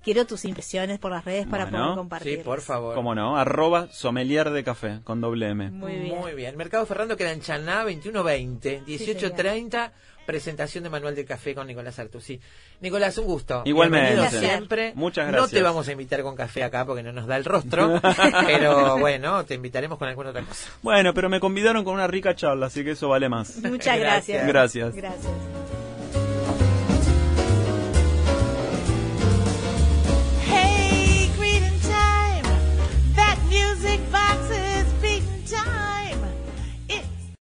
Quiero 0.02 0.26
tus 0.26 0.44
impresiones 0.44 0.98
por 0.98 1.10
las 1.10 1.24
redes 1.24 1.46
para 1.46 1.64
Bueno. 1.66 1.78
poder 1.84 1.96
compartir. 1.98 2.38
Sí, 2.38 2.44
por 2.44 2.60
favor. 2.62 2.94
¿Cómo 2.94 3.14
no? 3.14 3.36
Arroba 3.36 3.88
sommelier 3.92 4.50
de 4.50 4.64
café 4.64 5.00
con 5.04 5.20
doble 5.20 5.48
M. 5.50 5.70
Muy 5.70 5.92
bien. 5.96 6.18
Muy 6.18 6.32
bien. 6.34 6.56
Mercado 6.56 6.86
Ferrando 6.86 7.16
queda 7.16 7.32
en 7.32 7.40
Chaná 7.42 7.84
2120, 7.84 8.82
1830. 8.86 9.92
presentación 10.26 10.84
de 10.84 10.90
Manual 10.90 11.16
del 11.16 11.24
Café 11.26 11.56
con 11.56 11.66
Nicolás 11.66 11.98
Artusi. 11.98 12.40
Nicolás, 12.80 13.18
un 13.18 13.24
gusto. 13.24 13.62
Igualmente. 13.64 14.12
Bienvenido 14.12 14.40
siempre. 14.40 14.92
Muchas 14.94 15.26
No 15.26 15.32
gracias. 15.32 15.50
te 15.50 15.62
vamos 15.62 15.88
a 15.88 15.92
invitar 15.92 16.22
con 16.22 16.36
café 16.36 16.62
acá 16.62 16.84
porque 16.86 17.02
no 17.02 17.10
nos 17.10 17.26
da 17.26 17.36
el 17.36 17.44
rostro, 17.44 18.00
pero 18.46 18.96
bueno, 18.98 19.44
te 19.44 19.54
invitaremos 19.54 19.98
con 19.98 20.06
alguna 20.08 20.30
otra 20.30 20.42
cosa. 20.42 20.70
Bueno, 20.82 21.12
pero 21.14 21.28
me 21.30 21.40
convidaron 21.40 21.82
con 21.84 21.94
una 21.94 22.06
rica 22.06 22.36
charla, 22.36 22.66
así 22.66 22.84
que 22.84 22.92
eso 22.92 23.08
vale 23.08 23.28
más. 23.28 23.56
Muchas 23.58 23.98
gracias. 23.98 24.46
Gracias. 24.46 24.94
Gracias. 24.94 25.79